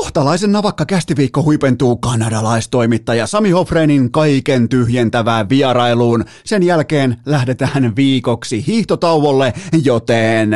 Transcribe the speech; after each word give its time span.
Kohtalaisen 0.00 0.52
navakka 0.52 0.86
kästiviikko 0.86 1.42
huipentuu 1.42 1.96
kanadalaistoimittaja 1.96 3.26
Sami 3.26 3.50
Hofrenin 3.50 4.12
kaiken 4.12 4.68
tyhjentävään 4.68 5.48
vierailuun. 5.48 6.24
Sen 6.44 6.62
jälkeen 6.62 7.16
lähdetään 7.26 7.96
viikoksi 7.96 8.66
hiihtotauolle, 8.66 9.52
joten 9.84 10.50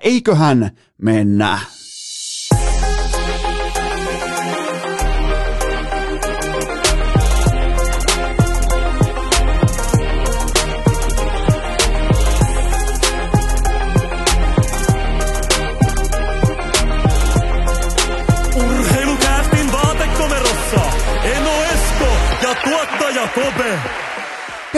eiköhän 0.00 0.70
mennä. 1.02 1.58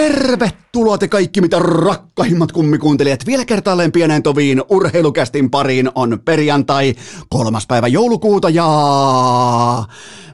Tervetuloa 0.00 0.69
te 0.98 1.08
kaikki 1.08 1.40
mitä 1.40 1.58
rakkahimmat 1.58 2.52
kummikuuntelijat 2.52 3.26
vielä 3.26 3.44
kertaalleen 3.44 3.92
pienen 3.92 4.22
toviin 4.22 4.62
urheilukästin 4.68 5.50
pariin 5.50 5.90
on 5.94 6.18
perjantai 6.24 6.94
kolmas 7.28 7.66
päivä 7.66 7.88
joulukuuta 7.88 8.50
ja 8.50 8.66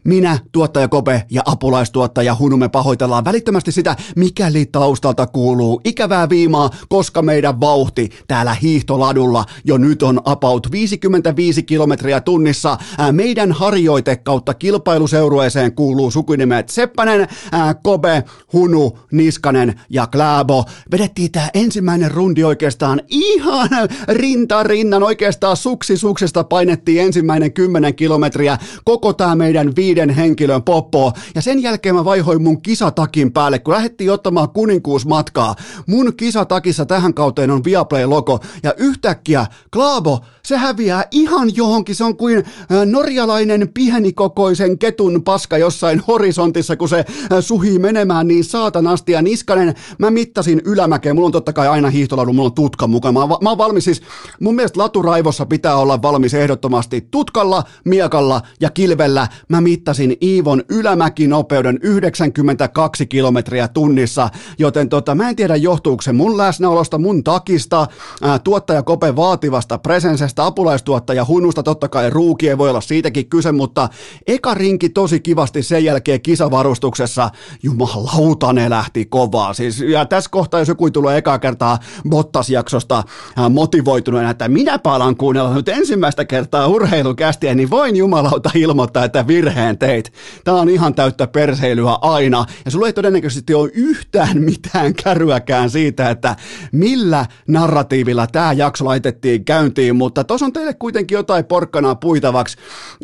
minä, 0.06 0.38
tuottaja 0.52 0.88
Kope 0.88 1.22
ja 1.30 1.42
apulaistuottaja 1.46 2.36
Hunume 2.38 2.68
pahoitellaan 2.68 3.24
välittömästi 3.24 3.72
sitä, 3.72 3.96
mikäli 4.16 4.66
taustalta 4.66 5.26
kuuluu 5.26 5.80
ikävää 5.84 6.28
viimaa, 6.28 6.70
koska 6.88 7.22
meidän 7.22 7.60
vauhti 7.60 8.10
täällä 8.28 8.54
hiihtoladulla 8.54 9.44
jo 9.64 9.78
nyt 9.78 10.02
on 10.02 10.20
about 10.24 10.72
55 10.72 11.62
kilometriä 11.62 12.20
tunnissa. 12.20 12.78
Meidän 13.12 13.52
harjoite 13.52 14.16
kautta 14.16 14.54
kilpailuseurueeseen 14.54 15.74
kuuluu 15.74 16.10
sukunimet 16.10 16.68
Seppänen, 16.68 17.28
ää, 17.52 17.74
Kobe, 17.74 18.24
Hunu, 18.52 18.98
Niskanen 19.12 19.80
ja 19.90 20.06
Kläbo. 20.26 20.64
Vedettiin 20.92 21.32
tää 21.32 21.50
ensimmäinen 21.54 22.10
rundi 22.10 22.44
oikeastaan 22.44 23.00
ihan 23.08 23.68
rinta 24.08 24.62
rinnan, 24.62 25.02
oikeastaan 25.02 25.56
suksi 25.56 25.96
suksesta 25.96 26.44
painettiin 26.44 27.02
ensimmäinen 27.02 27.52
10 27.52 27.94
kilometriä 27.94 28.58
koko 28.84 29.12
tää 29.12 29.36
meidän 29.36 29.76
viiden 29.76 30.10
henkilön 30.10 30.62
poppo. 30.62 31.12
Ja 31.34 31.42
sen 31.42 31.62
jälkeen 31.62 31.94
mä 31.94 32.04
vaihoin 32.04 32.42
mun 32.42 32.62
kisatakin 32.62 33.32
päälle, 33.32 33.58
kun 33.58 33.74
lähdettiin 33.74 34.12
ottamaan 34.12 34.48
kuninkuusmatkaa. 34.48 35.54
Mun 35.86 36.16
kisatakissa 36.16 36.86
tähän 36.86 37.14
kauteen 37.14 37.50
on 37.50 37.64
Viaplay-logo 37.64 38.40
ja 38.62 38.74
yhtäkkiä 38.76 39.46
Klaabo, 39.72 40.20
se 40.46 40.56
häviää 40.56 41.04
ihan 41.10 41.56
johonkin. 41.56 41.94
Se 41.94 42.04
on 42.04 42.16
kuin 42.16 42.38
äh, 42.38 42.86
norjalainen 42.86 43.68
pienikokoisen 43.74 44.78
ketun 44.78 45.22
paska 45.22 45.58
jossain 45.58 46.02
horisontissa, 46.08 46.76
kun 46.76 46.88
se 46.88 46.98
äh, 46.98 47.04
suhii 47.40 47.78
menemään 47.78 48.28
niin 48.28 48.44
saatanasti. 48.44 49.12
Ja 49.12 49.22
Niskanen, 49.22 49.74
mä 49.98 50.10
mittasin 50.16 50.62
ylämäkeen. 50.64 51.14
Mulla 51.16 51.26
on 51.26 51.32
totta 51.32 51.52
kai 51.52 51.68
aina 51.68 51.90
hiihtoladu, 51.90 52.32
mulla 52.32 52.48
on 52.48 52.54
tutka 52.54 52.86
mukana. 52.86 53.26
Mä, 53.26 53.34
mä 53.42 53.48
oon 53.48 53.58
valmis 53.58 53.84
siis, 53.84 54.02
mun 54.40 54.54
mielestä 54.54 54.80
laturaivossa 54.80 55.46
pitää 55.46 55.76
olla 55.76 56.02
valmis 56.02 56.34
ehdottomasti 56.34 57.08
tutkalla, 57.10 57.64
miekalla 57.84 58.42
ja 58.60 58.70
kilvellä. 58.70 59.28
Mä 59.48 59.60
mittasin 59.60 60.16
Iivon 60.22 60.62
ylämäkinopeuden 60.68 61.78
92 61.82 63.06
kilometriä 63.06 63.68
tunnissa, 63.68 64.28
joten 64.58 64.88
tota, 64.88 65.14
mä 65.14 65.28
en 65.28 65.36
tiedä 65.36 65.56
johtuuko 65.56 66.02
se 66.02 66.12
mun 66.12 66.38
läsnäolosta, 66.38 66.98
mun 66.98 67.24
takista, 67.24 67.86
ää, 68.22 68.38
tuottaja 68.38 68.82
Kope 68.82 69.16
vaativasta 69.16 69.78
presensestä, 69.78 70.46
apulaistuottaja 70.46 71.24
Hunusta, 71.24 71.62
totta 71.62 71.88
kai 71.88 72.10
ruukie 72.10 72.58
voi 72.58 72.70
olla 72.70 72.80
siitäkin 72.80 73.28
kyse, 73.28 73.52
mutta 73.52 73.88
eka 74.26 74.54
rinki 74.54 74.88
tosi 74.88 75.20
kivasti 75.20 75.62
sen 75.62 75.84
jälkeen 75.84 76.22
kisavarustuksessa, 76.22 77.30
jumalauta 77.62 78.52
ne 78.52 78.70
lähti 78.70 79.04
kovaa. 79.04 79.54
Siis, 79.54 79.80
ja 79.80 80.05
tässä 80.06 80.30
kohtaa, 80.30 80.60
jos 80.60 80.68
joku 80.68 80.90
tulee 80.90 81.18
eka 81.18 81.38
kertaa 81.38 81.78
Bottas-jaksosta 82.08 83.02
ää, 83.36 83.48
motivoituneena, 83.48 84.30
että 84.30 84.48
minäpä 84.48 84.92
alan 84.92 85.16
kuunnella 85.16 85.54
nyt 85.54 85.68
ensimmäistä 85.68 86.24
kertaa 86.24 86.66
urheilukästiä, 86.66 87.54
niin 87.54 87.70
voin 87.70 87.96
jumalauta 87.96 88.50
ilmoittaa, 88.54 89.04
että 89.04 89.26
virheen 89.26 89.78
teit. 89.78 90.12
Tämä 90.44 90.60
on 90.60 90.68
ihan 90.68 90.94
täyttä 90.94 91.26
perseilyä 91.26 91.98
aina, 92.00 92.44
ja 92.64 92.70
sulla 92.70 92.86
ei 92.86 92.92
todennäköisesti 92.92 93.54
ole 93.54 93.70
yhtään 93.74 94.42
mitään 94.42 94.94
käryäkään 94.94 95.70
siitä, 95.70 96.10
että 96.10 96.36
millä 96.72 97.26
narratiivilla 97.48 98.26
tämä 98.26 98.52
jakso 98.52 98.84
laitettiin 98.84 99.44
käyntiin, 99.44 99.96
mutta 99.96 100.24
tos 100.24 100.42
on 100.42 100.52
teille 100.52 100.74
kuitenkin 100.74 101.16
jotain 101.16 101.44
porkkanaa 101.44 101.94
puitavaksi. 101.94 102.56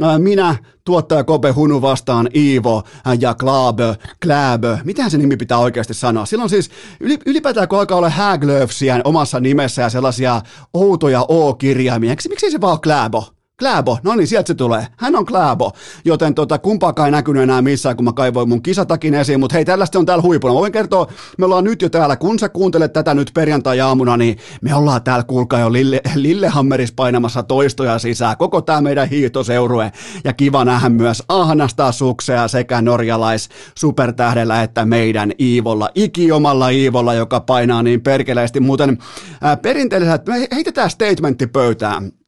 Ää, 0.02 0.18
Minä, 0.18 0.56
tuottaja 0.84 1.24
Kope 1.24 1.50
Hunu 1.50 1.82
vastaan 1.82 2.28
Iivo 2.34 2.82
ja 3.20 3.34
Klaabö, 3.34 3.94
Kläbö. 4.22 4.78
Mitähän 4.84 5.10
se 5.10 5.18
nimi 5.18 5.36
pitää 5.36 5.58
oikeasti 5.58 5.94
sanoa? 5.94 6.26
Silloin 6.26 6.50
siis 6.50 6.70
yli- 7.00 7.18
ylipäätään 7.26 7.68
kun 7.68 7.78
alkaa 7.78 7.98
olla 7.98 8.10
Häglöfsiä 8.10 9.00
omassa 9.04 9.40
nimessä 9.40 9.82
ja 9.82 9.90
sellaisia 9.90 10.40
outoja 10.74 11.24
O-kirjaimia, 11.28 12.16
miksi 12.28 12.50
se 12.50 12.60
vaan 12.60 12.72
ole 12.72 12.80
Kläbo? 12.82 13.41
Kläbo, 13.62 13.98
no 14.02 14.14
niin, 14.14 14.26
sieltä 14.26 14.46
se 14.46 14.54
tulee. 14.54 14.86
Hän 14.96 15.16
on 15.16 15.26
Kläbo, 15.26 15.72
joten 16.04 16.34
tota, 16.34 16.58
kumpaakaan 16.58 17.06
ei 17.06 17.10
näkynyt 17.10 17.42
enää 17.42 17.62
missään, 17.62 17.96
kun 17.96 18.04
mä 18.04 18.12
kaivoin 18.12 18.48
mun 18.48 18.62
kisatakin 18.62 19.14
esiin, 19.14 19.40
mutta 19.40 19.54
hei, 19.54 19.64
tällaista 19.64 19.98
on 19.98 20.06
täällä 20.06 20.22
huipuna. 20.22 20.54
Mä 20.54 20.60
voin 20.60 20.72
kertoa, 20.72 21.06
me 21.38 21.44
ollaan 21.44 21.64
nyt 21.64 21.82
jo 21.82 21.88
täällä, 21.88 22.16
kun 22.16 22.38
sä 22.38 22.48
kuuntelet 22.48 22.92
tätä 22.92 23.14
nyt 23.14 23.30
perjantai-aamuna, 23.34 24.16
niin 24.16 24.38
me 24.62 24.74
ollaan 24.74 25.02
täällä, 25.02 25.24
kuulkaa 25.24 25.60
jo 25.60 25.72
Lille, 25.72 26.00
Lillehammeris 26.14 26.92
painamassa 26.92 27.42
toistoja 27.42 27.98
sisään, 27.98 28.36
koko 28.36 28.60
tää 28.60 28.80
meidän 28.80 29.08
hiihtoseurue, 29.08 29.92
ja 30.24 30.32
kiva 30.32 30.64
nähdä 30.64 30.88
myös 30.88 31.22
ahnasta 31.28 31.92
suksea 31.92 32.48
sekä 32.48 32.82
norjalais 32.82 33.48
supertähdellä 33.78 34.62
että 34.62 34.84
meidän 34.84 35.32
Iivolla, 35.40 35.88
ikiomalla 35.94 36.68
Iivolla, 36.68 37.14
joka 37.14 37.40
painaa 37.40 37.82
niin 37.82 38.00
perkeleesti. 38.00 38.60
Muuten 38.60 38.98
ää, 39.40 39.56
perinteisesti, 39.56 40.30
me 40.30 40.48
heitetään 40.52 40.90
statementti 40.90 41.46
pöytään. 41.46 42.21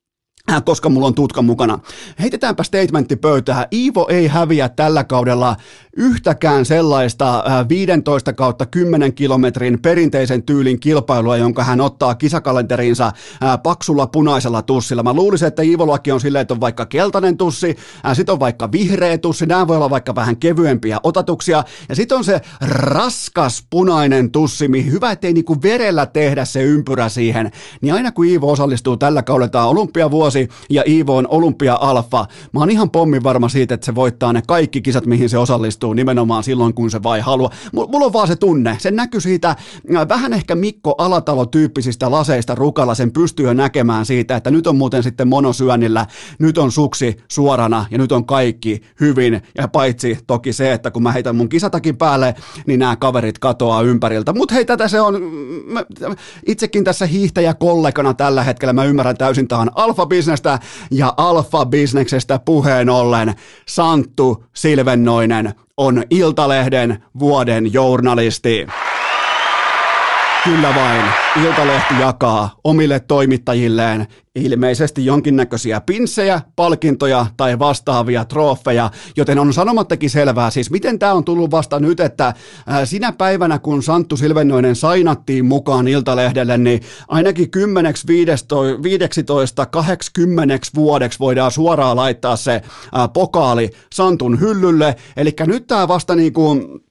Äh, 0.53 0.65
koska 0.65 0.88
mulla 0.88 1.06
on 1.06 1.15
tutka 1.15 1.43
mukana. 1.43 1.78
Heitetäänpä 2.21 2.62
statementti 2.62 3.16
pöytään. 3.16 3.66
Iivo 3.72 4.06
ei 4.09 4.27
häviä 4.27 4.69
tällä 4.69 5.05
kaudella 5.05 5.56
yhtäkään 5.97 6.65
sellaista 6.65 7.44
äh, 7.47 7.69
15 7.69 8.32
kautta 8.32 8.66
10 8.66 9.15
kilometrin 9.15 9.83
perinteisen 9.83 10.43
tyylin 10.43 10.81
kilpailua, 10.81 11.37
jonka 11.37 11.65
hän 11.65 11.81
ottaa 11.81 12.15
kisakalenterinsa 12.15 13.06
äh, 13.06 13.62
paksulla 13.62 14.06
punaisella 14.06 14.62
tussilla. 14.62 15.03
Mä 15.03 15.12
luulisin, 15.12 15.49
että 15.49 15.62
Iivollakin 15.62 16.15
on 16.15 16.21
silleen, 16.21 16.43
että 16.43 16.54
on 16.54 16.60
vaikka 16.60 16.87
keltainen 16.87 17.37
tussi, 17.37 17.77
äh, 18.06 18.16
sit 18.16 18.31
on 18.31 18.41
vaikka 18.41 18.72
vihreä 18.72 19.19
tussi, 19.19 19.47
nämä 19.47 19.69
voi 19.69 19.77
olla 19.77 19.91
vaikka 19.91 20.15
vähän 20.15 20.37
kevyempiä 20.37 21.00
otatuksia, 21.03 21.65
ja 21.88 21.94
sitten 21.94 22.19
on 22.19 22.25
se 22.25 22.41
raskas 22.69 23.66
punainen 23.71 24.31
tussi, 24.31 24.69
mihin 24.69 24.93
hyvä, 24.93 25.10
ettei 25.10 25.33
niinku 25.33 25.62
verellä 25.62 26.06
tehdä 26.06 26.44
se 26.44 26.62
ympyrä 26.62 27.09
siihen, 27.09 27.50
niin 27.81 27.94
aina 27.94 28.12
kun 28.12 28.27
Iivo 28.27 28.53
osallistuu 28.53 28.97
tällä 28.97 29.22
kaudella, 29.22 29.49
tämä 29.49 29.66
olympiavuosi 30.34 30.49
ja 30.71 30.83
Iivo 30.87 31.17
on 31.17 31.27
olympia-alfa, 31.28 32.27
mä 32.53 32.61
oon 32.61 32.71
ihan 32.71 32.91
pommin 32.91 33.22
varma 33.22 33.49
siitä, 33.49 33.75
että 33.75 33.84
se 33.84 33.95
voittaa 33.95 34.33
ne 34.33 34.43
kaikki 34.47 34.83
kisat, 34.83 35.06
mihin 35.06 35.28
se 35.28 35.39
osallistuu 35.39 35.93
nimenomaan 35.93 36.43
silloin, 36.43 36.75
kun 36.75 36.91
se 36.91 37.03
vai 37.03 37.21
haluaa. 37.21 37.50
M- 37.72 37.91
mulla 37.91 38.06
on 38.06 38.12
vaan 38.12 38.28
se 38.28 38.37
tunne, 38.37 38.77
se 38.81 38.91
näkyy 38.91 39.21
siitä 39.21 39.49
äh, 39.50 40.09
vähän 40.09 40.33
ehkä 40.33 40.55
Mikko 40.55 40.95
Alatalo-tyyppisistä 40.99 42.11
laseista 42.11 42.55
rukalla, 42.55 42.95
sen 42.95 43.12
pystyy 43.12 43.55
näkemään 43.55 44.06
siitä, 44.06 44.37
että 44.37 44.50
nyt 44.50 44.67
on 44.67 44.77
muuten 44.77 45.03
sitten 45.03 45.28
monosyönnillä, 45.28 46.06
nyt 46.39 46.59
on 46.59 46.72
suksi 46.72 47.16
suorana 47.28 47.87
ja 47.91 47.99
nyt 47.99 48.12
on 48.12 48.27
kaikki 48.27 48.83
hyvin, 49.01 49.43
ja 49.59 49.69
paitsi 49.69 50.19
toki 50.27 50.53
se, 50.53 50.72
että 50.72 50.91
kun 50.91 51.03
mä 51.03 51.12
heitän 51.12 51.37
mun 51.37 51.49
kisatakin 51.49 51.97
päälle, 51.97 52.34
niin 52.66 52.81
nämä 52.81 52.97
kaverit 52.97 53.39
katoaa 53.39 53.83
ympäriltä. 53.83 54.33
Mutta 54.33 54.55
hei, 54.55 54.65
tätä 54.65 54.89
se 54.89 55.01
on, 55.01 55.15
itsekin 56.47 56.84
tässä 56.84 57.06
hiihtäjäkollegana 57.06 58.15
tällä 58.15 58.43
hetkellä. 58.43 58.72
Mä 58.72 58.84
ymmärrän 58.84 59.16
täysin 59.16 59.49
tähän 59.49 59.71
alfa-bisnestä 60.24 60.58
ja 60.90 61.14
alfa-bisneksestä 61.16 62.38
puheen 62.38 62.90
ollen 62.90 63.34
Santtu 63.68 64.44
Silvennoinen 64.54 65.54
on 65.76 66.03
Iltalehden 66.10 67.04
vuoden 67.18 67.72
journalisti. 67.72 68.66
Kyllä 70.44 70.74
vain. 70.74 71.04
Iltalehti 71.44 71.94
jakaa 72.00 72.56
omille 72.64 73.00
toimittajilleen 73.00 74.06
ilmeisesti 74.34 75.06
jonkinnäköisiä 75.06 75.80
pinssejä, 75.80 76.41
palkintoja 76.56 77.26
tai 77.36 77.58
vastaavia 77.58 78.24
trofeja, 78.24 78.91
joten 79.16 79.38
on 79.38 79.52
sanomattakin 79.52 80.10
selvää, 80.10 80.50
siis 80.50 80.70
miten 80.70 80.98
tämä 80.98 81.12
on 81.12 81.24
tullut 81.24 81.50
vasta 81.50 81.80
nyt, 81.80 82.00
että 82.00 82.34
sinä 82.84 83.12
päivänä 83.12 83.58
kun 83.58 83.82
Santtu 83.82 84.16
Silvennoinen 84.16 84.76
sainattiin 84.76 85.44
mukaan 85.44 85.88
Iltalehdelle, 85.88 86.58
niin 86.58 86.80
ainakin 87.08 87.50
10, 87.50 87.94
15, 88.82 89.66
80 89.66 90.58
vuodeksi 90.74 91.18
voidaan 91.18 91.50
suoraan 91.50 91.96
laittaa 91.96 92.36
se 92.36 92.62
pokaali 93.12 93.70
Santun 93.94 94.41
hyllylle, 94.41 94.96
eli 95.16 95.34
nyt 95.46 95.66
tämä 95.66 95.88
vasta 95.88 96.14
niin 96.14 96.32
kuin 96.32 96.84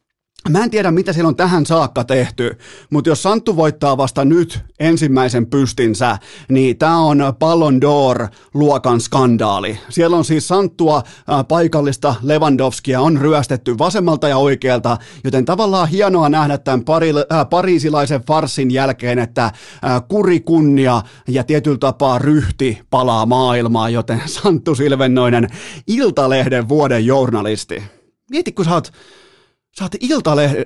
Mä 0.50 0.64
en 0.64 0.70
tiedä, 0.70 0.92
mitä 0.92 1.14
siellä 1.14 1.28
on 1.28 1.36
tähän 1.36 1.66
saakka 1.66 2.04
tehty, 2.04 2.58
mutta 2.90 3.10
jos 3.10 3.24
Santtu 3.24 3.56
voittaa 3.56 3.98
vasta 3.98 4.26
nyt 4.26 4.60
ensimmäisen 4.80 5.46
pystinsä, 5.46 6.18
niin 6.50 6.78
tämä 6.78 6.98
on 6.98 7.24
Ballon 7.40 7.80
d'Or-luokan 7.84 9.00
skandaali. 9.00 9.80
Siellä 9.90 10.18
on 10.18 10.26
siis 10.26 10.48
Santtua 10.48 11.04
paikallista 11.48 12.16
Lewandowskia 12.22 13.02
on 13.02 13.18
ryöstetty 13.18 13.78
vasemmalta 13.78 14.28
ja 14.28 14.38
oikealta, 14.38 14.98
joten 15.24 15.46
tavallaan 15.46 15.88
hienoa 15.88 16.30
nähdä 16.30 16.58
tämän 16.58 16.84
pari, 16.84 17.10
äh, 17.10 17.50
pariisilaisen 17.50 18.22
farsin 18.22 18.72
jälkeen, 18.72 19.20
että 19.20 19.46
äh, 19.46 19.54
kuri 20.08 20.40
kunnia 20.40 21.02
ja 21.28 21.44
tietyllä 21.44 21.78
tapaa 21.78 22.20
ryhti 22.20 22.82
palaa 22.90 23.26
maailmaa, 23.26 23.90
joten 23.90 24.22
Santtu 24.26 24.76
Silvennoinen, 24.76 25.48
Iltalehden 25.88 26.70
vuoden 26.70 27.06
journalisti. 27.06 27.84
Mieti, 28.30 28.52
kun 28.52 28.66
sä 28.66 28.74
oot 28.74 28.92
Oot 29.82 29.96
Iltalehden, 30.00 30.66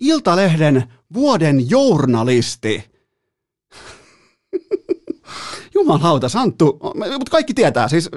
Iltalehden 0.00 0.84
vuoden 1.14 1.70
journalisti. 1.70 2.84
Jumalauta, 5.78 6.28
Santtu, 6.28 6.78
mutta 6.94 7.30
kaikki 7.30 7.54
tietää, 7.54 7.88
siis 7.88 8.10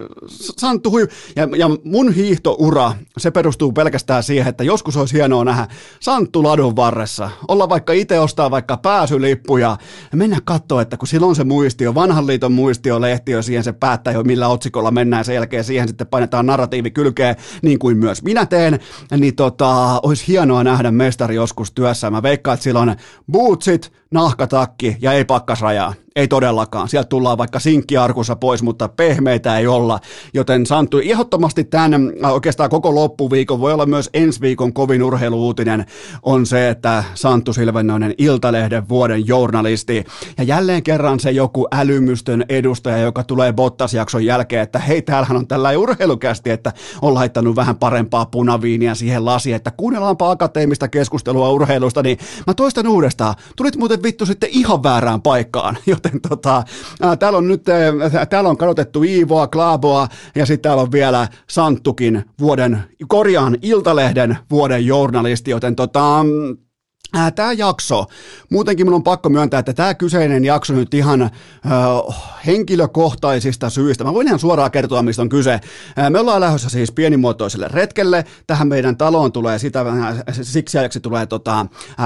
Santtu 0.57 0.91
hui, 0.91 1.07
ja, 1.35 1.47
ja 1.57 1.69
mun 1.83 2.13
hiihtoura, 2.13 2.93
se 3.17 3.31
perustuu 3.31 3.71
pelkästään 3.71 4.23
siihen, 4.23 4.47
että 4.47 4.63
joskus 4.63 4.97
olisi 4.97 5.13
hienoa 5.13 5.45
nähdä 5.45 5.67
Santtu 5.99 6.43
ladun 6.43 6.75
varressa, 6.75 7.29
olla 7.47 7.69
vaikka 7.69 7.93
itse 7.93 8.19
ostaa 8.19 8.51
vaikka 8.51 8.77
pääsylippuja 8.77 9.77
ja 10.11 10.17
mennä 10.17 10.37
katsoa, 10.43 10.81
että 10.81 10.97
kun 10.97 11.07
silloin 11.07 11.35
se 11.35 11.43
muistio, 11.43 11.95
vanhan 11.95 12.27
liiton 12.27 12.51
muistio, 12.51 13.01
lehtiö, 13.01 13.41
siihen 13.41 13.63
se 13.63 13.73
päättää 13.73 14.13
jo 14.13 14.23
millä 14.23 14.47
otsikolla 14.47 14.91
mennään 14.91 15.25
sen 15.25 15.35
jälkeen, 15.35 15.63
siihen 15.63 15.87
sitten 15.87 16.07
painetaan 16.07 16.45
narratiivi 16.45 16.91
kylkeen, 16.91 17.35
niin 17.61 17.79
kuin 17.79 17.97
myös 17.97 18.23
minä 18.23 18.45
teen, 18.45 18.79
niin 19.17 19.35
tota, 19.35 19.99
olisi 20.03 20.27
hienoa 20.27 20.63
nähdä 20.63 20.91
mestari 20.91 21.35
joskus 21.35 21.71
työssä. 21.71 22.11
Mä 22.11 22.23
veikkaan, 22.23 22.53
että 22.53 22.63
silloin 22.63 22.95
bootsit, 23.31 23.91
nahkatakki 24.11 24.97
ja 25.01 25.13
ei 25.13 25.25
pakkasrajaa. 25.25 25.93
Ei 26.15 26.27
todellakaan. 26.27 26.89
Sieltä 26.89 27.07
tullaan 27.07 27.37
vaikka 27.37 27.59
sinkkiarkussa 27.59 28.35
pois, 28.35 28.63
mutta 28.63 28.87
pehmeitä 28.87 29.57
ei 29.57 29.67
olla. 29.67 29.99
Joten 30.33 30.65
Santtu, 30.65 30.99
ehdottomasti 30.99 31.63
tämän 31.63 32.13
äh, 32.25 32.33
oikeastaan 32.33 32.69
koko 32.69 32.95
loppuviikon, 32.95 33.59
voi 33.59 33.73
olla 33.73 33.85
myös 33.85 34.09
ensi 34.13 34.41
viikon 34.41 34.73
kovin 34.73 35.03
urheiluutinen, 35.03 35.85
on 36.23 36.45
se, 36.45 36.69
että 36.69 37.03
Santtu 37.13 37.53
Silvennoinen 37.53 38.15
Iltalehden 38.17 38.89
vuoden 38.89 39.27
journalisti. 39.27 40.05
Ja 40.37 40.43
jälleen 40.43 40.83
kerran 40.83 41.19
se 41.19 41.31
joku 41.31 41.67
älymystön 41.71 42.45
edustaja, 42.49 42.97
joka 42.97 43.23
tulee 43.23 43.53
Bottas-jakson 43.53 44.25
jälkeen, 44.25 44.63
että 44.63 44.79
hei, 44.79 45.01
täällähän 45.01 45.37
on 45.37 45.47
tällä 45.47 45.77
urheilukästi, 45.77 46.49
että 46.49 46.73
on 47.01 47.13
laittanut 47.13 47.55
vähän 47.55 47.75
parempaa 47.75 48.25
punaviiniä 48.25 48.95
siihen 48.95 49.25
lasiin, 49.25 49.55
että 49.55 49.71
kuunnellaanpa 49.71 50.31
akateemista 50.31 50.87
keskustelua 50.87 51.49
urheilusta, 51.49 52.03
niin 52.03 52.17
mä 52.47 52.53
toistan 52.53 52.87
uudestaan. 52.87 53.35
Tulit 53.55 53.77
muuten 53.77 54.03
vittu 54.03 54.25
sitten 54.25 54.49
ihan 54.51 54.83
väärään 54.83 55.21
paikkaan, 55.21 55.77
joten 56.05 56.21
tota, 56.29 56.63
ää, 57.01 57.15
täällä 57.15 57.37
on 57.37 57.47
nyt, 57.47 57.69
ää, 57.69 58.25
täällä 58.25 58.49
on 58.49 58.57
kadotettu 58.57 59.03
Iivoa, 59.03 59.47
Klaaboa 59.47 60.07
ja 60.35 60.45
sitten 60.45 60.69
täällä 60.69 60.83
on 60.83 60.91
vielä 60.91 61.27
Santtukin 61.49 62.25
vuoden, 62.39 62.83
korjaan 63.07 63.57
Iltalehden 63.61 64.37
vuoden 64.51 64.85
journalisti, 64.85 65.51
joten 65.51 65.75
tota, 65.75 66.25
Tämä 67.35 67.53
jakso, 67.53 68.05
muutenkin 68.49 68.85
minun 68.85 68.95
on 68.95 69.03
pakko 69.03 69.29
myöntää, 69.29 69.59
että 69.59 69.73
tämä 69.73 69.93
kyseinen 69.93 70.45
jakso 70.45 70.73
nyt 70.73 70.93
ihan 70.93 71.21
ö, 71.21 71.29
henkilökohtaisista 72.45 73.69
syistä. 73.69 74.03
Mä 74.03 74.13
voin 74.13 74.27
ihan 74.27 74.39
suoraan 74.39 74.71
kertoa, 74.71 75.01
mistä 75.01 75.21
on 75.21 75.29
kyse. 75.29 75.59
Me 76.09 76.19
ollaan 76.19 76.41
lähdössä 76.41 76.69
siis 76.69 76.91
pienimuotoiselle 76.91 77.67
retkelle. 77.67 78.25
Tähän 78.47 78.67
meidän 78.67 78.97
taloon 78.97 79.31
tulee 79.31 79.59
sitä, 79.59 79.85
siksi 80.41 80.77
ajaksi 80.77 80.99
tulee 80.99 81.25
tota, 81.25 81.65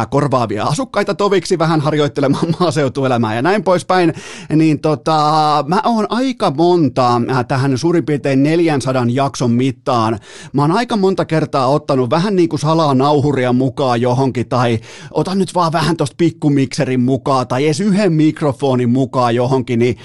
korvaavia 0.10 0.64
asukkaita 0.64 1.16
toviksi 1.16 1.60
vähän 1.60 1.82
harjoittelemaan 1.82 2.48
maaseutuelämää 2.60 3.36
ja 3.36 3.42
näin 3.42 3.64
poispäin. 3.64 4.14
Niin 4.56 4.80
tota, 4.80 5.20
mä 5.68 5.82
oon 5.86 6.06
aika 6.10 6.52
monta 6.52 7.22
tähän 7.48 7.78
suurin 7.78 8.06
piirtein 8.06 8.44
400 8.44 9.06
jakson 9.10 9.52
mittaan. 9.52 10.20
Mä 10.54 10.62
oon 10.62 10.72
aika 10.72 10.98
monta 10.98 11.26
kertaa 11.26 11.68
ottanut 11.68 12.10
vähän 12.10 12.36
niin 12.36 12.50
kuin 12.50 12.60
salaa 12.60 12.94
nauhuria 12.94 13.54
mukaan 13.54 14.02
johonkin 14.02 14.50
tai 14.50 14.80
ota 15.12 15.36
nyt 15.36 15.56
vaan 15.56 15.72
vähän 15.72 15.98
tuosta 15.98 16.16
pikkumikserin 16.18 17.00
mukaan 17.00 17.48
tai 17.48 17.66
edes 17.66 17.80
yhden 17.80 18.14
mikrofonin 18.14 18.90
mukaan 18.90 19.36
johonkin, 19.36 19.80
niin, 19.80 19.98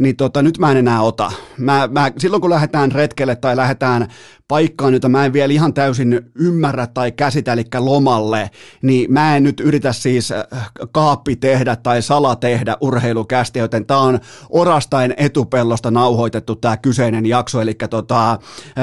niin 0.00 0.16
tota, 0.16 0.42
nyt 0.42 0.58
mä 0.58 0.70
en 0.70 0.76
enää 0.76 1.02
ota. 1.02 1.32
Mä, 1.58 1.88
mä, 1.92 2.12
silloin 2.18 2.40
kun 2.40 2.50
lähdetään 2.50 2.92
retkelle 2.92 3.36
tai 3.36 3.56
lähdetään 3.56 4.08
paikkaan, 4.50 4.94
jota 4.94 5.08
mä 5.08 5.24
en 5.24 5.32
vielä 5.32 5.52
ihan 5.52 5.74
täysin 5.74 6.20
ymmärrä 6.34 6.86
tai 6.86 7.12
käsitä, 7.12 7.52
eli 7.52 7.64
lomalle, 7.78 8.50
niin 8.82 9.12
mä 9.12 9.36
en 9.36 9.42
nyt 9.42 9.60
yritä 9.60 9.92
siis 9.92 10.32
äh, 10.32 10.44
kaappi 10.92 11.36
tehdä 11.36 11.76
tai 11.76 12.02
sala 12.02 12.36
tehdä 12.36 12.76
urheilukästi, 12.80 13.58
joten 13.58 13.86
tää 13.86 13.98
on 13.98 14.20
orastain 14.50 15.14
etupellosta 15.16 15.90
nauhoitettu 15.90 16.56
tämä 16.56 16.76
kyseinen 16.76 17.26
jakso, 17.26 17.60
eli 17.60 17.74
tota, 17.90 18.32
äh, 18.32 18.38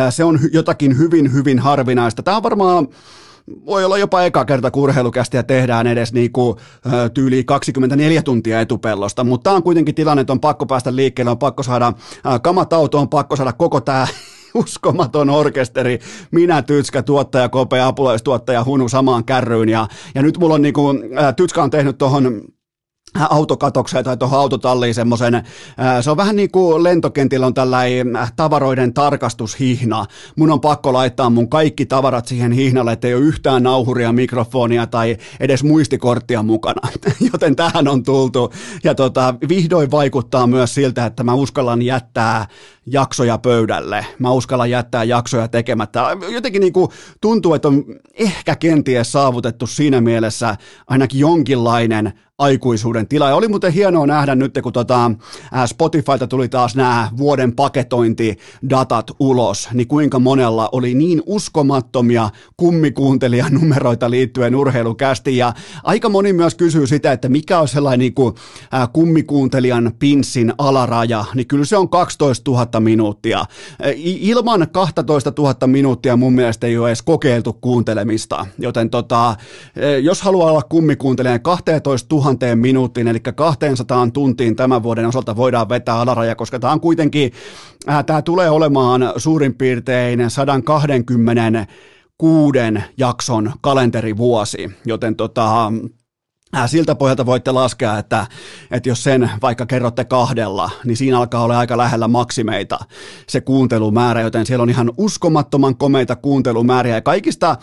se 0.09 0.23
on 0.23 0.39
jotakin 0.53 0.97
hyvin, 0.97 1.33
hyvin 1.33 1.59
harvinaista. 1.59 2.23
Tämä 2.23 2.37
on 2.37 2.43
varmaan 2.43 2.87
voi 3.65 3.85
olla 3.85 3.97
jopa 3.97 4.23
eka 4.23 4.45
kerta, 4.45 4.71
kun 4.71 4.83
urheilukästiä 4.83 5.43
tehdään 5.43 5.87
edes 5.87 6.13
niin 6.13 6.31
kuin, 6.31 6.57
tyyli 7.13 7.43
24 7.43 8.21
tuntia 8.21 8.61
etupellosta, 8.61 9.23
mutta 9.23 9.43
tämä 9.43 9.55
on 9.55 9.63
kuitenkin 9.63 9.95
tilanne, 9.95 10.21
että 10.21 10.33
on 10.33 10.39
pakko 10.39 10.65
päästä 10.65 10.95
liikkeelle, 10.95 11.31
on 11.31 11.37
pakko 11.37 11.63
saada 11.63 11.93
kamat 12.43 12.73
autoon, 12.73 13.01
on 13.01 13.09
pakko 13.09 13.35
saada 13.35 13.53
koko 13.53 13.81
tämä 13.81 14.07
uskomaton 14.55 15.29
orkesteri, 15.29 15.99
minä 16.31 16.61
Tytskä, 16.61 17.03
tuottaja 17.03 17.49
Kope, 17.49 17.81
apulaistuottaja 17.81 18.63
Hunu 18.63 18.89
samaan 18.89 19.25
kärryyn 19.25 19.69
ja, 19.69 19.87
ja 20.15 20.21
nyt 20.21 20.37
mulla 20.37 20.55
on 20.55 20.61
niin 20.61 20.73
kuin, 20.73 21.03
Tytskä 21.35 21.63
on 21.63 21.69
tehnyt 21.69 21.97
tuohon 21.97 22.41
autokatokseen 23.29 24.03
tai 24.03 24.17
tuohon 24.17 24.39
autotalliin 24.39 24.93
semmoisen, 24.93 25.43
se 26.01 26.11
on 26.11 26.17
vähän 26.17 26.35
niin 26.35 26.51
kuin 26.51 26.83
lentokentillä 26.83 27.45
on 27.45 27.53
tällainen 27.53 28.19
tavaroiden 28.35 28.93
tarkastushihna. 28.93 30.05
Mun 30.35 30.51
on 30.51 30.61
pakko 30.61 30.93
laittaa 30.93 31.29
mun 31.29 31.49
kaikki 31.49 31.85
tavarat 31.85 32.27
siihen 32.27 32.51
hihnalle, 32.51 32.91
ettei 32.91 33.13
ole 33.13 33.23
yhtään 33.23 33.63
nauhuria, 33.63 34.11
mikrofonia 34.11 34.87
tai 34.87 35.17
edes 35.39 35.63
muistikorttia 35.63 36.43
mukana. 36.43 36.89
Joten 37.31 37.55
tähän 37.55 37.87
on 37.87 38.03
tultu. 38.03 38.53
Ja 38.83 38.95
tota, 38.95 39.33
vihdoin 39.49 39.91
vaikuttaa 39.91 40.47
myös 40.47 40.75
siltä, 40.75 41.05
että 41.05 41.23
mä 41.23 41.33
uskallan 41.33 41.81
jättää 41.81 42.47
jaksoja 42.85 43.37
pöydälle. 43.37 44.05
Mä 44.19 44.31
uskallan 44.31 44.69
jättää 44.69 45.03
jaksoja 45.03 45.47
tekemättä. 45.47 46.17
Jotenkin 46.29 46.59
niin 46.59 46.73
kuin 46.73 46.89
tuntuu, 47.21 47.53
että 47.53 47.67
on 47.67 47.83
ehkä 48.13 48.55
kenties 48.55 49.11
saavutettu 49.11 49.67
siinä 49.67 50.01
mielessä 50.01 50.57
ainakin 50.87 51.19
jonkinlainen 51.19 52.13
aikuisuuden 52.37 53.07
tila. 53.07 53.29
Ja 53.29 53.35
oli 53.35 53.47
muuten 53.47 53.73
hienoa 53.73 54.07
nähdä 54.07 54.35
nyt, 54.35 54.59
kun 54.63 54.73
tota, 54.73 55.11
Spotifylta 55.65 56.27
tuli 56.27 56.49
taas 56.49 56.75
nämä 56.75 57.09
vuoden 57.17 57.55
paketointidatat 57.55 59.11
ulos, 59.19 59.69
niin 59.73 59.87
kuinka 59.87 60.19
monella 60.19 60.69
oli 60.71 60.93
niin 60.93 61.23
uskomattomia 61.25 62.29
kummikuuntelijanumeroita 62.57 64.09
liittyen 64.09 64.55
urheilukästi. 64.55 65.37
Ja 65.37 65.53
aika 65.83 66.09
moni 66.09 66.33
myös 66.33 66.55
kysyy 66.55 66.87
sitä, 66.87 67.11
että 67.11 67.29
mikä 67.29 67.59
on 67.59 67.67
sellainen 67.67 67.99
niin 67.99 68.13
kuin, 68.13 68.35
kummikuuntelijan 68.93 69.91
pinssin 69.99 70.53
alaraja, 70.57 71.25
niin 71.35 71.47
kyllä 71.47 71.65
se 71.65 71.77
on 71.77 71.89
12 71.89 72.51
000 72.51 72.79
minuuttia. 72.79 73.45
Ilman 74.03 74.67
12 74.71 75.33
000 75.37 75.67
minuuttia 75.67 76.17
mun 76.17 76.33
mielestä 76.33 76.67
ei 76.67 76.77
ole 76.77 76.89
edes 76.89 77.01
kokeiltu 77.01 77.53
kuuntelemista, 77.53 78.45
joten 78.59 78.89
tota, 78.89 79.35
jos 80.01 80.21
haluaa 80.21 80.51
olla 80.51 80.61
kummikuuntelijan 80.61 81.41
12 81.41 82.15
000 82.15 82.26
tuhanteen 82.27 82.59
minuuttiin, 82.59 83.07
eli 83.07 83.19
200 83.19 84.09
tuntiin 84.13 84.55
tämän 84.55 84.83
vuoden 84.83 85.05
osalta 85.05 85.35
voidaan 85.35 85.69
vetää 85.69 85.99
alaraja, 85.99 86.35
koska 86.35 86.59
tämä 86.59 86.73
on 86.73 86.79
kuitenkin, 86.79 87.31
äh, 87.89 88.05
tämä 88.05 88.21
tulee 88.21 88.49
olemaan 88.49 89.13
suurin 89.17 89.55
piirtein 89.55 90.29
120 90.29 91.67
kuuden 92.17 92.83
jakson 92.97 93.51
kalenterivuosi, 93.61 94.71
joten 94.85 95.15
tota, 95.15 95.71
äh, 96.55 96.69
Siltä 96.69 96.95
pohjalta 96.95 97.25
voitte 97.25 97.51
laskea, 97.51 97.97
että, 97.97 98.27
että 98.71 98.89
jos 98.89 99.03
sen 99.03 99.31
vaikka 99.41 99.65
kerrotte 99.65 100.05
kahdella, 100.05 100.71
niin 100.85 100.97
siinä 100.97 101.17
alkaa 101.17 101.43
olla 101.43 101.59
aika 101.59 101.77
lähellä 101.77 102.07
maksimeita 102.07 102.79
se 103.27 103.41
kuuntelumäärä, 103.41 104.21
joten 104.21 104.45
siellä 104.45 104.63
on 104.63 104.69
ihan 104.69 104.91
uskomattoman 104.97 105.77
komeita 105.77 106.15
kuuntelumääriä. 106.15 106.95
Ja 106.95 107.01
kaikista 107.01 107.57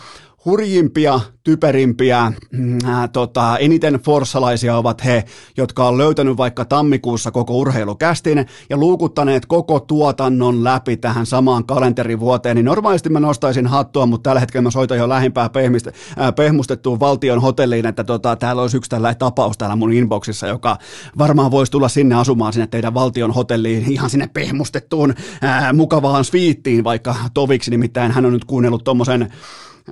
hurjimpia, 0.45 1.19
typerimpiä, 1.43 2.19
äh, 2.23 3.09
tota, 3.13 3.57
eniten 3.57 3.93
forssalaisia 3.93 4.77
ovat 4.77 5.05
he, 5.05 5.23
jotka 5.57 5.87
on 5.87 5.97
löytänyt 5.97 6.37
vaikka 6.37 6.65
tammikuussa 6.65 7.31
koko 7.31 7.57
urheilukästin 7.57 8.45
ja 8.69 8.77
luukuttaneet 8.77 9.45
koko 9.45 9.79
tuotannon 9.79 10.63
läpi 10.63 10.97
tähän 10.97 11.25
samaan 11.25 11.65
kalenterivuoteen, 11.65 12.55
niin 12.55 12.65
normaalisti 12.65 13.09
mä 13.09 13.19
nostaisin 13.19 13.67
hattua, 13.67 14.05
mutta 14.05 14.29
tällä 14.29 14.39
hetkellä 14.39 14.63
mä 14.63 14.71
soitan 14.71 14.97
jo 14.97 15.09
lähimpää 15.09 15.49
pehmistä, 15.49 15.91
äh, 16.21 16.35
pehmustettuun 16.35 16.99
valtion 16.99 17.41
hotelliin, 17.41 17.85
että 17.85 18.03
tota, 18.03 18.35
täällä 18.35 18.61
olisi 18.61 18.77
yksi 18.77 18.89
tällainen 18.89 19.19
tapaus 19.19 19.57
täällä 19.57 19.75
mun 19.75 19.93
inboxissa, 19.93 20.47
joka 20.47 20.77
varmaan 21.17 21.51
voisi 21.51 21.71
tulla 21.71 21.89
sinne 21.89 22.15
asumaan 22.15 22.53
sinne 22.53 22.67
teidän 22.67 22.93
valtion 22.93 23.31
hotelliin, 23.31 23.91
ihan 23.91 24.09
sinne 24.09 24.29
pehmustettuun 24.33 25.13
äh, 25.43 25.73
mukavaan 25.73 26.25
sviittiin 26.25 26.83
vaikka 26.83 27.15
toviksi, 27.33 27.71
nimittäin 27.71 28.11
hän 28.11 28.25
on 28.25 28.33
nyt 28.33 28.45
kuunnellut 28.45 28.83
tuommoisen 28.83 29.31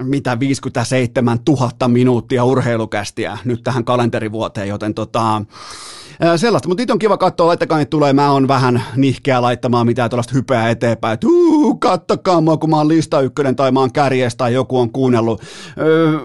mitä 0.01 0.39
57 0.39 1.39
000 1.49 1.87
minuuttia 1.87 2.43
urheilukästiä 2.43 3.37
nyt 3.45 3.63
tähän 3.63 3.85
kalenterivuoteen, 3.85 4.67
joten 4.67 4.93
tota, 4.93 5.41
sellaista, 6.35 6.69
mutta 6.69 6.81
nyt 6.81 6.91
on 6.91 6.99
kiva 6.99 7.17
katsoa, 7.17 7.47
laittakaa 7.47 7.77
niitä 7.77 7.89
tulee, 7.89 8.13
mä 8.13 8.31
oon 8.31 8.47
vähän 8.47 8.83
nihkeä 8.95 9.41
laittamaan 9.41 9.85
mitään 9.85 10.09
tuollaista 10.09 10.33
hypeä 10.33 10.69
eteenpäin, 10.69 11.13
että 11.13 11.27
uu, 11.27 11.75
kattokaa 11.75 12.41
mua, 12.41 12.57
kun 12.57 12.69
mä 12.69 12.77
oon 12.77 12.87
lista 12.87 13.21
ykkönen 13.21 13.55
tai 13.55 13.71
mä 13.71 13.79
oon 13.79 13.93
kärjestä 13.93 14.37
tai 14.37 14.53
joku 14.53 14.79
on 14.79 14.91
kuunnellut. 14.91 15.41
Öö, 15.77 16.19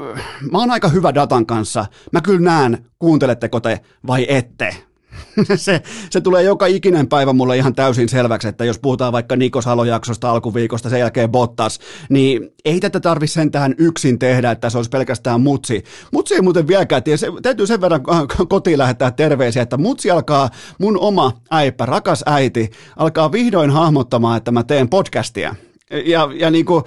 mä 0.52 0.58
oon 0.58 0.70
aika 0.70 0.88
hyvä 0.88 1.14
datan 1.14 1.46
kanssa, 1.46 1.86
mä 2.12 2.20
kyllä 2.20 2.40
näen, 2.40 2.86
kuunteletteko 2.98 3.60
te 3.60 3.80
vai 4.06 4.26
ette. 4.28 4.87
se, 5.56 5.82
se 6.10 6.20
tulee 6.20 6.42
joka 6.42 6.66
ikinen 6.66 7.08
päivä 7.08 7.32
mulle 7.32 7.56
ihan 7.56 7.74
täysin 7.74 8.08
selväksi, 8.08 8.48
että 8.48 8.64
jos 8.64 8.78
puhutaan 8.78 9.12
vaikka 9.12 9.36
Nikos 9.36 9.66
Halojaksosta 9.66 10.30
alkuviikosta, 10.30 10.88
sen 10.90 11.00
jälkeen 11.00 11.30
Bottas, 11.30 11.78
niin 12.08 12.48
ei 12.64 12.80
tätä 12.80 13.00
tarvi 13.00 13.26
sentään 13.26 13.74
yksin 13.78 14.18
tehdä, 14.18 14.50
että 14.50 14.70
se 14.70 14.78
olisi 14.78 14.90
pelkästään 14.90 15.40
mutsi. 15.40 15.84
Mutsi 16.12 16.34
ei 16.34 16.42
muuten 16.42 16.68
vieläkään 16.68 17.02
se, 17.16 17.26
täytyy 17.42 17.66
sen 17.66 17.80
verran 17.80 18.00
kotiin 18.48 18.78
lähettää 18.78 19.10
terveisiä, 19.10 19.62
että 19.62 19.76
mutsi 19.76 20.10
alkaa, 20.10 20.50
mun 20.78 20.98
oma 20.98 21.32
äipä, 21.50 21.86
rakas 21.86 22.22
äiti, 22.26 22.70
alkaa 22.96 23.32
vihdoin 23.32 23.70
hahmottamaan, 23.70 24.36
että 24.36 24.50
mä 24.50 24.62
teen 24.62 24.88
podcastia. 24.88 25.54
Ja, 25.90 26.30
ja 26.34 26.50
niin 26.50 26.64
kuin 26.64 26.84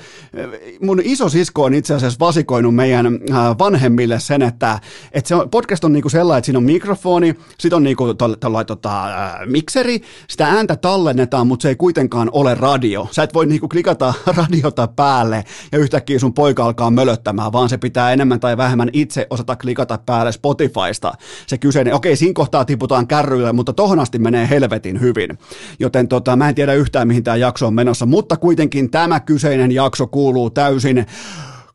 mun 0.81 1.01
sisko 1.27 1.63
on 1.63 1.73
itse 1.73 1.93
asiassa 1.93 2.19
vasikoinut 2.19 2.75
meidän 2.75 3.19
äh, 3.31 3.57
vanhemmille 3.59 4.19
sen, 4.19 4.41
että, 4.41 4.79
että 5.11 5.27
se 5.27 5.35
on, 5.35 5.49
podcast 5.49 5.83
on 5.83 5.93
niin 5.93 6.01
kuin 6.01 6.11
sellainen, 6.11 6.37
että 6.37 6.45
siinä 6.45 6.57
on 6.57 6.63
mikrofoni, 6.63 7.35
sitten 7.59 7.75
on 7.75 7.83
niin 7.83 7.95
kuin 7.95 8.17
tolla, 8.39 8.63
tota, 8.63 9.05
äh, 9.05 9.33
mikseri, 9.45 10.01
sitä 10.29 10.47
ääntä 10.47 10.75
tallennetaan, 10.75 11.47
mutta 11.47 11.61
se 11.61 11.69
ei 11.69 11.75
kuitenkaan 11.75 12.29
ole 12.31 12.55
radio. 12.55 13.07
Sä 13.11 13.23
et 13.23 13.33
voi 13.33 13.45
niin 13.45 13.59
kuin 13.59 13.69
klikata 13.69 14.13
radiota 14.37 14.87
päälle 14.87 15.43
ja 15.71 15.79
yhtäkkiä 15.79 16.19
sun 16.19 16.33
poika 16.33 16.65
alkaa 16.65 16.91
mölöttämään, 16.91 17.51
vaan 17.51 17.69
se 17.69 17.77
pitää 17.77 18.13
enemmän 18.13 18.39
tai 18.39 18.57
vähemmän 18.57 18.89
itse 18.93 19.27
osata 19.29 19.55
klikata 19.55 19.99
päälle 20.05 20.31
Spotifysta. 20.31 21.13
Se 21.47 21.57
kyseinen, 21.57 21.93
okei, 21.93 22.15
siinä 22.15 22.33
kohtaa 22.33 22.65
tiputaan 22.65 23.07
kärryille, 23.07 23.53
mutta 23.53 23.73
tohon 23.73 23.99
asti 23.99 24.19
menee 24.19 24.49
helvetin 24.49 25.01
hyvin. 25.01 25.37
Joten 25.79 26.07
tota, 26.07 26.35
mä 26.35 26.49
en 26.49 26.55
tiedä 26.55 26.73
yhtään, 26.73 27.07
mihin 27.07 27.23
tämä 27.23 27.37
jakso 27.37 27.67
on 27.67 27.73
menossa, 27.73 28.05
mutta 28.05 28.37
kuitenkin 28.37 28.90
tämä 28.91 29.19
kyseinen 29.19 29.71
jakso 29.71 30.07
kuuluu 30.07 30.49
täysin 30.49 31.05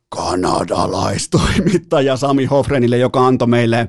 kanadalaistoimittaja 0.08 2.16
Sami 2.16 2.44
Hofrenille, 2.44 2.98
joka 2.98 3.26
antoi 3.26 3.48
meille 3.48 3.88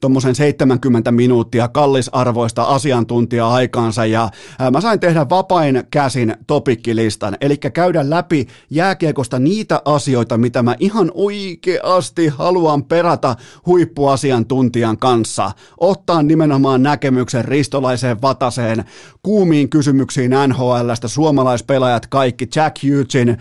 tuommoisen 0.00 0.34
70 0.34 1.12
minuuttia 1.12 1.68
kallisarvoista 1.68 2.62
asiantuntija-aikaansa 2.62 4.06
ja 4.06 4.30
mä 4.70 4.80
sain 4.80 5.00
tehdä 5.00 5.26
vapain 5.30 5.82
käsin 5.90 6.34
topikkilistan, 6.46 7.36
eli 7.40 7.56
käydä 7.56 8.10
läpi 8.10 8.46
jääkiekosta 8.70 9.38
niitä 9.38 9.82
asioita, 9.84 10.38
mitä 10.38 10.62
mä 10.62 10.76
ihan 10.78 11.10
oikeasti 11.14 12.28
haluan 12.28 12.84
perata 12.84 13.36
huippuasiantuntijan 13.66 14.98
kanssa. 14.98 15.52
Ottaa 15.80 16.22
nimenomaan 16.22 16.82
näkemyksen 16.82 17.44
ristolaiseen 17.44 18.22
vataseen, 18.22 18.84
kuumiin 19.22 19.70
kysymyksiin 19.70 20.30
NHLstä, 20.48 21.08
suomalaispelaajat 21.08 22.06
kaikki, 22.06 22.48
Jack 22.56 22.76
Hughesin, 22.82 23.38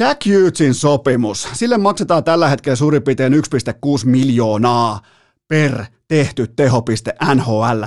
Jack 0.00 0.26
Hughesin 0.26 0.74
sopimus, 0.74 1.48
sille 1.52 1.78
maksetaan 1.78 2.24
tällä 2.24 2.48
hetkellä 2.48 2.76
suurin 2.76 3.02
piirtein 3.02 3.32
1,6 3.32 3.40
miljoonaa 4.04 5.00
per 5.48 5.84
tehty 6.08 6.46
tehopiste 6.56 7.14
nhl 7.34 7.82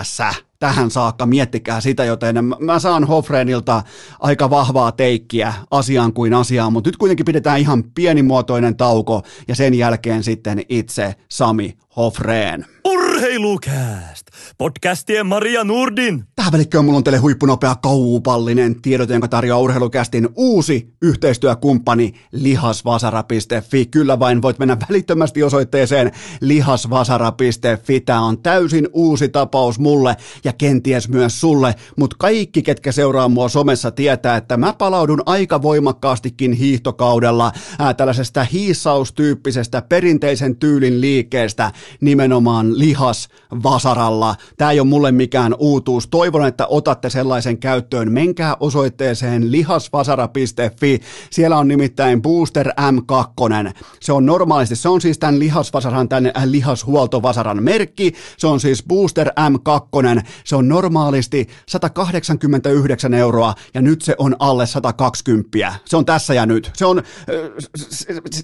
tähän 0.59 0.91
saakka, 0.91 1.25
miettikää 1.25 1.81
sitä, 1.81 2.05
joten 2.05 2.35
mä 2.59 2.79
saan 2.79 3.03
Hofrenilta 3.03 3.83
aika 4.19 4.49
vahvaa 4.49 4.91
teikkiä 4.91 5.53
asiaan 5.71 6.13
kuin 6.13 6.33
asiaan, 6.33 6.73
mutta 6.73 6.87
nyt 6.87 6.97
kuitenkin 6.97 7.25
pidetään 7.25 7.59
ihan 7.59 7.83
pienimuotoinen 7.95 8.77
tauko 8.77 9.23
ja 9.47 9.55
sen 9.55 9.73
jälkeen 9.73 10.23
sitten 10.23 10.61
itse 10.69 11.15
Sami 11.31 11.77
Hofreen. 11.95 12.65
Urheilukääst! 12.85 14.28
Podcastien 14.57 15.27
Maria 15.27 15.63
Nurdin. 15.63 16.23
Tähän 16.35 16.51
välikköön 16.51 16.85
mulla 16.85 16.97
on 16.97 17.03
teille 17.03 17.17
huippunopea 17.19 17.75
kaupallinen 17.75 18.81
tiedote, 18.81 19.13
jonka 19.13 19.27
tarjoaa 19.27 19.59
Urheilukästin 19.59 20.29
uusi 20.35 20.93
yhteistyökumppani 21.01 22.13
lihasvasara.fi. 22.31 23.85
Kyllä 23.85 24.19
vain 24.19 24.41
voit 24.41 24.59
mennä 24.59 24.77
välittömästi 24.89 25.43
osoitteeseen 25.43 26.11
lihasvasara.fi. 26.41 27.99
Tämä 28.01 28.25
on 28.25 28.41
täysin 28.41 28.87
uusi 28.93 29.29
tapaus 29.29 29.79
mulle 29.79 30.17
ja 30.43 30.53
kenties 30.53 31.09
myös 31.09 31.41
sulle, 31.41 31.75
mutta 31.97 32.15
kaikki, 32.19 32.61
ketkä 32.61 32.91
seuraa 32.91 33.29
mua 33.29 33.49
somessa, 33.49 33.91
tietää, 33.91 34.37
että 34.37 34.57
mä 34.57 34.73
palaudun 34.73 35.23
aika 35.25 35.61
voimakkaastikin 35.61 36.53
hiihtokaudella 36.53 37.51
ää, 37.79 37.93
tällaisesta 37.93 38.43
hiissaustyyppisestä 38.43 39.81
perinteisen 39.81 40.55
tyylin 40.55 41.01
liikkeestä 41.01 41.71
nimenomaan 42.01 42.79
lihasvasaralla. 42.79 44.28
Tämä 44.57 44.71
ei 44.71 44.79
ole 44.79 44.87
mulle 44.87 45.11
mikään 45.11 45.55
uutuus. 45.59 46.07
Toivon, 46.07 46.47
että 46.47 46.67
otatte 46.67 47.09
sellaisen 47.09 47.57
käyttöön. 47.57 48.11
Menkää 48.11 48.57
osoitteeseen 48.59 49.51
lihasvasara.fi. 49.51 50.99
Siellä 51.29 51.57
on 51.57 51.67
nimittäin 51.67 52.21
Booster 52.21 52.67
M2. 52.67 53.71
Se 54.01 54.13
on 54.13 54.25
normaalisti, 54.25 54.75
se 54.75 54.89
on 54.89 55.01
siis 55.01 55.19
tämän 55.19 55.39
lihasvasaran, 55.39 56.09
tämän 56.09 56.31
lihashuoltovasaran 56.45 57.63
merkki. 57.63 58.13
Se 58.37 58.47
on 58.47 58.59
siis 58.59 58.83
Booster 58.83 59.27
M2. 59.27 60.21
Se 60.43 60.55
on 60.55 60.67
normaalisti 60.67 61.47
189 61.67 63.13
euroa 63.13 63.53
ja 63.73 63.81
nyt 63.81 64.01
se 64.01 64.15
on 64.17 64.35
alle 64.39 64.65
120. 64.65 65.73
Se 65.85 65.97
on 65.97 66.05
tässä 66.05 66.33
ja 66.33 66.45
nyt. 66.45 66.71
Se 66.73 66.85
on, 66.85 67.03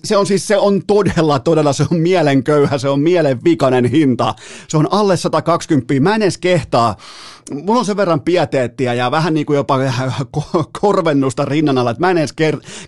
se 0.04 0.18
on 0.18 0.26
siis, 0.26 0.48
se 0.48 0.58
on 0.58 0.82
todella, 0.88 1.40
todella, 1.40 1.74
se 1.74 1.86
on 1.92 2.00
mielenköyhä, 2.00 2.78
se 2.78 2.90
on 2.90 3.00
mielenvikainen 3.00 3.86
hinta. 3.86 4.36
Se 4.68 4.78
on 4.78 4.88
alle 4.92 5.18
120. 5.18 5.65
Mä 6.00 6.16
en 6.16 6.22
edes 6.22 6.38
kehtaa 6.38 6.96
mulla 7.54 7.80
on 7.80 7.86
sen 7.86 7.98
verran 7.98 8.22
pieteettiä 8.22 8.94
ja 8.94 9.12
vähän 9.12 9.34
niin 9.34 9.46
kuin 9.46 9.56
jopa 9.58 9.80
korvennusta 10.82 11.46
rinnan 11.46 11.78
alla, 11.78 11.92
että 11.92 12.02
mä 12.02 12.12
en 12.12 12.18
edes 12.18 12.34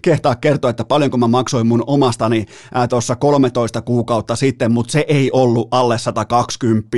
kehtaa 0.02 0.36
kertoa, 0.36 0.70
että 0.70 0.86
paljonko 0.86 1.18
mä 1.18 1.28
maksoin 1.28 1.68
mun 1.68 1.84
omastani 1.88 2.46
tuossa 2.90 3.16
13 3.16 3.82
kuukautta 3.82 4.36
sitten, 4.36 4.72
mutta 4.72 4.92
se 4.92 5.06
ei 5.08 5.32
ollut 5.32 5.68
alle 5.72 5.98
120. 5.98 6.98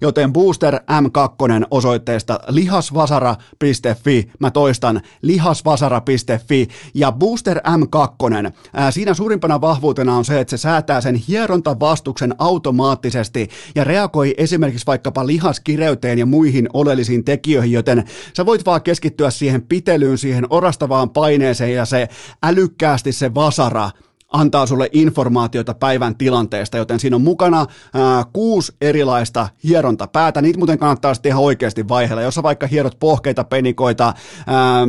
Joten 0.00 0.32
Booster 0.32 0.74
M2 0.74 1.66
osoitteesta 1.70 2.40
lihasvasara.fi, 2.48 4.30
mä 4.38 4.50
toistan 4.50 5.00
lihasvasara.fi 5.22 6.68
ja 6.94 7.12
Booster 7.12 7.58
M2, 7.58 8.52
ää, 8.72 8.90
siinä 8.90 9.14
suurimpana 9.14 9.60
vahvuutena 9.60 10.16
on 10.16 10.24
se, 10.24 10.40
että 10.40 10.56
se 10.56 10.60
säätää 10.60 11.00
sen 11.00 11.14
hierontavastuksen 11.14 12.34
automaattisesti 12.38 13.48
ja 13.74 13.84
reagoi 13.84 14.34
esimerkiksi 14.38 14.86
vaikkapa 15.18 15.26
lihaskireyteen 15.26 16.18
ja 16.18 16.26
muihin 16.26 16.68
oleellisiin 16.72 17.24
tekijöihin, 17.24 17.72
joten 17.72 18.04
sä 18.36 18.46
voit 18.46 18.66
vaan 18.66 18.82
keskittyä 18.82 19.30
siihen 19.30 19.62
pitelyyn, 19.62 20.18
siihen 20.18 20.46
orastavaan 20.50 21.10
paineeseen 21.10 21.74
ja 21.74 21.84
se 21.84 22.08
älykkäästi 22.42 23.12
se 23.12 23.34
vasara 23.34 23.90
antaa 24.32 24.66
sulle 24.66 24.88
informaatiota 24.92 25.74
päivän 25.74 26.16
tilanteesta, 26.16 26.76
joten 26.76 27.00
siinä 27.00 27.16
on 27.16 27.22
mukana 27.22 27.66
ää, 27.94 28.24
kuusi 28.32 28.72
erilaista 28.80 29.48
hierontapäätä. 29.64 30.42
Niitä 30.42 30.58
muuten 30.58 30.78
kannattaa 30.78 31.14
sitten 31.14 31.30
ihan 31.30 31.42
oikeasti 31.42 31.88
vaiheella. 31.88 32.22
Jos 32.22 32.34
sä 32.34 32.42
vaikka 32.42 32.66
hierot 32.66 32.98
pohkeita, 32.98 33.44
penikoita, 33.44 34.14
ää, 34.46 34.86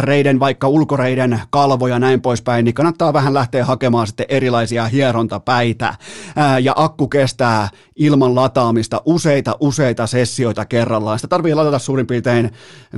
reiden 0.00 0.40
vaikka 0.40 0.68
ulkoreiden 0.68 1.40
kalvoja 1.50 1.98
näin 1.98 2.20
poispäin, 2.20 2.64
niin 2.64 2.74
kannattaa 2.74 3.12
vähän 3.12 3.34
lähteä 3.34 3.64
hakemaan 3.64 4.06
sitten 4.06 4.26
erilaisia 4.28 4.84
hierontapäitä. 4.86 5.94
Ää, 6.36 6.58
ja 6.58 6.72
akku 6.76 7.08
kestää 7.08 7.68
ilman 7.96 8.34
lataamista 8.34 9.02
useita, 9.04 9.56
useita 9.60 10.06
sessioita 10.06 10.64
kerrallaan. 10.64 11.18
Sitä 11.18 11.28
tarvii 11.28 11.54
ladata 11.54 11.78
suurin 11.78 12.06
piirtein 12.06 12.50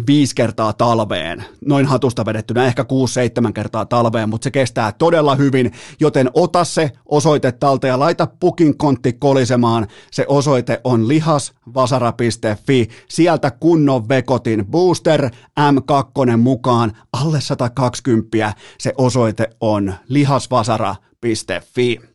viisi 0.07 0.35
kertaa 0.35 0.73
talveen, 0.73 1.45
noin 1.65 1.87
hatusta 1.87 2.25
vedettynä, 2.25 2.67
ehkä 2.67 2.85
kuusi, 2.85 3.15
seitsemän 3.15 3.55
kertaa 3.55 3.87
talveen, 3.87 4.29
mutta 4.29 4.45
se 4.45 4.51
kestää 4.51 4.93
todella 4.93 5.35
hyvin 5.35 5.73
joten 6.01 6.31
ota 6.35 6.65
se 6.65 6.93
osoite 7.07 7.53
talteen 7.53 7.89
ja 7.89 7.99
laita 7.99 8.29
pukin 8.41 8.79
kontti 8.79 9.13
kolisemaan. 9.13 9.87
Se 10.11 10.25
osoite 10.29 10.81
on 10.85 11.09
lihasvasara.fi. 11.09 12.89
Sieltä 13.09 13.51
kunnon 13.51 14.09
vekotin 14.09 14.67
booster 14.67 15.31
M2 15.61 16.37
mukaan 16.37 16.93
alle 17.13 17.41
120. 17.41 18.53
Se 18.79 18.93
osoite 18.99 19.51
on 19.61 19.95
lihasvasara.fi. 20.09 22.14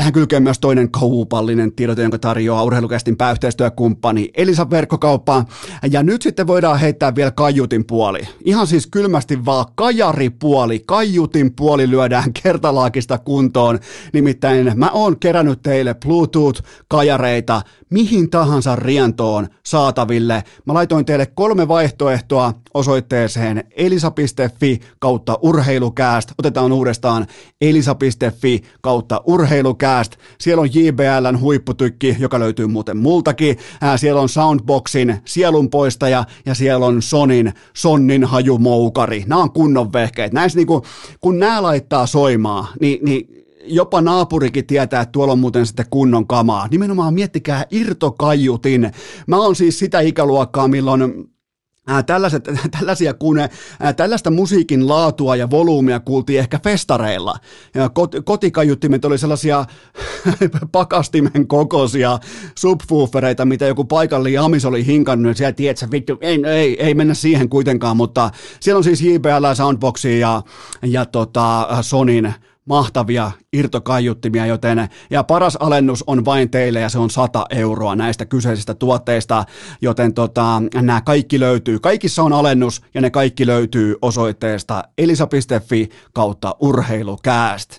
Tähän 0.00 0.12
kylkee 0.12 0.40
myös 0.40 0.58
toinen 0.58 0.90
kaupallinen 0.90 1.72
tiedote, 1.72 2.02
jonka 2.02 2.18
tarjoaa 2.18 2.64
urheilukästin 2.64 3.16
pääyhteistyökumppani 3.16 4.30
Elisa 4.34 4.70
Verkkokauppa. 4.70 5.44
Ja 5.90 6.02
nyt 6.02 6.22
sitten 6.22 6.46
voidaan 6.46 6.80
heittää 6.80 7.14
vielä 7.14 7.30
kaiutin 7.30 7.84
puoli. 7.84 8.20
Ihan 8.44 8.66
siis 8.66 8.86
kylmästi 8.86 9.44
vaan 9.44 9.66
kajaripuoli, 9.74 10.82
kaiutin 10.86 11.54
puoli 11.54 11.90
lyödään 11.90 12.32
kertalaakista 12.42 13.18
kuntoon. 13.18 13.78
Nimittäin 14.12 14.72
mä 14.74 14.90
oon 14.90 15.18
kerännyt 15.18 15.62
teille 15.62 15.94
Bluetooth-kajareita 15.94 17.62
mihin 17.90 18.30
tahansa 18.30 18.76
rientoon 18.76 19.48
saataville. 19.66 20.44
Mä 20.64 20.74
laitoin 20.74 21.04
teille 21.04 21.26
kolme 21.26 21.68
vaihtoehtoa 21.68 22.54
osoitteeseen 22.74 23.64
elisa.fi 23.76 24.80
kautta 24.98 25.38
urheilukääst. 25.42 26.32
Otetaan 26.38 26.72
uudestaan 26.72 27.26
elisa.fi 27.60 28.62
kautta 28.80 29.20
urheilukääst. 29.26 29.89
Siellä 30.38 30.60
on 30.60 30.74
JBLn 30.74 31.40
huipputykki, 31.40 32.16
joka 32.18 32.40
löytyy 32.40 32.66
muuten 32.66 32.96
multakin. 32.96 33.56
Ää, 33.80 33.96
siellä 33.96 34.20
on 34.20 34.28
Soundboxin 34.28 35.16
sielunpoistaja 35.24 36.24
ja 36.46 36.54
siellä 36.54 36.86
on 36.86 37.02
Sonin 37.02 37.52
Sonnin 37.74 38.24
hajumoukari. 38.24 39.24
Nämä 39.26 39.42
on 39.42 39.52
kunnon 39.52 39.92
vehkeet. 39.92 40.32
Näissä 40.32 40.56
niinku, 40.56 40.82
kun 41.20 41.38
nämä 41.38 41.62
laittaa 41.62 42.06
soimaan, 42.06 42.66
niin, 42.80 42.98
niin 43.04 43.46
jopa 43.64 44.00
naapurikin 44.00 44.66
tietää, 44.66 45.00
että 45.00 45.12
tuolla 45.12 45.32
on 45.32 45.38
muuten 45.38 45.66
sitten 45.66 45.86
kunnon 45.90 46.26
kamaa. 46.26 46.68
Nimenomaan 46.70 47.14
miettikää 47.14 47.66
irtokaiutin. 47.70 48.92
Mä 49.26 49.36
oon 49.36 49.56
siis 49.56 49.78
sitä 49.78 50.00
ikäluokkaa, 50.00 50.68
milloin 50.68 51.30
Tällaiset, 52.06 52.48
tällaisia 52.78 53.14
kun, 53.14 53.36
tällaista 53.96 54.30
musiikin 54.30 54.88
laatua 54.88 55.36
ja 55.36 55.50
volyymia 55.50 56.00
kuultiin 56.00 56.38
ehkä 56.38 56.60
festareilla. 56.64 57.36
Ja 57.74 57.88
kot, 57.88 58.14
kotikajuttimet 58.24 59.04
oli 59.04 59.18
sellaisia 59.18 59.64
pakastimen 60.72 61.48
kokoisia 61.48 62.18
subwoofereita, 62.58 63.44
mitä 63.44 63.66
joku 63.66 63.84
paikallinen 63.84 64.40
amis 64.40 64.64
oli 64.64 64.86
hinkannut, 64.86 65.36
siellä 65.36 65.52
tiedät, 65.52 65.90
vittu, 65.90 66.18
ei, 66.20 66.42
ei, 66.46 66.82
ei, 66.82 66.94
mennä 66.94 67.14
siihen 67.14 67.48
kuitenkaan, 67.48 67.96
mutta 67.96 68.30
siellä 68.60 68.78
on 68.78 68.84
siis 68.84 69.02
JBL, 69.02 69.54
Soundboxia 69.54 70.18
ja, 70.18 70.42
ja 70.82 71.06
tota, 71.06 71.68
Sonin 71.80 72.34
mahtavia 72.64 73.30
irtokaiuttimia, 73.52 74.46
joten 74.46 74.88
ja 75.10 75.24
paras 75.24 75.56
alennus 75.56 76.04
on 76.06 76.24
vain 76.24 76.50
teille 76.50 76.80
ja 76.80 76.88
se 76.88 76.98
on 76.98 77.10
100 77.10 77.46
euroa 77.50 77.96
näistä 77.96 78.24
kyseisistä 78.24 78.74
tuotteista, 78.74 79.44
joten 79.80 80.14
tota, 80.14 80.62
nämä 80.74 81.00
kaikki 81.00 81.40
löytyy, 81.40 81.78
kaikissa 81.78 82.22
on 82.22 82.32
alennus 82.32 82.82
ja 82.94 83.00
ne 83.00 83.10
kaikki 83.10 83.46
löytyy 83.46 83.96
osoitteesta 84.02 84.84
elisa.fi 84.98 85.88
kautta 86.12 86.56
urheilukääst. 86.60 87.78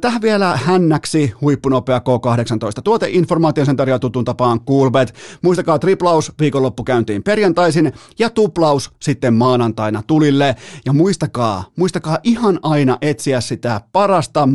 Tähän 0.00 0.22
vielä 0.22 0.56
hännäksi 0.56 1.32
huippunopea 1.40 1.98
K18 1.98 2.82
tuoteinformaatio 2.84 3.64
sen 3.64 3.76
tarjoaa 3.76 3.98
tutun 3.98 4.24
tapaan 4.24 4.60
Coolbet. 4.60 5.14
Muistakaa 5.42 5.78
triplaus 5.78 6.32
viikonloppukäyntiin 6.40 7.22
perjantaisin 7.22 7.92
ja 8.18 8.30
tuplaus 8.30 8.90
sitten 9.00 9.34
maanantaina 9.34 10.02
tulille 10.06 10.56
ja 10.86 10.92
muistakaa, 10.92 11.64
muistakaa 11.76 12.18
ihan 12.22 12.58
aina 12.62 12.98
etsiä 13.02 13.40
sitä 13.40 13.80
parasta 13.92 14.46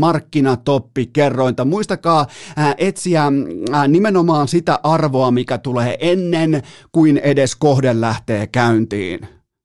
markkinatoppi 0.44 1.06
kerrointa. 1.06 1.66
Muistakaa 1.66 2.28
ää, 2.56 2.76
etsiä 2.78 3.24
ää, 3.72 3.88
nimenomaan 3.88 4.48
sitä 4.48 4.80
arvoa, 4.84 5.32
mikä 5.32 5.58
tulee 5.58 5.98
ennen 6.00 6.64
kuin 6.92 7.18
edes 7.18 7.56
kohde 7.56 8.02
lähtee 8.02 8.48
käyntiin. 8.48 9.20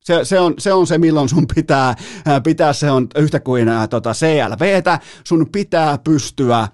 Se, 0.04 0.24
se, 0.24 0.40
on, 0.40 0.54
se 0.58 0.72
on 0.72 0.86
se, 0.86 0.98
milloin 0.98 1.28
sun 1.28 1.46
pitää, 1.54 1.94
ää, 2.26 2.40
pitää 2.40 2.72
se 2.72 2.90
on 2.90 3.06
yhtä 3.16 3.40
kuin 3.40 3.68
ää, 3.68 3.88
tota 3.88 4.12
CLVtä, 4.12 4.98
sun 5.24 5.46
pitää 5.52 5.98
pystyä 5.98 6.68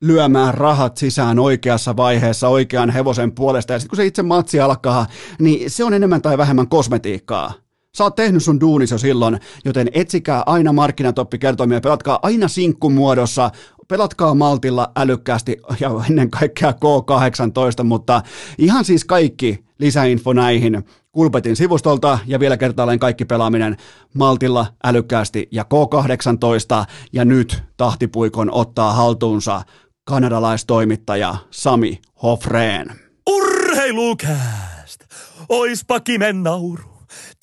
lyömään 0.00 0.54
rahat 0.54 0.96
sisään 0.96 1.38
oikeassa 1.38 1.96
vaiheessa 1.96 2.48
oikean 2.48 2.90
hevosen 2.90 3.32
puolesta. 3.32 3.72
Ja 3.72 3.78
sitten 3.78 3.90
kun 3.90 3.96
se 3.96 4.06
itse 4.06 4.22
matsi 4.22 4.60
alkaa, 4.60 5.06
niin 5.38 5.70
se 5.70 5.84
on 5.84 5.94
enemmän 5.94 6.22
tai 6.22 6.38
vähemmän 6.38 6.68
kosmetiikkaa. 6.68 7.63
Sä 7.96 8.04
oot 8.04 8.14
tehnyt 8.14 8.42
sun 8.42 8.60
duunis 8.60 8.90
jo 8.90 8.98
silloin, 8.98 9.40
joten 9.64 9.88
etsikää 9.92 10.42
aina 10.46 10.72
markkinatoppikertoimia, 10.72 11.80
pelatkaa 11.80 12.18
aina 12.22 12.48
sinkkumuodossa, 12.48 13.50
pelatkaa 13.88 14.34
maltilla 14.34 14.92
älykkäästi 14.96 15.56
ja 15.80 15.90
ennen 16.10 16.30
kaikkea 16.30 16.70
K18, 16.70 17.84
mutta 17.84 18.22
ihan 18.58 18.84
siis 18.84 19.04
kaikki 19.04 19.64
lisäinfo 19.78 20.32
näihin 20.32 20.84
Kulpetin 21.12 21.56
sivustolta 21.56 22.18
ja 22.26 22.40
vielä 22.40 22.56
kertaalleen 22.56 22.98
kaikki 22.98 23.24
pelaaminen 23.24 23.76
maltilla, 24.14 24.66
älykkäästi 24.84 25.48
ja 25.50 25.64
K18 25.64 26.86
ja 27.12 27.24
nyt 27.24 27.62
tahtipuikon 27.76 28.50
ottaa 28.50 28.92
haltuunsa 28.92 29.62
kanadalaistoimittaja 30.04 31.36
Sami 31.50 32.00
Hofreen. 32.22 32.92
Urheilukääst! 33.30 35.04
Oispa 35.48 36.00
kimen 36.00 36.42
nauru. 36.42 36.93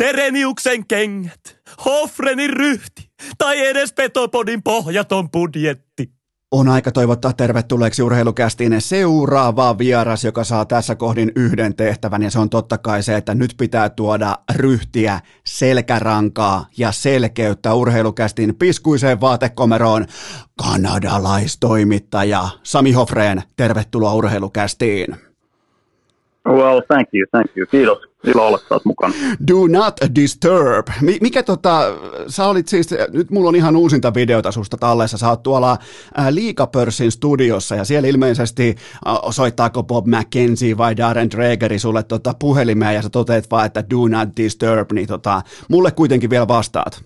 Tereniuksen 0.02 0.88
kengät, 0.88 1.62
Hofrenin 1.86 2.50
ryhti 2.50 3.10
tai 3.38 3.60
edes 3.68 3.94
Petopodin 3.94 4.64
pohjaton 4.64 5.32
budjetti. 5.32 6.12
On 6.52 6.70
aika 6.70 6.92
toivottaa 6.92 7.34
tervetulleeksi 7.34 8.02
urheilukästiin 8.02 8.82
seuraava 8.82 9.78
vieras, 9.78 10.24
joka 10.24 10.44
saa 10.44 10.66
tässä 10.66 10.96
kohdin 10.96 11.32
yhden 11.36 11.76
tehtävän, 11.76 12.24
ja 12.24 12.32
se 12.32 12.40
on 12.40 12.50
totta 12.50 12.78
kai 12.78 13.04
se, 13.04 13.18
että 13.18 13.36
nyt 13.36 13.54
pitää 13.58 13.90
tuoda 13.90 14.38
ryhtiä, 14.56 15.20
selkärankaa 15.48 16.66
ja 16.78 16.92
selkeyttä 16.92 17.74
urheilukästin 17.74 18.56
piskuiseen 18.56 19.22
vaatekomeroon. 19.22 20.06
Kanadalaistoimittaja 20.58 22.50
Sami 22.64 22.92
Hofreen, 22.92 23.44
tervetuloa 23.56 24.14
urheilukästiin. 24.14 25.31
Well, 26.52 26.82
thank 26.88 27.10
you, 27.14 27.26
thank 27.32 27.58
you. 27.58 27.68
Kiitos. 27.72 28.12
Ilo 28.28 28.48
olla 28.48 28.60
taas 28.70 28.86
mukana. 28.86 29.14
Do 29.48 29.68
not 29.68 30.16
disturb. 30.16 30.88
Mikä 31.22 31.44
tota, 31.44 31.82
sä 32.28 32.46
olit 32.46 32.68
siis, 32.68 32.90
nyt 33.14 33.32
mulla 33.32 33.50
on 33.50 33.56
ihan 33.56 33.76
uusinta 33.76 34.14
videota 34.14 34.52
susta 34.52 34.78
tallessa, 34.78 35.18
sä 35.18 35.30
oot 35.30 35.44
tuolla 35.44 35.78
ää, 36.16 36.36
Liikapörssin 36.36 37.12
studiossa 37.12 37.76
ja 37.76 37.86
siellä 37.86 38.08
ilmeisesti 38.08 38.76
ää, 39.06 39.16
soittaako 39.30 39.84
Bob 39.84 40.06
McKenzie 40.08 40.78
vai 40.78 40.98
Darren 40.98 41.32
Dregeri 41.32 41.80
sulle 41.80 42.04
tota 42.04 42.34
puhelimeen 42.40 42.96
ja 42.96 43.02
sä 43.02 43.10
toteet 43.10 43.52
vaan, 43.52 43.66
että 43.66 43.84
do 43.90 44.08
not 44.08 44.30
disturb, 44.38 44.92
niin 44.92 45.08
tota, 45.08 45.42
mulle 45.70 45.92
kuitenkin 45.92 46.30
vielä 46.30 46.48
vastaat. 46.48 47.04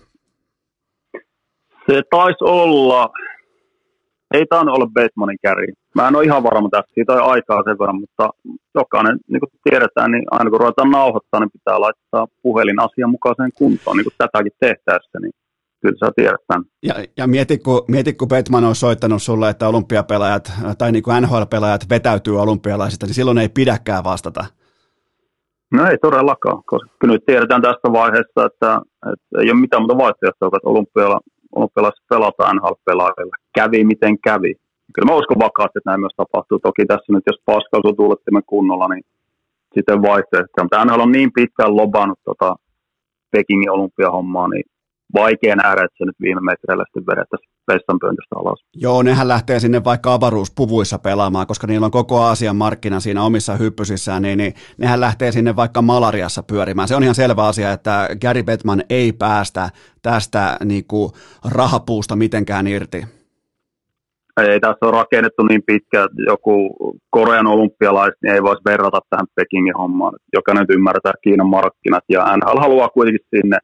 Se 1.90 2.02
taisi 2.10 2.44
olla, 2.44 3.10
ei 4.36 4.46
tainnut 4.46 4.76
olla 4.76 4.94
Batemanin 4.94 5.38
käri. 5.42 5.66
Mä 5.94 6.08
en 6.08 6.16
ole 6.16 6.24
ihan 6.24 6.42
varma 6.42 6.68
tästä, 6.70 6.94
siitä 6.94 7.12
on 7.12 7.30
aikaa 7.32 7.62
sen 7.64 7.78
verran, 7.78 8.00
mutta 8.00 8.30
jokainen, 8.74 9.18
niin 9.28 9.40
kuin 9.40 9.50
tiedetään, 9.70 10.10
niin 10.10 10.24
aina 10.30 10.50
kun 10.50 10.60
ruvetaan 10.60 10.90
nauhoittaa, 10.90 11.40
niin 11.40 11.56
pitää 11.58 11.80
laittaa 11.80 12.26
puhelin 12.42 12.80
asianmukaiseen 12.80 13.50
kuntoon, 13.58 13.96
niin 13.96 14.04
kuin 14.04 14.18
tätäkin 14.18 14.52
tehtäessä, 14.60 15.18
niin 15.22 15.32
kyllä 15.82 15.96
sä 16.00 16.12
tiedät 16.16 16.40
tämän. 16.46 16.64
Ja, 16.82 16.94
ja 17.16 17.26
mieti, 17.26 17.58
kun, 17.58 17.84
mieti, 17.88 18.12
kun 18.12 18.28
Batman 18.28 18.64
on 18.64 18.74
soittanut 18.74 19.22
sulle, 19.22 19.50
että 19.50 19.68
olympiapelaajat 19.68 20.52
tai 20.78 20.92
niin 20.92 21.02
kuin 21.02 21.22
NHL-pelaajat 21.22 21.86
vetäytyy 21.90 22.40
olympialaisista, 22.40 23.06
niin 23.06 23.14
silloin 23.14 23.38
ei 23.38 23.48
pidäkään 23.48 24.04
vastata. 24.04 24.44
No 25.72 25.86
ei 25.86 25.98
todellakaan, 25.98 26.62
koska 26.66 27.06
nyt 27.06 27.24
tiedetään 27.26 27.62
tästä 27.62 27.92
vaiheessa, 27.92 28.46
että, 28.46 28.80
että 29.12 29.40
ei 29.42 29.50
ole 29.50 29.60
mitään 29.60 29.82
muuta 29.82 29.98
vaihtoehtoa, 29.98 30.48
että 30.48 30.70
olympiala, 30.70 31.20
olympialaisissa 31.56 32.12
pelataan 32.14 32.56
NHL-pelaajilla. 32.56 33.36
Kävi 33.58 33.84
miten 33.84 34.16
kävi 34.28 34.52
kyllä 34.94 35.12
mä 35.12 35.18
uskon 35.18 35.44
vakaasti, 35.46 35.78
että 35.78 35.90
näin 35.90 36.00
myös 36.00 36.16
tapahtuu. 36.16 36.58
Toki 36.58 36.86
tässä 36.86 37.12
nyt, 37.12 37.24
jos 37.26 37.40
Pascal 37.44 37.82
tuulettimen 37.96 38.42
kunnolla, 38.46 38.88
niin 38.88 39.04
sitten 39.74 40.02
vaihtoehto. 40.02 40.62
Mutta 40.62 40.84
NHL 40.84 41.00
on 41.00 41.12
niin 41.12 41.30
pitkään 41.32 41.76
lobannut 41.76 42.18
tota 42.24 42.56
Pekingin 43.30 43.70
olympiahommaa, 43.70 44.48
niin 44.48 44.64
vaikea 45.14 45.56
nähdä, 45.56 45.84
että 45.84 45.96
se 45.98 46.04
nyt 46.04 46.16
viime 46.20 46.40
metreillä 46.40 46.84
sitten 46.86 47.06
vedettäisiin 47.06 47.50
vessan 47.72 47.98
pöntöstä 47.98 48.36
alas. 48.36 48.64
Joo, 48.74 49.02
nehän 49.02 49.28
lähtee 49.28 49.60
sinne 49.60 49.84
vaikka 49.84 50.14
avaruuspuvuissa 50.14 50.98
pelaamaan, 50.98 51.46
koska 51.46 51.66
niillä 51.66 51.84
on 51.84 51.90
koko 51.90 52.20
Aasian 52.20 52.56
markkina 52.56 53.00
siinä 53.00 53.22
omissa 53.22 53.56
hyppysissään, 53.56 54.22
niin, 54.22 54.38
niin 54.38 54.54
nehän 54.78 55.00
lähtee 55.00 55.32
sinne 55.32 55.56
vaikka 55.56 55.82
malariassa 55.82 56.42
pyörimään. 56.42 56.88
Se 56.88 56.96
on 56.96 57.02
ihan 57.02 57.14
selvä 57.14 57.46
asia, 57.46 57.72
että 57.72 58.08
Gary 58.20 58.42
Bettman 58.42 58.82
ei 58.90 59.12
päästä 59.12 59.70
tästä 60.02 60.56
niin 60.64 60.84
kuin, 60.88 61.12
rahapuusta 61.54 62.16
mitenkään 62.16 62.66
irti 62.66 63.04
ei 64.42 64.60
tässä 64.60 64.86
ole 64.86 64.92
rakennettu 64.92 65.42
niin 65.42 65.62
pitkä, 65.66 66.04
että 66.04 66.22
joku 66.26 66.76
Korean 67.10 67.46
olympialaiset 67.46 68.18
niin 68.22 68.34
ei 68.34 68.42
voisi 68.42 68.62
verrata 68.64 69.00
tähän 69.10 69.26
Pekingin 69.34 69.76
hommaan. 69.76 70.12
Jokainen 70.32 70.66
ymmärtää 70.68 71.12
Kiinan 71.22 71.46
markkinat 71.46 72.04
ja 72.08 72.36
NHL 72.36 72.60
haluaa 72.60 72.88
kuitenkin 72.88 73.26
sinne, 73.36 73.58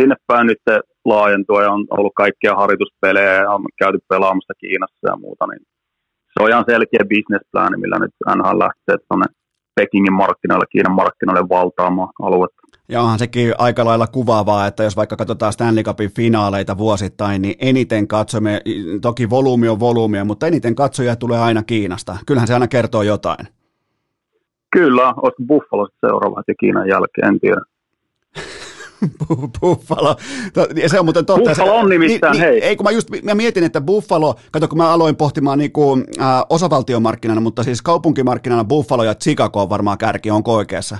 sinne 0.00 0.16
päin 0.26 0.46
nyt 0.46 0.58
laajentua 1.04 1.62
ja 1.62 1.72
on 1.72 1.86
ollut 1.90 2.12
kaikkia 2.16 2.54
harjoituspelejä 2.54 3.32
ja 3.32 3.50
on 3.50 3.64
käyty 3.78 3.98
pelaamassa 4.08 4.54
Kiinassa 4.58 5.06
ja 5.10 5.16
muuta. 5.16 5.46
Niin 5.46 5.62
se 6.32 6.42
on 6.42 6.50
ihan 6.50 6.64
selkeä 6.68 7.04
business 7.14 7.44
millä 7.76 7.98
nyt 7.98 8.14
NHL 8.36 8.58
lähtee 8.58 8.96
tuonne 9.08 9.26
Pekingin 9.74 10.12
markkinoille, 10.12 10.66
Kiinan 10.72 10.94
markkinoille 10.94 11.48
valtaamaan 11.48 12.08
aluetta. 12.22 12.62
Ja 12.88 13.02
onhan 13.02 13.18
sekin 13.18 13.54
aika 13.58 13.84
lailla 13.84 14.06
kuvaavaa, 14.06 14.66
että 14.66 14.82
jos 14.82 14.96
vaikka 14.96 15.16
katsotaan 15.16 15.52
Stanley 15.52 15.84
Cupin 15.84 16.14
finaaleita 16.16 16.78
vuosittain, 16.78 17.42
niin 17.42 17.54
eniten 17.58 18.08
katsomme, 18.08 18.60
toki 19.02 19.30
volyymi 19.30 19.68
on 19.68 19.80
volyymia, 19.80 20.24
mutta 20.24 20.46
eniten 20.46 20.74
katsojia 20.74 21.16
tulee 21.16 21.38
aina 21.38 21.62
Kiinasta. 21.62 22.16
Kyllähän 22.26 22.46
se 22.46 22.54
aina 22.54 22.68
kertoo 22.68 23.02
jotain. 23.02 23.46
Kyllä, 24.72 25.06
olisiko 25.06 25.42
Buffalo 25.46 25.88
seuraava 26.06 26.42
ja 26.48 26.54
Kiinan 26.60 26.88
jälkeen, 26.88 27.28
en 27.28 27.40
tiedä. 27.40 27.60
Buffalo. 29.60 30.16
Ja 30.82 30.88
se 30.88 30.98
on 30.98 31.06
muuten 31.06 31.26
totta. 31.26 31.48
Buffalo 31.48 31.74
on 31.74 31.88
nimittäin, 31.88 32.32
niin, 32.32 32.44
hei. 32.44 32.64
Ei, 32.64 32.76
kun 32.76 32.84
mä 32.84 32.90
just 32.90 33.08
mä 33.22 33.34
mietin, 33.34 33.64
että 33.64 33.80
Buffalo, 33.80 34.34
kato 34.52 34.68
kun 34.68 34.78
mä 34.78 34.92
aloin 34.92 35.16
pohtimaan 35.16 35.58
niin 35.58 35.72
kuin, 35.72 36.04
äh, 36.20 36.42
osavaltiomarkkinana, 36.50 37.40
mutta 37.40 37.62
siis 37.62 37.82
kaupunkimarkkinana 37.82 38.64
Buffalo 38.64 39.04
ja 39.04 39.14
Chicago 39.14 39.62
on 39.62 39.70
varmaan 39.70 39.98
kärki, 39.98 40.30
onko 40.30 40.54
oikeassa? 40.54 40.98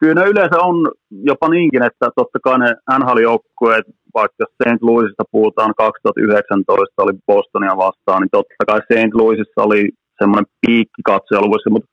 Kyllä 0.00 0.14
ne 0.14 0.30
yleensä 0.30 0.58
on 0.58 0.90
jopa 1.10 1.48
niinkin, 1.48 1.82
että 1.82 2.10
totta 2.16 2.38
kai 2.44 2.58
ne 2.58 2.74
NHL-joukkueet, 2.98 3.84
vaikka 4.14 4.44
St. 4.44 4.82
Louisista 4.82 5.24
puhutaan 5.32 5.74
2019 5.76 7.02
oli 7.02 7.12
Bostonia 7.26 7.76
vastaan, 7.76 8.22
niin 8.22 8.30
totta 8.30 8.64
kai 8.66 8.80
St. 8.80 9.14
Louisissa 9.14 9.62
oli 9.62 9.88
semmoinen 10.18 10.46
piikki 10.66 11.02
katsojaluvuissa, 11.04 11.70
mutta 11.70 11.88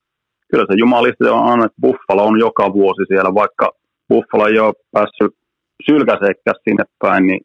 kyllä 0.52 0.66
se 0.70 0.76
jumalisti 0.78 1.24
on, 1.24 1.66
että 1.66 1.82
Buffalo 1.82 2.26
on 2.26 2.40
joka 2.40 2.74
vuosi 2.74 3.04
siellä, 3.08 3.34
vaikka 3.34 3.72
Buffalo 4.12 4.48
ei 4.48 4.60
ole 4.60 4.74
päässyt 4.92 5.34
sylkäseekään 5.86 6.56
sinne 6.64 6.84
päin, 7.00 7.28
niin 7.28 7.42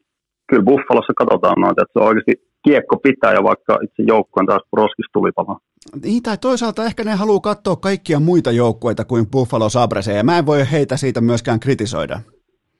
kyllä 0.49 0.63
Buffalossa 0.63 1.13
katsotaan 1.17 1.61
noita, 1.61 1.81
että 1.81 1.93
se 1.93 1.99
on 1.99 2.07
oikeasti 2.07 2.35
kiekko 2.65 2.97
pitää 2.97 3.33
ja 3.33 3.43
vaikka 3.43 3.79
itse 3.83 4.03
joukkueen 4.13 4.47
taas 4.47 4.61
roskis 4.73 5.09
tulipala. 5.13 5.59
Niin, 6.03 6.23
tai 6.23 6.37
toisaalta 6.37 6.85
ehkä 6.85 7.03
ne 7.03 7.11
haluaa 7.11 7.39
katsoa 7.39 7.75
kaikkia 7.75 8.19
muita 8.19 8.51
joukkueita 8.51 9.05
kuin 9.05 9.27
Buffalo 9.31 9.69
Sabrese, 9.69 10.13
ja 10.13 10.23
mä 10.23 10.37
en 10.37 10.45
voi 10.45 10.71
heitä 10.71 10.97
siitä 10.97 11.21
myöskään 11.21 11.59
kritisoida. 11.59 12.19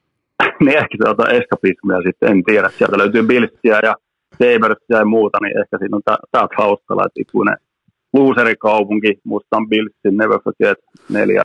niin 0.64 0.78
ehkä 0.78 0.96
se 1.04 1.10
on 1.10 1.36
eskapismia 1.40 2.02
sitten, 2.08 2.32
en 2.32 2.44
tiedä. 2.44 2.70
Sieltä 2.78 2.98
löytyy 2.98 3.24
Billsia 3.24 3.80
ja 3.84 3.96
Sabersia 4.32 4.98
ja 4.98 5.06
muuta, 5.06 5.38
niin 5.42 5.60
ehkä 5.62 5.78
siinä 5.78 5.96
on 5.96 6.02
tämä 6.32 6.48
taustalla, 6.58 7.04
että 7.06 7.22
ikuinen 7.22 7.58
loserikaupunki, 8.14 9.20
musta 9.24 9.58
on 9.58 9.70
Billsin 9.70 10.18
Never 10.18 10.40
Forget 10.44 10.78
neljä 11.10 11.44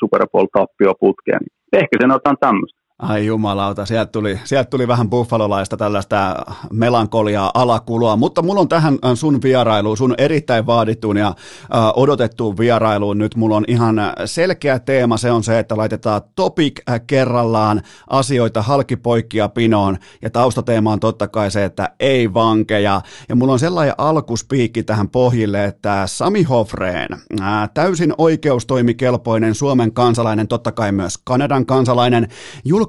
Super 0.00 0.26
Bowl-tappio 0.32 0.94
putkeen. 1.00 1.40
Niin 1.40 1.59
ehkä 1.72 1.96
se 2.00 2.06
otetaan 2.14 2.36
tämmöistä. 2.40 2.79
Ai 3.02 3.26
jumalauta, 3.26 3.86
sieltä 3.86 4.12
tuli, 4.12 4.40
sieltä 4.44 4.70
tuli 4.70 4.88
vähän 4.88 5.10
buffalolaista 5.10 5.76
tällaista 5.76 6.36
melankoliaa 6.72 7.50
alakuloa, 7.54 8.16
mutta 8.16 8.42
mulla 8.42 8.60
on 8.60 8.68
tähän 8.68 8.98
äh, 9.04 9.10
sun 9.14 9.42
vierailuun, 9.42 9.96
sun 9.96 10.14
erittäin 10.18 10.66
vaadittuun 10.66 11.16
ja 11.16 11.26
äh, 11.26 11.34
odotettuun 11.94 12.58
vierailuun 12.58 13.18
nyt 13.18 13.36
mulla 13.36 13.56
on 13.56 13.64
ihan 13.68 13.96
selkeä 14.24 14.78
teema, 14.78 15.16
se 15.16 15.30
on 15.30 15.44
se, 15.44 15.58
että 15.58 15.76
laitetaan 15.76 16.22
topic 16.34 16.80
äh, 16.90 17.00
kerrallaan 17.06 17.82
asioita 18.10 18.62
halkipoikkia 18.62 19.48
pinoon. 19.48 19.98
Ja 20.22 20.30
taustateema 20.30 20.92
on 20.92 21.00
totta 21.00 21.28
kai 21.28 21.50
se, 21.50 21.64
että 21.64 21.90
ei 22.00 22.34
vankeja. 22.34 23.02
Ja 23.28 23.36
mulla 23.36 23.52
on 23.52 23.58
sellainen 23.58 23.94
alkuspiikki 23.98 24.82
tähän 24.82 25.08
pohjille, 25.08 25.64
että 25.64 26.02
Sami 26.06 26.42
Hofreen, 26.42 27.08
äh, 27.40 27.70
täysin 27.74 28.14
oikeustoimikelpoinen 28.18 29.54
Suomen 29.54 29.92
kansalainen, 29.92 30.48
totta 30.48 30.72
kai 30.72 30.92
myös 30.92 31.18
Kanadan 31.24 31.66
kansalainen, 31.66 32.28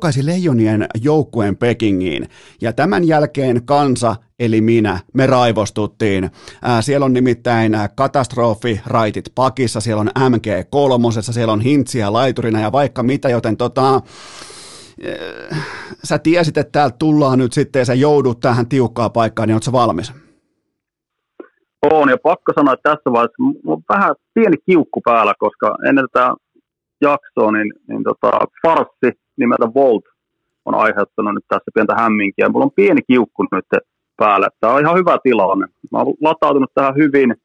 julkaisi 0.02 0.26
Leijonien 0.26 0.88
joukkueen 1.04 1.58
Pekingiin. 1.58 2.28
Ja 2.62 2.74
tämän 2.74 3.08
jälkeen 3.08 3.66
kansa, 3.66 4.16
eli 4.40 4.62
minä, 4.62 5.00
me 5.14 5.28
raivostuttiin. 5.28 6.30
Ää, 6.62 6.82
siellä 6.82 7.06
on 7.06 7.14
nimittäin 7.14 7.74
katastrofi 7.96 8.82
raitit 8.88 9.26
pakissa, 9.36 9.80
siellä 9.80 10.02
on 10.02 10.32
MG 10.32 10.46
kolmosessa, 10.70 11.34
siellä 11.34 11.54
on 11.54 11.62
hintsiä 11.62 12.14
laiturina 12.14 12.60
ja 12.60 12.72
vaikka 12.72 13.04
mitä, 13.04 13.30
joten 13.30 13.58
tota, 13.58 14.02
sä 16.04 16.20
tiesit, 16.20 16.58
että 16.58 16.72
täältä 16.72 16.96
tullaan 17.00 17.40
nyt 17.40 17.54
sitten 17.54 17.80
ja 17.80 17.86
sä 17.86 17.94
joudut 17.94 18.40
tähän 18.40 18.68
tiukkaan 18.68 19.12
paikkaan, 19.12 19.48
niin 19.48 19.56
ootko 19.56 19.72
valmis? 19.72 20.14
On, 21.92 22.10
ja 22.10 22.18
pakko 22.24 22.54
sanoa, 22.56 22.74
että 22.74 22.90
tässä 22.90 23.12
vaiheessa 23.12 23.44
on 23.66 23.82
vähän 23.90 24.16
pieni 24.34 24.58
kiukku 24.66 25.02
päällä, 25.06 25.34
koska 25.40 25.78
ennen 25.88 26.06
tätä 26.12 26.34
jaksoa, 27.02 27.52
niin, 27.52 27.74
niin 27.88 28.04
tota, 28.04 28.32
farssi 28.68 29.22
nimeltä 29.42 29.74
Volt 29.74 30.06
on 30.66 30.76
aiheuttanut 30.76 31.34
nyt 31.34 31.46
tässä 31.48 31.72
pientä 31.74 31.96
hämminkiä. 31.96 32.50
Mulla 32.50 32.66
on 32.66 32.80
pieni 32.82 33.02
kiukku 33.02 33.44
nyt 33.52 33.66
päällä. 34.18 34.48
Tämä 34.60 34.74
on 34.74 34.82
ihan 34.82 34.98
hyvä 34.98 35.18
tilanne. 35.24 35.68
Mä 35.92 35.98
oon 35.98 36.14
latautunut 36.22 36.72
tähän 36.74 36.96
hyvin, 36.96 37.36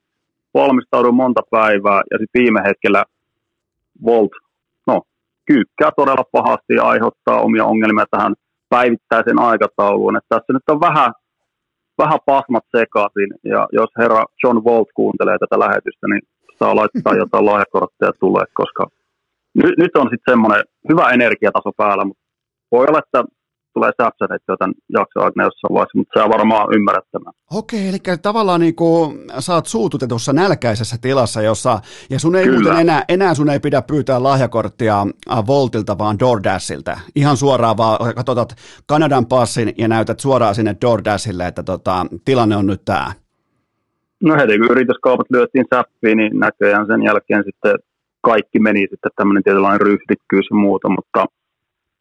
valmistaudun 0.54 1.14
monta 1.14 1.42
päivää 1.50 2.02
ja 2.10 2.18
sitten 2.18 2.42
viime 2.42 2.60
hetkellä 2.68 3.04
Volt 4.04 4.32
no, 4.86 5.02
kyykkää 5.46 5.90
todella 5.96 6.24
pahasti 6.32 6.74
ja 6.74 6.84
aiheuttaa 6.84 7.40
omia 7.40 7.64
ongelmia 7.64 8.04
tähän 8.10 8.34
päivittäiseen 8.68 9.38
aikatauluun. 9.38 10.16
Että 10.16 10.34
tässä 10.34 10.52
nyt 10.52 10.68
on 10.68 10.80
vähän, 10.80 11.12
vähän 11.98 12.18
pasmat 12.26 12.64
sekaisin 12.76 13.30
ja 13.44 13.68
jos 13.72 13.90
herra 13.98 14.24
John 14.42 14.64
Volt 14.64 14.88
kuuntelee 14.94 15.38
tätä 15.38 15.58
lähetystä, 15.58 16.06
niin 16.08 16.22
saa 16.58 16.76
laittaa 16.76 17.14
jotain 17.14 17.46
lahjakortteja 17.50 18.12
tulee, 18.20 18.44
koska 18.54 18.86
nyt, 19.62 19.78
nyt 19.78 19.96
on 19.96 20.08
sitten 20.10 20.32
semmoinen 20.32 20.64
hyvä 20.88 21.10
energiataso 21.10 21.70
päällä, 21.76 22.04
mutta 22.04 22.22
voi 22.72 22.86
olla, 22.88 22.98
että 22.98 23.24
tulee 23.74 23.92
säpsätettyä 24.02 24.56
tämän 24.58 24.74
jakson 24.92 25.22
aikana 25.24 25.46
jossain 25.46 25.74
vaiheessa, 25.74 25.98
mutta 25.98 26.20
se 26.20 26.24
on 26.24 26.30
varmaan 26.30 26.74
ymmärrettävää. 26.74 27.32
Okei, 27.54 27.88
eli 27.88 27.98
tavallaan 28.22 28.60
niin 28.60 28.74
kuin 28.74 29.18
sä 29.38 29.54
oot 29.54 29.66
suututetussa 29.66 30.32
nälkäisessä 30.32 30.96
tilassa, 31.00 31.42
jossa, 31.42 31.80
ja 32.10 32.18
sun 32.18 32.36
ei 32.36 32.50
muuten 32.50 32.76
enää, 32.76 33.04
enää 33.08 33.34
sun 33.34 33.50
ei 33.50 33.60
pidä 33.60 33.82
pyytää 33.82 34.22
lahjakorttia 34.22 35.06
äh, 35.30 35.46
Voltilta, 35.46 35.98
vaan 35.98 36.18
DoorDashilta. 36.18 36.98
Ihan 37.16 37.36
suoraan 37.36 37.76
vaan 37.76 38.14
katsotat 38.14 38.56
Kanadan 38.86 39.26
passin 39.26 39.74
ja 39.78 39.88
näytät 39.88 40.20
suoraan 40.20 40.54
sinne 40.54 40.76
DoorDashille, 40.82 41.46
että 41.46 41.62
tota, 41.62 42.06
tilanne 42.24 42.56
on 42.56 42.66
nyt 42.66 42.82
tämä. 42.84 43.12
No 44.22 44.34
heti 44.36 44.58
kun 44.58 44.70
yrityskaupat 44.70 45.26
lyötiin 45.30 45.64
säppiin, 45.74 46.18
niin 46.18 46.38
näköjään 46.38 46.86
sen 46.86 47.02
jälkeen 47.02 47.44
sitten 47.44 47.74
kaikki 48.30 48.58
meni 48.58 48.80
sitten 48.80 49.16
tämmöinen 49.16 49.42
tietynlainen 49.42 49.80
ryhdikkyys 49.80 50.46
ja 50.50 50.56
muuta, 50.56 50.88
mutta 50.88 51.20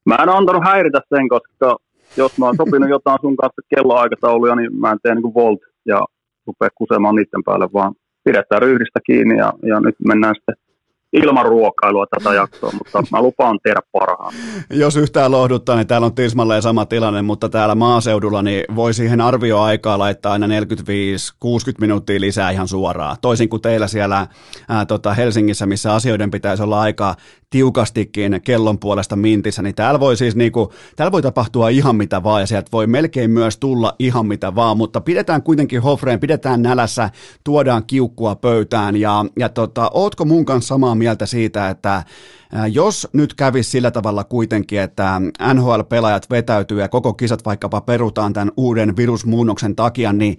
mä 0.10 0.16
en 0.24 0.30
antanut 0.30 0.64
häiritä 0.70 1.02
sen, 1.10 1.30
koska 1.30 1.78
jos 2.18 2.38
mä 2.38 2.46
oon 2.46 2.56
sopinut 2.56 2.90
jotain 2.90 3.20
sun 3.22 3.38
kanssa 3.42 3.62
kelloaikatauluja, 3.76 4.56
niin 4.56 4.76
mä 4.82 4.92
en 4.92 5.00
tee 5.04 5.16
niin 5.16 5.28
kuin 5.28 5.34
volt 5.34 5.62
ja 5.86 6.00
rupea 6.48 6.70
kusemaan 6.76 7.16
niiden 7.16 7.44
päälle, 7.46 7.68
vaan 7.74 7.94
pidetään 8.24 8.62
ryhdistä 8.62 9.00
kiinni 9.08 9.38
ja, 9.38 9.54
ja 9.70 9.80
nyt 9.80 9.96
mennään 10.08 10.36
sitten 10.36 10.56
ilman 11.24 11.46
ruokailua 11.46 12.06
tätä 12.18 12.34
jaksoa, 12.34 12.72
mutta 12.72 13.04
mä 13.12 13.22
lupaan 13.22 13.60
tehdä 13.64 13.82
parhaan. 13.92 14.34
Jos 14.70 14.96
yhtään 14.96 15.32
lohduttaa, 15.32 15.76
niin 15.76 15.88
täällä 15.88 16.06
on 16.06 16.16
tismalleen 16.16 16.62
sama 16.62 16.86
tilanne, 16.86 17.22
mutta 17.22 17.50
täällä 17.50 17.76
maaseudulla 17.76 18.42
niin 18.42 18.64
voi 18.76 18.94
siihen 18.94 19.22
arvioaikaa 19.22 20.00
laittaa 20.00 20.32
aina 20.32 20.48
45-60 20.48 20.50
minuuttia 21.80 22.20
lisää 22.20 22.52
ihan 22.52 22.68
suoraan. 22.68 23.18
Toisin 23.22 23.50
kuin 23.50 23.62
teillä 23.62 23.88
siellä 23.88 24.28
ää, 24.70 24.86
tota 24.86 25.14
Helsingissä, 25.14 25.66
missä 25.66 25.94
asioiden 25.94 26.32
pitäisi 26.32 26.64
olla 26.64 26.82
aika 26.82 27.16
tiukastikin 27.50 28.42
kellon 28.44 28.80
puolesta 28.80 29.16
mintissä, 29.16 29.62
niin 29.62 29.76
täällä 29.76 30.00
voi 30.00 30.18
siis 30.18 30.36
niinku, 30.36 30.74
täällä 30.96 31.12
voi 31.12 31.22
tapahtua 31.22 31.70
ihan 31.70 31.96
mitä 31.96 32.24
vaan 32.24 32.42
ja 32.42 32.48
sieltä 32.48 32.70
voi 32.72 32.88
melkein 32.88 33.32
myös 33.32 33.58
tulla 33.58 33.96
ihan 34.00 34.26
mitä 34.26 34.56
vaan, 34.56 34.78
mutta 34.78 35.02
pidetään 35.02 35.44
kuitenkin 35.44 35.82
hofreen, 35.82 36.20
pidetään 36.20 36.62
nälässä, 36.62 37.10
tuodaan 37.44 37.84
kiukkua 37.88 38.36
pöytään 38.36 38.96
ja, 38.96 39.26
ja 39.40 39.50
tota, 39.50 39.92
ootko 39.94 40.26
mun 40.26 40.46
kanssa 40.46 40.68
samaa 40.68 40.96
mieltä 40.96 41.05
siitä, 41.26 41.70
että 41.70 42.04
jos 42.72 43.08
nyt 43.14 43.34
kävisi 43.34 43.70
sillä 43.70 43.92
tavalla 43.92 44.24
kuitenkin, 44.24 44.80
että 44.80 45.22
NHL-pelaajat 45.54 46.30
vetäytyy 46.30 46.80
ja 46.80 46.90
koko 46.90 47.14
kisat 47.14 47.46
vaikkapa 47.46 47.82
perutaan 47.82 48.34
tämän 48.34 48.52
uuden 48.58 48.98
virusmuunnoksen 48.98 49.76
takia, 49.76 50.14
niin 50.14 50.38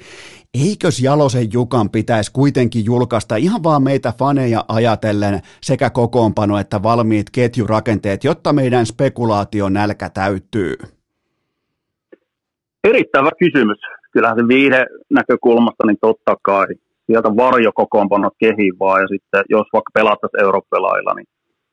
eikös 0.55 1.01
Jalosen 1.01 1.53
Jukan 1.53 1.91
pitäisi 1.91 2.33
kuitenkin 2.33 2.85
julkaista 2.85 3.37
ihan 3.37 3.63
vaan 3.63 3.83
meitä 3.83 4.13
faneja 4.19 4.65
ajatellen 4.69 5.41
sekä 5.63 5.91
kokoonpano 5.91 6.59
että 6.59 6.83
valmiit 6.83 7.31
ketjurakenteet, 7.31 8.25
jotta 8.25 8.53
meidän 8.53 8.87
spekulaation 8.87 9.73
nälkä 9.73 10.11
täyttyy? 10.11 10.77
Erittäin 12.85 13.29
kysymys. 13.39 13.79
Kyllähän 14.13 14.39
se 14.39 14.49
viide 14.49 14.87
näkökulmasta, 15.11 15.87
niin 15.87 15.99
totta 16.01 16.37
kai 16.43 16.67
sieltä 17.07 17.29
varjo 17.29 17.73
kokoonpano 17.75 18.31
kehiin 18.39 18.79
vaan, 18.79 19.01
ja 19.03 19.09
sitten 19.09 19.45
jos 19.49 19.67
vaikka 19.73 19.91
pelattaisiin 19.95 20.45
eurooppelailla, 20.45 21.15
niin 21.15 21.29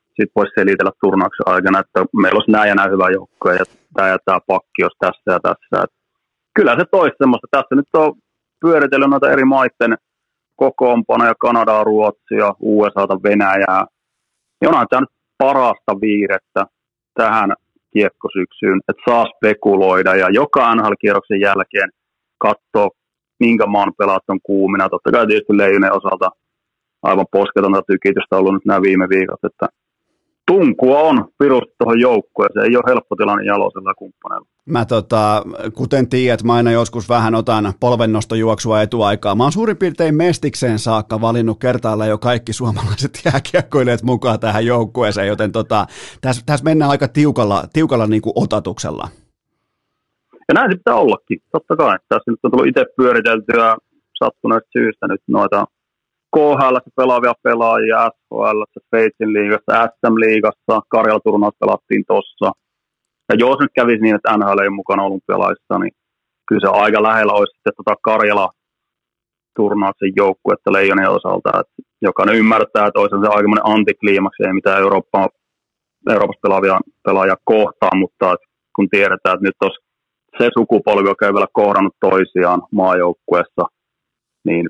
sitten 0.06 0.36
voisi 0.36 0.52
selitellä 0.58 0.92
turnauksen 1.00 1.48
aikana, 1.54 1.78
että 1.80 2.00
meillä 2.22 2.36
olisi 2.38 2.50
näin 2.50 2.68
ja 2.68 2.74
näin 2.74 2.92
hyvä 2.92 3.08
joukko, 3.10 3.52
ja 3.52 3.64
tämä 3.94 4.08
ja 4.08 4.18
tämä 4.24 4.38
pakki 4.46 4.82
olisi 4.82 5.02
tässä 5.04 5.30
ja 5.36 5.40
tässä. 5.40 5.84
Et 5.84 5.92
kyllä 6.56 6.76
se 6.78 6.84
toisi 6.90 7.16
semmoista. 7.18 7.46
Tässä 7.50 7.74
nyt 7.74 7.90
on 7.92 8.12
pyöritellyt 8.60 9.10
noita 9.10 9.32
eri 9.32 9.44
maiden 9.44 9.94
kokoonpanoja, 10.56 11.34
Kanadaa, 11.38 11.84
Ruotsia, 11.84 12.54
USAta, 12.60 13.22
Venäjää. 13.22 13.84
Niin 14.60 14.68
onhan 14.68 14.86
tämä 14.90 15.00
nyt 15.00 15.14
parasta 15.38 16.00
viirettä 16.00 16.66
tähän 17.14 17.52
kiekkosyksyyn, 17.92 18.80
että 18.88 19.02
saa 19.10 19.26
spekuloida 19.36 20.16
ja 20.16 20.28
joka 20.30 20.74
NHL-kierroksen 20.74 21.40
jälkeen 21.40 21.90
katsoa, 22.38 22.88
minkä 23.40 23.66
maan 23.66 23.92
pelaat 23.98 24.22
on 24.28 24.38
kuumina. 24.42 24.88
Totta 24.88 25.10
kai 25.10 25.26
tietysti 25.26 25.56
Leijonen 25.56 25.92
osalta 25.92 26.28
aivan 27.02 27.26
posketonta 27.32 27.82
tykitystä 27.86 28.36
ollut 28.36 28.54
nyt 28.54 28.64
nämä 28.64 28.82
viime 28.82 29.08
viikot, 29.08 29.44
että 29.44 29.66
tunkua 30.46 30.98
on 30.98 31.24
virusta 31.40 31.74
tuohon 31.78 32.00
joukkueeseen. 32.00 32.66
Ei 32.66 32.76
ole 32.76 32.84
helppo 32.88 33.16
tilanne 33.16 33.44
jalosella 33.44 33.94
kumppaneilla. 33.94 34.46
Mä 34.66 34.84
tota, 34.84 35.42
kuten 35.74 36.08
tiedät, 36.08 36.42
mä 36.42 36.54
aina 36.54 36.70
joskus 36.70 37.08
vähän 37.08 37.34
otan 37.34 37.72
polvennostojuoksua 37.80 38.82
etuaikaa. 38.82 39.34
Mä 39.34 39.42
oon 39.42 39.52
suurin 39.52 39.76
piirtein 39.76 40.14
mestikseen 40.14 40.78
saakka 40.78 41.20
valinnut 41.20 41.58
kertailla 41.58 42.06
jo 42.06 42.18
kaikki 42.18 42.52
suomalaiset 42.52 43.20
jääkiekkoilijat 43.24 44.02
mukaan 44.02 44.40
tähän 44.40 44.66
joukkueeseen, 44.66 45.28
joten 45.28 45.52
tota, 45.52 45.86
tässä 46.20 46.42
täs 46.46 46.62
mennään 46.62 46.90
aika 46.90 47.08
tiukalla, 47.08 47.64
tiukalla 47.72 48.06
niin 48.06 48.22
kuin 48.22 48.32
otatuksella. 48.36 49.08
Ja 50.48 50.54
näin 50.54 50.70
se 50.70 50.76
pitää 50.76 50.94
ollakin, 50.94 51.38
totta 51.52 51.76
kai. 51.76 51.98
Tässä 52.08 52.30
nyt 52.30 52.40
on 52.42 52.50
tullut 52.50 52.66
itse 52.66 52.84
pyöriteltyä 52.96 53.76
sattuneesta 54.18 54.68
syystä 54.78 55.08
nyt 55.08 55.22
noita 55.28 55.64
KHL 56.34 56.76
pelaavia 56.96 57.32
pelaajia, 57.42 58.10
SHL, 58.10 58.62
Sveitsin 58.88 59.32
liigassa, 59.32 59.86
SM-liigassa, 59.86 60.80
Karjala-turnaus 60.88 61.54
pelattiin 61.60 62.04
tossa. 62.06 62.48
Ja 63.28 63.34
jos 63.38 63.58
nyt 63.60 63.72
kävisi 63.74 64.02
niin, 64.02 64.14
että 64.14 64.36
NHL 64.36 64.58
ei 64.58 64.70
mukana 64.70 65.02
olympialaisissa, 65.02 65.78
niin 65.78 65.94
kyllä 66.48 66.60
se 66.64 66.70
aika 66.82 67.02
lähellä 67.02 67.32
olisi 67.32 67.54
sitten 67.54 67.72
tota 67.76 67.94
Karjala 68.02 68.50
turnauksen 69.56 70.12
joukkuetta 70.16 70.72
Leijonien 70.72 71.10
osalta, 71.10 71.50
että 71.60 71.74
jokainen 72.02 72.36
ymmärtää, 72.36 72.86
että 72.86 73.00
olisi 73.00 73.16
se 73.22 73.28
aikamoinen 73.36 73.70
antikliimaksi, 73.74 74.42
ei 74.46 74.52
mitään 74.52 74.80
Eurooppa, 74.80 75.28
Euroopassa 76.10 76.40
pelaavia 76.42 76.78
pelaajia 77.04 77.36
kohtaan, 77.44 77.98
mutta 77.98 78.34
kun 78.76 78.88
tiedetään, 78.88 79.34
että 79.34 79.46
nyt 79.46 79.60
olisi 79.64 79.84
se 80.38 80.50
sukupolvi, 80.58 81.08
joka 81.08 81.26
ei 81.26 81.32
vielä 81.32 81.46
kohdannut 81.52 81.96
toisiaan 82.00 82.62
maajoukkueessa, 82.70 83.62
niin 84.44 84.68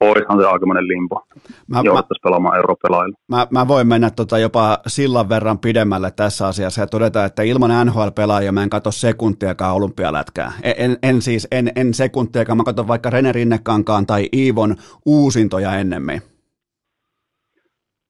oishan 0.00 0.40
se 0.40 0.46
aikamoinen 0.46 0.88
limpo. 0.88 1.26
Mä, 1.68 1.80
Jouduttaisiin 1.84 2.22
pelaamaan 2.22 2.56
europelailla. 2.56 3.16
Mä, 3.28 3.46
mä, 3.50 3.68
voin 3.68 3.86
mennä 3.86 4.10
tota 4.10 4.38
jopa 4.38 4.78
sillan 4.86 5.28
verran 5.28 5.58
pidemmälle 5.58 6.10
tässä 6.10 6.46
asiassa 6.46 6.80
ja 6.80 6.86
todeta, 6.86 7.24
että 7.24 7.42
ilman 7.42 7.86
NHL-pelaajia 7.86 8.52
mä 8.52 8.62
en 8.62 8.70
katso 8.70 8.90
sekuntiakaan 8.90 9.76
olympialätkää. 9.76 10.52
En, 10.62 10.74
en, 10.78 10.96
en 11.02 11.22
siis, 11.22 11.48
en, 11.50 11.72
en 11.76 11.94
sekuntiakaan. 11.94 12.56
Mä 12.56 12.64
katson 12.64 12.88
vaikka 12.88 13.10
Rene 13.10 13.32
Rinnekankaan 13.32 14.06
tai 14.06 14.28
Iivon 14.32 14.76
uusintoja 15.06 15.74
ennemmin. 15.74 16.22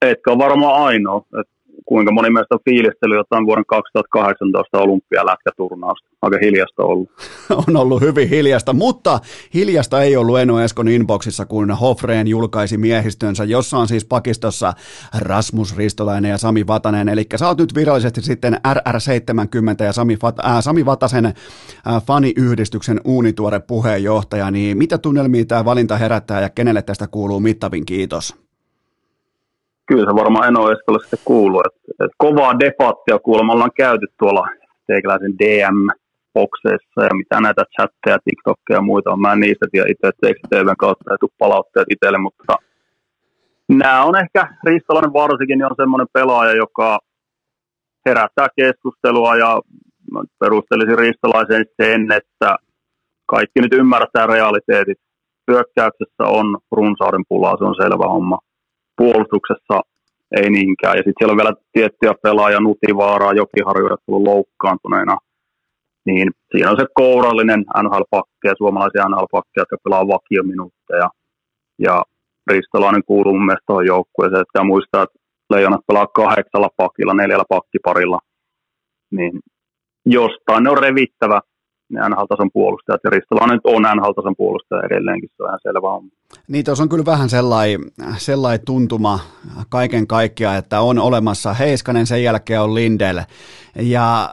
Etkä 0.01 0.31
ole 0.31 0.37
varmaan 0.37 0.83
ainoa. 0.83 1.25
Et 1.39 1.52
kuinka 1.85 2.11
moni 2.11 2.29
meistä 2.29 2.55
on 2.55 2.59
fiilistely 2.65 3.15
jotain 3.15 3.45
vuoden 3.45 3.65
2018 3.67 4.79
olympialätkäturnausta. 4.79 6.07
Aika 6.21 6.37
hiljasta 6.41 6.83
ollut. 6.83 7.09
on 7.67 7.77
ollut 7.77 8.01
hyvin 8.01 8.29
hiljasta, 8.29 8.73
mutta 8.73 9.19
hiljasta 9.53 10.01
ei 10.01 10.17
ollut 10.17 10.39
Eno 10.39 10.59
Eskon 10.59 10.87
inboxissa, 10.87 11.45
kun 11.45 11.71
Hofreen 11.71 12.27
julkaisi 12.27 12.77
miehistönsä, 12.77 13.43
jossa 13.43 13.77
on 13.77 13.87
siis 13.87 14.05
pakistossa 14.05 14.73
Rasmus 15.19 15.77
Ristolainen 15.77 16.29
ja 16.29 16.37
Sami 16.37 16.67
Vatanen. 16.67 17.09
Eli 17.09 17.25
sä 17.35 17.47
oot 17.47 17.57
nyt 17.57 17.75
virallisesti 17.75 18.21
sitten 18.21 18.53
RR70 18.53 19.83
ja 19.83 19.93
Sami, 19.93 20.15
Vat- 20.15 20.45
äh, 20.45 20.61
Sami 20.61 20.85
Vatasen 20.85 21.25
äh, 21.25 21.33
faniyhdistyksen 22.07 23.01
uunituore 23.05 23.59
puheenjohtaja. 23.59 24.51
Niin 24.51 24.77
mitä 24.77 24.97
tunnelmia 24.97 25.45
tämä 25.45 25.65
valinta 25.65 25.97
herättää 25.97 26.41
ja 26.41 26.49
kenelle 26.49 26.81
tästä 26.81 27.07
kuuluu 27.07 27.39
mittavin 27.39 27.85
kiitos? 27.85 28.42
Kyllä 29.85 30.05
se 30.05 30.15
varmaan 30.15 30.47
Eno 30.47 30.71
Eskolle 30.71 30.99
sitten 30.99 31.19
kuuluu. 31.25 31.61
Et, 31.65 31.75
et 32.05 32.11
kovaa 32.17 32.59
debattia 32.59 33.19
kuulemma 33.19 33.53
ollaan 33.53 33.77
käyty 33.77 34.05
tuolla 34.19 34.47
teikäläisen 34.87 35.33
DM-bokseissa 35.39 37.03
ja 37.03 37.13
mitä 37.15 37.41
näitä 37.41 37.63
chatteja, 37.75 38.17
TikTokia 38.25 38.75
ja 38.75 38.81
muita 38.81 39.11
on. 39.11 39.21
Mä 39.21 39.33
en 39.33 39.39
niistä 39.39 39.65
tiedä 39.71 39.87
itse, 39.89 40.07
että 40.07 40.47
TVn 40.49 40.77
kautta 40.77 41.11
ei 41.11 41.17
tule 41.19 41.39
palautteet 41.39 41.87
itselle, 41.89 42.17
mutta 42.17 42.53
nämä 43.69 44.03
on 44.03 44.15
ehkä, 44.23 44.47
Ristolainen 44.63 45.13
varsinkin, 45.13 45.57
niin 45.57 45.65
on 45.65 45.81
semmoinen 45.81 46.07
pelaaja, 46.13 46.53
joka 46.55 46.99
herättää 48.05 48.47
keskustelua 48.55 49.35
ja 49.35 49.61
perustelisin 50.39 50.97
Ristolaisen 50.97 51.65
sen, 51.81 52.11
että 52.11 52.55
kaikki 53.25 53.61
nyt 53.61 53.73
ymmärtää 53.73 54.27
realiteetit. 54.27 54.97
Hyökkäyksessä 55.51 56.23
on 56.23 56.57
runsauden 56.71 57.23
pulaa, 57.29 57.57
se 57.57 57.63
on 57.63 57.75
selvä 57.75 58.07
homma 58.07 58.37
puolustuksessa 58.97 59.81
ei 60.41 60.49
niinkään. 60.49 60.97
Ja 60.97 61.03
sitten 61.03 61.13
siellä 61.17 61.31
on 61.31 61.37
vielä 61.37 61.53
tiettyjä 61.73 62.13
pelaajia, 62.23 62.59
Nutivaaraa, 62.59 63.33
Jokiharjuudet 63.33 63.99
tullut 64.05 64.23
loukkaantuneena. 64.23 65.17
Niin 66.05 66.31
siinä 66.51 66.71
on 66.71 66.77
se 66.79 66.85
kourallinen 66.93 67.65
NHL-pakki 67.83 68.47
ja 68.47 68.53
suomalaisia 68.57 69.09
NHL-pakkeja, 69.09 69.61
jotka 69.61 69.77
pelaa 69.83 70.07
vakiominuutteja. 70.07 71.09
Ja 71.79 72.03
Ristolainen 72.47 73.03
kuuluu 73.03 73.33
mun 73.33 73.45
mielestä 73.45 73.65
tuohon 73.67 73.85
joukkueeseen. 73.85 74.45
Ja 74.55 74.63
muistaa, 74.63 75.03
että 75.03 75.19
Leijonat 75.49 75.81
pelaa 75.87 76.07
kahdeksalla 76.07 76.69
pakilla, 76.77 77.13
neljällä 77.13 77.45
pakkiparilla. 77.49 78.19
Niin 79.11 79.39
jostain 80.05 80.63
ne 80.63 80.69
on 80.69 80.77
revittävä 80.77 81.41
ne 81.93 82.09
NHL-tason 82.09 82.49
puolustajat, 82.53 83.01
ja 83.03 83.09
Ristolainen 83.09 83.59
on 83.63 83.81
NHL-tason 83.81 84.35
puolustaja 84.37 84.81
edelleenkin, 84.85 85.29
se 85.37 85.43
on 85.43 85.49
ihan 85.49 85.59
selvä 85.61 85.87
on. 85.87 86.03
Niin, 86.47 86.65
tuossa 86.65 86.83
on 86.83 86.89
kyllä 86.89 87.05
vähän 87.05 87.29
sellainen 87.29 87.79
sellai 88.17 88.59
tuntuma 88.59 89.19
kaiken 89.69 90.07
kaikkiaan, 90.07 90.57
että 90.57 90.81
on 90.81 90.99
olemassa 90.99 91.53
Heiskanen, 91.53 92.07
sen 92.07 92.23
jälkeen 92.23 92.61
on 92.61 92.75
Lindel, 92.75 93.21
ja 93.75 94.29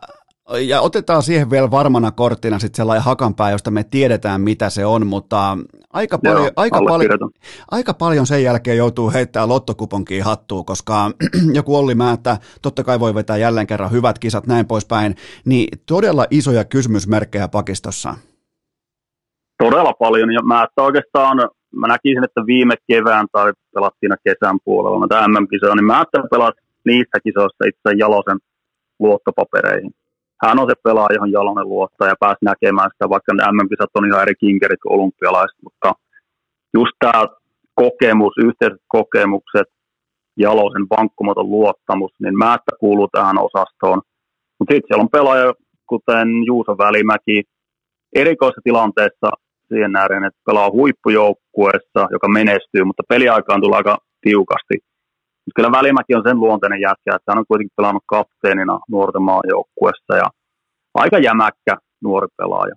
ja 0.59 0.81
otetaan 0.81 1.23
siihen 1.23 1.51
vielä 1.51 1.71
varmana 1.71 2.11
korttina 2.11 2.59
sitten 2.59 2.77
sellainen 2.77 3.05
hakanpää, 3.05 3.51
josta 3.51 3.71
me 3.71 3.85
tiedetään, 3.85 4.41
mitä 4.41 4.71
se 4.71 4.87
on, 4.87 5.07
mutta 5.07 5.59
aika, 5.93 6.19
Joo, 6.23 6.35
paljon, 6.35 6.53
aika, 6.57 6.81
paljon, 6.89 7.31
aika 7.71 7.95
paljon 7.95 8.27
sen 8.27 8.43
jälkeen 8.43 8.77
joutuu 8.77 9.13
heittämään 9.13 9.49
lottokuponkiin 9.49 10.25
hattuun, 10.25 10.65
koska 10.65 11.11
joku 11.59 11.77
Olli 11.77 11.95
Määttä, 11.95 12.39
totta 12.63 12.85
kai 12.85 13.01
voi 13.01 13.15
vetää 13.15 13.37
jälleen 13.37 13.67
kerran 13.67 13.91
hyvät 13.91 14.19
kisat, 14.19 14.47
näin 14.47 14.67
poispäin, 14.67 15.15
niin 15.45 15.69
todella 15.87 16.27
isoja 16.31 16.65
kysymysmerkkejä 16.65 17.49
pakistossa. 17.49 18.15
Todella 19.59 19.93
paljon, 19.93 20.33
ja 20.33 20.43
Määttä 20.43 20.83
oikeastaan, 20.83 21.37
mä 21.75 21.87
näkisin, 21.89 22.25
että 22.25 22.47
viime 22.47 22.75
kevään 22.87 23.27
tai 23.33 23.53
pelattiin 23.75 24.13
kesän 24.25 24.59
puolella 24.65 25.01
näitä 25.01 25.29
MM-kisoja, 25.29 25.75
niin 25.75 25.85
Määttä 25.85 26.23
pelasi 26.31 26.61
niissä 26.85 27.19
kisoissa 27.25 27.65
itse 27.69 27.97
Jalosen 27.99 28.39
luottopapereihin 28.99 29.93
hän 30.43 30.59
on 30.61 30.69
se 30.71 30.75
pelaaja, 30.85 31.15
johon 31.15 31.33
Jalonen 31.33 31.69
luottaa 31.69 32.09
ja 32.09 32.21
pääsi 32.21 32.45
näkemään 32.45 32.91
sitä, 32.93 33.09
vaikka 33.09 33.35
ne 33.35 33.43
MM-kisat 33.53 33.91
on 33.95 34.07
ihan 34.07 34.23
eri 34.23 34.35
kinkerit 34.35 34.81
kuin 34.83 35.01
olympialaiset, 35.01 35.59
mutta 35.65 35.93
just 36.75 36.93
tämä 36.99 37.25
kokemus, 37.75 38.33
yhteiset 38.47 38.83
kokemukset, 38.89 39.69
Jalosen 40.37 40.87
vankkumaton 40.97 41.51
luottamus, 41.51 42.13
niin 42.23 42.39
Määttä 42.39 42.73
kuuluu 42.81 43.09
tähän 43.09 43.39
osastoon. 43.39 44.01
Mutta 44.59 44.75
sitten 44.75 44.89
siellä 44.89 45.03
on 45.03 45.17
pelaaja, 45.19 45.53
kuten 45.87 46.29
Juuso 46.47 46.73
Välimäki, 46.79 47.43
erikoisessa 48.15 48.61
tilanteessa 48.65 49.31
siihen 49.69 49.93
nähden, 49.93 50.25
että 50.25 50.41
pelaa 50.47 50.71
huippujoukkueessa, 50.71 52.09
joka 52.11 52.29
menestyy, 52.29 52.85
mutta 52.85 53.03
peliaikaan 53.09 53.61
tulee 53.61 53.77
aika 53.77 53.99
tiukasti. 54.21 54.90
Mutta 55.43 55.57
kyllä 55.57 55.73
Välimäki 55.79 56.15
on 56.15 56.27
sen 56.27 56.41
luonteinen 56.41 56.81
jätkä, 56.81 57.17
että 57.17 57.29
hän 57.29 57.39
on 57.39 57.51
kuitenkin 57.51 57.77
pelannut 57.77 58.05
kapteenina 58.07 58.79
nuorten 58.89 59.23
maajoukkuessa 59.23 60.13
ja 60.23 60.29
aika 60.95 61.19
jämäkkä 61.19 61.75
nuori 62.03 62.29
pelaaja. 62.37 62.75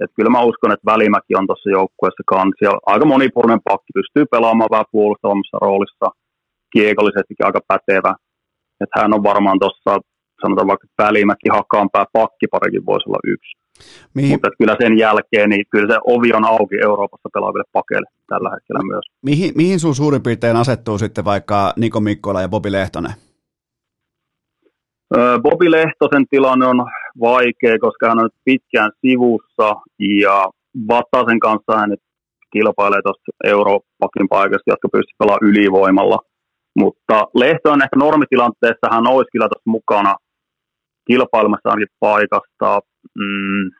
Et 0.00 0.10
kyllä 0.16 0.30
mä 0.30 0.48
uskon, 0.50 0.72
että 0.72 0.90
Välimäki 0.92 1.32
on 1.36 1.46
tuossa 1.46 1.70
joukkueessa 1.70 2.22
kanssa. 2.26 2.64
Ja 2.66 2.72
aika 2.86 3.06
monipuolinen 3.06 3.66
pakki, 3.68 3.90
pystyy 3.94 4.24
pelaamaan 4.26 4.70
vähän 4.70 4.92
puolustavassa 4.92 5.58
roolissa, 5.62 6.06
kiekollisestikin 6.72 7.46
aika 7.46 7.60
pätevä. 7.68 8.14
Että 8.80 9.00
hän 9.00 9.14
on 9.14 9.22
varmaan 9.22 9.58
tuossa, 9.58 9.92
sanotaan 10.42 10.68
vaikka 10.72 10.86
Välimäki, 10.98 11.48
Hakaanpää, 11.52 12.04
pakkiparikin 12.12 12.86
voisi 12.86 13.08
olla 13.08 13.20
yksi. 13.34 13.59
Mihin, 14.14 14.30
Mutta 14.30 14.48
kyllä 14.58 14.76
sen 14.80 14.98
jälkeen, 14.98 15.50
niin 15.50 15.64
kyllä 15.70 15.94
se 15.94 16.00
ovi 16.04 16.32
on 16.32 16.44
auki 16.44 16.76
Euroopassa 16.82 17.28
pelaaville 17.32 17.64
pakeille 17.72 18.06
tällä 18.26 18.50
hetkellä 18.54 18.80
myös. 18.92 19.04
Mihin, 19.22 19.52
mihin 19.56 19.80
sun 19.80 19.94
suurin 19.94 20.22
piirtein 20.22 20.56
asettuu 20.56 20.98
sitten 20.98 21.24
vaikka 21.24 21.72
Niko 21.76 22.00
Mikkola 22.00 22.42
ja 22.42 22.48
Bobi 22.48 22.72
Lehtonen? 22.72 23.12
Bobi 25.42 25.70
Lehtosen 25.70 26.24
tilanne 26.30 26.66
on 26.66 26.86
vaikea, 27.20 27.78
koska 27.80 28.08
hän 28.08 28.18
on 28.18 28.24
nyt 28.24 28.42
pitkään 28.44 28.90
sivussa 29.00 29.68
ja 30.20 30.50
Vatasen 30.88 31.40
kanssa 31.40 31.78
hän 31.78 31.90
nyt 31.90 32.00
kilpailee 32.52 33.02
tuosta 33.02 33.22
Euroopakin 33.44 34.28
paikasta, 34.28 34.70
jotka 34.72 34.88
pystyy 34.92 35.14
pelaamaan 35.18 35.50
ylivoimalla. 35.50 36.18
Mutta 36.78 37.16
Lehto 37.34 37.72
on 37.72 37.82
ehkä 37.82 37.96
normitilanteessa, 37.96 38.92
hän 38.92 39.06
olisi 39.06 39.30
kyllä 39.32 39.48
tuossa 39.48 39.70
mukana 39.70 40.14
kilpailemassa 41.10 41.68
ainakin 41.68 41.96
paikasta. 42.00 42.80
Mm. 43.18 43.70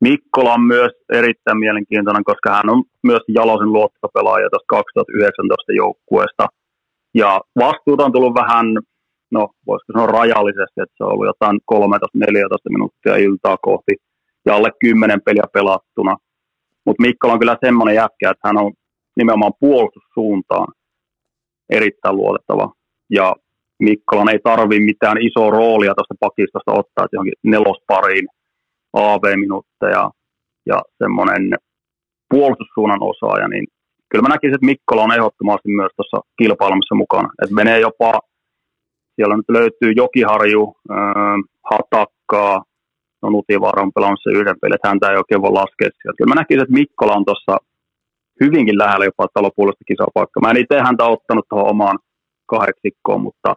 Mikkola 0.00 0.54
on 0.54 0.60
myös 0.74 0.92
erittäin 1.12 1.58
mielenkiintoinen, 1.58 2.24
koska 2.24 2.50
hän 2.50 2.70
on 2.70 2.82
myös 3.02 3.22
Jalosen 3.28 3.72
luottopelaaja 3.72 4.50
tuosta 4.50 4.76
2019 4.76 5.72
joukkueesta. 5.72 6.46
Ja 7.14 7.40
vastuuta 7.58 8.04
on 8.04 8.12
tullut 8.12 8.34
vähän, 8.34 8.66
no 9.30 9.48
voisiko 9.66 9.92
sanoa 9.92 10.06
rajallisesti, 10.20 10.78
että 10.82 10.94
se 10.96 11.04
on 11.04 11.12
ollut 11.12 11.26
jotain 11.26 11.56
13-14 11.74 12.74
minuuttia 12.74 13.16
iltaa 13.16 13.56
kohti 13.62 13.94
ja 14.46 14.54
alle 14.56 14.70
10 14.80 15.20
peliä 15.24 15.46
pelattuna. 15.52 16.16
Mutta 16.86 17.02
Mikkola 17.02 17.32
on 17.32 17.38
kyllä 17.38 17.56
semmoinen 17.64 17.94
jätkä, 17.94 18.30
että 18.30 18.48
hän 18.48 18.58
on 18.58 18.72
nimenomaan 19.16 19.52
puolustussuuntaan 19.60 20.68
erittäin 21.70 22.16
luotettava. 22.16 22.72
Ja 23.10 23.34
Mikkolan 23.78 24.28
ei 24.28 24.38
tarvi 24.44 24.80
mitään 24.80 25.18
isoa 25.22 25.50
roolia 25.50 25.94
tuosta 25.94 26.14
pakistosta 26.20 26.72
ottaa, 26.72 27.04
että 27.04 27.16
johonkin 27.16 27.40
nelospariin 27.42 28.26
AV-minuutteja 28.92 30.10
ja 30.66 30.78
semmoinen 31.02 31.54
puolustussuunnan 32.28 33.02
osaaja, 33.02 33.48
niin 33.48 33.66
kyllä 34.08 34.22
mä 34.22 34.34
näkisin, 34.34 34.54
että 34.54 34.66
Mikkola 34.66 35.02
on 35.02 35.12
ehdottomasti 35.12 35.68
myös 35.68 35.92
tuossa 35.96 36.18
kilpailemassa 36.38 36.94
mukana. 36.94 37.28
Että 37.42 37.54
menee 37.54 37.80
jopa, 37.80 38.12
siellä 39.16 39.36
nyt 39.36 39.50
löytyy 39.58 39.92
Jokiharju, 39.96 40.76
äh, 40.90 40.96
Hatakkaa, 41.70 42.62
no 43.22 43.30
Nutivaara 43.30 43.82
on 43.82 43.92
pelannut 43.92 44.20
se 44.22 44.30
yhden 44.30 44.60
pelin, 44.60 44.74
että 44.74 44.88
häntä 44.88 45.10
ei 45.10 45.16
oikein 45.16 45.42
voi 45.42 45.52
laskea 45.52 45.90
sieltä. 45.90 46.16
Kyllä 46.18 46.32
mä 46.34 46.40
näkisin, 46.40 46.62
että 46.62 46.78
Mikkola 46.80 47.16
on 47.18 47.24
tuossa 47.24 47.56
hyvinkin 48.40 48.78
lähellä 48.78 49.04
jopa 49.04 49.34
talopuolesta 49.34 49.84
kisapaikkaa. 49.90 50.40
Mä 50.40 50.50
en 50.50 50.62
itse 50.64 50.80
häntä 50.80 51.04
ottanut 51.04 51.46
tuohon 51.48 51.70
omaan 51.70 51.98
kahdeksikkoon, 52.46 53.20
mutta 53.20 53.56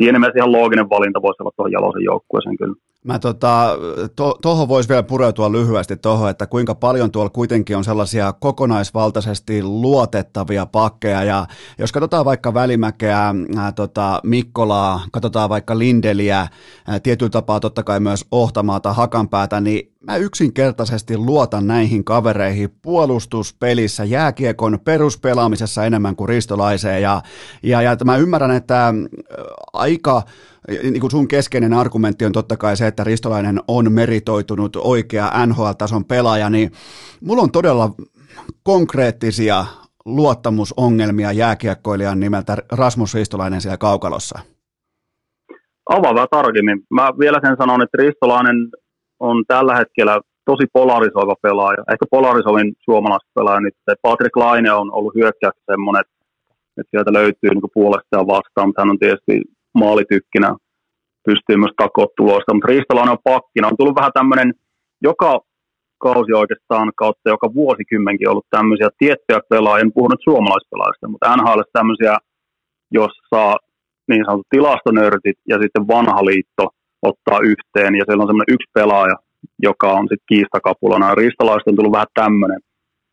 siinä 0.00 0.18
mielessä 0.18 0.38
ihan 0.38 0.52
looginen 0.52 0.90
valinta 0.90 1.22
voisi 1.22 1.42
olla 1.42 1.52
tuohon 1.56 1.72
jaloisen 1.72 2.04
joukkueeseen 2.04 2.56
kyllä. 2.56 2.74
Mä 3.04 3.18
tota, 3.18 3.76
to, 4.16 4.38
tohon 4.42 4.68
voisi 4.68 4.88
vielä 4.88 5.02
pureutua 5.02 5.52
lyhyesti 5.52 5.96
tuohon, 5.96 6.30
että 6.30 6.46
kuinka 6.46 6.74
paljon 6.74 7.10
tuolla 7.10 7.30
kuitenkin 7.30 7.76
on 7.76 7.84
sellaisia 7.84 8.32
kokonaisvaltaisesti 8.32 9.62
luotettavia 9.62 10.66
pakkeja. 10.66 11.24
Ja 11.24 11.46
jos 11.78 11.92
katsotaan 11.92 12.24
vaikka 12.24 12.54
Välimäkeä, 12.54 13.34
ää, 13.56 13.72
tota, 13.72 14.20
Mikkolaa, 14.24 15.04
katsotaan 15.12 15.48
vaikka 15.48 15.78
Lindeliä, 15.78 16.48
ää, 16.86 17.00
tietyllä 17.00 17.30
tapaa 17.30 17.60
totta 17.60 17.82
kai 17.82 18.00
myös 18.00 18.24
Ohtamaata, 18.30 18.92
Hakanpäätä, 18.92 19.60
niin 19.60 19.92
mä 20.00 20.16
yksinkertaisesti 20.16 21.16
luotan 21.16 21.66
näihin 21.66 22.04
kavereihin 22.04 22.70
puolustuspelissä, 22.82 24.04
jääkiekon 24.04 24.78
peruspelaamisessa 24.84 25.84
enemmän 25.84 26.16
kuin 26.16 26.28
ristolaiseen. 26.28 27.02
Ja, 27.02 27.22
ja, 27.62 27.82
ja 27.82 27.96
mä 28.04 28.16
ymmärrän, 28.16 28.50
että 28.50 28.94
aika 29.72 30.22
niin 30.68 31.00
kuin 31.00 31.10
sun 31.10 31.28
keskeinen 31.28 31.72
argumentti 31.72 32.24
on 32.24 32.32
totta 32.32 32.56
kai 32.56 32.76
se, 32.76 32.86
että 32.86 33.04
Ristolainen 33.04 33.60
on 33.68 33.92
meritoitunut 33.92 34.76
oikea 34.76 35.46
NHL-tason 35.46 36.04
pelaaja, 36.04 36.50
niin 36.50 36.72
mulla 37.20 37.42
on 37.42 37.52
todella 37.52 37.90
konkreettisia 38.62 39.64
luottamusongelmia 40.04 41.32
jääkiekkoilijan 41.32 42.20
nimeltä 42.20 42.56
Rasmus 42.72 43.14
Ristolainen 43.14 43.60
siellä 43.60 43.76
kaukalossa. 43.76 44.38
Avaa 45.90 46.14
vähän 46.14 46.28
tarkemmin. 46.30 46.82
Mä 46.90 47.12
vielä 47.18 47.40
sen 47.44 47.56
sanon, 47.58 47.82
että 47.82 47.98
Ristolainen 47.98 48.56
on 49.20 49.44
tällä 49.46 49.76
hetkellä 49.76 50.20
tosi 50.44 50.64
polarisoiva 50.72 51.34
pelaaja. 51.42 51.84
Ehkä 51.92 52.06
polarisoivin 52.10 52.74
pelaaja 53.34 53.60
nyt. 53.60 53.74
Patrick 54.02 54.36
Laine 54.36 54.72
on 54.72 54.92
ollut 54.94 55.14
hyökkäys 55.14 55.54
semmoinen, 55.70 56.00
että 56.00 56.90
sieltä 56.90 57.12
löytyy 57.12 57.50
niin 57.50 57.74
puolesta 57.74 58.16
ja 58.16 58.26
vastaan, 58.26 58.68
mutta 58.68 58.82
hän 58.82 58.90
on 58.90 58.98
tietysti 58.98 59.42
maalitykkinä 59.74 60.56
pystyy 61.26 61.56
myös 61.56 61.74
takoa 61.76 62.06
tulosta, 62.16 62.54
mutta 62.54 62.68
Riistolainen 62.68 63.12
on 63.12 63.24
pakkina. 63.24 63.68
On 63.68 63.76
tullut 63.78 63.96
vähän 64.00 64.16
tämmöinen 64.18 64.54
joka 65.02 65.40
kausi 65.98 66.32
oikeastaan 66.32 66.92
kautta 66.96 67.30
joka 67.30 67.54
vuosikymmenkin 67.54 68.28
ollut 68.28 68.46
tämmöisiä 68.50 68.88
tiettyjä 68.98 69.40
pelaajia, 69.48 69.82
en 69.82 69.92
puhu 69.92 70.08
nyt 70.08 70.26
suomalaispelaajista, 70.28 71.08
mutta 71.08 71.36
NHL 71.36 71.60
tämmöisiä, 71.72 72.16
jossa 72.90 73.42
niin 74.08 74.24
sanotut 74.24 74.46
tilastonörtit 74.50 75.38
ja 75.48 75.56
sitten 75.62 75.88
vanha 75.88 76.24
liitto 76.24 76.64
ottaa 77.02 77.38
yhteen 77.52 77.94
ja 77.94 78.04
siellä 78.04 78.22
on 78.22 78.28
semmoinen 78.28 78.54
yksi 78.54 78.70
pelaaja, 78.74 79.16
joka 79.68 79.88
on 79.92 80.04
sitten 80.10 80.30
kiistakapulana. 80.32 81.08
Ja 81.08 81.14
Ristolaista 81.14 81.70
on 81.70 81.76
tullut 81.76 81.98
vähän 81.98 82.14
tämmöinen 82.14 82.60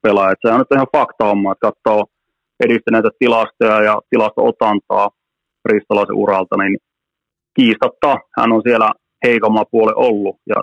pelaaja. 0.01 0.31
Että 0.31 0.47
se 0.47 0.53
on 0.53 0.59
nyt 0.59 0.75
ihan 0.75 0.93
fakta 0.97 1.25
homma, 1.25 1.51
että 1.51 1.67
katsoo 1.67 2.05
edistyneitä 2.65 3.09
tilastoja 3.19 3.81
ja 3.81 3.95
tilastootantaa 4.09 5.09
Ristolaisen 5.67 6.15
uralta, 6.15 6.57
niin 6.57 6.77
kiistatta 7.55 8.17
hän 8.37 8.51
on 8.51 8.61
siellä 8.67 8.91
heikommalla 9.25 9.71
puolella 9.71 10.05
ollut 10.07 10.37
ja 10.49 10.55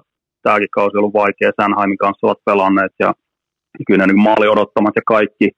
tämäkin 0.42 0.68
kausi 0.70 0.96
on 0.96 1.00
ollut 1.00 1.14
vaikea. 1.14 1.58
Sanheimin 1.60 1.98
kanssa 1.98 2.26
ovat 2.26 2.44
pelanneet 2.44 2.92
ja 2.98 3.12
kyllä 3.86 4.06
niin 4.06 4.18
maali 4.18 4.48
odottamat 4.48 4.96
ja 4.96 5.02
kaikki 5.06 5.50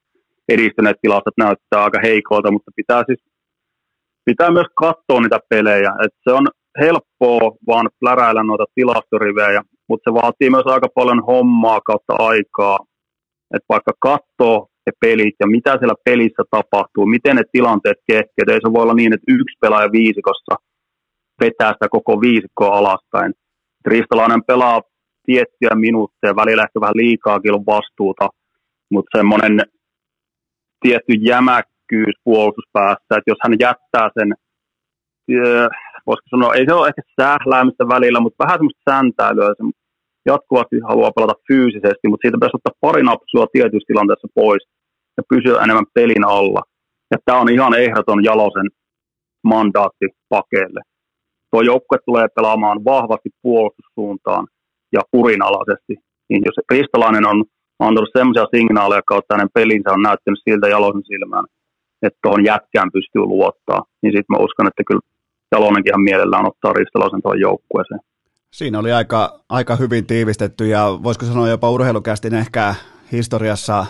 edistyneet 0.49 0.97
tilastot 1.03 1.35
näyttää 1.39 1.85
aika 1.85 2.01
heikolta, 2.03 2.51
mutta 2.51 2.71
pitää 2.77 3.03
siis 3.07 3.23
pitää 4.25 4.51
myös 4.51 4.67
katsoa 4.75 5.21
niitä 5.21 5.39
pelejä. 5.49 5.91
Et 6.05 6.15
se 6.25 6.33
on 6.33 6.47
helppoa 6.81 7.57
vaan 7.67 7.89
pläräillä 8.01 8.43
noita 8.43 8.65
tilastorivejä, 8.75 9.63
mutta 9.89 10.11
se 10.11 10.15
vaatii 10.15 10.51
myös 10.51 10.67
aika 10.67 10.89
paljon 10.95 11.25
hommaa 11.27 11.81
kautta 11.81 12.15
aikaa. 12.19 12.79
Että 13.55 13.67
vaikka 13.69 13.93
katsoo 14.01 14.69
ne 14.87 14.93
pelit 15.01 15.35
ja 15.41 15.47
mitä 15.47 15.77
siellä 15.79 15.95
pelissä 16.05 16.43
tapahtuu, 16.51 17.07
miten 17.07 17.37
ne 17.37 17.43
tilanteet 17.53 17.99
keskeytyy. 18.07 18.55
Ei 18.55 18.61
se 18.65 18.73
voi 18.73 18.83
olla 18.83 18.95
niin, 18.95 19.15
että 19.15 19.33
yksi 19.39 19.57
pelaaja 19.61 19.93
viisikossa 19.93 20.55
vetää 21.41 21.73
sitä 21.73 21.89
koko 21.91 22.21
viisikkoa 22.21 22.79
alaspäin. 22.79 23.33
Ristolainen 23.87 24.45
pelaa 24.45 24.83
tiettyjä 25.27 25.75
minuutteja, 25.75 26.37
välillä 26.37 26.63
ehkä 26.63 26.81
vähän 26.81 27.01
liikaakin 27.03 27.55
on 27.55 27.67
vastuuta, 27.67 28.29
mutta 28.91 29.19
semmoinen 29.19 29.61
tietty 30.81 31.13
jämäkkyys 31.13 32.17
puolustuspäässä, 32.25 33.13
että 33.17 33.31
jos 33.33 33.39
hän 33.43 33.57
jättää 33.61 34.09
sen, 34.19 34.29
äh, 34.33 35.69
voisiko 36.07 36.29
sanoa, 36.31 36.55
ei 36.55 36.65
se 36.69 36.75
ole 36.75 36.89
ehkä 36.89 37.03
sähläämistä 37.21 37.85
välillä, 37.89 38.21
mutta 38.21 38.45
vähän 38.45 38.59
semmoista 38.59 38.91
säntäilyä, 38.91 39.55
se 39.59 39.65
jatkuvasti 40.27 40.77
haluaa 40.89 41.17
pelata 41.17 41.43
fyysisesti, 41.49 42.09
mutta 42.09 42.23
siitä 42.23 42.37
pitäisi 42.37 42.59
ottaa 42.59 42.81
pari 42.81 43.03
napsua 43.03 43.47
tietyissä 43.53 43.87
tilanteissa 43.87 44.29
pois 44.35 44.63
ja 45.17 45.23
pysyä 45.29 45.63
enemmän 45.65 45.87
pelin 45.95 46.25
alla. 46.25 46.63
Ja 47.11 47.17
tämä 47.25 47.41
on 47.41 47.51
ihan 47.51 47.75
ehdoton 47.75 48.25
Jalosen 48.25 48.69
mandaatti 49.45 50.07
pakeille. 50.29 50.81
Tuo 51.51 51.63
joukkue 51.63 51.99
tulee 52.07 52.27
pelaamaan 52.37 52.85
vahvasti 52.85 53.31
puolustussuuntaan 53.43 54.47
ja 54.93 55.01
kurinalaisesti. 55.11 55.95
Niin 56.29 56.43
jos 56.45 56.55
Kristalainen 56.69 57.27
on 57.27 57.45
antanut 57.79 58.11
sellaisia 58.13 58.47
signaaleja 58.55 59.03
kautta 59.03 59.35
hänen 59.35 59.55
pelinsä 59.55 59.93
on 59.93 60.03
näyttänyt 60.03 60.41
siltä 60.45 60.69
Jalosen 60.69 61.03
silmään, 61.07 61.45
että 62.03 62.19
tuohon 62.23 62.45
jätkään 62.45 62.93
pystyy 62.93 63.23
luottaa, 63.23 63.85
niin 64.03 64.13
sitten 64.13 64.33
mä 64.33 64.45
uskon, 64.45 64.67
että 64.67 64.83
kyllä 64.87 65.01
Jalonenkin 65.53 65.91
ihan 65.91 66.01
mielellään 66.01 66.47
ottaa 66.47 66.73
Ristalaisen 66.73 67.23
tuohon 67.23 67.41
joukkueeseen. 67.41 68.01
Siinä 68.53 68.79
oli 68.79 68.93
aika, 68.93 69.41
aika 69.49 69.77
hyvin 69.77 70.07
tiivistetty 70.07 70.67
ja 70.67 70.99
voisiko 71.03 71.27
sanoa 71.27 71.49
jopa 71.49 71.71
urheilukästin 71.71 72.35
ehkä 72.35 72.75
historiassa 73.13 73.87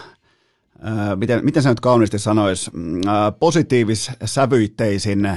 miten, 1.16 1.44
miten 1.44 1.62
se 1.62 1.68
nyt 1.68 1.80
kauniisti 1.80 2.18
sanoisi, 2.18 2.70
mm, 2.74 3.00
positiivis-sävyitteisin 3.38 5.28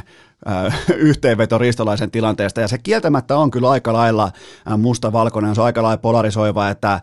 yhteenveto 0.95 1.57
ristolaisen 1.57 2.11
tilanteesta, 2.11 2.61
ja 2.61 2.67
se 2.67 2.77
kieltämättä 2.77 3.37
on 3.37 3.51
kyllä 3.51 3.69
aika 3.69 3.93
lailla 3.93 4.31
musta-valkoinen, 4.77 5.55
se 5.55 5.61
on 5.61 5.65
aika 5.65 5.83
lailla 5.83 5.97
polarisoiva, 5.97 6.69
että 6.69 7.01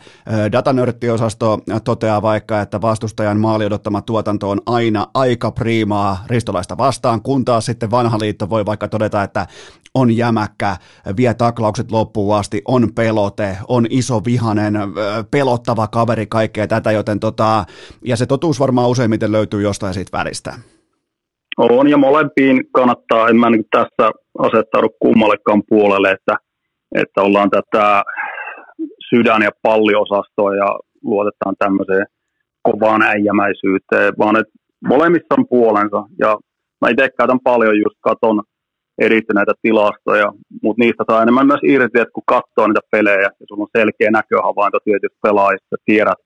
datanörttiosasto 0.53 1.59
toteaa 1.85 2.23
vaikka, 2.23 2.61
että 2.61 2.81
vastustajan 2.81 3.41
maali 3.41 3.67
odottama 3.67 4.03
tuotanto 4.03 4.51
on 4.51 4.61
aina 4.67 5.07
aika 5.15 5.51
priimaa 5.51 6.25
ristolaista 6.27 6.79
vastaan, 6.79 7.23
kun 7.23 7.45
taas 7.45 7.67
sitten 7.67 7.91
vanha 7.91 8.19
liitto 8.19 8.51
voi 8.51 8.67
vaikka 8.67 8.89
todeta, 8.89 9.23
että 9.23 9.47
on 9.95 10.17
jämäkkä, 10.17 10.77
vie 11.17 11.35
taklaukset 11.35 11.91
loppuun 11.91 12.37
asti, 12.37 12.63
on 12.65 12.93
pelote, 12.95 13.59
on 13.69 13.87
iso 13.91 14.25
vihanen, 14.25 14.75
pelottava 15.31 15.87
kaveri, 15.89 16.27
kaikkea 16.27 16.67
tätä, 16.67 16.93
joten 16.93 17.21
tota, 17.21 17.65
ja 18.05 18.17
se 18.17 18.27
totuus 18.27 18.61
varmaan 18.61 18.89
useimmiten 18.89 19.33
löytyy 19.33 19.63
jostain 19.63 19.95
siitä 19.95 20.19
välistä. 20.19 20.55
On, 21.57 21.89
ja 21.89 21.97
molempiin 21.97 22.65
kannattaa, 22.73 23.29
en 23.29 23.37
mä 23.37 23.51
niin 23.51 23.65
tässä 23.71 24.11
asettaudu 24.39 24.89
kummallekaan 25.01 25.63
puolelle, 25.69 26.11
että, 26.11 26.37
että 26.95 27.23
ollaan 27.23 27.51
tätä 27.51 28.03
sydän- 29.11 29.43
ja 29.43 29.51
palliosastoa 29.63 30.55
ja 30.55 30.79
luotetaan 31.03 31.55
tämmöiseen 31.59 32.07
kovaan 32.63 33.03
äijämäisyyteen, 33.03 34.13
vaan 34.19 34.37
että 34.37 34.53
molemmissa 34.89 35.35
on 35.39 35.49
puolensa. 35.49 36.05
Ja 36.19 36.37
mä 36.81 36.89
itse 36.91 37.09
käytän 37.19 37.41
paljon 37.45 37.79
just 37.79 37.99
katon 38.01 38.43
edistyneitä 38.99 39.53
tilastoja, 39.63 40.33
mutta 40.63 40.83
niistä 40.83 41.05
saa 41.11 41.23
enemmän 41.23 41.47
myös 41.47 41.61
irti, 41.63 42.01
että 42.01 42.13
kun 42.13 42.23
katsoo 42.27 42.67
niitä 42.67 42.81
pelejä 42.91 43.21
ja 43.21 43.31
sulla 43.49 43.63
on 43.63 43.79
selkeä 43.79 44.11
näköhavainto 44.11 44.79
tietysti 44.85 45.19
pelaajista, 45.23 45.77
tiedät 45.85 46.21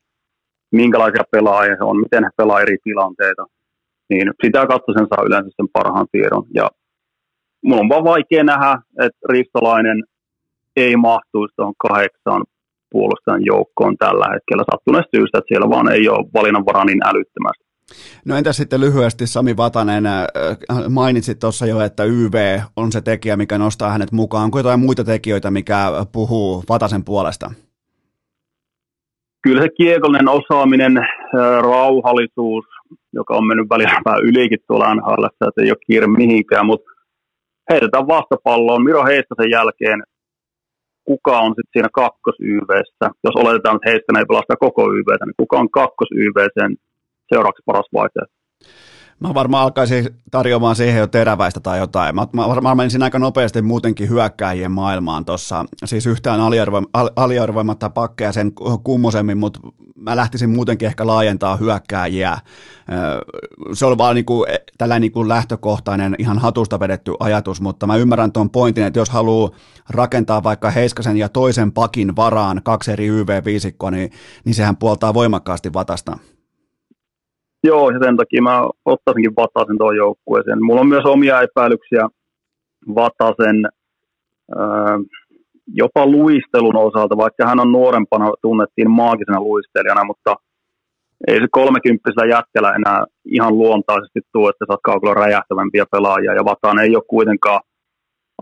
minkälaisia 0.73 1.25
pelaajia 1.33 1.77
on, 1.81 2.01
miten 2.01 2.25
he 2.25 2.31
pelaa 2.37 2.61
eri 2.61 2.77
tilanteita, 2.85 3.47
niin 4.11 4.31
sitä 4.45 4.67
kautta 4.67 4.93
sen 4.93 5.07
saa 5.11 5.27
yleensä 5.27 5.51
sen 5.57 5.69
parhaan 5.73 6.07
tiedon. 6.13 6.45
Ja 6.55 6.71
mun 7.65 7.79
on 7.79 7.89
vaan 7.89 8.05
vaikea 8.05 8.45
nähdä, 8.45 8.79
että 9.01 9.21
Ristolainen 9.29 10.05
ei 10.77 10.97
mahtuisi 10.97 11.55
tuohon 11.57 11.75
kahdeksaan 11.89 12.45
puolustajan 12.91 13.45
joukkoon 13.45 13.97
tällä 13.97 14.27
hetkellä 14.35 14.65
sattuneesta 14.71 15.17
syystä, 15.17 15.39
että 15.39 15.49
siellä 15.49 15.71
vaan 15.71 15.93
ei 15.93 16.09
ole 16.09 16.27
valinnanvaraa 16.35 16.85
niin 16.85 17.07
älyttömästi. 17.07 17.71
No 18.25 18.37
entäs 18.37 18.57
sitten 18.57 18.81
lyhyesti 18.81 19.27
Sami 19.27 19.57
Vatanen, 19.57 20.07
äh, 20.07 20.27
mainitsit 20.89 21.39
tuossa 21.39 21.67
jo, 21.67 21.81
että 21.81 22.05
YV 22.05 22.59
on 22.77 22.93
se 22.93 23.01
tekijä, 23.01 23.37
mikä 23.37 23.59
nostaa 23.59 23.91
hänet 23.91 24.13
mukaan. 24.13 24.45
Onko 24.45 24.59
jotain 24.59 24.81
muita 24.81 25.05
tekijöitä, 25.05 25.51
mikä 25.51 25.87
puhuu 26.13 26.65
Vatasen 26.69 27.05
puolesta? 27.05 27.51
Kyllä 29.43 29.63
se 29.63 29.69
kiekollinen 29.77 30.29
osaaminen, 30.29 30.99
äh, 30.99 31.07
rauhallisuus, 31.63 32.65
joka 33.13 33.35
on 33.35 33.47
mennyt 33.47 33.69
välillä 33.69 34.01
vähän 34.05 34.25
ylikin 34.29 34.59
tuolla 34.67 34.95
NHL, 34.95 35.25
että 35.25 35.63
ei 35.63 35.71
ole 35.71 35.85
kiire 35.87 36.07
mihinkään, 36.07 36.67
mutta 36.67 36.91
heitetään 37.71 38.07
vastapalloon. 38.07 38.85
Miro 38.85 39.05
Heiskasen 39.05 39.51
jälkeen 39.51 40.03
kuka 41.05 41.39
on 41.39 41.51
sitten 41.51 41.73
siinä 41.73 41.89
kakkos 41.93 42.35
YVssä, 42.41 43.07
jos 43.25 43.37
oletetaan, 43.37 43.77
että 43.77 43.91
heistä 43.91 44.19
ei 44.19 44.31
pelasta 44.31 44.63
koko 44.67 44.83
YVtä, 44.99 45.27
niin 45.27 45.41
kuka 45.43 45.57
on 45.59 45.71
kakkos 45.71 46.09
YVsen 46.25 46.77
seuraavaksi 47.29 47.63
paras 47.67 47.89
vaihtoehto? 47.93 48.35
Mä 49.21 49.35
varmaan 49.35 49.63
alkaisin 49.63 50.09
tarjoamaan 50.31 50.77
siihen 50.77 50.99
jo 50.99 51.07
teräväistä 51.07 51.61
tai 51.61 51.79
jotain. 51.79 52.15
Mä, 52.15 52.27
mä 52.33 52.49
varmaan 52.49 52.77
menisin 52.77 53.03
aika 53.03 53.19
nopeasti 53.19 53.63
muutenkin 53.63 54.09
hyökkääjien 54.09 54.73
maailmaan 54.73 55.25
tuossa. 55.25 55.65
Siis 55.85 56.07
yhtään 56.07 56.41
aliarvoimatta 57.17 57.91
pakkeja 57.91 58.33
sen 58.33 58.53
kummosemmin, 58.85 59.39
mutta 59.39 59.61
mä 59.97 60.17
lähtisin 60.17 60.51
muutenkin 60.51 60.87
ehkä 60.87 61.07
laajentaa 61.07 61.57
hyökkääjiä. 61.57 62.39
Se 63.73 63.87
on 63.87 63.99
vaan 63.99 64.15
niinku, 64.15 64.45
e, 64.49 64.57
tällainen 64.79 65.01
niinku 65.01 65.29
lähtökohtainen, 65.29 66.15
ihan 66.19 66.39
hatusta 66.39 66.81
vedetty 66.81 67.13
ajatus, 67.21 67.61
mutta 67.61 67.87
mä 67.87 67.97
ymmärrän 67.97 68.33
tuon 68.33 68.51
pointin, 68.51 68.85
että 68.85 69.01
jos 69.01 69.11
haluaa 69.11 69.51
rakentaa 69.89 70.43
vaikka 70.43 70.71
Heiskasen 70.71 71.17
ja 71.17 71.29
toisen 71.29 71.73
pakin 71.73 72.17
varaan 72.17 72.61
kaksi 72.65 72.93
eri 72.93 73.07
YV-viisikkoa, 73.07 73.91
niin, 73.91 74.11
niin 74.45 74.55
sehän 74.55 74.77
puoltaa 74.77 75.15
voimakkaasti 75.15 75.73
vatasta. 75.73 76.19
Joo, 77.65 77.91
ja 77.91 77.99
sen 78.03 78.17
takia 78.17 78.43
mä 78.43 78.63
ottaisinkin 78.85 79.37
Vatasen 79.37 79.79
tuon 79.79 79.97
joukkueeseen. 79.97 80.65
Mulla 80.65 80.81
on 80.81 80.89
myös 80.89 81.05
omia 81.05 81.41
epäilyksiä 81.41 82.09
Vatasen 82.95 83.69
äh, 84.59 84.99
jopa 85.75 86.07
luistelun 86.07 86.77
osalta, 86.77 87.17
vaikka 87.17 87.47
hän 87.47 87.61
on 87.61 87.73
nuorempana 87.73 88.33
tunnettiin 88.43 88.91
maagisena 88.91 89.41
luistelijana, 89.41 90.05
mutta 90.05 90.37
ei 91.29 91.41
se 91.41 91.47
kolmekymppisellä 91.51 92.27
jätkellä 92.27 92.73
enää 92.73 93.05
ihan 93.25 93.59
luontaisesti 93.59 94.21
tule, 94.33 94.51
että 94.51 94.65
sä 94.69 94.79
oot 94.89 95.17
räjähtävämpiä 95.17 95.85
pelaajia, 95.91 96.35
ja 96.35 96.45
Vatan 96.45 96.79
ei 96.79 96.97
ole 96.97 97.05
kuitenkaan 97.09 97.61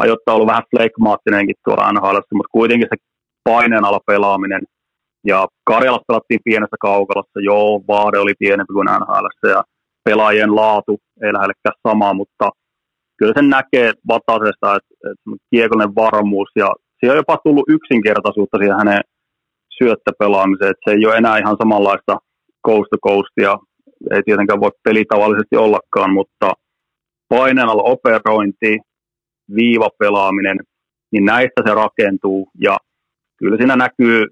ajoittaa 0.00 0.34
ollut 0.34 0.48
vähän 0.48 0.68
flekmaattinenkin 0.70 1.56
tuolla 1.64 1.92
NHL, 1.92 2.18
mutta 2.32 2.52
kuitenkin 2.52 2.88
se 2.90 2.96
paineen 3.44 3.84
alla 3.84 4.00
pelaaminen– 4.06 4.62
ja 5.26 5.46
Karjalassa 5.64 6.04
pelattiin 6.08 6.40
pienessä 6.44 6.76
kaukalassa, 6.80 7.40
joo, 7.40 7.82
vaade 7.88 8.18
oli 8.18 8.34
pienempi 8.38 8.72
kuin 8.72 8.88
NHL 9.00 9.48
ja 9.48 9.62
pelaajien 10.04 10.56
laatu 10.56 10.98
ei 11.22 11.32
lähellekään 11.32 11.80
sama, 11.88 12.14
mutta 12.14 12.50
kyllä 13.18 13.32
sen 13.36 13.48
näkee 13.50 13.92
Vatasesta, 14.08 14.76
että, 14.76 14.94
että 15.10 15.30
kiekollinen 15.50 15.94
varmuus 15.94 16.50
ja 16.56 16.68
siihen 17.00 17.12
on 17.12 17.22
jopa 17.22 17.38
tullut 17.44 17.68
yksinkertaisuutta 17.68 18.58
siihen 18.58 18.78
hänen 18.78 19.00
syöttöpelaamiseen, 19.78 20.70
että 20.70 20.90
se 20.90 20.96
ei 20.96 21.06
ole 21.06 21.16
enää 21.16 21.38
ihan 21.38 21.56
samanlaista 21.62 22.16
coast 22.66 22.88
to 22.90 22.98
coast 23.08 23.34
ja 23.40 23.58
ei 24.10 24.22
tietenkään 24.22 24.60
voi 24.60 24.70
pelitavallisesti 24.84 25.56
ollakaan, 25.56 26.12
mutta 26.12 26.52
paineenalla 27.28 27.82
operointi, 27.82 28.78
viivapelaaminen, 29.54 30.58
niin 31.12 31.24
näistä 31.24 31.62
se 31.66 31.74
rakentuu 31.74 32.48
ja 32.60 32.76
kyllä 33.38 33.56
siinä 33.56 33.76
näkyy 33.76 34.26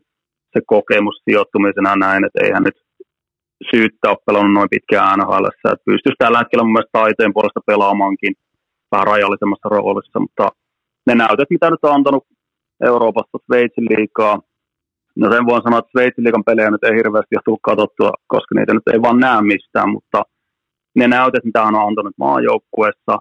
se 0.56 0.60
kokemus 0.74 1.22
sijoittumisena 1.24 1.96
näin, 1.96 2.24
että 2.24 2.40
eihän 2.44 2.62
nyt 2.62 2.78
syyttä 3.70 4.10
ole 4.10 4.24
pelannut 4.26 4.54
noin 4.54 4.74
pitkään 4.74 5.18
NHL, 5.18 5.46
että 5.48 5.84
pystyisi 5.90 6.22
tällä 6.22 6.38
hetkellä 6.38 6.64
mun 6.64 6.72
mielestä 6.72 6.98
taiteen 7.00 7.32
puolesta 7.34 7.68
pelaamaankin 7.70 8.34
vähän 8.92 9.06
rajallisemmassa 9.12 9.68
roolissa, 9.74 10.18
mutta 10.20 10.46
ne 11.06 11.14
näytöt, 11.14 11.50
mitä 11.50 11.70
nyt 11.70 11.84
on 11.84 11.94
antanut 11.94 12.24
Euroopassa 12.90 13.38
Sveitsin 13.46 13.86
liikaa, 13.92 14.34
no 15.16 15.32
sen 15.32 15.46
voin 15.46 15.62
sanoa, 15.62 15.78
että 15.78 15.94
Sveitsin 15.94 16.24
liikan 16.24 16.48
pelejä 16.48 16.70
nyt 16.70 16.84
ei 16.84 16.98
hirveästi 17.00 17.36
ole 17.36 17.42
tullut 17.44 17.68
katsottua, 17.70 18.10
koska 18.32 18.54
niitä 18.54 18.74
nyt 18.74 18.88
ei 18.92 19.02
vaan 19.02 19.18
näe 19.26 19.40
mistään, 19.42 19.90
mutta 19.96 20.18
ne 20.98 21.06
näytöt, 21.08 21.44
mitä 21.44 21.62
on 21.62 21.76
antanut 21.86 22.14
maajoukkuessa 22.24 23.14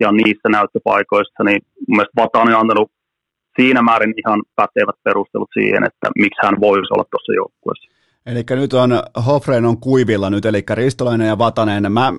ja 0.00 0.12
niissä 0.12 0.48
näyttöpaikoissa, 0.48 1.44
niin 1.44 1.60
mun 1.88 1.96
mielestä 1.96 2.20
Vatanen 2.22 2.54
on 2.54 2.60
antanut 2.60 2.90
siinä 3.56 3.82
määrin 3.82 4.14
ihan 4.16 4.42
pätevät 4.56 4.98
perustelut 5.04 5.50
siihen, 5.52 5.84
että 5.84 6.10
miksi 6.18 6.46
hän 6.46 6.60
voisi 6.60 6.92
olla 6.94 7.04
tuossa 7.10 7.32
joukkueessa. 7.32 7.93
Eli 8.26 8.44
nyt 8.50 8.72
on, 8.72 9.02
Hofreen 9.26 9.64
on 9.64 9.80
kuivilla 9.80 10.30
nyt, 10.30 10.44
eli 10.44 10.64
Ristolainen 10.70 11.28
ja 11.28 11.38
Vatanen. 11.38 11.92
Mä, 11.92 12.12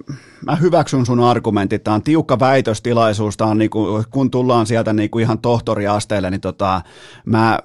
mä 0.45 0.55
hyväksyn 0.55 1.05
sun 1.05 1.19
argumentit. 1.19 1.83
Tämä 1.83 1.95
on 1.95 2.01
tiukka 2.03 2.39
väitöstilaisuus. 2.39 3.37
Tämä 3.37 3.49
on 3.49 3.57
niinku, 3.57 4.03
kun 4.09 4.31
tullaan 4.31 4.65
sieltä 4.65 4.93
niinku 4.93 5.19
ihan 5.19 5.39
tohtoriasteelle, 5.39 6.31
niin 6.31 6.41
tota, 6.41 6.81
mä, 7.25 7.59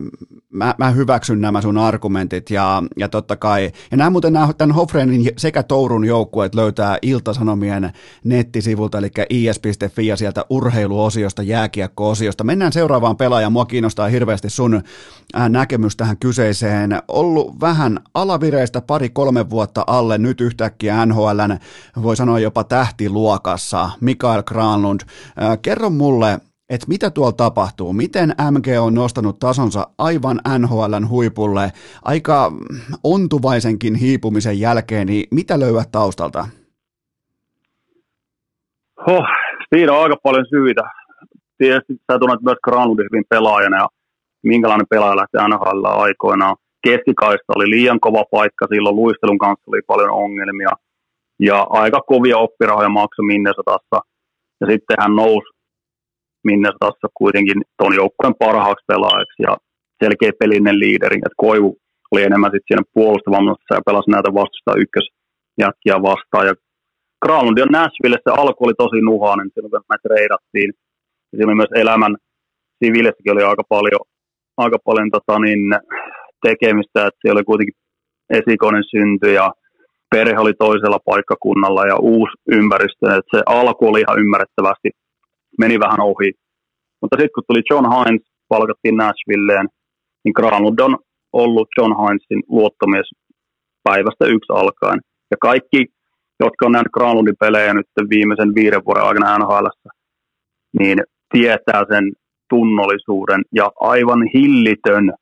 mä, 0.53 0.74
mä, 0.78 0.91
hyväksyn 0.91 1.41
nämä 1.41 1.62
sun 1.62 1.78
argumentit. 1.78 2.51
Ja, 2.51 2.82
ja 2.97 3.09
totta 3.09 3.36
kai, 3.36 3.72
ja 3.91 3.97
nämä 3.97 4.11
muuten 4.11 4.32
nämä, 4.32 4.53
tämän 4.59 4.74
Hofreenin 4.74 5.32
sekä 5.36 5.62
Tourun 5.62 6.05
joukkueet 6.05 6.55
löytää 6.55 6.99
Iltasanomien 7.03 7.93
nettisivulta, 8.24 8.99
eli 8.99 9.11
is.fi 9.30 10.07
ja 10.07 10.16
sieltä 10.16 10.45
urheiluosiosta, 10.51 11.43
jääkiekko-osiosta. 11.43 12.45
Mennään 12.45 12.72
seuraavaan 12.72 13.16
pelaajaan. 13.16 13.53
Mua 13.53 13.64
kiinnostaa 13.64 14.09
hirveästi 14.09 14.51
sun 14.51 14.82
näkemys 15.49 15.97
tähän 15.97 16.16
kyseiseen. 16.18 16.99
Ollut 17.09 17.61
vähän 17.61 17.99
al 18.14 18.31
alavireistä 18.31 18.81
pari-kolme 18.81 19.51
vuotta 19.51 19.85
alle, 19.87 20.18
nyt 20.18 20.41
yhtäkkiä 20.41 21.07
NHLn 21.07 21.59
voi 22.03 22.16
sanoa 22.16 22.39
jopa 22.39 22.64
tähtiluokassa, 22.64 23.91
Mikael 24.01 24.43
Granlund. 24.43 25.01
Kerro 25.62 25.91
mulle, 25.91 26.39
että 26.68 26.87
mitä 26.89 27.11
tuolla 27.11 27.33
tapahtuu, 27.33 27.93
miten 27.93 28.35
MG 28.51 28.66
on 28.81 28.95
nostanut 28.95 29.39
tasonsa 29.39 29.87
aivan 29.99 30.41
NHLn 30.59 31.09
huipulle 31.09 31.72
aika 32.05 32.53
ontuvaisenkin 33.05 33.95
hiipumisen 33.95 34.61
jälkeen, 34.61 35.07
niin 35.07 35.28
mitä 35.31 35.61
löyvät 35.61 35.89
taustalta? 35.93 36.49
Huh, 39.07 39.24
siinä 39.74 39.93
on 39.93 40.03
aika 40.03 40.16
paljon 40.22 40.47
syitä. 40.51 40.83
Tietysti 41.59 41.93
sä 42.12 42.18
tunnet 42.18 42.43
myös 42.43 42.59
Granlundin 42.64 43.09
hyvin 43.12 43.24
pelaajana 43.28 43.76
ja 43.76 43.89
minkälainen 44.43 44.86
pelaaja 44.91 45.16
lähti 45.16 45.36
NHL 45.49 45.84
aikoinaan 45.84 46.57
keskikaista 46.86 47.53
oli 47.57 47.70
liian 47.70 48.01
kova 48.01 48.24
paikka, 48.30 48.66
silloin 48.74 48.97
luistelun 48.97 49.38
kanssa 49.38 49.70
oli 49.70 49.80
paljon 49.86 50.11
ongelmia 50.11 50.70
ja 51.41 51.66
aika 51.70 52.01
kovia 52.01 52.38
oppirahoja 52.38 52.88
maksoi 52.88 53.26
Minnesotassa. 53.26 53.99
Ja 54.61 54.66
sitten 54.70 54.97
hän 55.01 55.16
nousi 55.16 55.51
Minnesotassa 56.45 57.09
kuitenkin 57.14 57.62
tuon 57.78 57.95
joukkueen 57.95 58.34
parhaaksi 58.38 58.84
pelaajaksi 58.86 59.43
ja 59.43 59.57
selkeä 60.05 60.32
pelinen 60.38 60.78
liideri. 60.78 61.16
Et 61.16 61.36
Koivu 61.36 61.76
oli 62.12 62.22
enemmän 62.22 62.51
sitten 62.51 62.68
siinä 62.68 62.93
puolustavammassa 62.95 63.74
ja 63.74 63.86
pelasi 63.86 64.11
näitä 64.11 64.34
vastusta 64.34 64.80
ykkösjätkiä 64.82 65.97
vastaan. 66.11 66.47
Ja 66.47 66.55
Granlundi 67.22 67.62
on 67.62 67.74
Nashville, 67.78 68.18
se 68.24 68.30
alku 68.30 68.64
oli 68.64 68.74
tosi 68.78 69.01
nuhainen 69.01 69.51
silloin, 69.55 69.70
kun 69.70 69.93
me 69.93 69.97
treidattiin. 70.09 70.70
Ja 71.32 71.36
siinä 71.36 71.55
myös 71.55 71.72
elämän 71.74 72.14
siviilissäkin 72.84 73.32
oli 73.32 73.43
aika 73.43 73.64
paljon, 73.68 74.01
aika 74.61 74.79
paljon 74.85 75.11
tota, 75.11 75.39
niin, 75.39 75.61
tekemistä, 76.47 77.07
että 77.07 77.21
siellä 77.21 77.39
oli 77.39 77.51
kuitenkin 77.51 77.77
esikoinen 78.31 78.85
synty 78.91 79.33
ja 79.33 79.53
perhe 80.11 80.39
oli 80.39 80.55
toisella 80.55 80.99
paikkakunnalla 81.11 81.87
ja 81.87 81.97
uusi 81.97 82.33
ympäristö, 82.59 83.07
että 83.07 83.31
se 83.37 83.43
alku 83.47 83.89
oli 83.89 84.01
ihan 84.01 84.19
ymmärrettävästi, 84.19 84.91
meni 85.59 85.81
vähän 85.85 86.01
ohi. 86.01 86.31
Mutta 87.01 87.17
sitten 87.17 87.35
kun 87.35 87.45
tuli 87.49 87.63
John 87.71 87.87
Hines, 87.95 88.23
palkattiin 88.49 88.97
Nashvilleen, 88.97 89.67
niin 90.25 90.33
Granlund 90.37 90.79
on 90.79 90.97
ollut 91.33 91.69
John 91.77 91.93
Hinesin 92.01 92.43
luottomies 92.49 93.09
päivästä 93.83 94.25
yksi 94.27 94.53
alkaen. 94.53 95.01
Ja 95.31 95.37
kaikki, 95.41 95.87
jotka 96.41 96.67
on 96.67 96.73
nähnyt 96.73 96.93
Granlundin 96.93 97.41
pelejä 97.41 97.75
nyt 97.75 97.87
viimeisen 98.11 98.55
viiden 98.55 98.85
vuoden 98.85 99.05
aikana 99.05 99.39
NHL, 99.39 99.67
niin 100.79 100.99
tietää 101.33 101.83
sen 101.93 102.13
tunnollisuuden 102.51 103.43
ja 103.55 103.71
aivan 103.81 104.23
hillitön 104.35 105.13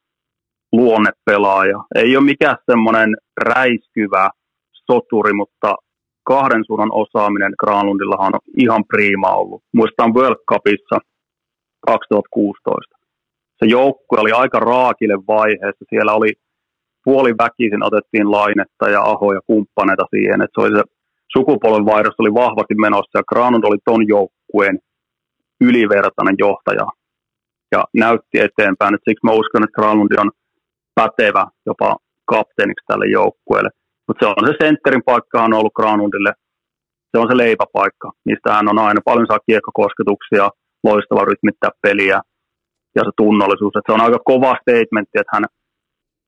luonnepelaaja. 0.72 1.78
Ei 1.94 2.16
ole 2.16 2.24
mikään 2.24 2.56
semmoinen 2.70 3.16
räiskyvä 3.40 4.30
soturi, 4.72 5.32
mutta 5.32 5.74
kahden 6.24 6.64
suunnan 6.66 6.92
osaaminen 6.92 7.52
Granlundillahan 7.60 8.34
on 8.34 8.40
ihan 8.58 8.84
priima 8.88 9.30
ollut. 9.34 9.62
Muistan 9.74 10.14
World 10.14 10.40
Cupissa 10.50 10.98
2016. 11.86 12.96
Se 13.58 13.66
joukkue 13.66 14.18
oli 14.20 14.32
aika 14.32 14.58
raakille 14.58 15.14
vaiheessa. 15.26 15.84
Siellä 15.88 16.12
oli 16.12 16.32
puoli 17.04 17.32
väkisin 17.38 17.82
otettiin 17.84 18.30
lainetta 18.30 18.88
ja 18.88 19.02
ahoja 19.02 19.40
kumppaneita 19.46 20.04
siihen. 20.10 20.42
Että 20.42 20.54
se, 20.54 20.66
oli 20.66 20.76
se 20.76 20.82
sukupolvenvaihdos 21.32 22.14
oli 22.18 22.34
vahvasti 22.34 22.74
menossa 22.74 23.18
ja 23.18 23.22
Granlund 23.28 23.64
oli 23.64 23.78
ton 23.84 24.08
joukkueen 24.08 24.78
ylivertainen 25.60 26.34
johtaja 26.38 26.86
ja 27.72 27.84
näytti 27.94 28.36
eteenpäin. 28.46 28.94
Et 28.94 29.00
siksi 29.08 29.26
mä 29.26 29.32
uskon, 29.32 29.64
että 29.64 29.78
Granlundi 29.78 30.14
on 30.18 30.30
pätevä 30.94 31.46
jopa 31.66 31.96
kapteeniksi 32.24 32.86
tälle 32.86 33.06
joukkueelle. 33.06 33.70
Mutta 34.06 34.26
se 34.26 34.26
on 34.36 34.46
se 34.48 34.54
sentterin 34.64 35.08
paikka 35.10 35.42
on 35.42 35.54
ollut 35.54 35.74
Granundille. 35.74 36.32
Se 37.10 37.18
on 37.18 37.28
se 37.30 37.36
leipäpaikka, 37.36 38.12
mistä 38.24 38.52
hän 38.52 38.68
on 38.68 38.78
aina 38.78 39.00
paljon 39.04 39.26
saa 39.26 39.46
kiekkokosketuksia, 39.46 40.50
loistava 40.84 41.24
rytmittää 41.24 41.70
peliä 41.82 42.20
ja 42.96 43.02
se 43.04 43.10
tunnollisuus. 43.16 43.76
Et 43.76 43.86
se 43.86 43.92
on 43.92 44.00
aika 44.00 44.18
kova 44.24 44.56
statementti, 44.62 45.18
että 45.18 45.34
hän 45.34 45.44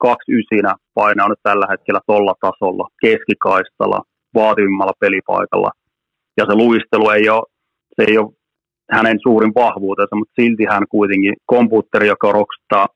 kaksi 0.07 0.32
ysinä 0.41 0.74
painaa 0.95 1.28
nyt 1.28 1.43
tällä 1.43 1.66
hetkellä 1.70 2.01
tolla 2.07 2.34
tasolla, 2.41 2.88
keskikaistalla, 3.03 4.01
vaativimmalla 4.34 5.01
pelipaikalla. 5.01 5.70
Ja 6.36 6.45
se 6.49 6.55
luistelu 6.55 7.11
ei 7.11 7.28
ole, 7.28 7.43
se 7.97 8.03
ei 8.09 8.18
ole 8.18 8.32
hänen 8.91 9.18
suurin 9.22 9.53
vahvuutensa, 9.55 10.16
mutta 10.16 10.34
silti 10.41 10.64
hän 10.64 10.82
kuitenkin, 10.88 11.34
komputteri, 11.47 12.09
joka 12.09 12.32
rokstaa 12.32 12.86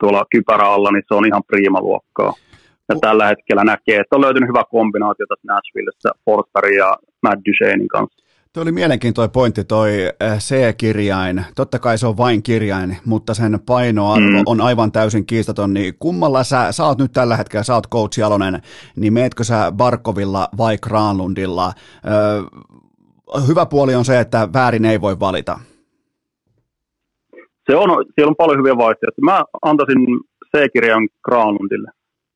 tuolla 0.00 0.24
kypärä 0.30 0.68
alla, 0.68 0.90
niin 0.92 1.02
se 1.08 1.14
on 1.14 1.26
ihan 1.26 1.42
priimaluokkaa. 1.46 2.32
Ja 2.88 2.94
tällä 3.00 3.26
hetkellä 3.26 3.64
näkee, 3.64 4.00
että 4.00 4.16
on 4.16 4.20
löytynyt 4.20 4.48
hyvä 4.48 4.64
kombinaatio 4.70 5.26
tässä 5.26 5.52
Nashvillessä 5.52 6.10
Forsbergin 6.24 6.78
ja 6.78 6.96
Matt 7.22 7.40
Duchenin 7.46 7.88
kanssa. 7.88 8.24
Tuo 8.52 8.62
oli 8.62 8.72
mielenkiintoinen 8.72 9.30
pointti 9.30 9.64
toi 9.64 9.90
eh, 10.20 10.38
C-kirjain. 10.38 11.44
Totta 11.54 11.78
kai 11.78 11.98
se 11.98 12.06
on 12.06 12.16
vain 12.16 12.42
kirjain, 12.42 12.96
mutta 13.06 13.34
sen 13.34 13.58
painoarvo 13.66 14.38
mm. 14.38 14.42
on 14.46 14.60
aivan 14.60 14.92
täysin 14.92 15.26
kiistaton. 15.26 15.74
Niin 15.74 15.94
kummalla 15.98 16.44
sä, 16.44 16.72
sä 16.72 16.84
oot 16.84 16.98
nyt 16.98 17.12
tällä 17.12 17.36
hetkellä, 17.36 17.62
sä 17.62 17.74
oot 17.74 17.88
coach 17.88 18.18
Jalonen, 18.18 18.62
niin 18.96 19.12
meetkö 19.12 19.44
sä 19.44 19.72
Barkovilla 19.76 20.48
vai 20.56 20.78
Granlundilla? 20.78 21.72
Öö, 22.06 22.42
hyvä 23.48 23.66
puoli 23.66 23.94
on 23.94 24.04
se, 24.04 24.20
että 24.20 24.48
väärin 24.52 24.84
ei 24.84 25.00
voi 25.00 25.20
valita. 25.20 25.60
Se 27.70 27.76
on, 27.76 28.04
siellä 28.14 28.30
on 28.30 28.36
paljon 28.36 28.58
hyviä 28.58 28.76
vaihtoehtoja. 28.76 29.24
Mä 29.24 29.44
antaisin 29.62 29.98
C-kirjan 30.56 31.08
Granlundille. 31.24 31.90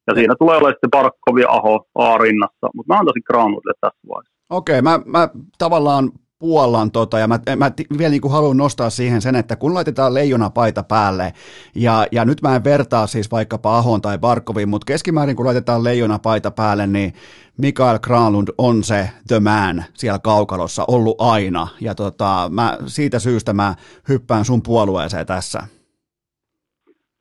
Ja 0.07 0.15
siinä 0.15 0.35
tulee 0.39 0.57
olla 0.57 0.71
sitten 0.71 0.91
Barkovi 0.91 1.45
Aho 1.49 1.87
A-rinnassa, 1.95 2.71
mutta 2.75 2.95
mä 2.95 2.99
antaisin 2.99 3.23
Granlundille 3.27 3.75
tässä 3.81 4.01
vaiheessa. 4.09 4.39
Okei, 4.51 4.83
mä, 4.83 5.01
mä 5.07 5.29
tavallaan 5.59 6.11
puollan 6.39 6.91
tota, 6.91 7.19
ja 7.19 7.29
mä, 7.29 7.39
mä 7.57 7.71
vielä 7.99 8.11
niin 8.11 8.21
kuin 8.21 8.33
haluan 8.33 8.57
nostaa 8.57 8.91
siihen 8.91 9.23
sen, 9.23 9.37
että 9.37 9.57
kun 9.57 9.75
laitetaan 9.75 10.15
leijonapaita 10.15 10.83
päälle, 10.83 11.33
ja, 11.75 12.07
ja 12.13 12.25
nyt 12.25 12.43
mä 12.43 12.57
en 12.57 12.65
vertaa 12.65 13.07
siis 13.07 13.31
vaikkapa 13.31 13.79
Ahon 13.79 14.03
tai 14.03 14.19
Barkoviin, 14.19 14.69
mutta 14.69 14.85
keskimäärin 14.85 15.37
kun 15.37 15.47
laitetaan 15.47 15.85
leijonapaita 15.85 16.51
päälle, 16.51 16.87
niin 16.87 17.13
Mikael 17.59 17.99
Granlund 17.99 18.49
on 18.59 18.85
se 18.85 19.11
the 19.29 19.41
man 19.41 19.85
siellä 19.95 20.19
kaukalossa 20.19 20.85
ollut 20.89 21.21
aina, 21.21 21.69
ja 21.81 21.95
tota, 21.95 22.51
mä, 22.53 22.79
siitä 22.87 23.19
syystä 23.19 23.53
mä 23.53 23.75
hyppään 24.09 24.45
sun 24.45 24.63
puolueeseen 24.63 25.27
tässä. 25.27 25.63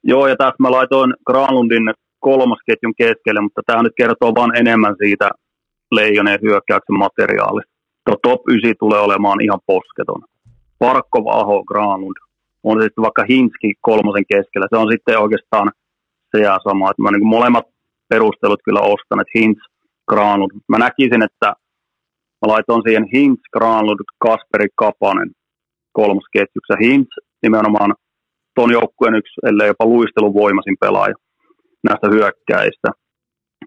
Joo, 0.04 0.28
ja 0.28 0.36
tässä 0.36 0.56
mä 0.60 0.72
laitoin 0.72 1.14
Granlundin 1.26 1.94
kolmas 2.20 2.60
ketjun 2.66 2.94
keskelle, 2.98 3.42
mutta 3.42 3.62
tämä 3.66 3.84
nyt 3.84 3.94
kertoo 3.98 4.36
vaan 4.36 4.56
enemmän 4.56 4.96
siitä 4.98 5.30
leijoneen 5.92 6.40
hyökkäyksen 6.42 6.98
materiaalista. 7.00 7.77
Tuo 8.08 8.16
top 8.24 8.42
9 8.50 8.74
tulee 8.80 9.00
olemaan 9.00 9.42
ihan 9.42 9.60
posketon. 9.66 10.22
Parkkov, 10.80 11.26
Aho, 11.28 11.64
Granlund. 11.64 12.18
On 12.64 12.82
sitten 12.82 13.02
vaikka 13.02 13.24
Hinski 13.30 13.74
kolmosen 13.82 14.26
keskellä. 14.34 14.68
Se 14.70 14.78
on 14.78 14.92
sitten 14.92 15.20
oikeastaan 15.20 15.72
se 16.32 16.38
ja 16.44 16.60
sama. 16.64 16.92
Että 16.92 17.02
mä 17.02 17.12
niin 17.12 17.28
molemmat 17.28 17.66
perustelut 18.10 18.60
kyllä 18.66 18.82
ostan, 18.82 19.22
että 19.22 19.40
Hintz, 19.40 19.62
Granlund. 20.10 20.52
Mä 20.70 20.78
näkisin, 20.78 21.24
että 21.24 21.48
mä 22.40 22.46
laitoin 22.54 22.84
siihen 22.86 23.06
Hintz, 23.14 23.42
Granlund, 23.54 24.00
Kasperi, 24.20 24.68
Kapanen 24.76 25.32
kolmosketjuksi. 25.92 26.74
Ja 26.74 26.78
Hintz 26.82 27.12
nimenomaan 27.42 27.96
ton 28.56 28.72
joukkueen 28.72 29.16
yksi, 29.16 29.34
ellei 29.50 29.68
jopa 29.68 29.86
luisteluvoimaisin 29.86 30.78
pelaaja 30.80 31.16
näistä 31.84 32.08
hyökkäistä 32.14 32.90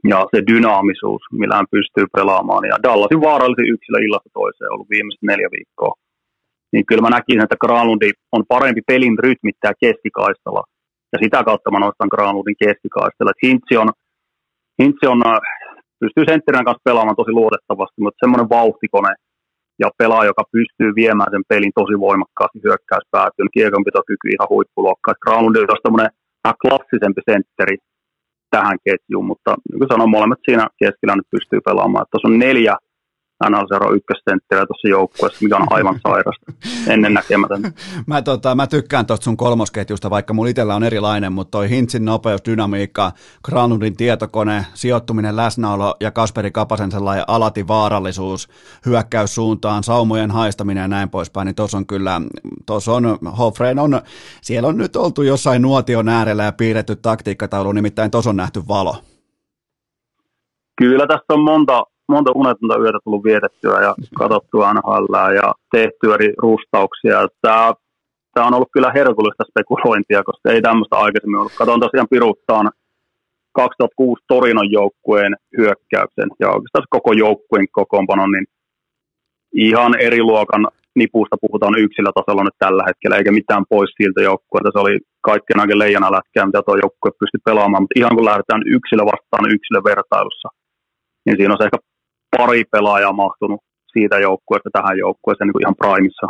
ja 0.09 0.19
se 0.33 0.39
dynaamisuus, 0.51 1.23
millä 1.41 1.55
hän 1.57 1.75
pystyy 1.77 2.07
pelaamaan. 2.17 2.65
Ja 2.71 2.77
Dallasin 2.83 3.21
vaarallisin 3.21 3.73
yksilö 3.75 3.99
illasta 4.07 4.31
toiseen 4.33 4.73
ollut 4.73 4.91
viimeiset 4.95 5.23
neljä 5.23 5.49
viikkoa. 5.57 5.95
Niin 6.73 6.87
kyllä 6.87 7.03
mä 7.03 7.17
näkisin, 7.17 7.43
että 7.43 7.63
Granlundi 7.65 8.11
on 8.37 8.43
parempi 8.49 8.83
pelin 8.87 9.19
rytmittää 9.19 9.73
keskikaistalla. 9.85 10.63
Ja 11.13 11.19
sitä 11.23 11.39
kautta 11.49 11.71
mä 11.71 11.79
nostan 11.79 12.13
Granlundin 12.15 12.63
keskikaistalla. 12.65 13.41
Hintsi 13.45 13.75
on, 13.83 13.89
Hintsi 14.81 15.07
on, 15.13 15.21
äh, 15.27 15.41
pystyy 16.01 16.25
sentterän 16.31 16.67
kanssa 16.67 16.89
pelaamaan 16.89 17.21
tosi 17.21 17.33
luotettavasti, 17.39 17.99
mutta 18.03 18.21
semmoinen 18.23 18.53
vauhtikone 18.57 19.13
ja 19.83 19.89
pelaaja, 19.99 20.31
joka 20.33 20.45
pystyy 20.57 20.91
viemään 21.01 21.33
sen 21.35 21.45
pelin 21.51 21.73
tosi 21.81 21.95
voimakkaasti 22.07 22.59
hyökkäyspäätyyn, 22.67 23.55
kiekonpitokyky 23.57 24.27
ihan 24.35 24.53
huippuluokkaa. 24.55 25.23
Granlundi 25.25 25.59
on 25.61 25.85
tämmöinen 25.87 26.11
klassisempi 26.63 27.21
sentteri, 27.31 27.77
tähän 28.51 28.79
ketjuun, 28.85 29.25
mutta 29.25 29.51
niin 29.71 29.79
kuin 29.79 29.89
sanoin, 29.89 30.11
molemmat 30.11 30.39
siinä 30.45 30.69
keskellä 30.79 31.17
nyt 31.17 31.31
pystyy 31.31 31.61
pelaamaan. 31.61 32.07
Tuossa 32.11 32.29
on 32.29 32.39
neljä 32.39 32.75
NL0 33.45 33.95
ykköstenttiä 33.95 34.67
tuossa 34.67 34.89
joukkueessa, 34.89 35.39
mikä 35.43 35.57
on 35.57 35.67
aivan 35.71 36.01
sairasta, 36.03 36.53
ennen 36.87 37.15
näkemätön. 37.15 37.63
mä, 38.07 38.23
tota, 38.23 38.55
mä 38.55 38.67
tykkään 38.67 39.07
tuosta 39.07 39.25
sun 39.25 39.37
kolmosketjusta, 39.37 40.11
vaikka 40.11 40.35
mulla 40.35 40.51
itsellä 40.51 40.75
on 40.75 40.85
erilainen, 40.85 41.33
mutta 41.33 41.51
toi 41.51 41.71
Hintsin 41.71 42.05
nopeus, 42.05 42.41
dynamiikka, 42.45 43.13
Granlundin 43.45 43.97
tietokone, 43.97 44.67
sijoittuminen, 44.75 45.37
läsnäolo 45.37 45.95
ja 46.01 46.11
Kasperi 46.11 46.51
Kapasen 46.51 46.91
sellainen 46.91 47.25
alati 47.29 47.69
vaarallisuus, 47.69 48.49
hyökkäyssuuntaan, 48.87 49.83
saumojen 49.83 50.31
haistaminen 50.31 50.83
ja 50.83 50.89
näin 50.89 51.11
poispäin, 51.11 51.47
niin 51.47 51.55
tuossa 51.55 51.79
on 51.79 51.87
kyllä, 51.87 52.21
tuossa 52.67 52.93
on, 52.93 53.19
Hofreen 53.39 53.79
on, 53.79 54.01
siellä 54.43 54.69
on 54.69 54.77
nyt 54.77 54.97
oltu 54.97 55.23
jossain 55.23 55.63
nuotion 55.63 56.09
äärellä 56.09 56.45
ja 56.45 56.53
piirretty 56.53 56.97
taktiikkataulu, 56.97 57.73
nimittäin 57.73 58.11
tuossa 58.11 58.31
on 58.31 58.37
nähty 58.37 58.63
valo. 58.69 58.97
Kyllä 60.81 61.07
tässä 61.07 61.25
on 61.29 61.45
monta, 61.45 61.83
monta 62.11 62.33
unetonta 62.35 62.79
yötä 62.79 62.99
tullut 63.05 63.25
vietettyä 63.25 63.81
ja 63.87 63.95
katsottua 64.19 64.75
NHL 64.75 65.15
ja 65.41 65.55
tehtyä 65.73 66.15
eri 66.15 66.33
rustauksia. 66.39 67.29
Tämä, 67.43 67.73
tämä 68.35 68.47
on 68.47 68.55
ollut 68.55 68.73
kyllä 68.73 68.91
herkullista 68.95 69.45
spekulointia, 69.51 70.23
koska 70.23 70.51
ei 70.51 70.63
tämmöistä 70.63 70.97
aikaisemmin 70.97 71.41
ollut. 71.41 71.59
Katon 71.59 71.81
tosiaan 71.81 72.13
piruuttaan 72.15 72.71
2006 73.53 74.23
Torinon 74.29 74.71
joukkueen 74.71 75.33
hyökkäyksen 75.59 76.29
ja 76.41 76.49
oikeastaan 76.49 76.87
koko 76.91 77.13
joukkueen 77.13 77.67
kokoonpanon, 77.73 78.33
niin 78.33 78.47
ihan 79.55 80.01
eri 80.01 80.23
luokan 80.23 80.67
nipusta 80.95 81.37
puhutaan 81.41 81.79
yksilötasolla 81.85 82.45
nyt 82.45 82.59
tällä 82.59 82.85
hetkellä, 82.89 83.17
eikä 83.17 83.33
mitään 83.33 83.65
pois 83.69 83.91
siltä 83.97 84.21
joukkueelta. 84.23 84.71
Se 84.73 84.79
oli 84.79 84.99
kaikkien 85.29 85.61
aika 85.61 85.79
leijana 85.79 86.17
lätkää, 86.17 86.47
mitä 86.47 86.63
tuo 86.63 86.77
joukkue 86.85 87.11
pystyi 87.21 87.41
pelaamaan, 87.45 87.83
mutta 87.83 87.99
ihan 88.01 88.15
kun 88.17 88.31
lähdetään 88.31 88.63
yksilö 88.77 89.03
vastaan 89.13 89.53
yksilövertailussa, 89.55 90.49
niin 91.25 91.37
siinä 91.37 91.53
on 91.55 91.59
se 91.59 91.65
ehkä 91.65 91.79
pari 92.37 92.65
pelaajaa 92.73 93.13
mahtunut 93.13 93.61
siitä 93.93 94.19
joukkueesta 94.19 94.71
tähän 94.73 94.99
joukkueeseen 94.99 95.49
niin 95.49 95.63
ihan 95.63 95.77
primissa 95.77 96.27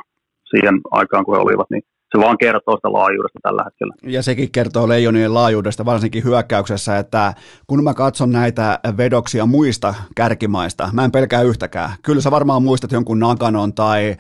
siihen 0.51 0.81
aikaan, 0.91 1.25
kun 1.25 1.37
he 1.37 1.43
olivat, 1.43 1.71
niin 1.71 1.83
se 2.13 2.19
vaan 2.19 2.39
kertoo 2.39 2.77
sitä 2.77 2.93
laajuudesta 2.93 3.39
tällä 3.43 3.65
hetkellä. 3.65 3.95
Ja 4.03 4.23
sekin 4.23 4.51
kertoo 4.51 4.89
leijonien 4.89 5.35
laajuudesta, 5.35 5.85
varsinkin 5.85 6.25
hyökkäyksessä, 6.25 6.99
että 6.99 7.35
kun 7.67 7.85
mä 7.85 7.95
katson 7.95 8.33
näitä 8.33 8.79
vedoksia 8.97 9.47
muista 9.47 9.95
kärkimaista, 10.15 10.91
mä 10.93 11.05
en 11.05 11.13
pelkää 11.13 11.43
yhtäkään. 11.43 11.91
Kyllä 12.03 12.21
sä 12.21 12.31
varmaan 12.31 12.63
muistat 12.63 12.93
jonkun 12.93 13.19
Naganon 13.19 13.75
tai 13.75 14.17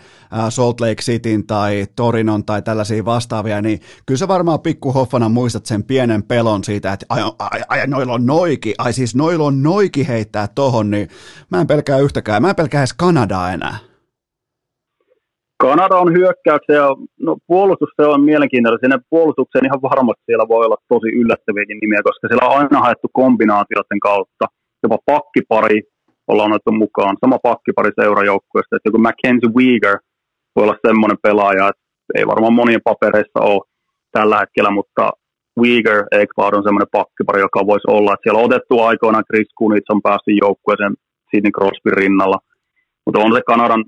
Salt 0.48 0.80
Lake 0.80 1.02
Cityn 1.02 1.46
tai 1.46 1.86
Torinon 1.96 2.44
tai 2.44 2.62
tällaisia 2.62 3.04
vastaavia, 3.04 3.62
niin 3.62 3.80
kyllä 4.06 4.18
sä 4.18 4.28
varmaan 4.28 4.60
pikkuhoffana 4.60 5.28
muistat 5.28 5.66
sen 5.66 5.84
pienen 5.84 6.22
pelon 6.22 6.64
siitä, 6.64 6.92
että 6.92 7.06
ai, 7.08 7.20
ai, 7.38 7.60
ai 7.68 7.86
noilla 7.86 8.12
on 8.12 8.26
noiki, 8.26 8.74
ai 8.78 8.92
siis 8.92 9.14
noilla 9.14 9.44
on 9.44 9.62
noiki 9.62 10.08
heittää 10.08 10.48
tohon, 10.48 10.90
niin 10.90 11.08
mä 11.50 11.60
en 11.60 11.66
pelkää 11.66 11.98
yhtäkään. 11.98 12.42
Mä 12.42 12.50
en 12.50 12.56
pelkää 12.56 12.80
edes 12.80 12.92
Kanadaa 12.92 13.52
enää. 13.52 13.89
Kanada 15.66 15.96
on 16.04 16.12
hyökkäyksen 16.18 16.76
ja 16.82 16.88
no, 17.26 17.36
puolustus 17.46 17.90
se 17.96 18.06
on 18.14 18.22
mielenkiintoinen. 18.30 18.82
Sinne 18.82 18.98
puolustukseen 19.10 19.66
ihan 19.68 19.82
varmasti 19.90 20.22
siellä 20.26 20.46
voi 20.48 20.66
olla 20.66 20.84
tosi 20.88 21.08
yllättäviäkin 21.20 21.78
nimiä, 21.82 22.00
koska 22.08 22.28
siellä 22.28 22.48
on 22.48 22.56
aina 22.58 22.80
haettu 22.86 23.08
kombinaatioiden 23.12 24.00
kautta. 24.08 24.44
Jopa 24.82 24.98
pakkipari 25.06 25.78
ollaan 26.30 26.52
otettu 26.52 26.72
mukaan. 26.72 27.16
Sama 27.20 27.38
pakkipari 27.48 27.90
seurajoukkueesta. 28.00 28.76
Että 28.76 28.88
joku 28.88 28.98
Mackenzie 28.98 29.50
Weegar 29.58 29.98
voi 30.54 30.64
olla 30.64 30.84
semmoinen 30.86 31.18
pelaaja, 31.22 31.68
että 31.68 31.84
ei 32.18 32.26
varmaan 32.26 32.58
monien 32.60 32.86
papereissa 32.90 33.40
ole 33.50 33.66
tällä 34.16 34.38
hetkellä, 34.38 34.70
mutta 34.70 35.04
Weegar 35.60 36.00
Ekblad 36.20 36.54
on 36.54 36.66
semmoinen 36.66 36.94
pakkipari, 36.98 37.40
joka 37.40 37.66
voisi 37.70 37.86
olla. 37.96 38.12
Että 38.12 38.24
siellä 38.24 38.40
on 38.40 38.48
otettu 38.50 38.74
aikoinaan 38.88 39.28
Chris 39.28 39.50
Kunitz 39.58 39.90
on 39.94 40.02
päässyt 40.02 40.40
joukkueeseen 40.44 40.94
Sidney 41.30 41.52
Crosby 41.56 41.90
rinnalla. 41.90 42.38
Mutta 43.04 43.20
on 43.20 43.32
se 43.34 43.40
Kanadan 43.46 43.84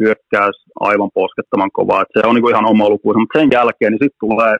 hyökkäys 0.00 0.56
aivan 0.80 1.10
poskettoman 1.14 1.70
kovaa. 1.72 2.04
Se 2.12 2.26
on 2.26 2.34
niin 2.34 2.50
ihan 2.50 2.70
oma 2.72 2.88
lukuisa, 2.88 3.20
mutta 3.20 3.38
sen 3.38 3.48
jälkeen 3.52 3.92
niin 3.92 4.04
sitten 4.04 4.24
tulee 4.28 4.56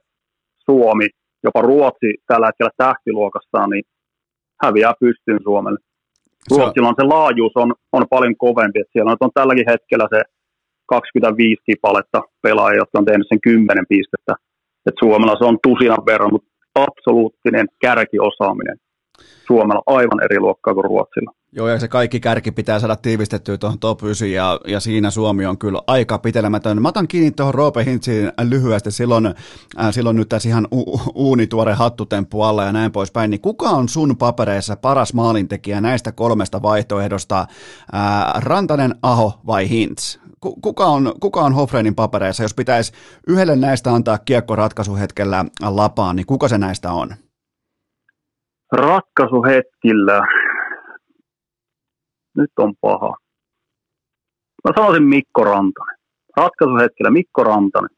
Suomi, 0.71 1.07
jopa 1.45 1.61
Ruotsi 1.63 2.11
tällä 2.27 2.47
hetkellä 2.47 2.71
tähtiluokassaan, 2.77 3.71
niin 3.71 3.85
häviää 4.63 4.95
pystyyn 5.01 5.41
Suomelle. 5.43 5.79
Ruotsilla 6.51 6.89
on 6.89 7.01
se 7.01 7.07
laajuus 7.07 7.53
on, 7.55 7.75
on 7.93 8.05
paljon 8.11 8.37
kovempi, 8.37 8.81
että 8.81 8.93
siellä 8.93 9.17
on 9.21 9.31
tälläkin 9.35 9.71
hetkellä 9.73 10.07
se 10.15 10.21
25 10.87 11.63
kipaletta 11.67 12.21
pelaajia, 12.43 12.83
jotka 12.83 12.99
on 12.99 13.05
tehnyt 13.05 13.27
sen 13.29 13.41
10 13.41 13.85
pistettä. 13.89 14.35
että 14.87 14.99
Suomella 15.05 15.37
se 15.39 15.45
on 15.45 15.59
tusinan 15.63 16.07
verran, 16.07 16.33
mutta 16.33 16.49
absoluuttinen 16.75 17.67
kärkiosaaminen. 17.81 18.77
Suomella 19.47 19.83
aivan 19.87 20.25
eri 20.25 20.41
luokkaa 20.41 20.75
kuin 20.75 20.85
Ruotsilla. 20.85 21.33
Joo, 21.53 21.69
ja 21.69 21.79
se 21.79 21.89
kaikki 21.89 22.21
kärki 22.21 22.53
pitää 22.53 22.79
saada 22.79 22.97
tiivistettyä 22.97 23.59
tuohon 23.59 23.79
top 23.79 24.03
9, 24.03 24.31
ja, 24.31 24.61
ja 24.67 24.81
siinä 24.81 25.11
Suomi 25.11 25.47
on 25.47 25.59
kyllä 25.59 25.83
aika 25.87 26.19
pitelemätön. 26.19 26.83
Mä 26.83 26.89
otan 26.89 27.09
kiinni 27.09 27.31
tuohon 27.31 27.55
Roope 27.55 27.85
Hintsiin 27.85 28.33
lyhyesti, 28.43 28.91
silloin, 28.91 29.27
äh, 29.27 29.35
silloin 29.91 30.17
nyt 30.17 30.29
tässä 30.29 30.49
ihan 30.49 30.69
u- 30.73 31.01
uunituore 31.15 31.75
hattutemppu 31.75 32.43
alla 32.43 32.65
ja 32.65 32.73
näin 32.73 32.93
poispäin, 32.93 33.31
niin 33.31 33.41
kuka 33.41 33.69
on 33.69 33.89
sun 33.89 34.17
papereissa 34.17 34.77
paras 34.77 35.15
maalintekijä 35.15 35.81
näistä 35.81 36.13
kolmesta 36.13 36.63
vaihtoehdosta, 36.63 37.41
äh, 37.41 38.43
Rantanen, 38.43 38.95
Aho 39.03 39.41
vai 39.47 39.69
Hintz? 39.69 40.19
kuka 40.41 40.87
on, 40.87 41.15
kuka 41.21 41.41
on 41.41 41.55
Hofreinin 41.55 41.95
papereissa, 41.95 42.43
jos 42.43 42.55
pitäisi 42.55 42.93
yhdelle 43.27 43.57
näistä 43.57 43.95
antaa 43.95 44.19
kiekko 44.19 44.57
ratkaisuhetkellä 44.57 45.45
lapaan, 45.63 46.17
niin 46.17 46.27
kuka 46.27 46.49
se 46.49 46.59
näistä 46.59 46.93
on? 46.93 47.15
Ratkaisuhetkillä, 48.73 50.27
nyt 52.37 52.51
on 52.59 52.75
paha. 52.81 53.17
Mä 54.65 54.71
sanoisin 54.77 55.03
Mikko 55.03 55.45
Rantanen. 55.45 55.97
Ratkaisuhetkellä 56.37 57.11
Mikko 57.11 57.45
Rantanen. 57.45 57.91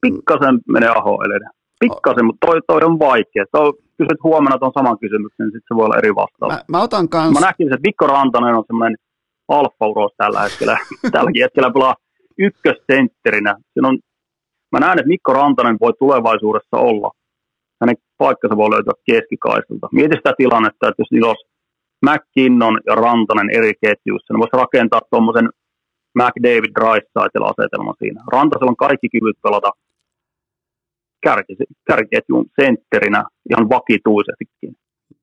Pikkasen 0.00 0.58
menee 0.68 0.88
aho 0.88 1.22
edellä. 1.26 1.50
Pikkasen, 1.80 2.24
mutta 2.24 2.46
toi, 2.46 2.60
toi 2.66 2.80
on 2.82 2.98
vaikea. 2.98 3.44
Toi, 3.52 3.72
kysyt 3.98 4.22
huomenna 4.22 4.58
tuon 4.58 4.72
saman 4.78 4.98
kysymyksen, 4.98 5.44
niin 5.44 5.52
sitten 5.52 5.68
se 5.68 5.76
voi 5.76 5.84
olla 5.84 5.98
eri 5.98 6.14
vastaus. 6.14 6.52
Mä, 6.52 6.60
mä 6.68 6.82
otan 6.82 7.08
kans... 7.08 7.32
Mä 7.32 7.46
näkisin, 7.46 7.74
että 7.74 7.86
Mikko 7.88 8.06
Rantanen 8.06 8.54
on 8.54 8.64
semmoinen 8.66 8.96
alfa 9.48 10.10
tällä 10.16 10.40
hetkellä. 10.40 10.78
Tälläkin 11.12 11.42
hetkellä 11.42 11.70
pelaa 11.70 11.94
ykkössentterinä. 12.38 13.56
on, 13.82 13.98
mä 14.72 14.78
näen, 14.80 14.98
että 14.98 15.08
Mikko 15.08 15.32
Rantanen 15.32 15.76
voi 15.80 15.92
tulevaisuudessa 15.98 16.76
olla. 16.76 17.10
Hänen 17.80 17.96
paikkansa 18.18 18.56
voi 18.56 18.70
löytyä 18.70 18.92
keskikaistalta. 19.10 19.88
Mieti 19.92 20.16
sitä 20.16 20.32
tilannetta, 20.36 20.88
että 20.88 21.00
jos 21.02 21.10
niillä 21.10 21.28
olisi 21.28 21.48
McKinnon 22.06 22.80
ja 22.86 22.94
Rantanen 22.94 23.50
eri 23.58 23.72
ketjuissa, 23.84 24.34
niin 24.34 24.42
voisi 24.42 24.60
rakentaa 24.64 25.00
tuommoisen 25.10 25.48
McDavid 26.18 26.72
Drysaitel 26.78 27.44
asetelma 27.52 27.94
siinä. 27.98 28.20
Rantasella 28.32 28.70
on 28.70 28.84
kaikki 28.86 29.08
kyvyt 29.08 29.38
pelata 29.42 29.70
kärkiketjun 31.86 32.44
sentterinä 32.60 33.24
ihan 33.50 33.68
vakituisestikin. 33.68 34.74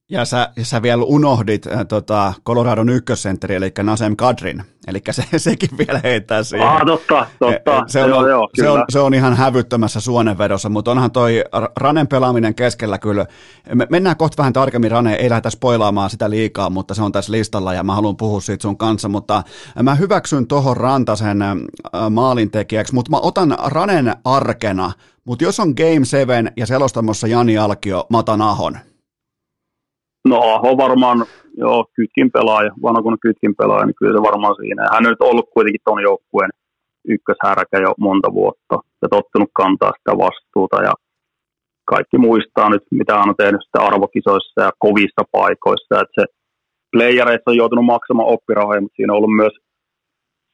Ja 0.09 0.25
sä, 0.25 0.49
sä 0.61 0.81
vielä 0.81 1.03
unohdit 1.03 1.67
äh, 1.67 1.85
tota, 1.87 2.33
Coloradon 2.45 2.89
ykkössentteri, 2.89 3.55
eli 3.55 3.71
Nasem 3.83 4.15
Kadrin, 4.15 4.63
eli 4.87 5.01
se, 5.11 5.23
sekin 5.37 5.69
vielä 5.77 5.99
heittää 6.03 6.43
siihen. 6.43 6.67
Ah, 6.67 6.81
totta, 6.85 7.27
totta. 7.39 7.83
Se 7.87 8.03
on, 8.03 8.09
joo, 8.09 8.27
joo, 8.27 8.49
se, 8.55 8.69
on, 8.69 8.83
se 8.89 8.99
on 8.99 9.13
ihan 9.13 9.37
hävyttömässä 9.37 9.99
suonenvedossa, 9.99 10.69
mutta 10.69 10.91
onhan 10.91 11.11
toi 11.11 11.43
Ranen 11.77 12.07
pelaaminen 12.07 12.55
keskellä 12.55 12.97
kyllä. 12.97 13.25
Me, 13.73 13.87
mennään 13.89 14.17
kohta 14.17 14.37
vähän 14.37 14.53
tarkemmin 14.53 14.91
Rane, 14.91 15.15
ei 15.15 15.29
lähdetä 15.29 15.49
spoilaamaan 15.49 16.09
sitä 16.09 16.29
liikaa, 16.29 16.69
mutta 16.69 16.93
se 16.93 17.01
on 17.01 17.11
tässä 17.11 17.31
listalla 17.31 17.73
ja 17.73 17.83
mä 17.83 17.95
haluan 17.95 18.17
puhua 18.17 18.41
siitä 18.41 18.61
sun 18.61 18.77
kanssa, 18.77 19.09
mutta 19.09 19.43
mä 19.83 19.95
hyväksyn 19.95 20.47
tohon 20.47 20.77
Rantasen 20.77 21.41
äh, 21.41 21.55
maalintekijäksi, 22.09 22.93
mutta 22.93 23.11
mä 23.11 23.17
otan 23.17 23.57
Ranen 23.65 24.15
arkena, 24.25 24.91
mutta 25.25 25.43
jos 25.43 25.59
on 25.59 25.73
Game 25.77 26.05
7 26.05 26.51
ja 26.57 26.65
selostamossa 26.65 27.27
Jani 27.27 27.57
Alkio, 27.57 28.05
mä 28.09 28.17
otan 28.17 28.41
Ahon. 28.41 28.77
No 30.25 30.37
Aho 30.53 30.77
varmaan, 30.77 31.25
joo, 31.57 31.85
kytkin 31.95 32.31
pelaaja, 32.31 32.71
vanha 32.81 33.01
kun 33.01 33.17
kytkin 33.21 33.55
pelaaja, 33.55 33.85
niin 33.85 33.95
kyllä 33.99 34.17
se 34.17 34.27
varmaan 34.29 34.55
siinä. 34.55 34.81
Hän 34.93 35.05
on 35.05 35.11
nyt 35.11 35.29
ollut 35.29 35.49
kuitenkin 35.53 35.81
tuon 35.85 36.01
joukkueen 36.01 36.51
ykköshärkä 37.07 37.77
jo 37.85 37.93
monta 37.99 38.33
vuotta 38.33 38.75
ja 39.01 39.07
tottunut 39.09 39.51
kantaa 39.53 39.91
sitä 39.97 40.11
vastuuta 40.25 40.83
ja 40.83 40.93
kaikki 41.85 42.17
muistaa 42.17 42.69
nyt, 42.69 42.83
mitä 42.91 43.13
hän 43.17 43.29
on 43.29 43.41
tehnyt 43.43 43.61
sitä 43.65 43.79
arvokisoissa 43.87 44.61
ja 44.61 44.71
kovissa 44.79 45.23
paikoissa, 45.31 46.01
että 46.01 46.15
se 46.21 46.25
playereissa 46.91 47.51
on 47.51 47.61
joutunut 47.61 47.85
maksamaan 47.85 48.29
oppirahoja, 48.35 48.81
mutta 48.81 48.95
siinä 48.95 49.13
on 49.13 49.17
ollut 49.17 49.35
myös 49.41 49.55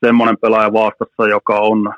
semmoinen 0.06 0.38
pelaaja 0.42 0.74
vastassa, 0.74 1.24
joka 1.30 1.56
on 1.60 1.94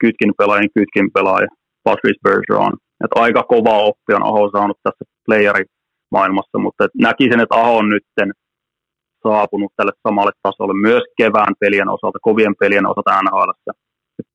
kytkin 0.00 0.32
pelaajan 0.38 0.74
kytkin 0.74 1.08
pelaaja, 1.14 1.48
Patrice 1.84 2.22
Bergeron. 2.24 2.74
Että 3.04 3.20
aika 3.24 3.42
kova 3.42 3.78
oppi 3.78 4.10
on 4.14 4.26
Aho 4.26 4.50
saanut 4.50 4.78
tässä 4.82 5.04
playerin 5.26 5.66
maailmassa, 6.12 6.58
mutta 6.58 6.82
näkisin, 7.08 7.40
että 7.40 7.56
Aho 7.60 7.76
on 7.76 7.88
nyt 7.88 8.06
saapunut 9.22 9.72
tälle 9.76 9.92
samalle 10.08 10.32
tasolle 10.42 10.74
myös 10.88 11.02
kevään 11.16 11.54
pelien 11.60 11.88
osalta, 11.88 12.18
kovien 12.28 12.54
pelien 12.60 12.86
osalta 12.86 13.22
NHL, 13.22 13.50
että 13.58 13.72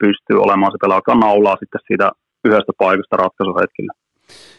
pystyy 0.03 0.37
olemaan 0.45 0.71
se 0.71 0.77
pelaaja, 0.81 1.15
naulaa 1.25 1.57
sitten 1.59 1.81
siitä 1.87 2.11
yhdestä 2.45 2.73
paikasta 2.77 3.17
ratkaisuhetkillä. 3.17 3.93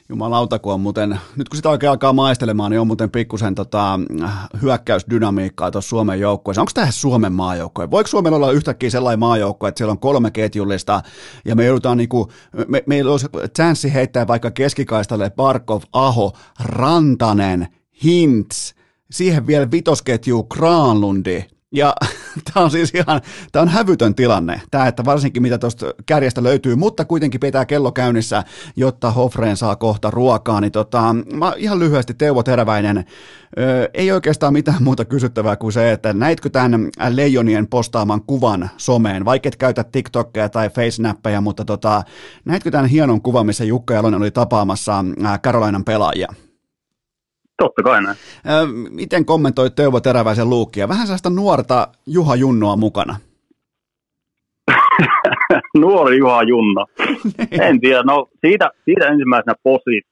Jumalauta, 0.08 0.58
kun 0.58 0.72
on 0.72 0.80
muuten, 0.80 1.20
nyt 1.36 1.48
kun 1.48 1.56
sitä 1.56 1.68
oikein 1.68 1.90
alkaa 1.90 2.12
maistelemaan, 2.12 2.70
niin 2.70 2.80
on 2.80 2.86
muuten 2.86 3.10
pikkusen 3.10 3.54
tota, 3.54 4.00
hyökkäysdynamiikkaa 4.62 5.70
tuossa 5.70 5.88
Suomen 5.88 6.20
joukkueessa. 6.20 6.60
Onko 6.60 6.70
tämä 6.74 6.90
Suomen 6.90 7.32
maajoukkue? 7.32 7.90
Voiko 7.90 8.08
Suomella 8.08 8.36
olla 8.36 8.52
yhtäkkiä 8.52 8.90
sellainen 8.90 9.18
maajoukkue, 9.18 9.68
että 9.68 9.78
siellä 9.78 9.92
on 9.92 9.98
kolme 9.98 10.30
ketjullista 10.30 11.02
ja 11.44 11.56
me 11.56 11.64
joudutaan 11.64 11.98
niinku, 11.98 12.28
me, 12.68 12.82
meillä 12.86 13.10
olisi 13.10 13.26
chanssi 13.56 13.94
heittää 13.94 14.26
vaikka 14.26 14.50
keskikaistalle 14.50 15.30
Barkov, 15.30 15.82
Aho, 15.92 16.32
Rantanen, 16.64 17.68
Hintz, 18.04 18.72
siihen 19.10 19.46
vielä 19.46 19.70
vitosketju 19.70 20.42
Kraanlundi, 20.42 21.44
ja 21.72 21.94
tämä 22.52 22.64
on 22.64 22.70
siis 22.70 22.94
ihan, 22.94 23.20
tämä 23.52 23.62
on 23.62 23.68
hävytön 23.68 24.14
tilanne, 24.14 24.62
tämä, 24.70 24.86
että 24.86 25.04
varsinkin 25.04 25.42
mitä 25.42 25.58
tuosta 25.58 25.86
kärjestä 26.06 26.42
löytyy, 26.42 26.76
mutta 26.76 27.04
kuitenkin 27.04 27.40
pitää 27.40 27.66
kello 27.66 27.92
käynnissä, 27.92 28.44
jotta 28.76 29.10
Hofreen 29.10 29.56
saa 29.56 29.76
kohta 29.76 30.10
ruokaa, 30.10 30.60
niin 30.60 30.72
tota, 30.72 31.14
mä 31.32 31.52
ihan 31.56 31.78
lyhyesti 31.78 32.14
Teuvo 32.14 32.42
Teräväinen, 32.42 33.04
ö, 33.58 33.90
ei 33.94 34.12
oikeastaan 34.12 34.52
mitään 34.52 34.82
muuta 34.82 35.04
kysyttävää 35.04 35.56
kuin 35.56 35.72
se, 35.72 35.92
että 35.92 36.12
näitkö 36.12 36.50
tämän 36.50 36.90
leijonien 37.08 37.66
postaaman 37.66 38.22
kuvan 38.22 38.70
someen, 38.76 39.24
vaikka 39.24 39.48
et 39.48 39.56
käytä 39.56 39.84
TikTokia 39.84 40.48
tai 40.48 40.70
FaceNappeja, 40.70 41.40
mutta 41.40 41.64
tota, 41.64 42.02
näitkö 42.44 42.70
tämän 42.70 42.86
hienon 42.86 43.22
kuvan, 43.22 43.46
missä 43.46 43.64
Jukka 43.64 43.94
Jalonen 43.94 44.20
oli 44.20 44.30
tapaamassa 44.30 45.04
Carolinan 45.42 45.84
pelaajia? 45.84 46.28
Totta 47.62 47.82
kai 47.82 48.02
näin. 48.02 48.16
Miten 48.90 49.24
kommentoit 49.24 49.74
Teuvo 49.74 50.00
Teräväisen 50.00 50.50
luukkia? 50.50 50.88
Vähän 50.88 51.06
sellaista 51.06 51.30
nuorta 51.30 51.88
Juha 52.06 52.36
Junnoa 52.36 52.76
mukana. 52.76 53.16
Nuori 55.80 56.18
Juha 56.18 56.42
Junno. 56.42 56.86
Niin. 57.50 57.62
en 57.62 57.80
tiedä, 57.80 58.02
no 58.02 58.26
siitä, 58.46 58.70
siitä 58.84 59.06
ensimmäisenä 59.06 59.54
posit, 59.62 60.04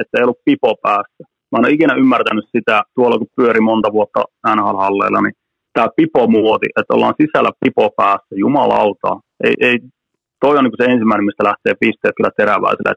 että 0.00 0.18
ei 0.18 0.22
ollut 0.24 0.44
pipo 0.44 0.74
päässä. 0.82 1.22
Mä 1.52 1.58
en 1.58 1.64
ole 1.64 1.74
ikinä 1.74 1.94
ymmärtänyt 1.94 2.44
sitä, 2.56 2.82
tuolla 2.94 3.18
kun 3.18 3.36
pyöri 3.36 3.60
monta 3.60 3.92
vuotta 3.92 4.20
NHL-halleilla, 4.56 5.22
niin 5.22 5.32
tämä 5.72 5.88
pipo-muoti, 5.96 6.66
että 6.80 6.94
ollaan 6.94 7.14
sisällä 7.22 7.50
pipo 7.60 7.90
päässä, 7.96 8.34
jumalauta. 8.36 9.10
Ei, 9.44 9.54
ei, 9.60 9.78
toi 10.40 10.58
on 10.58 10.64
niin 10.64 10.80
se 10.82 10.84
ensimmäinen, 10.84 11.24
mistä 11.24 11.44
lähtee 11.44 11.74
pisteet 11.80 12.14
kyllä 12.16 12.30
teräväiselle. 12.36 12.94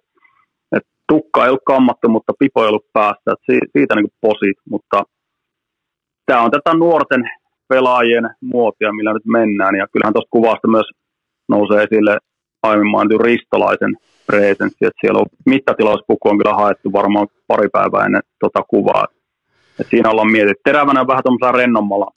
Tukka 1.10 1.44
ei 1.44 1.50
ollut 1.50 1.64
kammattu, 1.66 2.10
mutta 2.10 2.34
pipo 2.40 2.64
ei 2.64 2.70
ollut 2.70 2.94
päässä, 2.94 3.32
että 3.32 3.68
siitä 3.78 3.96
niin 3.96 4.14
posit, 4.22 4.58
mutta 4.70 5.04
tämä 6.26 6.42
on 6.42 6.52
tätä 6.52 6.74
nuorten 6.74 7.24
pelaajien 7.70 8.30
muotia, 8.42 8.94
millä 8.94 9.14
nyt 9.14 9.26
mennään, 9.26 9.76
ja 9.76 9.88
kyllähän 9.92 10.14
tuosta 10.14 10.38
kuvasta 10.38 10.68
myös 10.68 10.86
nousee 11.50 11.84
esille 11.84 12.18
aiemmin 12.64 12.92
mainitun 12.92 13.22
Ristolaisen 13.22 13.98
presenssi, 14.28 14.86
että 14.86 15.02
siellä 15.02 15.20
on 15.20 15.26
mittatilauspuku 15.46 16.30
on 16.30 16.38
kyllä 16.38 16.56
haettu 16.56 16.94
varmaan 16.94 17.28
pari 17.48 17.70
päivää 17.70 18.06
ennen 18.06 18.22
tuota 18.40 18.64
kuvaa, 18.64 19.06
et 19.80 19.88
siinä 19.90 20.10
ollaan 20.10 20.32
mietitty. 20.32 20.62
Terävänä 20.64 21.08
vähän 21.08 21.24
tuollaisella 21.24 21.52
rennommalla 21.52 22.12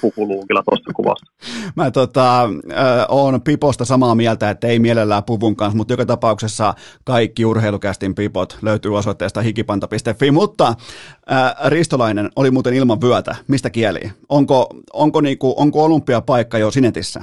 pukuluukilla 0.00 0.62
tuossa 0.62 0.92
kuvassa. 0.96 1.32
Mä 1.76 1.90
tota, 1.90 2.44
äh, 2.44 3.06
oon 3.08 3.40
Piposta 3.42 3.84
samaa 3.84 4.14
mieltä, 4.14 4.50
että 4.50 4.66
ei 4.66 4.78
mielellään 4.78 5.24
puvun 5.24 5.56
kanssa, 5.56 5.76
mutta 5.76 5.92
joka 5.92 6.06
tapauksessa 6.06 6.74
kaikki 7.04 7.44
urheilukästin 7.44 8.14
Pipot 8.14 8.58
löytyy 8.62 8.96
osoitteesta 8.96 9.40
hikipanta.fi, 9.40 10.30
mutta 10.30 10.68
äh, 10.68 11.54
Ristolainen 11.66 12.30
oli 12.36 12.50
muuten 12.50 12.74
ilman 12.74 13.00
vyötä. 13.00 13.36
Mistä 13.48 13.70
kieli? 13.70 14.00
Onko, 14.28 14.68
onko, 14.92 15.20
niinku, 15.20 15.54
onko 15.56 15.84
olympiapaikka 15.84 16.58
jo 16.58 16.70
Sinetissä? 16.70 17.20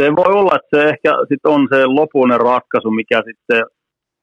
Se 0.00 0.16
voi 0.16 0.32
olla, 0.34 0.56
että 0.56 0.76
se 0.76 0.84
ehkä 0.88 1.10
sit 1.28 1.40
on 1.44 1.68
se 1.70 1.86
lopullinen 1.86 2.40
ratkaisu, 2.40 2.90
mikä 2.90 3.22
sitten 3.26 3.62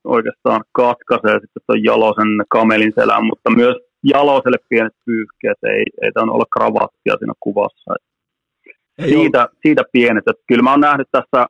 oikeastaan 0.09 0.61
katkaisee 0.71 1.39
sitten 1.39 1.63
tuon 1.67 1.83
Jalosen 1.83 2.31
kamelin 2.49 2.93
selän, 2.95 3.25
mutta 3.25 3.49
myös 3.49 3.75
Jaloselle 4.03 4.57
pienet 4.69 4.93
pyyhkeet, 5.05 5.57
ei, 5.63 5.83
ei 6.01 6.11
tämä 6.11 6.31
olla 6.31 6.53
kravattia 6.57 7.15
siinä 7.19 7.33
kuvassa. 7.39 7.93
Ei 8.97 9.09
siitä, 9.09 9.41
ole. 9.41 9.49
siitä 9.61 9.83
pienet, 9.91 10.27
että 10.27 10.43
kyllä 10.47 10.63
mä 10.63 10.71
oon 10.71 10.79
nähnyt 10.79 11.07
tässä 11.11 11.47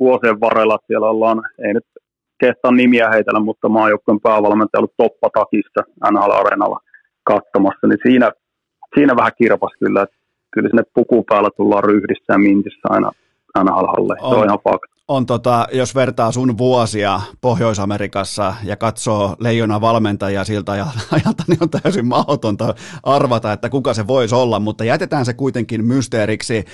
vuosien 0.00 0.40
varrella, 0.40 0.74
että 0.74 0.86
siellä 0.86 1.10
ollaan, 1.10 1.42
ei 1.66 1.74
nyt 1.74 1.86
kehtaa 2.40 2.72
nimiä 2.72 3.10
heitellä, 3.10 3.40
mutta 3.40 3.68
maajoukkojen 3.68 4.20
päävalmentaja 4.20 4.80
ollut 4.80 4.94
toppatakissa 4.96 5.80
NHL-areenalla 6.12 6.78
katsomassa, 7.24 7.86
niin 7.86 7.98
siinä, 8.02 8.32
siinä 8.94 9.16
vähän 9.16 9.32
kirpas 9.38 9.72
kyllä, 9.78 10.02
että 10.02 10.16
kyllä 10.52 10.68
sinne 10.68 10.82
puku 10.94 11.24
päällä 11.28 11.50
tullaan 11.56 11.84
ryhdissä 11.84 12.32
ja 12.32 12.38
mintissä 12.38 12.88
aina 12.90 13.10
NHL-halle. 13.64 14.16
Se 14.18 14.34
on 14.34 14.46
ihan 14.46 14.64
fakta 14.64 14.93
on 15.08 15.26
tota, 15.26 15.66
jos 15.72 15.94
vertaa 15.94 16.32
sun 16.32 16.58
vuosia 16.58 17.20
Pohjois-Amerikassa 17.40 18.54
ja 18.62 18.76
katsoo 18.76 19.36
leijona 19.38 19.80
valmentajia 19.80 20.44
siltä 20.44 20.72
ajalta, 21.10 21.44
niin 21.48 21.58
on 21.60 21.70
täysin 21.70 22.06
mahdotonta 22.06 22.74
arvata, 23.02 23.52
että 23.52 23.68
kuka 23.68 23.94
se 23.94 24.06
voisi 24.06 24.34
olla, 24.34 24.60
mutta 24.60 24.84
jätetään 24.84 25.24
se 25.24 25.34
kuitenkin 25.34 25.84
mysteeriksi. 25.84 26.64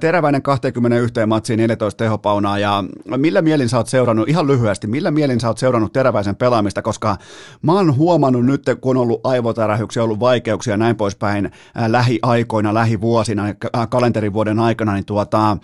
Teräväinen 0.00 0.42
21 0.42 1.26
matsiin 1.26 1.56
14 1.56 1.98
tehopaunaa. 2.04 2.58
Ja 2.58 2.84
millä 3.16 3.42
mielin 3.42 3.68
sä 3.68 3.76
oot 3.76 3.88
seurannut, 3.88 4.28
ihan 4.28 4.46
lyhyesti, 4.46 4.86
millä 4.86 5.10
mielin 5.10 5.40
sä 5.40 5.48
oot 5.48 5.58
seurannut 5.58 5.92
Teräväisen 5.92 6.36
pelaamista, 6.36 6.82
koska 6.82 7.16
mä 7.62 7.72
oon 7.72 7.96
huomannut 7.96 8.46
nyt, 8.46 8.62
kun 8.80 8.96
on 8.96 9.02
ollut 9.02 9.26
aivotärähyksiä, 9.26 10.04
ollut 10.04 10.20
vaikeuksia 10.20 10.72
ja 10.72 10.76
näin 10.76 10.96
poispäin 10.96 11.50
lähiaikoina, 11.86 12.74
lähivuosina, 12.74 13.44
kalenterivuoden 13.88 14.58
aikana, 14.58 14.92
niin 14.92 15.06
tuota, 15.06 15.56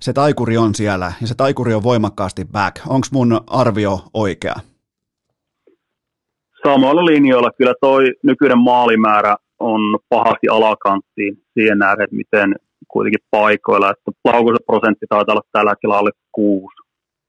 se 0.00 0.12
taikuri 0.12 0.56
on 0.56 0.74
siellä 0.74 1.12
ja 1.20 1.26
se 1.26 1.34
taikuri 1.34 1.74
on 1.74 1.82
voimakkaasti 1.82 2.44
back. 2.44 2.76
Onko 2.86 3.06
mun 3.12 3.40
arvio 3.46 4.00
oikea? 4.14 4.54
Samalla 6.62 7.04
linjoilla 7.04 7.50
kyllä 7.58 7.74
toi 7.80 8.04
nykyinen 8.22 8.58
maalimäärä 8.58 9.36
on 9.58 9.80
pahasti 10.08 10.48
alakanttiin 10.48 11.42
siihen 11.54 11.78
nähden, 11.78 12.04
että 12.04 12.16
miten 12.16 12.54
kuitenkin 12.88 13.26
paikoilla, 13.30 13.90
että 13.90 14.10
prosentti 14.66 15.06
taitaa 15.08 15.32
olla 15.32 15.50
tällä 15.52 15.70
hetkellä 15.70 15.98
alle 15.98 16.10
kuusi, 16.32 16.76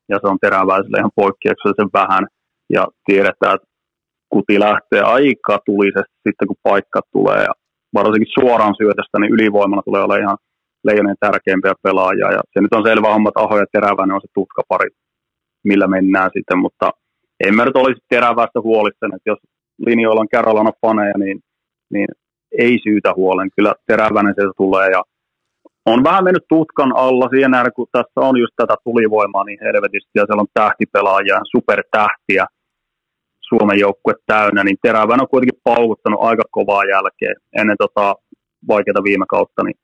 ja 0.10 0.18
se 0.22 0.28
on 0.28 0.38
teräväiselle 0.42 0.98
ihan 0.98 1.12
poikkeuksellisen 1.16 1.90
vähän, 1.94 2.28
ja 2.70 2.88
tiedetään, 3.06 3.56
että 3.56 3.68
kuti 4.30 4.60
lähtee 4.60 5.02
aika 5.02 5.60
tulisesti 5.66 6.16
sitten, 6.28 6.48
kun 6.48 6.64
paikka 6.64 7.02
tulee, 7.12 7.44
ja 7.44 7.54
varsinkin 7.94 8.34
suoraan 8.40 8.76
syötöstä, 8.78 9.20
niin 9.20 9.34
ylivoimalla 9.34 9.84
tulee 9.86 10.04
olla 10.04 10.18
ihan 10.18 10.38
leijonien 10.84 11.16
tärkeimpiä 11.20 11.74
pelaajia. 11.84 12.32
Ja 12.32 12.42
se 12.54 12.62
nyt 12.62 12.74
on 12.74 12.88
selvä 12.88 13.14
homma, 13.14 13.30
että 13.30 13.44
Aho 13.44 13.58
ja 13.58 13.66
Teräväinen 13.72 14.16
on 14.16 14.22
se 14.22 14.28
tutkapari, 14.34 14.90
millä 15.64 15.88
mennään 15.88 16.30
sitten, 16.34 16.58
mutta 16.58 16.92
en 17.46 17.56
mä 17.56 17.66
nyt 17.66 17.76
olisi 17.76 18.02
Terävästä 18.10 18.60
huolissani, 18.62 19.16
että 19.16 19.30
jos 19.30 19.40
linjoilla 19.88 20.22
on 20.22 20.34
Carolina 20.36 20.72
faneja, 20.82 21.18
niin, 21.18 21.40
niin 21.94 22.08
ei 22.58 22.80
syytä 22.84 23.14
huolen. 23.16 23.50
Kyllä 23.56 23.74
Teräväinen 23.88 24.34
se 24.38 24.44
tulee 24.58 24.90
ja 24.90 25.04
on 25.86 26.04
vähän 26.04 26.24
mennyt 26.24 26.46
tutkan 26.50 26.92
alla 26.96 27.30
siihen 27.30 27.52
nähdä, 27.52 27.72
kun 27.72 27.88
tässä 27.92 28.20
on 28.28 28.38
just 28.38 28.54
tätä 28.56 28.76
tulivoimaa 28.84 29.44
niin 29.44 29.60
helvetisti 29.62 30.16
ja 30.16 30.24
siellä 30.26 30.42
on 30.42 30.54
tähtipelaajia, 30.54 31.40
supertähtiä, 31.52 32.46
Suomen 33.50 33.80
joukkue 33.80 34.14
täynnä, 34.26 34.64
niin 34.64 34.78
Teräväinen 34.82 35.22
on 35.22 35.34
kuitenkin 35.34 35.62
paukuttanut 35.64 36.24
aika 36.24 36.44
kovaa 36.52 36.84
jälkeen 36.84 37.36
ennen 37.60 37.78
tota 37.80 38.16
vaikeita 38.68 39.04
viime 39.04 39.26
kautta, 39.30 39.64
niin 39.64 39.76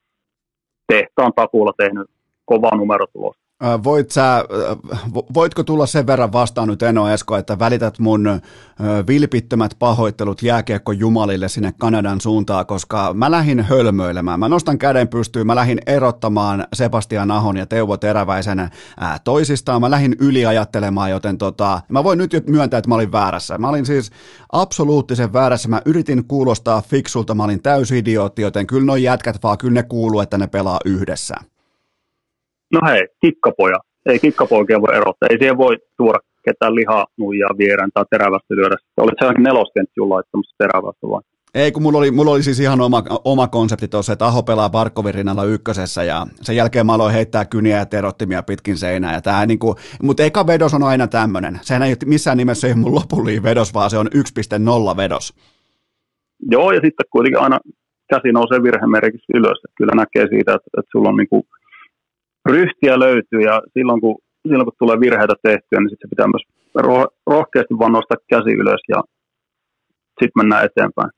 tehtaan 0.87 1.33
takuulla 1.35 1.73
tehnyt 1.77 2.09
kova 2.45 2.69
numerotulos. 2.75 3.44
Voit 3.83 4.11
sä, 4.11 4.45
voitko 5.33 5.63
tulla 5.63 5.85
sen 5.85 6.07
verran 6.07 6.33
vastaan 6.33 6.67
nyt 6.67 6.83
Eno 6.83 7.09
Esko, 7.09 7.37
että 7.37 7.59
välität 7.59 7.99
mun 7.99 8.41
vilpittömät 9.07 9.75
pahoittelut 9.79 10.43
jääkiekko 10.43 10.91
jumalille 10.91 11.49
sinne 11.49 11.73
Kanadan 11.77 12.21
suuntaan, 12.21 12.65
koska 12.65 13.13
mä 13.13 13.31
lähdin 13.31 13.59
hölmöilemään. 13.59 14.39
Mä 14.39 14.49
nostan 14.49 14.77
käden 14.77 15.07
pystyyn, 15.07 15.47
mä 15.47 15.55
lähdin 15.55 15.79
erottamaan 15.85 16.67
Sebastian 16.73 17.31
Ahon 17.31 17.57
ja 17.57 17.65
Teuvo 17.65 17.97
Teräväisen 17.97 18.69
toisistaan. 19.23 19.81
Mä 19.81 19.91
lähdin 19.91 20.15
yliajattelemaan, 20.19 21.11
joten 21.11 21.37
tota, 21.37 21.81
mä 21.89 22.03
voin 22.03 22.17
nyt 22.17 22.31
myöntää, 22.49 22.77
että 22.77 22.89
mä 22.89 22.95
olin 22.95 23.11
väärässä. 23.11 23.57
Mä 23.57 23.69
olin 23.69 23.85
siis 23.85 24.11
absoluuttisen 24.51 25.33
väärässä. 25.33 25.69
Mä 25.69 25.81
yritin 25.85 26.27
kuulostaa 26.27 26.81
fiksulta, 26.81 27.35
mä 27.35 27.43
olin 27.43 27.61
täysi 27.61 27.97
idiootti, 27.97 28.41
joten 28.41 28.67
kyllä 28.67 28.85
noi 28.85 29.03
jätkät 29.03 29.43
vaan, 29.43 29.57
kyllä 29.57 29.73
ne 29.73 29.83
kuuluu, 29.83 30.19
että 30.19 30.37
ne 30.37 30.47
pelaa 30.47 30.79
yhdessä. 30.85 31.35
No 32.73 32.79
hei, 32.87 33.07
kikkapoja. 33.21 33.77
Ei 34.05 34.19
kikkapoikia 34.19 34.81
voi 34.81 34.95
erottaa. 34.95 35.27
Ei 35.29 35.37
siihen 35.37 35.57
voi 35.57 35.77
tuoda 35.97 36.19
ketään 36.45 36.75
lihaa 36.75 37.05
nuijaa 37.17 37.57
viereen 37.57 37.89
tai 37.93 38.05
terävästä 38.09 38.55
lyödä. 38.55 38.75
Olit 38.97 39.15
se 39.19 39.41
neloskentjuun 39.41 40.09
laittamassa 40.09 40.55
terävästä 40.57 41.07
vai? 41.07 41.21
Ei, 41.55 41.71
kun 41.71 41.83
mulla 41.83 41.97
oli, 41.97 42.11
mulla 42.11 42.31
oli 42.31 42.43
siis 42.43 42.59
ihan 42.59 42.81
oma, 42.81 43.03
oma 43.23 43.47
konsepti 43.47 43.87
tuossa, 43.87 44.13
että 44.13 44.25
Aho 44.25 44.43
pelaa 44.43 44.69
Barkovin 44.69 45.13
rinnalla 45.13 45.43
ykkösessä 45.43 46.03
ja 46.03 46.27
sen 46.41 46.55
jälkeen 46.55 46.85
mä 46.85 46.93
aloin 46.93 47.13
heittää 47.13 47.45
kyniä 47.45 47.77
ja 47.77 47.85
terottimia 47.85 48.43
pitkin 48.43 48.77
seinää. 48.77 49.13
Ja 49.13 49.21
tää, 49.21 49.45
niin 49.45 49.59
kuin, 49.59 49.75
mutta 50.03 50.23
eka 50.23 50.47
vedos 50.47 50.73
on 50.73 50.83
aina 50.83 51.07
tämmöinen. 51.07 51.59
Sehän 51.61 51.83
ei 51.83 51.95
missään 52.05 52.37
nimessä 52.37 52.67
ei 52.67 52.73
mun 52.73 52.95
lopullinen 52.95 53.43
vedos, 53.43 53.73
vaan 53.73 53.89
se 53.89 53.97
on 53.97 54.07
1.0 54.07 54.97
vedos. 54.97 55.33
Joo, 56.51 56.71
ja 56.71 56.79
sitten 56.83 57.05
kuitenkin 57.11 57.41
aina 57.41 57.59
käsi 58.09 58.31
nousee 58.31 58.63
virhemerkiksi 58.63 59.31
ylös. 59.33 59.57
Että 59.57 59.75
kyllä 59.77 59.93
näkee 59.95 60.27
siitä, 60.29 60.53
että, 60.53 60.69
että 60.77 60.91
sulla 60.91 61.09
on 61.09 61.17
niin 61.17 61.29
kuin 61.29 61.43
ryhtiä 62.45 62.99
löytyy 62.99 63.41
ja 63.41 63.61
silloin 63.73 64.01
kun, 64.01 64.15
silloin 64.47 64.65
kun 64.65 64.73
tulee 64.79 64.99
virheitä 64.99 65.33
tehtyä, 65.43 65.79
niin 65.79 65.89
sitten 65.89 66.07
se 66.07 66.09
pitää 66.09 66.27
myös 66.27 66.45
rohkeasti 67.27 67.73
vaan 67.79 67.91
nostaa 67.91 68.17
käsi 68.29 68.51
ylös 68.51 68.81
ja 68.89 69.03
sitten 70.19 70.37
mennään 70.37 70.65
eteenpäin. 70.65 71.09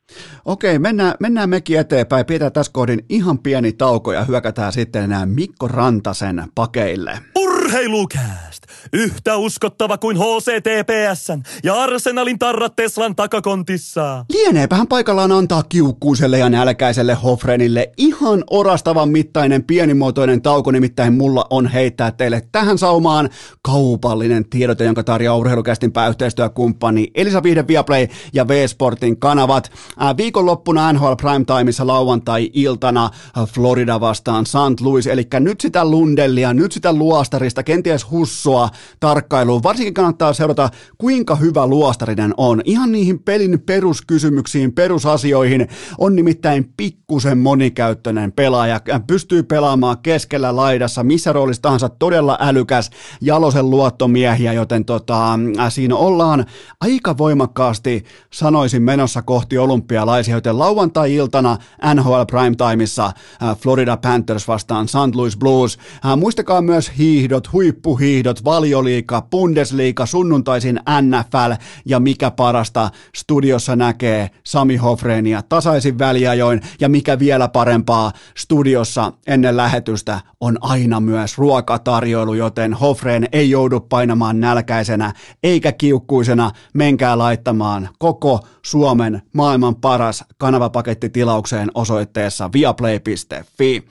Okei, 0.46 0.80
mennään, 0.80 1.14
mennään 1.20 1.50
mekin 1.50 1.80
eteenpäin. 1.80 2.26
Pidetään 2.26 2.52
tässä 2.52 2.72
kohdin 2.74 3.00
ihan 3.10 3.40
pieni 3.40 3.74
tauko 3.74 4.14
ja 4.14 4.24
hyökätään 4.24 4.72
sitten 4.72 5.04
enää 5.04 5.26
Mikko 5.26 5.68
Rantasen 5.68 6.44
pakeille. 6.56 7.12
Urheilukääst! 7.36 8.47
Yhtä 8.94 9.38
uskottava 9.38 9.98
kuin 9.98 10.18
HCTPSn 10.18 11.42
ja 11.64 11.76
Arsenalin 11.76 12.40
tarrat 12.40 12.76
Teslan 12.76 13.16
takakontissa. 13.16 14.26
Lieneepähän 14.30 14.88
paikallaan 14.88 15.32
antaa 15.32 15.64
kiukkuiselle 15.64 16.38
ja 16.38 16.50
nälkäiselle 16.50 17.14
Hofrenille 17.14 17.92
ihan 17.98 18.44
orastavan 18.50 19.10
mittainen 19.10 19.64
pienimuotoinen 19.64 20.42
tauko, 20.42 20.72
nimittäin 20.72 21.14
mulla 21.14 21.48
on 21.50 21.68
heittää 21.68 22.12
teille 22.12 22.42
tähän 22.52 22.78
saumaan 22.78 23.30
kaupallinen 23.62 24.50
tiedote, 24.50 24.84
jonka 24.84 25.04
tarjoaa 25.04 25.38
urheilukästin 25.38 25.92
pääyhteistyökumppani 25.92 27.12
Elisa 27.16 27.44
Vihde 27.44 27.68
Viaplay 27.68 28.08
ja 28.34 28.48
V-Sportin 28.48 29.20
kanavat. 29.20 29.72
Viikonloppuna 30.18 30.94
NHL 30.94 31.14
Primetimeissa 31.14 31.88
lauantai-iltana 31.88 33.10
Florida 33.54 34.00
vastaan 34.00 34.46
St. 34.46 34.82
Louis, 34.82 35.08
eli 35.08 35.28
nyt 35.40 35.62
sitä 35.62 35.86
Lundellia, 35.86 36.54
nyt 36.54 36.72
sitä 36.72 36.94
luostarista, 36.94 37.64
kenties 37.64 38.12
Hussoa 38.12 38.70
tarkkailuun. 39.00 39.64
Varsinkin 39.64 39.94
kannattaa 39.94 40.34
seurata, 40.34 40.70
kuinka 40.98 41.36
hyvä 41.36 41.68
luostarinen 41.68 42.34
on. 42.38 42.62
Ihan 42.66 42.92
niihin 42.92 43.20
pelin 43.20 43.60
peruskysymyksiin, 43.60 44.74
perusasioihin 44.74 45.68
on 45.98 46.16
nimittäin 46.16 46.74
pikkusen 46.78 47.38
monikäyttöinen 47.38 48.32
pelaaja. 48.32 48.82
Pystyy 49.08 49.44
pelaamaan 49.44 49.98
keskellä 49.98 50.56
laidassa, 50.56 51.04
missä 51.04 51.34
roolissa 51.34 51.62
tahansa 51.62 51.90
todella 51.90 52.38
älykäs 52.42 52.90
jalosen 53.22 53.70
luottomiehiä, 53.70 54.54
joten 54.54 54.86
tota, 54.86 55.40
siinä 55.70 55.96
ollaan 55.96 56.46
aika 56.82 57.18
voimakkaasti, 57.18 58.04
sanoisin, 58.34 58.82
menossa 58.82 59.22
kohti 59.22 59.58
olympialaisia, 59.58 60.36
joten 60.36 60.60
lauantai-iltana 60.60 61.58
NHL 61.94 62.22
Primetimeissa 62.32 63.12
Florida 63.60 63.98
Panthers 63.98 64.48
vastaan 64.48 64.88
St. 64.88 65.16
Louis 65.16 65.38
Blues. 65.38 65.78
Muistakaa 66.18 66.62
myös 66.62 66.92
hiihdot, 66.98 67.54
huippuhiihdot, 67.54 68.44
valioliika, 68.58 69.22
Bundesliga, 69.22 70.06
sunnuntaisin 70.06 70.80
NFL 71.02 71.52
ja 71.86 72.00
mikä 72.00 72.32
parasta, 72.32 72.90
studiossa 73.16 73.76
näkee 73.76 74.30
Sami 74.44 74.78
Hofreenia 74.78 75.42
tasaisin 75.50 76.00
väliajoin. 76.00 76.62
Ja 76.80 76.90
mikä 76.90 77.20
vielä 77.20 77.48
parempaa, 77.48 78.12
studiossa 78.38 79.14
ennen 79.28 79.58
lähetystä 79.58 80.20
on 80.40 80.58
aina 80.62 81.00
myös 81.00 81.38
ruokatarjoilu, 81.38 82.34
joten 82.34 82.74
Hofreen 82.74 83.28
ei 83.32 83.50
joudu 83.50 83.80
painamaan 83.80 84.40
nälkäisenä 84.40 85.14
eikä 85.44 85.72
kiukkuisena, 85.72 86.52
menkää 86.74 87.18
laittamaan 87.18 87.90
koko 88.00 88.40
Suomen 88.66 89.22
maailman 89.34 89.76
paras 89.76 90.24
kanavapaketti 90.38 91.10
tilaukseen 91.10 91.72
osoitteessa 91.76 92.50
viaplay.fi. 92.54 93.84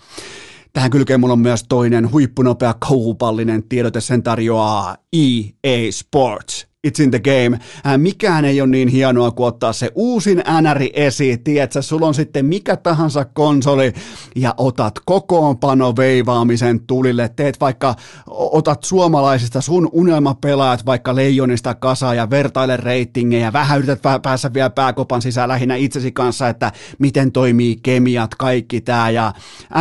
Tähän 0.76 0.90
kylkeen 0.90 1.20
mulla 1.20 1.32
on 1.32 1.38
myös 1.38 1.64
toinen 1.68 2.12
huippunopea 2.12 2.74
kaupallinen 2.74 3.62
tiedote, 3.68 4.00
sen 4.00 4.22
tarjoaa 4.22 4.96
EA 5.12 5.90
Sports. 5.90 6.66
It's 6.86 7.02
in 7.02 7.10
the 7.10 7.18
game. 7.18 7.58
Äh, 7.86 7.98
mikään 7.98 8.44
ei 8.44 8.60
ole 8.60 8.68
niin 8.68 8.88
hienoa 8.88 9.30
kuin 9.30 9.46
ottaa 9.46 9.72
se 9.72 9.90
uusin 9.94 10.42
NRI 10.60 10.90
esiin. 10.94 11.44
Tiedätkö, 11.44 11.82
sulla 11.82 12.06
on 12.06 12.14
sitten 12.14 12.46
mikä 12.46 12.76
tahansa 12.76 13.24
konsoli 13.24 13.92
ja 14.36 14.54
otat 14.56 14.94
kokoonpano 15.04 15.96
veivaamisen 15.96 16.80
tulille. 16.80 17.30
Teet 17.36 17.60
vaikka, 17.60 17.94
otat 18.26 18.84
suomalaisista 18.84 19.60
sun 19.60 19.88
unelmapelaajat 19.92 20.86
vaikka 20.86 21.14
leijonista 21.14 21.74
kasa 21.74 22.14
ja 22.14 22.30
vertaile 22.30 22.76
reitingejä. 22.76 23.52
Vähän 23.52 23.78
yrität 23.78 24.00
päässä 24.22 24.54
vielä 24.54 24.70
pääkopan 24.70 25.22
sisään 25.22 25.48
lähinnä 25.48 25.76
itsesi 25.76 26.12
kanssa, 26.12 26.48
että 26.48 26.72
miten 26.98 27.32
toimii 27.32 27.76
kemiat, 27.82 28.34
kaikki 28.34 28.80
tää. 28.80 29.10
Ja 29.10 29.32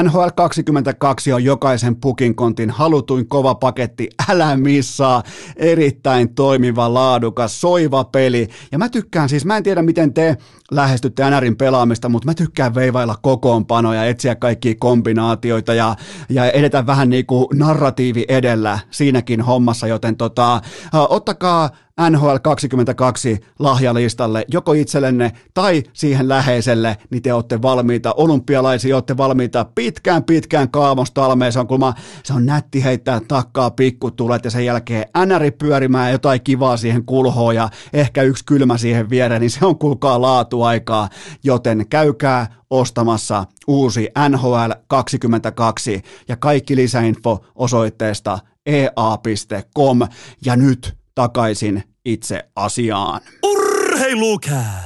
NHL 0.04 0.28
22 0.36 1.34
on 1.34 1.44
jokaisen 1.44 1.96
pukin 1.96 2.36
kontin 2.36 2.70
halutuin 2.70 3.28
kova 3.28 3.56
paketti. 3.56 4.10
Älä 4.30 4.58
missaa 4.58 5.24
erittäin 5.56 6.36
toimiva 6.36 6.94
laadukas, 6.96 7.62
soiva 7.62 8.04
peli. 8.04 8.48
Ja 8.72 8.78
mä 8.78 8.90
tykkään 8.90 9.30
siis, 9.30 9.46
mä 9.46 9.58
en 9.58 9.64
tiedä 9.64 9.82
miten 9.82 10.14
te 10.14 10.38
lähestytte 10.72 11.30
NRin 11.30 11.58
pelaamista, 11.58 12.10
mutta 12.10 12.26
mä 12.26 12.34
tykkään 12.34 12.76
veivailla 12.76 13.16
kokoonpanoja, 13.22 14.06
etsiä 14.06 14.36
kaikkia 14.36 14.74
kombinaatioita 14.80 15.74
ja, 15.74 15.96
ja 16.30 16.52
edetä 16.52 16.86
vähän 16.86 17.10
niin 17.10 17.26
kuin 17.26 17.48
narratiivi 17.54 18.26
edellä 18.28 18.80
siinäkin 18.92 19.42
hommassa, 19.42 19.88
joten 19.88 20.18
tota, 20.18 20.62
ottakaa 21.10 21.70
NHL 22.10 22.36
22 22.44 23.40
lahjalistalle, 23.60 24.46
joko 24.48 24.74
itsellenne 24.74 25.32
tai 25.54 25.84
siihen 25.94 26.30
läheiselle, 26.30 26.98
niin 27.10 27.22
te 27.22 27.34
olette 27.34 27.62
valmiita 27.62 28.14
olympialaisia, 28.14 28.96
olette 28.96 29.18
valmiita 29.18 29.66
pitkään 29.76 30.24
pitkään 30.24 30.72
kaavostalmeen. 30.72 31.52
Se 31.52 31.60
on, 31.60 31.68
kulma, 31.68 31.94
se 32.24 32.34
on 32.34 32.46
nätti 32.46 32.84
heittää 32.84 33.22
takkaa 33.28 33.72
pikkutulet 33.72 34.46
ja 34.46 34.52
sen 34.52 34.66
jälkeen 34.66 35.06
NRI 35.26 35.52
pyörimään 35.52 36.12
jotain 36.12 36.44
kivaa 36.44 36.78
siihen 36.78 37.06
kulhoon 37.06 37.56
ja 37.56 37.70
ehkä 37.94 38.22
yksi 38.24 38.46
kylmä 38.46 38.78
siihen 38.78 39.10
viereen, 39.10 39.42
niin 39.42 39.52
se 39.52 39.66
on 39.66 39.80
kulkaa 39.80 40.22
laatuaikaa, 40.22 41.10
joten 41.44 41.86
käykää 41.90 42.48
ostamassa 42.70 43.46
uusi 43.68 44.10
NHL 44.30 44.72
22 44.88 46.02
ja 46.28 46.38
kaikki 46.38 46.76
lisäinfo 46.76 47.46
osoitteesta 47.56 48.40
ea.com 48.66 50.00
ja 50.46 50.56
nyt 50.56 51.05
takaisin 51.16 51.84
itse 52.06 52.44
asiaan. 52.56 53.22
Urheilukää! 53.44 54.85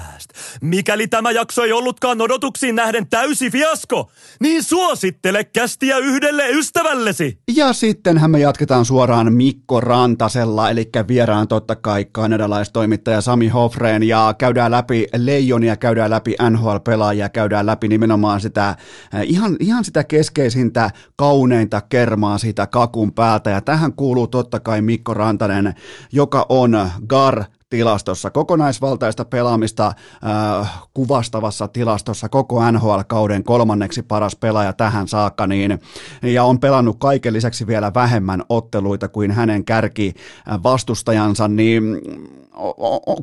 Mikäli 0.61 1.07
tämä 1.07 1.31
jakso 1.31 1.63
ei 1.63 1.71
ollutkaan 1.71 2.21
odotuksiin 2.21 2.75
nähden 2.75 3.09
täysi 3.09 3.49
fiasko, 3.49 4.11
niin 4.41 4.63
suosittele 4.63 5.43
kästiä 5.43 5.97
yhdelle 5.97 6.49
ystävällesi. 6.49 7.39
Ja 7.55 7.73
sittenhän 7.73 8.31
me 8.31 8.39
jatketaan 8.39 8.85
suoraan 8.85 9.33
Mikko 9.33 9.81
Rantasella, 9.81 10.69
eli 10.69 10.89
vieraan 11.07 11.47
totta 11.47 11.75
kai 11.75 12.05
kanadalaistoimittaja 12.11 13.21
Sami 13.21 13.47
Hofreen, 13.47 14.03
ja 14.03 14.35
käydään 14.37 14.71
läpi 14.71 15.07
leijonia, 15.15 15.75
käydään 15.75 16.09
läpi 16.09 16.35
NHL-pelaajia, 16.49 17.29
käydään 17.29 17.65
läpi 17.65 17.87
nimenomaan 17.87 18.41
sitä, 18.41 18.75
eh, 19.13 19.21
ihan, 19.23 19.55
ihan 19.59 19.85
sitä 19.85 20.03
keskeisintä, 20.03 20.91
kauneinta 21.15 21.81
kermaa 21.81 22.37
siitä 22.37 22.67
kakun 22.67 23.13
päältä, 23.13 23.49
ja 23.49 23.61
tähän 23.61 23.93
kuuluu 23.93 24.27
totta 24.27 24.59
kai 24.59 24.81
Mikko 24.81 25.13
Rantanen, 25.13 25.73
joka 26.11 26.45
on 26.49 26.89
GAR 27.07 27.43
tilastossa, 27.69 28.29
kokonaisvaltaista 28.29 29.25
pelaamista 29.25 29.87
äh, 29.87 30.81
kuvastavassa 30.93 31.67
tilastossa 31.67 32.29
koko 32.29 32.71
NHL-kauden 32.71 33.43
kolmanneksi 33.43 34.03
paras 34.03 34.35
pelaaja 34.35 34.73
tähän 34.73 35.07
saakka, 35.07 35.47
niin, 35.47 35.79
ja 36.23 36.43
on 36.43 36.59
pelannut 36.59 36.97
kaiken 36.99 37.33
lisäksi 37.33 37.67
vielä 37.67 37.91
vähemmän 37.95 38.43
otteluita 38.49 39.07
kuin 39.07 39.31
hänen 39.31 39.65
kärki 39.65 40.13
äh, 40.51 40.63
vastustajansa, 40.63 41.47
niin 41.47 41.83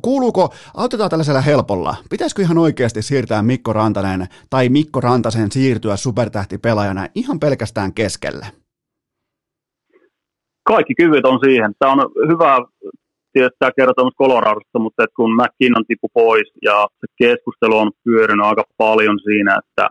kuuluuko, 0.02 0.54
autetaan 0.74 1.10
tällaisella 1.10 1.40
helpolla, 1.40 1.96
pitäisikö 2.10 2.42
ihan 2.42 2.58
oikeasti 2.58 3.02
siirtää 3.02 3.42
Mikko 3.42 3.72
Rantanen 3.72 4.26
tai 4.50 4.68
Mikko 4.68 5.00
Rantasen 5.00 5.52
siirtyä 5.52 5.96
supertähtipelaajana 5.96 7.06
ihan 7.14 7.40
pelkästään 7.40 7.92
keskelle? 7.92 8.46
Kaikki 10.62 10.94
kyvyt 10.94 11.24
on 11.24 11.40
siihen. 11.44 11.74
Tämä 11.78 11.92
on 11.92 11.98
hyvä 12.28 12.58
tietysti 13.36 13.60
tämä 13.60 13.78
kertoo 13.80 14.18
Coloradosta, 14.22 14.78
mutta 14.84 15.04
että 15.04 15.18
kun 15.18 15.36
McKinnon 15.38 15.86
tippui 15.88 16.10
pois 16.14 16.48
ja 16.68 16.76
se 17.00 17.06
keskustelu 17.20 17.76
on 17.78 17.90
pyörinyt 18.04 18.46
aika 18.46 18.64
paljon 18.84 19.18
siinä, 19.28 19.52
että 19.60 19.84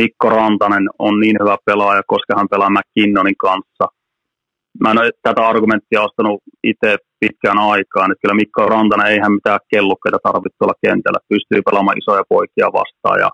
Mikko 0.00 0.26
Rantanen 0.36 0.86
on 1.06 1.14
niin 1.20 1.36
hyvä 1.42 1.56
pelaaja, 1.68 2.02
koska 2.12 2.32
hän 2.36 2.52
pelaa 2.52 2.74
McKinnonin 2.76 3.40
kanssa. 3.46 3.84
Mä 4.82 4.90
en 4.90 5.00
ole 5.00 5.10
tätä 5.22 5.42
argumenttia 5.50 6.06
ostanut 6.08 6.40
itse 6.70 6.96
pitkään 7.20 7.58
aikaan, 7.72 8.10
että 8.10 8.22
kyllä 8.22 8.40
Mikko 8.42 8.66
Rantanen 8.66 9.12
eihän 9.12 9.36
mitään 9.38 9.60
kellukkeita 9.72 10.18
tarvitse 10.22 10.56
tuolla 10.58 10.82
kentällä, 10.84 11.28
pystyy 11.32 11.60
pelaamaan 11.62 11.98
isoja 11.98 12.24
poikia 12.34 12.76
vastaan 12.80 13.18
ja 13.24 13.30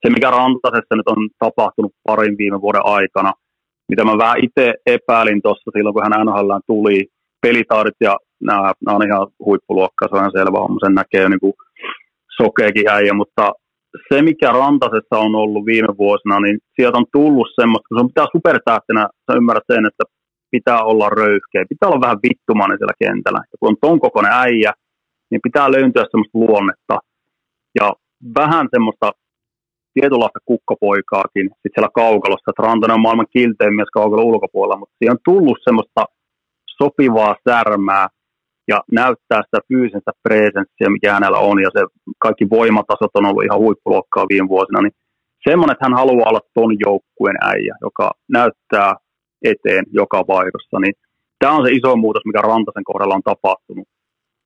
se, 0.00 0.06
mikä 0.16 0.30
Rantasessa 0.30 0.96
nyt 0.96 1.08
on 1.14 1.20
tapahtunut 1.44 1.92
parin 2.08 2.38
viime 2.38 2.60
vuoden 2.60 2.86
aikana, 2.98 3.32
mitä 3.90 4.04
mä 4.04 4.18
vähän 4.24 4.44
itse 4.46 4.74
epäilin 4.86 5.42
tuossa 5.42 5.70
silloin, 5.74 5.94
kun 5.94 6.04
hän 6.04 6.26
NHL 6.26 6.50
tuli, 6.66 6.98
pelitaidot 7.42 7.98
ja 8.00 8.16
nämä, 8.44 8.72
nämä 8.86 8.96
on 8.96 9.06
ihan 9.06 9.26
huippuluokkaa, 9.46 10.08
se 10.08 10.14
on 10.14 10.20
ihan 10.20 10.38
selvä 10.38 10.58
homma, 10.58 10.84
sen 10.84 10.94
näkee 10.94 11.22
jo 11.22 11.28
niin 11.28 11.44
kuin 11.44 11.54
sokeekin 12.36 12.88
äijä, 12.88 13.12
mutta 13.14 13.52
se, 14.08 14.22
mikä 14.22 14.52
Rantasessa 14.52 15.18
on 15.26 15.34
ollut 15.34 15.66
viime 15.66 15.92
vuosina, 15.98 16.40
niin 16.40 16.58
sieltä 16.76 16.98
on 16.98 17.06
tullut 17.12 17.48
semmoista, 17.60 17.88
kun 17.88 17.98
se 17.98 18.02
on 18.02 18.12
pitää 18.12 18.34
supertähtenä, 18.36 19.02
sä 19.24 19.36
ymmärrät 19.36 19.68
sen, 19.72 19.86
että 19.86 20.04
pitää 20.50 20.80
olla 20.90 21.08
röyhkeä, 21.08 21.70
pitää 21.74 21.88
olla 21.88 22.06
vähän 22.06 22.22
vittumainen 22.28 22.78
siellä 22.78 23.02
kentällä. 23.04 23.40
Ja 23.50 23.56
kun 23.60 23.68
on 23.68 23.76
ton 23.80 24.00
kokoinen 24.00 24.32
äijä, 24.32 24.72
niin 25.30 25.40
pitää 25.46 25.72
löytyä 25.72 26.04
semmoista 26.10 26.38
luonnetta 26.44 26.96
ja 27.80 27.86
vähän 28.40 28.66
semmoista 28.74 29.08
tietynlaista 29.94 30.40
kukkapoikaakin 30.50 31.46
sit 31.60 31.72
siellä 31.74 31.98
kaukalossa, 32.02 32.50
että 32.50 32.66
Rantanen 32.66 32.94
on 32.94 33.06
maailman 33.06 33.34
kiltein 33.36 33.74
mies 33.74 33.90
kaukalon 33.98 34.30
ulkopuolella, 34.32 34.80
mutta 34.80 34.96
siihen 34.98 35.16
on 35.16 35.26
tullut 35.30 35.58
semmoista 35.64 36.02
sopivaa 36.78 37.34
särmää 37.48 38.06
ja 38.68 38.80
näyttää 38.92 39.42
sitä 39.42 39.58
fyysistä 39.68 40.12
presenssiä, 40.22 40.88
mikä 40.96 41.12
hänellä 41.12 41.38
on, 41.38 41.62
ja 41.62 41.70
se 41.76 41.80
kaikki 42.18 42.50
voimatasot 42.50 43.10
on 43.14 43.26
ollut 43.26 43.44
ihan 43.44 43.58
huippuluokkaa 43.58 44.26
viime 44.28 44.48
vuosina, 44.48 44.82
niin 44.82 44.92
semmoinen, 45.48 45.72
että 45.72 45.84
hän 45.84 46.00
haluaa 46.00 46.30
olla 46.30 46.48
ton 46.54 46.76
joukkueen 46.86 47.36
äijä, 47.52 47.74
joka 47.80 48.10
näyttää 48.28 48.94
eteen 49.44 49.84
joka 49.92 50.24
vaihdossa, 50.28 50.80
niin 50.80 50.94
tämä 51.38 51.52
on 51.56 51.66
se 51.66 51.72
iso 51.72 51.96
muutos, 51.96 52.22
mikä 52.24 52.40
Rantasen 52.40 52.84
kohdalla 52.84 53.14
on 53.14 53.30
tapahtunut 53.32 53.88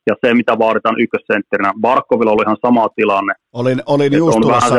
ja 0.08 0.14
se, 0.20 0.34
mitä 0.34 0.58
vaaditaan 0.58 1.00
ykkössentterinä. 1.00 1.72
Barkovilla 1.80 2.32
oli 2.32 2.42
ihan 2.42 2.56
sama 2.66 2.88
tilanne. 2.96 3.34
Olin, 3.52 3.82
olin, 3.86 4.12
just, 4.12 4.38
tulossa, 4.40 4.74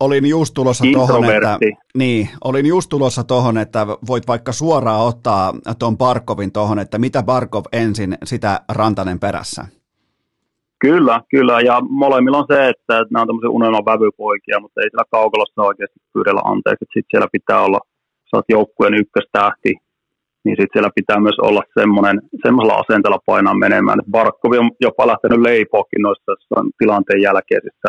olin 0.00 0.26
just 0.26 0.54
tulossa 0.54 0.84
tohon, 0.92 1.24
että, 1.24 1.58
niin, 1.94 2.28
olin 2.44 2.66
just 2.66 2.88
tulossa 2.88 3.24
tohon, 3.24 3.58
että 3.58 3.86
voit 4.08 4.28
vaikka 4.28 4.52
suoraan 4.52 5.00
ottaa 5.00 5.52
tuon 5.78 5.98
Barkovin 5.98 6.52
tohon, 6.52 6.78
että 6.78 6.98
mitä 6.98 7.22
Barkov 7.22 7.64
ensin, 7.72 8.18
sitä 8.24 8.60
Rantanen 8.68 9.20
perässä. 9.20 9.64
Kyllä, 10.78 11.20
kyllä, 11.30 11.60
ja 11.60 11.80
molemmilla 11.80 12.38
on 12.38 12.46
se, 12.52 12.68
että 12.68 12.94
nämä 13.10 13.22
on 13.22 13.26
tämmöisiä 13.26 13.50
unelman 13.50 13.84
vävypoikia, 13.84 14.60
mutta 14.60 14.80
ei 14.80 14.90
siellä 14.90 15.04
kaukalossa 15.10 15.62
oikeasti 15.62 16.00
pyydellä 16.12 16.40
anteeksi, 16.44 16.84
että 16.84 16.94
sitten 16.94 17.10
siellä 17.10 17.28
pitää 17.32 17.60
olla, 17.60 17.80
sä 18.30 18.36
oot 18.36 18.44
joukkueen 18.48 18.94
ykköstähti, 18.94 19.72
niin 20.44 20.56
sitten 20.56 20.74
siellä 20.74 20.98
pitää 20.98 21.20
myös 21.20 21.38
olla 21.48 21.62
semmoinen, 21.78 22.16
semmoisella 22.44 22.82
asenteella 22.82 23.26
painaa 23.26 23.62
menemään. 23.64 24.00
Barkkovi 24.10 24.58
on 24.58 24.70
jopa 24.80 25.06
lähtenyt 25.06 25.40
leipoakin 25.40 26.02
noissa 26.02 26.32
tilanteen 26.78 27.22
jälkeisissä. 27.22 27.88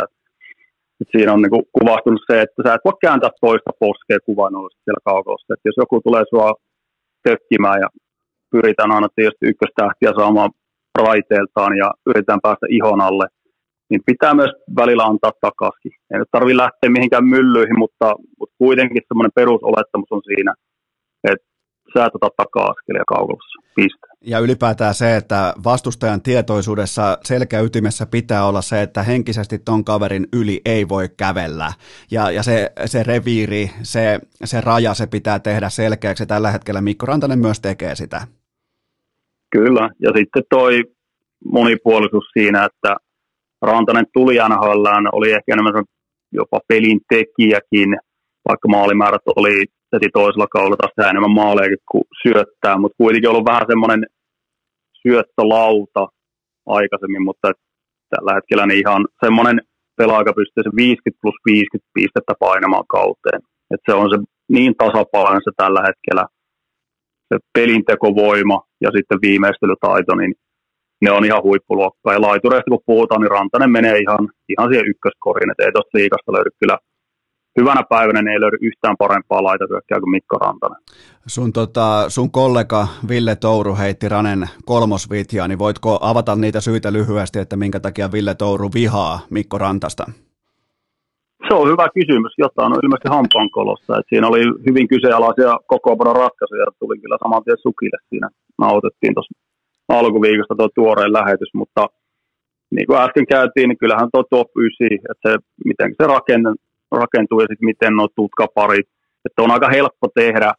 Et 1.02 1.10
siinä 1.12 1.34
on 1.34 1.42
niinku 1.42 1.62
kuvastunut 1.78 2.22
se, 2.32 2.42
että 2.42 2.60
sä 2.64 2.74
et 2.74 2.86
voi 2.86 2.94
kääntää 3.02 3.30
toista 3.42 3.72
poskea 3.80 4.20
kuvainnollisesti 4.30 4.84
siellä 4.84 5.08
kaukalossa. 5.10 5.54
Et 5.54 5.66
jos 5.66 5.78
joku 5.78 6.02
tulee 6.02 6.24
sua 6.30 6.50
tökkimään 7.24 7.80
ja 7.84 7.90
pyritään 8.52 8.92
aina 8.92 9.08
tietysti 9.16 9.46
ykköstähtiä 9.52 10.12
saamaan 10.20 10.52
raiteeltaan 11.00 11.78
ja 11.78 11.92
yritetään 12.06 12.44
päästä 12.46 12.66
ihon 12.70 13.02
alle, 13.02 13.26
niin 13.90 14.02
pitää 14.06 14.34
myös 14.34 14.54
välillä 14.76 15.04
antaa 15.04 15.42
takaisin. 15.42 15.92
Ei 16.12 16.20
nyt 16.20 16.32
tarvitse 16.32 16.58
lähteä 16.58 16.90
mihinkään 16.90 17.28
myllyihin, 17.36 17.80
mutta, 17.80 18.08
mutta 18.40 18.56
kuitenkin 18.58 19.02
semmoinen 19.08 19.38
perusolettamus 19.40 20.12
on 20.12 20.22
siinä, 20.30 20.54
että 21.24 21.51
sä 21.94 22.06
et 22.06 22.16
ota 22.16 22.30
taka-askelia 22.38 23.04
kaukalossa. 23.08 23.62
Piste. 23.76 24.12
Ja 24.22 24.40
ylipäätään 24.40 24.94
se, 24.94 25.16
että 25.16 25.54
vastustajan 25.64 26.22
tietoisuudessa 26.22 27.18
selkäytimessä 27.24 28.06
pitää 28.06 28.46
olla 28.46 28.62
se, 28.62 28.82
että 28.82 29.04
henkisesti 29.04 29.60
ton 29.60 29.86
kaverin 29.86 30.28
yli 30.34 30.62
ei 30.66 30.90
voi 30.90 31.10
kävellä. 31.18 31.74
Ja, 32.12 32.32
ja 32.32 32.44
se, 32.44 32.72
se 32.86 33.04
reviiri, 33.04 33.70
se, 33.84 34.20
se 34.44 34.62
raja, 34.62 34.94
se 34.94 35.08
pitää 35.08 35.40
tehdä 35.40 35.70
selkeäksi. 35.70 36.26
Tällä 36.26 36.52
hetkellä 36.52 36.82
Mikko 36.82 37.06
Rantanen 37.06 37.40
myös 37.40 37.60
tekee 37.60 37.96
sitä. 37.96 38.22
Kyllä, 39.52 39.90
ja 40.00 40.12
sitten 40.18 40.44
toi 40.50 40.84
monipuolisuus 41.46 42.26
siinä, 42.34 42.66
että 42.66 42.96
Rantanen 43.62 44.06
tuli 44.14 44.36
NHL, 44.50 44.86
oli 45.12 45.32
ehkä 45.32 45.54
enemmän 45.54 45.84
jopa 46.32 46.60
pelin 46.68 47.00
tekijäkin, 47.10 47.98
vaikka 48.50 48.68
maalimäärät 48.68 49.22
oli 49.36 49.66
heti 49.94 50.10
toisella 50.14 50.48
kaudella 50.48 50.78
taas 50.78 51.10
enemmän 51.10 51.40
maalejakin 51.42 51.88
kuin 51.92 52.04
syöttää, 52.24 52.78
mutta 52.78 52.98
kuitenkin 52.98 53.30
ollut 53.30 53.52
vähän 53.52 53.68
semmoinen 53.68 54.06
syöttölauta 55.02 56.08
aikaisemmin, 56.66 57.24
mutta 57.24 57.52
tällä 58.10 58.34
hetkellä 58.34 58.66
niin 58.66 58.80
ihan 58.80 59.08
semmoinen 59.26 59.62
pelaaja 59.98 60.34
pystyy 60.40 60.64
se 60.64 60.72
50 60.76 61.22
plus 61.22 61.36
50 61.46 61.90
pistettä 61.94 62.34
painamaan 62.40 62.88
kauteen. 62.88 63.42
Et 63.74 63.82
se 63.86 63.94
on 63.94 64.10
se 64.10 64.18
niin 64.56 64.74
tasapainossa 64.78 65.52
tällä 65.58 65.82
hetkellä, 65.90 66.24
se 67.30 67.36
pelintekovoima 67.54 68.58
ja 68.82 68.90
sitten 68.96 69.22
viimeistelytaito, 69.22 70.16
niin 70.16 70.34
ne 71.02 71.12
on 71.12 71.26
ihan 71.26 71.44
huippuluokkaa. 71.44 72.14
Ja 72.14 72.22
laitureista 72.22 72.72
kun 72.72 72.90
puhutaan, 72.92 73.22
niin 73.22 73.32
Rantanen 73.32 73.72
menee 73.72 73.98
ihan, 74.06 74.24
ihan 74.52 74.70
siihen 74.70 74.92
ykköskoriin, 74.94 75.52
että 75.52 75.64
ei 75.66 75.72
tuosta 75.72 75.98
liikasta 75.98 76.34
löydy 76.34 76.52
kyllä 76.60 76.78
hyvänä 77.60 77.84
päivänä 77.90 78.32
ei 78.32 78.42
löydy 78.42 78.58
yhtään 78.62 78.96
parempaa 78.98 79.44
laitahyökkää 79.44 80.00
kuin 80.00 80.12
Mikko 80.12 80.38
Rantanen. 80.38 80.82
Sun, 81.28 81.54
tota, 81.54 82.10
sun 82.10 82.32
kollega 82.32 82.88
Ville 83.10 83.36
Touru 83.36 83.76
heitti 83.76 84.10
Ranen 84.10 84.50
kolmosvitjaa, 84.66 85.48
niin 85.48 85.60
voitko 85.60 86.00
avata 86.02 86.36
niitä 86.36 86.62
syitä 86.62 86.94
lyhyesti, 86.94 87.40
että 87.40 87.56
minkä 87.56 87.80
takia 87.80 88.12
Ville 88.12 88.36
Touru 88.36 88.70
vihaa 88.74 89.20
Mikko 89.30 89.58
Rantasta? 89.58 90.06
Se 91.48 91.54
on 91.54 91.72
hyvä 91.72 91.88
kysymys. 91.98 92.34
Jotain 92.38 92.74
on 92.74 92.80
ilmeisesti 92.84 93.10
hampaankolossa. 93.10 93.98
Et 94.00 94.06
siinä 94.10 94.28
oli 94.28 94.42
hyvin 94.70 94.88
kyseenalaisia 94.88 95.52
kokoonpanon 95.68 96.16
ratkaisuja. 96.16 96.66
Tuli 96.80 97.00
kyllä 97.00 97.18
saman 97.24 97.44
tien 97.44 97.58
sukille 97.66 97.98
siinä. 98.10 98.28
Nautettiin 98.58 99.14
tuossa 99.14 99.34
alkuviikosta 100.00 100.56
tuo 100.58 100.70
tuoreen 100.76 101.14
lähetys, 101.14 101.52
mutta 101.54 101.88
niin 102.76 102.88
kuin 102.88 103.02
äsken 103.06 103.28
käytiin, 103.28 103.68
niin 103.70 103.78
kyllähän 103.78 104.10
tuo 104.14 104.24
top 104.30 104.50
9, 104.56 104.98
että 105.12 105.30
se, 105.30 105.38
miten 105.66 105.90
se 105.98 106.08
rakentuu, 106.08 106.56
rakentuu 106.92 107.40
ja 107.42 107.48
sitten 107.50 107.70
miten 107.72 107.94
nuo 107.94 108.08
tutkaparit, 108.16 108.88
että 109.26 109.42
on 109.42 109.52
aika 109.52 109.70
helppo 109.70 110.08
tehdä 110.16 110.54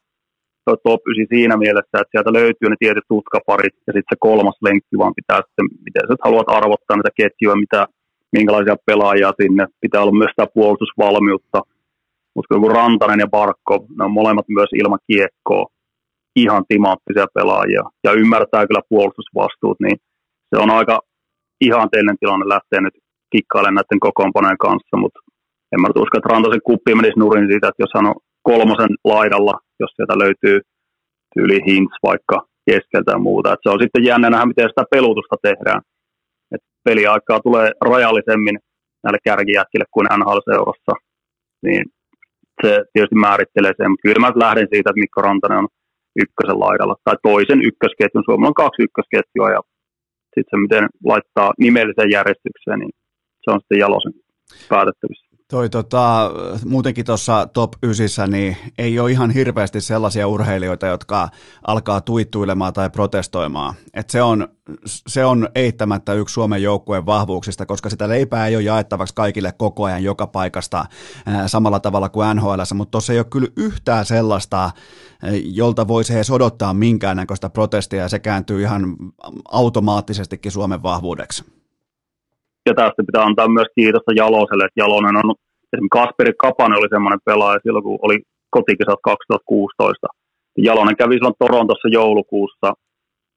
tuo 0.65 0.77
top 0.77 1.01
9 1.07 1.27
siinä 1.35 1.57
mielessä, 1.57 2.01
että 2.01 2.13
sieltä 2.13 2.33
löytyy 2.33 2.69
ne 2.69 2.77
tietyt 2.79 3.09
tutkaparit 3.09 3.75
ja 3.87 3.93
sitten 3.93 4.13
se 4.13 4.17
kolmas 4.29 4.59
lenkki 4.63 4.99
vaan 4.99 5.19
pitää 5.19 5.41
sitten, 5.47 5.67
miten 5.87 6.03
sä 6.09 6.15
haluat 6.25 6.49
arvottaa 6.59 6.97
näitä 6.97 7.19
ketjuja, 7.21 7.57
mitä, 7.65 7.87
minkälaisia 8.37 8.77
pelaajia 8.87 9.33
sinne, 9.43 9.67
pitää 9.81 10.03
olla 10.03 10.21
myös 10.21 10.33
sitä 10.33 10.47
puolustusvalmiutta, 10.55 11.59
mutta 12.35 12.55
kun 12.55 12.77
Rantanen 12.79 13.21
ja 13.25 13.29
Barkko, 13.37 13.75
ne 13.99 14.05
on 14.05 14.19
molemmat 14.21 14.49
myös 14.49 14.71
ilman 14.81 15.05
kiekkoa, 15.11 15.67
ihan 16.37 16.65
timaattisia 16.69 17.27
pelaajia. 17.35 17.83
Ja 18.05 18.13
ymmärtää 18.13 18.67
kyllä 18.67 18.89
puolustusvastuut, 18.89 19.81
niin 19.81 19.97
se 20.51 20.57
on 20.63 20.71
aika 20.71 21.01
ihanteellinen 21.61 22.19
tilanne 22.21 22.49
lähteä 22.49 22.81
nyt 22.81 22.95
kikkailemaan 23.33 23.75
näiden 23.75 24.01
kokoonpanojen 24.01 24.59
kanssa, 24.67 24.97
mutta 24.97 25.21
en 25.73 25.81
mä 25.81 25.89
usko, 26.05 26.19
että 26.19 26.33
Rantasen 26.33 26.69
kuppi 26.71 26.95
menisi 26.95 27.19
nurin 27.19 27.51
siitä, 27.51 27.69
että 27.69 27.83
jos 27.83 27.93
hän 27.95 28.11
on 28.11 28.15
kolmosen 28.43 28.93
laidalla, 29.05 29.55
jos 29.81 29.91
sieltä 29.97 30.19
löytyy 30.19 30.61
tyyli 31.35 31.59
hints 31.67 31.97
vaikka 32.03 32.37
keskeltä 32.71 33.13
ja 33.13 33.19
muuta. 33.19 33.53
että 33.53 33.63
se 33.63 33.73
on 33.75 33.83
sitten 33.83 34.05
jännä 34.05 34.31
nähdä, 34.31 34.47
miten 34.47 34.69
sitä 34.69 34.85
pelutusta 34.91 35.37
tehdään. 35.43 35.81
Et 36.55 36.63
peliaikaa 36.85 37.41
tulee 37.41 37.69
rajallisemmin 37.91 38.59
näille 39.03 39.19
kärkijätkille 39.25 39.85
kuin 39.95 40.07
NHL-seurassa. 40.19 40.93
Niin 41.67 41.85
se 42.63 42.85
tietysti 42.93 43.15
määrittelee 43.27 43.73
sen, 43.77 43.91
mutta 43.91 44.07
kyllä 44.07 44.21
mä 44.21 44.33
lähden 44.47 44.69
siitä, 44.73 44.91
että 44.91 45.03
Mikko 45.03 45.21
Rantanen 45.23 45.59
on 45.59 45.69
ykkösen 46.23 46.61
laidalla 46.61 46.97
tai 47.05 47.17
toisen 47.23 47.61
ykkösketjun. 47.69 48.25
Suomella 48.25 48.49
on 48.49 48.63
kaksi 48.65 48.83
ykkösketjua 48.87 49.51
ja 49.57 49.61
sitten 50.35 50.51
se, 50.51 50.57
miten 50.57 50.85
laittaa 51.13 51.53
nimelliseen 51.59 52.11
järjestykseen, 52.11 52.79
niin 52.79 52.95
se 53.43 53.51
on 53.51 53.61
sitten 53.61 53.79
Jalosen 53.79 54.13
päätettävissä. 54.69 55.32
Toi 55.53 55.71
tota, 55.71 56.31
muutenkin 56.65 57.05
tuossa 57.05 57.47
top 57.47 57.73
9, 57.83 58.31
niin 58.31 58.57
ei 58.79 58.99
ole 58.99 59.11
ihan 59.11 59.31
hirveästi 59.31 59.81
sellaisia 59.81 60.29
urheilijoita, 60.29 60.87
jotka 60.87 61.29
alkaa 61.67 62.01
tuittuilemaan 62.01 62.73
tai 62.73 62.91
protestoimaan. 62.91 63.75
Et 63.95 64.11
se, 64.11 64.23
on, 64.23 64.49
se 64.87 65.25
on 65.25 65.49
eittämättä 65.55 66.13
yksi 66.15 66.33
Suomen 66.33 66.63
joukkueen 66.63 67.07
vahvuuksista, 67.07 67.67
koska 67.67 67.91
sitä 67.91 68.09
leipää 68.09 68.47
ei 68.47 68.57
ole 68.57 68.63
jaettavaksi 68.63 69.15
kaikille 69.15 69.53
koko 69.53 69.85
ajan 69.85 70.05
joka 70.05 70.27
paikasta 70.27 70.87
samalla 71.47 71.81
tavalla 71.81 72.09
kuin 72.09 72.37
NHL, 72.37 72.61
mutta 72.75 72.91
tuossa 72.91 73.13
ei 73.13 73.19
ole 73.19 73.27
kyllä 73.31 73.49
yhtään 73.57 74.05
sellaista, 74.05 74.71
jolta 75.45 75.89
voisi 75.89 76.15
edes 76.15 76.31
odottaa 76.31 76.75
minkäännäköistä 76.75 77.51
protestia, 77.51 78.03
ja 78.03 78.09
se 78.09 78.19
kääntyy 78.19 78.63
ihan 78.63 78.97
automaattisestikin 79.51 80.53
Suomen 80.53 80.83
vahvuudeksi 80.83 81.45
ja 82.67 82.75
tästä 82.75 83.07
pitää 83.07 83.25
antaa 83.25 83.49
myös 83.49 83.71
kiitosta 83.75 84.13
Jaloselle, 84.17 84.65
että 84.65 84.81
Jalonen 84.83 85.17
on, 85.17 85.35
esimerkiksi 85.73 85.99
Kasperi 85.99 86.33
Kapanen 86.39 86.79
oli 86.79 86.89
semmoinen 86.91 87.21
pelaaja 87.25 87.61
silloin, 87.63 87.85
kun 87.85 87.99
oli 88.03 88.19
kotikisat 88.51 89.01
2016. 89.03 90.07
Jalonen 90.59 90.97
kävi 90.97 91.15
silloin 91.15 91.35
Torontossa 91.39 91.89
joulukuussa, 91.89 92.73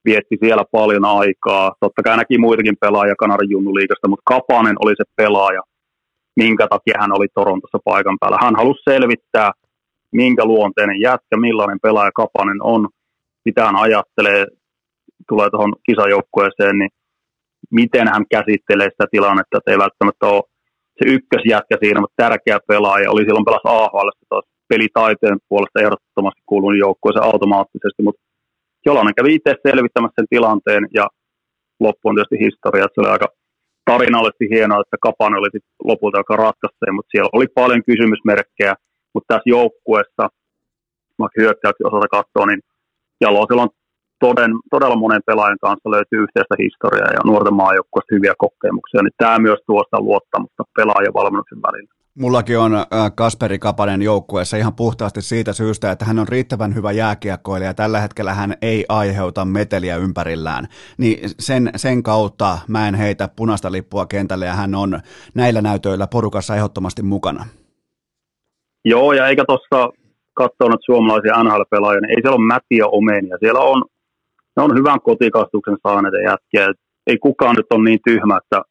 vietti 0.06 0.38
siellä 0.40 0.64
paljon 0.72 1.06
aikaa. 1.06 1.76
Totta 1.80 2.04
kai 2.04 2.18
näki 2.18 2.38
muitakin 2.38 2.78
pelaajia 2.82 3.16
Kanarin 3.20 3.50
junnuliikasta, 3.50 4.08
mutta 4.08 4.30
Kapanen 4.34 4.76
oli 4.80 4.94
se 4.98 5.04
pelaaja, 5.16 5.62
minkä 6.36 6.68
takia 6.68 6.98
hän 7.00 7.16
oli 7.18 7.28
Torontossa 7.34 7.80
paikan 7.86 8.18
päällä. 8.20 8.38
Hän 8.42 8.56
halusi 8.56 8.82
selvittää, 8.90 9.52
minkä 10.12 10.46
luonteinen 10.46 11.02
jätkä, 11.02 11.38
millainen 11.38 11.80
pelaaja 11.84 12.12
Kapanen 12.16 12.58
on, 12.62 12.88
mitä 13.46 13.66
hän 13.66 13.76
ajattelee, 13.76 14.46
tulee 15.30 15.50
tuohon 15.50 15.76
kisajoukkueeseen, 15.86 16.78
niin 16.78 16.90
miten 17.72 18.08
hän 18.14 18.26
käsittelee 18.36 18.90
sitä 18.90 19.06
tilannetta, 19.12 19.58
että 19.58 19.72
ei 19.72 19.78
välttämättä 19.78 20.26
ole 20.28 20.44
se 20.98 21.04
ykkösjätkä 21.16 21.76
siinä, 21.80 22.02
mutta 22.02 22.24
tärkeä 22.24 22.60
pelaaja. 22.68 23.12
Oli 23.12 23.24
silloin 23.26 23.46
pelas 23.46 23.66
AHL, 23.76 24.10
taas 24.30 24.46
pelitaiteen 24.68 25.38
puolesta 25.50 25.82
ehdottomasti 25.84 26.42
kuulunut 26.46 26.80
joukkueeseen 26.80 27.30
automaattisesti, 27.32 28.02
mutta 28.04 28.22
Jolanen 28.86 29.16
kävi 29.16 29.36
itse 29.36 29.56
selvittämässä 29.68 30.16
sen 30.16 30.26
tilanteen 30.30 30.84
ja 30.94 31.06
loppu 31.80 32.10
on 32.10 32.16
tietysti 32.16 32.46
historia. 32.46 32.88
Se 32.94 33.02
oli 33.02 33.10
aika 33.10 33.28
tarinallisesti 33.86 34.46
hienoa, 34.50 34.82
että 34.82 34.98
Kapan 35.02 35.34
oli 35.40 35.50
lopulta 35.84 36.18
joka 36.18 36.36
ratkaisi 36.36 36.92
mutta 36.98 37.12
siellä 37.12 37.30
oli 37.34 37.48
paljon 37.48 37.84
kysymysmerkkejä, 37.90 38.76
mutta 39.14 39.28
tässä 39.34 39.50
joukkueessa, 39.56 40.24
vaikka 41.20 41.42
hyökkäyksiä 41.42 41.88
osalta 41.88 42.16
katsoo, 42.18 42.46
niin 42.46 42.62
Jalosella 43.22 43.62
on 43.62 43.76
toden, 44.28 44.52
todella 44.72 44.96
monen 44.96 45.22
pelaajan 45.26 45.58
kanssa 45.62 45.92
löytyy 45.92 46.20
yhteistä 46.24 46.56
historiaa 46.64 47.12
ja 47.14 47.20
nuorten 47.26 47.54
maajoukkueesta 47.54 48.16
hyviä 48.16 48.34
kokemuksia, 48.38 49.02
niin 49.04 49.18
tämä 49.18 49.40
myös 49.40 49.60
tuo 49.68 49.84
sitä 49.84 50.00
luottamusta 50.00 50.64
pelaajan 50.78 51.14
valmennuksen 51.14 51.62
välillä. 51.68 51.96
Mullakin 52.20 52.60
on 52.60 52.72
Kasperi 53.16 53.60
Kapanen 53.60 54.02
joukkueessa 54.02 54.58
ihan 54.58 54.76
puhtaasti 54.76 55.22
siitä 55.22 55.54
syystä, 55.54 55.92
että 55.92 56.06
hän 56.06 56.20
on 56.20 56.28
riittävän 56.28 56.76
hyvä 56.76 56.92
jääkiekkoilija 56.92 57.70
ja 57.70 57.74
tällä 57.74 58.00
hetkellä 58.00 58.34
hän 58.34 58.54
ei 58.62 58.86
aiheuta 58.90 59.46
meteliä 59.46 59.98
ympärillään. 59.98 60.68
Niin 60.98 61.30
sen, 61.40 61.70
sen 61.76 62.04
kautta 62.04 62.58
mä 62.68 62.88
en 62.88 62.96
heitä 62.96 63.30
punaista 63.36 63.72
lippua 63.72 64.06
kentälle 64.06 64.46
ja 64.46 64.54
hän 64.54 64.76
on 64.76 65.00
näillä 65.34 65.62
näytöillä 65.62 66.08
porukassa 66.08 66.56
ehdottomasti 66.56 67.04
mukana. 67.04 67.46
Joo, 68.86 69.14
ja 69.14 69.28
eikä 69.28 69.44
tuossa 69.48 69.90
katsonut 70.34 70.82
suomalaisia 70.86 71.44
NHL-pelaajia, 71.44 72.02
niin 72.02 72.12
ei 72.12 72.22
siellä 72.22 72.36
ole 72.36 72.46
mätiä 72.46 72.88
omenia. 72.88 73.38
Siellä 73.40 73.60
on 73.60 73.84
ne 74.56 74.64
on 74.64 74.78
hyvän 74.78 75.02
kotikastuksen 75.02 75.78
saaneet 75.84 76.14
jätkiä. 76.30 76.74
Ei 77.08 77.18
kukaan 77.18 77.56
nyt 77.56 77.74
ole 77.74 77.84
niin 77.84 78.00
tyhmä, 78.08 78.38
että 78.38 78.62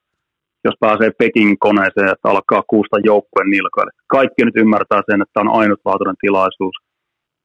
jos 0.64 0.74
pääsee 0.80 1.10
Pekingin 1.18 1.58
koneeseen, 1.58 2.08
että 2.08 2.28
alkaa 2.28 2.62
kuusta 2.72 2.96
joukkueen 3.10 3.50
nilkoille. 3.50 3.92
Kaikki 4.06 4.44
nyt 4.44 4.56
ymmärtää 4.56 5.02
sen, 5.06 5.22
että 5.22 5.34
tämä 5.34 5.50
on 5.50 5.60
ainutlaatuinen 5.60 6.20
tilaisuus. 6.20 6.76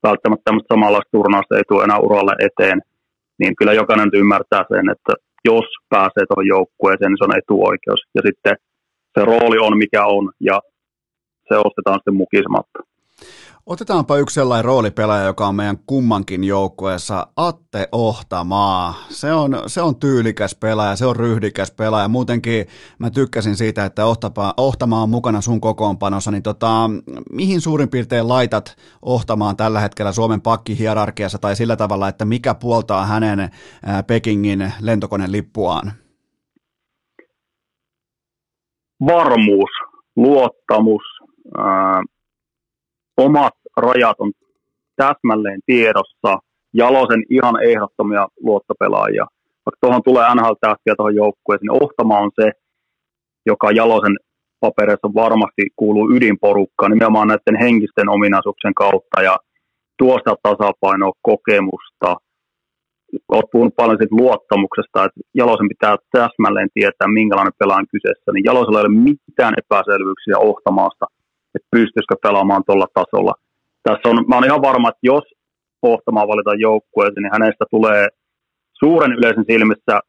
Välttämättä 0.03 0.43
tämmöistä 0.45 0.73
samanlaista 0.73 1.15
turnausta 1.17 1.57
ei 1.57 1.63
tule 1.67 1.83
enää 1.83 1.99
uralle 1.99 2.35
eteen. 2.47 2.79
Niin 3.39 3.55
kyllä 3.55 3.73
jokainen 3.73 4.05
nyt 4.05 4.21
ymmärtää 4.21 4.63
sen, 4.73 4.85
että 4.95 5.13
jos 5.45 5.67
pääsee 5.89 6.23
tuohon 6.25 6.47
joukkueeseen, 6.55 7.09
niin 7.11 7.19
se 7.21 7.27
on 7.27 7.37
etuoikeus. 7.39 8.01
Ja 8.15 8.21
sitten 8.27 8.55
se 9.13 9.25
rooli 9.25 9.57
on 9.67 9.77
mikä 9.77 10.05
on, 10.05 10.31
ja 10.39 10.57
se 11.47 11.55
ostetaan 11.67 11.99
sitten 11.99 12.19
mukisematta. 12.23 12.79
Otetaanpa 13.65 14.17
yksi 14.17 14.33
sellainen 14.33 14.65
roolipelaaja, 14.65 15.25
joka 15.25 15.47
on 15.47 15.55
meidän 15.55 15.77
kummankin 15.87 16.43
joukkueessa, 16.43 17.27
Atte 17.35 17.87
Ohtamaa. 17.91 18.93
Se 19.09 19.33
on, 19.33 19.57
se 19.67 19.81
on 19.81 19.95
tyylikäs 19.95 20.55
pelaaja, 20.55 20.95
se 20.95 21.05
on 21.05 21.15
ryhdikäs 21.15 21.71
pelaaja. 21.71 22.07
Muutenkin 22.07 22.65
mä 22.99 23.09
tykkäsin 23.09 23.55
siitä, 23.55 23.85
että 23.85 24.05
Ohtapa, 24.05 24.53
Ohtamaa 24.57 25.03
on 25.03 25.09
mukana 25.09 25.41
sun 25.41 25.61
kokoonpanossa, 25.61 26.31
niin 26.31 26.43
tota, 26.43 26.89
mihin 27.31 27.61
suurin 27.61 27.89
piirtein 27.89 28.27
laitat 28.27 28.75
Ohtamaan 29.01 29.57
tällä 29.57 29.79
hetkellä 29.79 30.11
Suomen 30.11 30.41
pakkihierarkiassa 30.41 31.37
tai 31.37 31.55
sillä 31.55 31.75
tavalla, 31.75 32.07
että 32.07 32.25
mikä 32.25 32.53
puoltaa 32.53 33.05
hänen 33.05 33.49
Pekingin 34.07 34.73
lentokoneen 34.81 35.31
lippuaan? 35.31 35.91
Varmuus, 39.05 39.69
luottamus, 40.15 41.03
äh 41.57 42.18
omat 43.19 43.53
rajat 43.77 44.15
on 44.19 44.31
täsmälleen 44.95 45.59
tiedossa, 45.65 46.31
Jalosen 46.73 47.23
ihan 47.29 47.55
ehdottomia 47.63 48.27
luottopelaajia. 48.41 49.25
Vaikka 49.65 49.79
tuohon 49.81 50.03
tulee 50.03 50.35
NHL-tähtiä 50.35 50.93
tuohon 50.97 51.15
joukkueeseen, 51.15 51.67
niin 51.67 51.83
Ohtama 51.83 52.19
on 52.19 52.31
se, 52.41 52.51
joka 53.45 53.71
Jalosen 53.71 54.15
papereissa 54.59 55.13
varmasti 55.23 55.63
kuuluu 55.75 56.11
ydinporukkaan 56.15 56.91
nimenomaan 56.91 57.27
näiden 57.27 57.57
henkisten 57.65 58.09
ominaisuuksien 58.09 58.73
kautta 58.73 59.21
ja 59.21 59.37
tuosta 59.97 60.35
tasapainoa, 60.43 61.11
kokemusta. 61.21 62.09
Olet 63.29 63.51
puhunut 63.51 63.75
paljon 63.75 63.97
siitä 63.97 64.15
luottamuksesta, 64.21 65.05
että 65.05 65.19
Jalosen 65.39 65.69
pitää 65.73 65.95
täsmälleen 66.11 66.69
tietää, 66.73 67.07
minkälainen 67.19 67.59
pelaaja 67.59 67.83
on 67.83 67.93
kyseessä. 67.93 68.31
Niin 68.31 68.47
Jalosella 68.49 68.79
ei 68.79 68.85
ole 68.85 69.03
mitään 69.09 69.53
epäselvyyksiä 69.61 70.37
Ohtamaasta– 70.37 71.05
että 71.55 71.67
pystyisikö 71.71 72.15
pelaamaan 72.23 72.63
tuolla 72.65 72.87
tasolla. 72.93 73.33
Tässä 73.83 74.09
on, 74.09 74.25
mä 74.27 74.37
olen 74.37 74.49
ihan 74.49 74.61
varma, 74.61 74.89
että 74.89 74.99
jos 75.03 75.23
Pohtamaan 75.81 76.27
valitaan 76.27 76.59
joukkueeseen, 76.59 77.23
niin 77.23 77.31
hänestä 77.31 77.65
tulee 77.71 78.07
suuren 78.79 79.11
yleisön 79.11 79.45
silmissä 79.47 79.99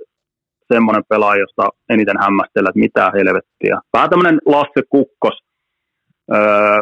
semmoinen 0.72 1.02
pelaaja, 1.08 1.40
josta 1.40 1.62
eniten 1.88 2.18
hämmästellä, 2.20 2.68
että 2.70 2.84
mitä 2.86 3.12
helvettiä. 3.14 3.76
Vähän 3.92 4.10
tämmöinen 4.10 4.38
Lasse 4.46 4.82
Kukkos, 4.88 5.38
öö, 6.34 6.78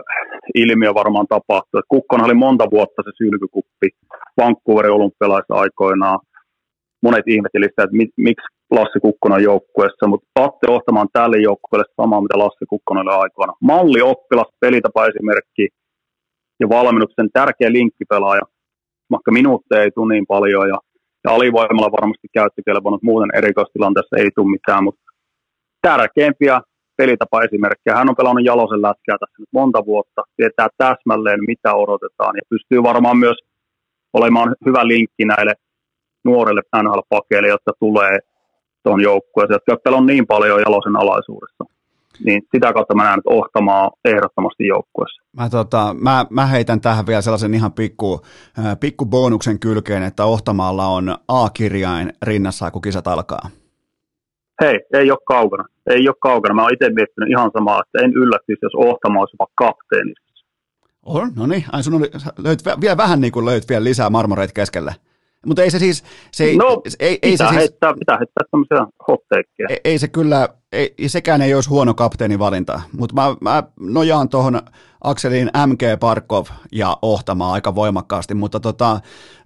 ilmiö 0.54 0.94
varmaan 0.94 1.26
tapahtui. 1.28 1.78
Et 1.78 1.84
Kukkonen 1.88 2.26
oli 2.26 2.34
monta 2.34 2.70
vuotta 2.70 3.02
se 3.04 3.10
sylkykuppi 3.16 3.88
Vancouverin 4.36 4.92
olympialaisissa 4.92 5.54
aikoinaan. 5.54 6.18
Monet 7.02 7.28
ihmetteli 7.28 7.64
että 7.64 7.88
miksi 8.16 8.46
Lassi 8.70 9.00
Kukkonen 9.00 9.42
joukkueessa, 9.42 10.06
mutta 10.06 10.28
Atte 10.44 10.66
Ohtamaan 10.70 11.08
tälle 11.12 11.38
joukkueelle 11.38 11.84
samaa, 11.96 12.20
mitä 12.20 12.38
Lassi 12.38 12.66
Kukkonen 12.68 13.08
oli 13.08 13.22
aikoina. 13.22 13.52
Malli 13.60 14.00
oppilas, 14.02 14.50
pelitapa 14.60 15.06
esimerkki 15.06 15.68
ja 16.60 16.68
valmennuksen 16.68 17.28
tärkeä 17.32 17.72
linkkipelaaja, 17.72 18.42
vaikka 19.10 19.30
minuutteja 19.32 19.82
ei 19.82 19.90
tule 19.90 20.14
niin 20.14 20.26
paljon 20.26 20.68
ja, 20.68 20.78
ja 21.24 21.30
alivoimalla 21.30 21.92
varmasti 21.92 22.28
käyttökelpoinen, 22.34 23.00
muuten 23.02 23.30
erikoistilanteessa 23.34 24.16
ei 24.16 24.30
tule 24.34 24.50
mitään, 24.50 24.84
mutta 24.84 25.08
tärkeimpiä 25.82 26.60
pelitapa 26.96 27.42
esimerkkejä. 27.42 27.96
Hän 27.96 28.08
on 28.08 28.16
pelannut 28.16 28.44
Jalosen 28.44 28.82
lätkää 28.82 29.16
tässä 29.18 29.38
nyt 29.38 29.48
monta 29.52 29.86
vuotta, 29.86 30.22
tietää 30.36 30.68
täsmälleen 30.78 31.40
mitä 31.46 31.74
odotetaan 31.74 32.34
ja 32.36 32.42
pystyy 32.48 32.82
varmaan 32.82 33.16
myös 33.16 33.38
olemaan 34.12 34.56
hyvä 34.66 34.86
linkki 34.86 35.24
näille 35.24 35.54
nuorille 36.24 36.62
NHL-pakeille, 36.82 37.48
jotka 37.48 37.72
tulee 37.80 38.18
tuon 38.82 39.00
joukkueeseen, 39.00 39.60
jotka 39.68 39.90
on 39.90 40.06
niin 40.06 40.26
paljon 40.26 40.60
Jalosen 40.60 40.96
alaisuudessa. 40.96 41.64
Niin 42.24 42.42
sitä 42.54 42.72
kautta 42.72 42.94
mä 42.94 43.04
näen, 43.04 43.18
että 43.18 43.30
Ohtamaa 43.30 43.90
ehdottomasti 44.04 44.66
joukkueessa. 44.66 45.22
Mä, 45.36 45.50
tota, 45.50 45.94
mä, 46.00 46.26
mä, 46.30 46.46
heitän 46.46 46.80
tähän 46.80 47.06
vielä 47.06 47.20
sellaisen 47.20 47.54
ihan 47.54 47.72
pikku, 47.72 48.20
äh, 48.58 48.80
pikku 48.80 49.06
bonuksen 49.06 49.58
kylkeen, 49.58 50.02
että 50.02 50.24
Ohtamaalla 50.24 50.86
on 50.86 51.16
A-kirjain 51.28 52.12
rinnassa, 52.22 52.70
kun 52.70 52.82
kisat 52.82 53.06
alkaa. 53.06 53.50
Hei, 54.60 54.80
ei 54.92 55.10
ole 55.10 55.18
kaukana. 55.26 55.64
Ei 55.90 56.08
ole 56.08 56.16
kaukana. 56.20 56.54
Mä 56.54 56.62
oon 56.62 56.72
itse 56.72 56.90
miettinyt 56.90 57.30
ihan 57.30 57.50
samaa, 57.52 57.82
että 57.86 58.04
en 58.04 58.12
yllättyisi, 58.12 58.60
jos 58.62 58.74
Ohtama 58.74 59.20
olisi 59.20 59.34
jopa 59.34 59.46
kapteeni. 59.54 60.12
On, 61.02 61.32
no 61.36 61.46
niin. 61.46 61.64
Ai 61.72 61.82
sun 61.82 61.94
oli, 61.94 62.10
löyt, 62.38 62.58
vielä 62.80 62.96
vähän 62.96 63.20
niin 63.20 63.32
kuin 63.32 63.46
löyt 63.46 63.68
vielä 63.68 63.84
lisää 63.84 64.10
marmoreita 64.10 64.52
keskelle. 64.52 64.94
Mutta 65.46 65.62
ei 65.62 65.70
se 65.70 65.78
siis... 65.78 66.04
Se 66.32 66.44
ei, 66.44 66.56
no, 66.56 66.82
ei, 67.00 67.18
ei 67.22 67.32
pitää, 67.32 67.46
se 67.46 67.50
siis, 67.50 67.60
heittää, 67.60 67.94
pitää 67.94 68.18
heittää 68.18 68.44
tämmöisiä 68.50 68.92
hotteikkeja. 69.08 69.66
Ei, 69.70 69.80
ei, 69.84 69.98
se 69.98 70.08
kyllä, 70.08 70.48
ei, 70.72 70.94
sekään 71.06 71.42
ei 71.42 71.54
olisi 71.54 71.70
huono 71.70 71.94
valinta. 72.38 72.80
mutta 72.98 73.14
mä, 73.14 73.36
mä 73.40 73.62
nojaan 73.80 74.28
tuohon 74.28 74.60
Akselin 75.04 75.50
MG 75.66 75.82
Parkov 76.00 76.46
ja 76.72 76.96
Ohtama 77.02 77.52
aika 77.52 77.74
voimakkaasti, 77.74 78.34
mutta 78.34 78.60
tota... 78.60 79.00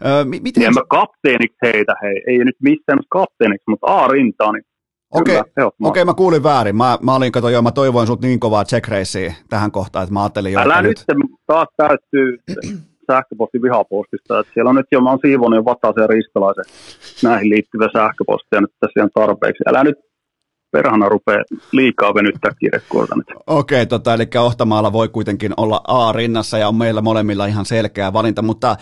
Ö, 0.06 0.24
miten... 0.24 0.62
En 0.62 0.74
mä 0.74 0.82
kapteeniksi 0.88 1.58
heitä, 1.62 1.94
hei, 2.02 2.22
ei 2.26 2.38
nyt 2.38 2.56
missään 2.62 2.98
kapteeniksi, 3.08 3.64
mutta 3.66 3.86
A-rintaa, 3.86 4.52
niin 4.52 4.64
Okei, 5.12 5.38
okay, 5.38 5.70
okay, 5.82 6.04
mä 6.04 6.14
kuulin 6.14 6.42
väärin. 6.42 6.76
Mä, 6.76 6.98
mä 7.02 7.14
olin, 7.14 7.32
kato, 7.32 7.48
joo, 7.48 7.62
mä 7.62 7.70
toivoin 7.70 8.06
sut 8.06 8.20
niin 8.20 8.40
kovaa 8.40 8.64
check 8.64 8.88
tähän 9.48 9.72
kohtaan, 9.72 10.02
että 10.02 10.12
mä 10.12 10.22
ajattelin 10.22 10.52
jo, 10.52 10.60
Älä 10.60 10.82
nyt, 10.82 11.04
nyt 11.08 11.30
taas 11.46 11.68
täyttyy 11.76 12.38
sähköposti 13.06 13.62
vihapostista. 13.62 14.38
Että 14.38 14.52
siellä 14.54 14.70
on 14.70 14.76
nyt 14.76 14.86
jo, 14.92 15.00
mä 15.00 15.10
oon 15.10 15.18
siivonut 15.22 15.56
jo 15.58 15.64
Vataisen 15.64 16.02
ja 16.02 16.06
Riskalaisen 16.06 16.64
näihin 17.22 17.50
liittyvä 17.50 17.88
sähköpostia 17.92 18.60
nyt 18.60 18.74
tässä 18.80 19.02
on 19.02 19.10
tarpeeksi. 19.14 19.62
Älä 19.66 19.84
nyt 19.84 19.96
perhana 20.72 21.08
rupea 21.08 21.44
liikaa 21.72 22.14
venyttää 22.14 22.52
kirjekuorta 22.58 23.16
nyt. 23.16 23.26
Okei, 23.46 23.86
tota, 23.86 24.14
eli 24.14 24.28
Ohtamaalla 24.38 24.92
voi 24.92 25.08
kuitenkin 25.08 25.52
olla 25.56 25.80
A 25.88 26.12
rinnassa 26.12 26.58
ja 26.58 26.68
on 26.68 26.76
meillä 26.76 27.00
molemmilla 27.00 27.46
ihan 27.46 27.64
selkeä 27.64 28.12
valinta, 28.12 28.42
mutta 28.42 28.76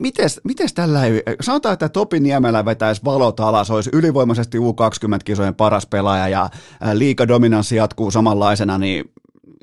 mites, 0.00 0.40
mites 0.44 0.74
tällä 0.74 1.00
sanotaan, 1.40 1.72
että 1.72 1.88
Topi 1.88 2.20
Niemelä 2.20 2.64
vetäisi 2.64 3.04
valot 3.04 3.40
alas, 3.40 3.70
olisi 3.70 3.90
ylivoimaisesti 3.92 4.58
U20-kisojen 4.58 5.54
paras 5.54 5.86
pelaaja 5.86 6.28
ja 6.28 6.48
liikadominanssi 6.92 7.76
jatkuu 7.76 8.10
samanlaisena, 8.10 8.78
niin 8.78 9.04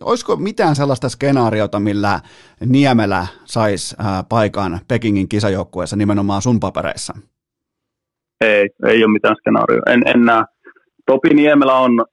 olisiko 0.03 0.35
mitään 0.35 0.75
sellaista 0.75 1.09
skenaariota, 1.09 1.79
millä 1.79 2.19
Niemelä 2.65 3.27
saisi 3.45 3.95
paikan 4.29 4.79
Pekingin 4.87 5.29
kisajoukkueessa 5.29 5.95
nimenomaan 5.95 6.41
sun 6.41 6.59
papereissa? 6.59 7.13
Ei, 8.41 8.69
ei 8.85 9.03
ole 9.03 9.13
mitään 9.13 9.35
skenaarioa. 9.35 9.83
En, 9.87 10.03
en 10.05 10.25
näe. 10.25 10.43
Topi 11.05 11.29
Niemelä 11.29 11.73
on, 11.73 12.05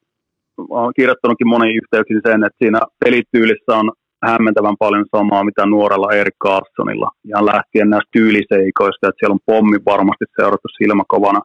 on 0.71 0.93
kirjoittanutkin 0.97 1.49
moni 1.49 1.75
yhteyksiin 1.75 2.21
sen, 2.27 2.45
että 2.45 2.59
siinä 2.65 2.81
pelityylissä 3.05 3.73
on 3.77 3.93
hämmentävän 4.23 4.77
paljon 4.79 5.05
samaa, 5.17 5.45
mitä 5.45 5.67
nuorella 5.67 6.13
Erik 6.13 6.35
Carlsonilla. 6.45 7.11
Ihan 7.25 7.47
lähtien 7.47 7.91
näistä 7.91 8.09
tyyliseikoista, 8.13 9.09
että 9.09 9.19
siellä 9.19 9.35
on 9.35 9.47
pommi 9.47 9.79
varmasti 9.87 10.25
seurattu 10.41 10.69
silmäkovana 10.79 11.41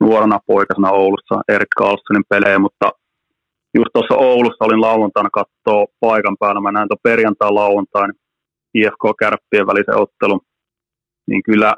nuorena 0.00 0.38
poikasena 0.46 0.90
Oulussa 0.90 1.40
Erik 1.48 1.68
Carlsonin 1.78 2.24
pelejä, 2.28 2.58
mutta– 2.58 2.92
just 3.74 3.90
tuossa 3.92 4.14
Oulussa 4.14 4.64
olin 4.64 4.80
lauantaina 4.80 5.30
katsoa 5.30 5.86
paikan 6.00 6.36
päällä. 6.40 6.60
Mä 6.60 6.72
näin 6.72 6.88
tuon 6.88 6.98
perjantai 7.02 7.50
lauantain 7.50 8.12
IFK-kärppien 8.74 9.66
välisen 9.66 9.96
ottelun. 9.96 10.40
Niin 11.26 11.42
kyllä 11.42 11.74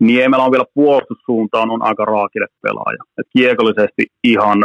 Niemelä 0.00 0.42
on 0.42 0.50
vielä 0.50 0.64
puolustussuuntaan 0.74 1.70
on 1.70 1.82
aika 1.82 2.04
raakille 2.04 2.46
pelaaja. 2.62 3.02
Et 3.18 3.26
kiekollisesti 3.36 4.06
ihan 4.24 4.64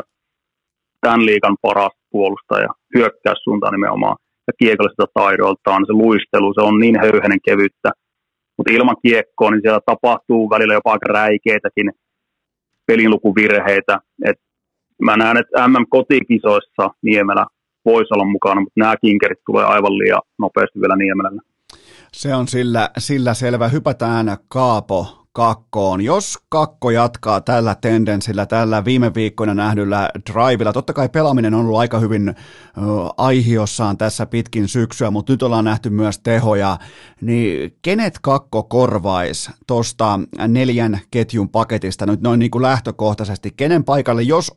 tämän 1.02 1.26
liikan 1.26 1.56
paras 1.62 1.94
puolustaja 2.12 2.70
hyökkäyssuuntaan 2.96 3.74
nimenomaan. 3.74 4.18
Ja 4.48 4.54
kiekolliselta 4.60 5.12
taidoiltaan 5.14 5.86
se 5.86 5.94
luistelu, 5.94 6.54
se 6.54 6.62
on 6.62 6.80
niin 6.80 7.00
höyhenen 7.00 7.40
kevyttä. 7.46 7.92
Mutta 8.58 8.74
ilman 8.74 8.96
kiekkoa, 9.06 9.52
niin 9.52 9.62
siellä 9.62 9.80
tapahtuu 9.86 10.50
välillä 10.50 10.74
jopa 10.74 10.92
aika 10.92 11.14
räikeitäkin 11.14 11.92
pelinlukuvirheitä. 12.88 14.00
Et 14.26 14.38
mä 15.02 15.18
näen, 15.18 15.38
että 15.38 15.68
MM-kotikisoissa 15.68 16.90
Niemelä 17.02 17.46
voisi 17.86 18.14
olla 18.14 18.26
mukana, 18.26 18.62
mutta 18.62 18.80
nämä 18.80 18.96
kinkerit 19.02 19.40
tulee 19.46 19.66
aivan 19.66 19.98
liian 19.98 20.22
nopeasti 20.40 20.82
vielä 20.82 20.96
Niemelälle. 20.96 21.42
Se 22.14 22.36
on 22.36 22.48
sillä, 22.48 22.90
sillä 22.98 23.34
selvä. 23.34 23.68
Hypätään 23.68 24.38
Kaapo 24.48 25.20
kakkoon. 25.34 26.02
Jos 26.02 26.38
kakko 26.50 26.92
jatkaa 26.92 27.42
tällä 27.42 27.76
tendenssillä, 27.82 28.46
tällä 28.46 28.86
viime 28.86 29.14
viikkoina 29.14 29.54
nähdyllä 29.54 30.10
drivilla, 30.32 30.74
totta 30.74 30.94
kai 30.94 31.10
pelaaminen 31.10 31.54
on 31.54 31.60
ollut 31.60 31.80
aika 31.80 32.00
hyvin 32.00 32.36
aihiossaan 33.18 33.98
tässä 33.98 34.26
pitkin 34.26 34.68
syksyä, 34.68 35.12
mutta 35.12 35.34
nyt 35.34 35.44
ollaan 35.44 35.66
nähty 35.66 35.90
myös 35.90 36.20
tehoja, 36.20 36.78
niin 37.22 37.78
kenet 37.82 38.20
kakko 38.22 38.64
korvaisi 38.64 39.52
tuosta 39.68 40.20
neljän 40.48 41.00
ketjun 41.12 41.50
paketista 41.50 42.06
nyt 42.06 42.22
noin 42.22 42.40
niin 42.40 42.52
kuin 42.52 42.62
lähtökohtaisesti, 42.62 43.54
kenen 43.58 43.84
paikalle, 43.84 44.22
jos 44.22 44.52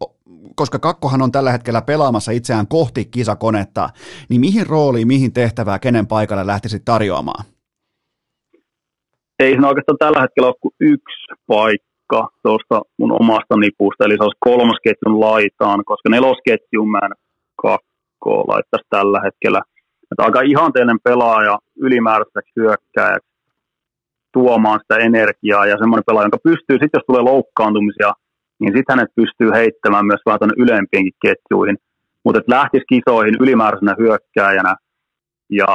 koska 0.54 0.78
kakkohan 0.78 1.22
on 1.22 1.32
tällä 1.32 1.52
hetkellä 1.52 1.82
pelaamassa 1.82 2.32
itseään 2.32 2.66
kohti 2.68 3.04
kisakonetta, 3.04 3.88
niin 4.28 4.40
mihin 4.40 4.66
rooliin, 4.66 5.08
mihin 5.08 5.32
tehtävää, 5.32 5.78
kenen 5.78 6.06
paikalle 6.06 6.46
lähtisi 6.46 6.80
tarjoamaan? 6.84 7.44
Ei 9.38 9.52
siinä 9.52 9.68
oikeastaan 9.68 9.98
tällä 9.98 10.20
hetkellä 10.20 10.46
ole 10.46 10.54
kuin 10.60 10.74
yksi 10.80 11.26
paikka 11.46 12.28
tuosta 12.42 12.82
mun 12.98 13.12
omasta 13.12 13.56
nipusta, 13.56 14.04
eli 14.04 14.16
se 14.16 14.22
olisi 14.22 14.38
kolmosketjun 14.40 15.20
laitaan, 15.20 15.84
koska 15.84 16.08
nelosketjun 16.08 16.90
mä 16.90 17.00
en 17.04 17.12
kakkoa 17.62 18.44
laittaisi 18.52 18.86
tällä 18.90 19.20
hetkellä. 19.24 19.62
Että 20.12 20.24
aika 20.24 20.40
ihanteellinen 20.40 21.04
pelaaja 21.04 21.58
ylimääräiseksi 21.76 22.52
hyökkääjäksi 22.56 23.32
tuomaan 24.32 24.80
sitä 24.82 24.96
energiaa 24.96 25.66
ja 25.66 25.78
semmoinen 25.78 26.04
pelaaja, 26.06 26.26
joka 26.26 26.46
pystyy 26.48 26.76
sitten, 26.76 26.98
jos 26.98 27.06
tulee 27.06 27.22
loukkaantumisia, 27.22 28.12
niin 28.62 28.76
sitten 28.76 28.96
hänet 28.96 29.14
pystyy 29.20 29.50
heittämään 29.60 30.06
myös 30.06 30.22
vähän 30.26 30.38
tuonne 30.38 30.62
ylempiinkin 30.64 31.20
ketjuihin. 31.24 31.76
Mutta 32.24 32.38
että 32.38 32.54
lähtisi 32.58 32.84
kisoihin 32.94 33.36
ylimääräisenä 33.40 33.94
hyökkääjänä 34.02 34.74
ja 35.50 35.70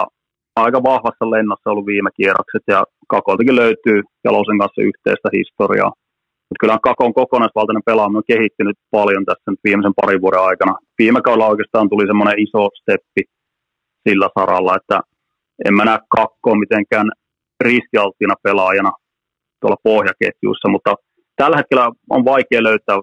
aika 0.55 0.83
vahvassa 0.83 1.31
lennossa 1.35 1.69
ollut 1.71 1.85
viime 1.85 2.09
kierrokset 2.17 2.65
ja 2.67 2.83
Kakoltakin 3.07 3.55
löytyy 3.55 3.97
Jalosen 4.23 4.59
kanssa 4.59 4.81
yhteistä 4.89 5.29
historiaa. 5.37 5.91
Mutta 6.47 6.61
kyllä 6.61 6.77
Kakon 6.87 7.13
kokonaisvaltainen 7.13 7.87
pelaaminen 7.89 8.17
on 8.17 8.33
kehittynyt 8.33 8.77
paljon 8.91 9.25
tässä 9.25 9.51
nyt 9.51 9.59
viimeisen 9.63 9.97
parin 10.01 10.21
vuoden 10.21 10.47
aikana. 10.49 10.73
Viime 10.99 11.21
kaudella 11.21 11.51
oikeastaan 11.53 11.89
tuli 11.89 12.07
semmoinen 12.07 12.39
iso 12.45 12.61
steppi 12.79 13.21
sillä 14.09 14.29
saralla, 14.39 14.75
että 14.79 14.97
en 15.65 15.73
mä 15.75 15.85
näe 15.85 15.99
Kakkoa 16.15 16.55
mitenkään 16.55 17.07
riskialttina 17.63 18.35
pelaajana 18.43 18.91
tuolla 19.61 19.77
pohjaketjuissa, 19.83 20.67
mutta 20.69 20.95
tällä 21.37 21.57
hetkellä 21.57 21.91
on 22.09 22.25
vaikea 22.25 22.63
löytää 22.63 22.99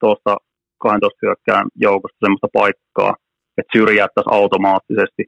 tuosta 0.00 0.36
12 0.78 1.18
hyökkään 1.22 1.66
joukosta 1.74 2.18
sellaista 2.20 2.48
paikkaa, 2.52 3.14
että 3.58 3.72
syrjäyttäisi 3.76 4.30
automaattisesti, 4.30 5.22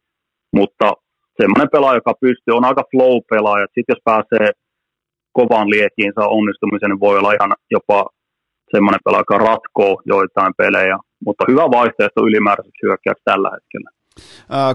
mutta 0.58 0.92
semmoinen 1.40 1.72
pelaaja, 1.72 2.00
joka 2.00 2.14
pystyy, 2.20 2.54
on 2.54 2.64
aika 2.64 2.82
flow-pelaaja, 2.90 3.66
sitten 3.66 3.94
jos 3.94 4.02
pääsee 4.04 4.48
kovaan 5.32 5.70
liekiin, 5.70 6.12
saa 6.14 6.34
onnistumisen, 6.38 6.90
niin 6.90 7.00
voi 7.06 7.18
olla 7.18 7.32
ihan 7.32 7.52
jopa 7.70 7.98
semmoinen 8.74 9.00
pelaaja, 9.04 9.26
joka 9.26 9.44
ratkoo 9.50 10.02
joitain 10.04 10.52
pelejä, 10.56 10.96
mutta 11.26 11.44
hyvä 11.50 11.64
vaihtoehto 11.78 12.20
ylimääräiseksi 12.28 12.86
hyökkääksi 12.86 13.22
tällä 13.24 13.50
hetkellä. 13.56 13.90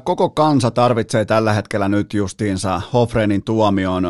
Koko 0.04 0.30
kansa 0.30 0.72
tarvitsee 0.72 1.26
tällä 1.26 1.54
hetkellä 1.54 1.90
nyt 1.90 2.14
justiinsa 2.14 2.82
Hofrenin 2.94 3.44
tuomioon. 3.44 4.04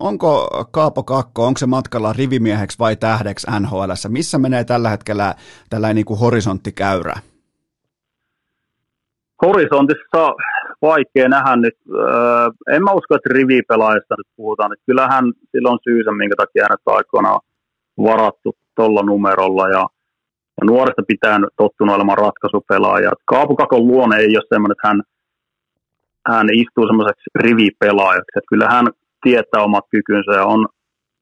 Onko 0.00 0.48
Kaapo 0.70 1.02
Kakko, 1.02 1.46
onko 1.46 1.58
se 1.58 1.66
matkalla 1.66 2.12
rivimieheksi 2.12 2.78
vai 2.78 2.96
tähdeksi 2.96 3.46
NHL? 3.60 3.90
Missä 4.08 4.38
menee 4.38 4.64
tällä 4.64 4.88
hetkellä 4.88 5.34
tällainen 5.70 5.96
niin 5.96 6.06
kuin 6.06 6.20
horisonttikäyrä? 6.20 7.14
Horisontissa 9.46 10.32
vaikea 10.82 11.28
nähdä 11.28 11.56
nyt. 11.56 11.78
En 12.72 12.84
mä 12.84 12.92
usko, 12.92 13.14
että 13.14 13.28
rivipelaajasta 13.32 14.14
nyt 14.18 14.26
puhutaan. 14.36 14.76
Kyllähän 14.86 15.24
sillä 15.52 15.70
on 15.70 15.78
syysä, 15.84 16.12
minkä 16.12 16.36
takia 16.36 16.64
hänet 16.64 16.80
aikoinaan 16.86 17.40
varattu 17.98 18.56
tuolla 18.76 19.02
numerolla. 19.02 19.68
Ja, 19.68 19.86
ja 20.60 20.64
nuoresta 20.66 21.02
pitää 21.08 21.40
tottunut 21.56 21.94
olemaan 21.94 22.18
ratkaisupelaaja. 22.18 23.10
Kaapukakon 23.24 23.86
luonne 23.86 24.16
ei 24.16 24.36
ole 24.36 24.44
semmoinen, 24.48 24.74
että 24.76 24.88
hän, 24.88 25.02
hän 26.28 26.46
istuu 26.52 26.86
semmoiseksi 26.86 27.30
rivipelaajaksi. 27.34 28.32
Että 28.36 28.50
kyllä 28.52 28.68
hän 28.68 28.86
tietää 29.22 29.62
omat 29.62 29.84
kykynsä 29.90 30.32
ja 30.32 30.44
on 30.44 30.68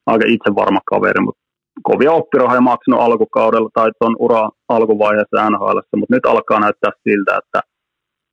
aika 0.07 0.25
itse 0.27 0.55
varma 0.55 0.81
kaveri, 0.87 1.21
mutta 1.21 1.43
kovia 1.83 2.13
oppirahoja 2.13 2.61
maksanut 2.61 3.01
alkukaudella 3.01 3.71
tai 3.75 3.91
tuon 3.99 4.17
ura 4.19 4.49
alkuvaiheessa 4.69 5.51
NHL, 5.51 5.79
mutta 5.97 6.15
nyt 6.15 6.27
alkaa 6.27 6.61
näyttää 6.61 6.91
siltä, 7.09 7.33
että, 7.41 7.61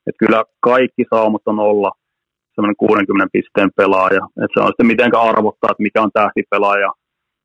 että 0.07 0.19
kyllä 0.19 0.43
kaikki 0.59 1.03
saumat 1.13 1.41
on 1.45 1.59
olla 1.59 1.91
semmoinen 2.55 2.75
60 2.77 3.27
pisteen 3.33 3.69
pelaaja. 3.75 4.23
Että 4.43 4.53
se 4.53 4.59
on 4.59 4.67
sitten 4.67 4.91
mitenkä 4.93 5.19
arvottaa, 5.21 5.71
että 5.71 5.83
mikä 5.87 6.01
on 6.01 6.11
tähtipelaaja, 6.13 6.91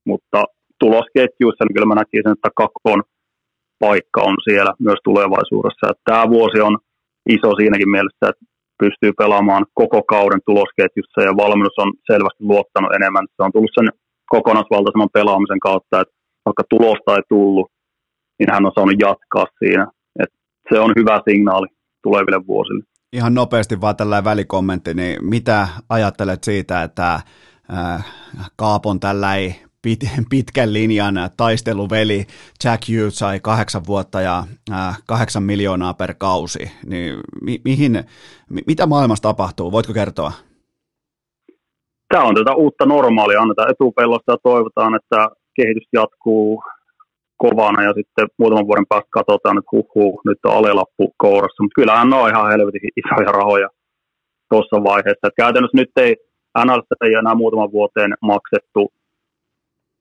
mutta 0.06 0.44
tulosketjuissa 0.80 1.64
niin 1.64 1.74
kyllä 1.74 1.90
mä 1.90 1.94
näkisin, 1.94 2.34
että 2.36 2.50
kakon 2.56 3.02
paikka 3.84 4.20
on 4.30 4.36
siellä 4.48 4.72
myös 4.86 5.00
tulevaisuudessa. 5.08 5.90
Että 5.90 6.06
tämä 6.10 6.24
vuosi 6.36 6.58
on 6.68 6.74
iso 7.36 7.50
siinäkin 7.58 7.90
mielessä, 7.94 8.24
että 8.30 8.44
pystyy 8.82 9.12
pelaamaan 9.20 9.64
koko 9.80 10.00
kauden 10.14 10.42
tulosketjussa 10.48 11.20
ja 11.28 11.32
valmennus 11.42 11.78
on 11.84 11.90
selvästi 12.10 12.42
luottanut 12.50 12.94
enemmän. 12.98 13.26
Se 13.36 13.40
on 13.46 13.52
tullut 13.52 13.76
sen 13.78 13.88
kokonaisvaltaisemman 14.34 15.16
pelaamisen 15.18 15.60
kautta, 15.68 16.00
että 16.00 16.14
vaikka 16.46 16.64
tulosta 16.72 17.16
ei 17.16 17.24
tullut, 17.28 17.66
niin 18.38 18.50
hän 18.52 18.66
on 18.66 18.72
saanut 18.74 19.02
jatkaa 19.06 19.46
siinä. 19.58 19.86
Et 20.22 20.30
se 20.70 20.76
on 20.84 20.92
hyvä 20.98 21.20
signaali 21.28 21.68
tuleville 22.02 22.40
vuosille. 22.46 22.84
Ihan 23.12 23.34
nopeasti 23.34 23.80
vaan 23.80 23.96
tällainen 23.96 24.30
välikommentti, 24.32 24.94
niin 24.94 25.14
mitä 25.34 25.68
ajattelet 25.88 26.44
siitä, 26.44 26.82
että 26.82 27.14
äh, 27.14 28.06
Kaapon 28.56 29.00
tällainen 29.00 29.54
pit, 29.82 30.00
pitkän 30.30 30.72
linjan 30.72 31.14
taisteluveli. 31.36 32.26
Jack 32.64 32.82
Hughes 32.88 33.18
sai 33.18 33.40
kahdeksan 33.40 33.82
vuotta 33.86 34.20
ja 34.20 34.44
äh, 34.72 35.02
kahdeksan 35.06 35.42
miljoonaa 35.42 35.94
per 35.94 36.14
kausi, 36.18 36.70
niin 36.86 37.20
mi, 37.42 37.60
mihin, 37.64 38.04
mi, 38.50 38.60
mitä 38.66 38.86
maailmassa 38.86 39.22
tapahtuu, 39.22 39.72
voitko 39.72 39.92
kertoa? 39.92 40.32
tämä 42.12 42.24
on 42.24 42.34
tätä 42.34 42.54
uutta 42.54 42.86
normaalia, 42.86 43.40
annetaan 43.40 43.70
etupellosta 43.70 44.32
ja 44.32 44.38
toivotaan, 44.42 44.94
että 44.94 45.18
kehitys 45.56 45.88
jatkuu 45.92 46.62
kovana 47.36 47.82
ja 47.82 47.92
sitten 47.98 48.26
muutaman 48.38 48.66
vuoden 48.66 48.88
päästä 48.88 49.16
katsotaan, 49.18 49.58
että 49.58 49.72
huhuu, 49.72 50.20
nyt 50.24 50.38
on 50.44 50.56
alelappu 50.56 51.14
kourassa, 51.16 51.62
mutta 51.62 51.78
kyllähän 51.78 52.10
ne 52.10 52.16
on 52.16 52.30
ihan 52.30 52.50
helvetin 52.52 52.90
isoja 53.00 53.32
rahoja 53.32 53.68
tuossa 54.50 54.84
vaiheessa. 54.90 55.26
Et 55.26 55.40
käytännössä 55.42 55.76
nyt 55.76 55.92
ei 55.96 56.16
NLS 56.64 56.88
ei 57.06 57.14
enää 57.14 57.34
muutaman 57.34 57.72
vuoteen 57.72 58.12
maksettu 58.32 58.92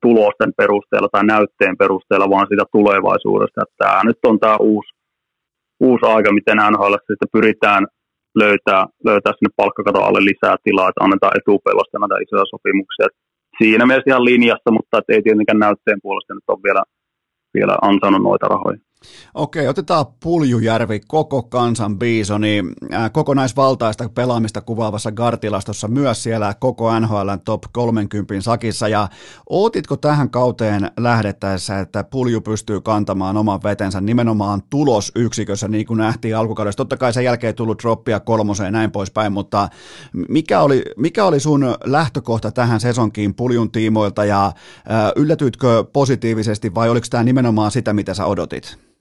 tulosten 0.02 0.52
perusteella 0.60 1.08
tai 1.12 1.24
näytteen 1.24 1.76
perusteella, 1.82 2.30
vaan 2.34 2.46
sitä 2.50 2.64
tulevaisuudesta. 2.72 3.60
Tämä 3.78 4.00
nyt 4.04 4.20
on 4.30 4.38
tämä 4.40 4.56
uusi, 4.60 4.90
uusi 5.80 6.06
aika, 6.06 6.32
miten 6.32 6.58
NHL 6.70 6.94
sitten 7.08 7.34
pyritään 7.36 7.82
löytää, 8.42 8.82
löytää 9.08 9.32
sinne 9.32 9.52
palkkakaton 9.56 10.04
alle 10.04 10.20
lisää 10.30 10.56
tilaa, 10.64 10.88
että 10.88 11.04
annetaan 11.04 11.36
etupelosta 11.38 11.98
näitä 11.98 12.22
isoja 12.24 12.52
sopimuksia. 12.54 13.06
Siinä 13.58 13.86
mielessä 13.86 14.10
ihan 14.10 14.28
linjassa, 14.30 14.70
mutta 14.76 14.96
ei 15.08 15.22
tietenkään 15.22 15.64
näytteen 15.66 16.00
puolesta 16.02 16.34
nyt 16.34 16.48
ole 16.52 16.64
vielä, 16.66 16.82
vielä 17.56 17.74
ansainnut 17.88 18.22
noita 18.22 18.46
rahoja. 18.54 18.78
Okei, 19.34 19.68
otetaan 19.68 20.06
Puljujärvi, 20.22 21.00
koko 21.00 21.42
kansan 21.42 21.98
biisoni, 21.98 22.62
äh, 22.94 23.12
kokonaisvaltaista 23.12 24.08
pelaamista 24.08 24.60
kuvaavassa 24.60 25.12
Gartilastossa, 25.12 25.88
myös 25.88 26.22
siellä 26.22 26.54
koko 26.60 27.00
NHL 27.00 27.30
top 27.44 27.62
30 27.72 28.40
sakissa, 28.40 28.88
ja 28.88 29.08
ootitko 29.50 29.96
tähän 29.96 30.30
kauteen 30.30 30.90
lähdettäessä, 30.96 31.80
että 31.80 32.04
Pulju 32.04 32.40
pystyy 32.40 32.80
kantamaan 32.80 33.36
oman 33.36 33.62
vetensä 33.62 34.00
nimenomaan 34.00 34.62
tulosyksikössä, 34.70 35.68
niin 35.68 35.86
kuin 35.86 35.98
nähtiin 35.98 36.36
alkukaudessa, 36.36 36.76
totta 36.76 36.96
kai 36.96 37.12
sen 37.12 37.24
jälkeen 37.24 37.54
tullut 37.54 37.82
droppia 37.82 38.20
kolmoseen 38.20 38.66
ja 38.66 38.70
näin 38.70 38.90
poispäin, 38.90 39.32
mutta 39.32 39.68
mikä 40.28 40.60
oli, 40.60 40.84
mikä 40.96 41.24
oli 41.24 41.40
sun 41.40 41.74
lähtökohta 41.84 42.50
tähän 42.50 42.80
sesonkiin 42.80 43.34
Puljun 43.34 43.70
tiimoilta, 43.70 44.24
ja 44.24 44.46
äh, 44.46 44.52
yllätyitkö 45.16 45.84
positiivisesti, 45.92 46.74
vai 46.74 46.90
oliko 46.90 47.06
tämä 47.10 47.24
nimenomaan 47.24 47.70
sitä, 47.70 47.92
mitä 47.92 48.14
sä 48.14 48.26
odotit? 48.26 48.91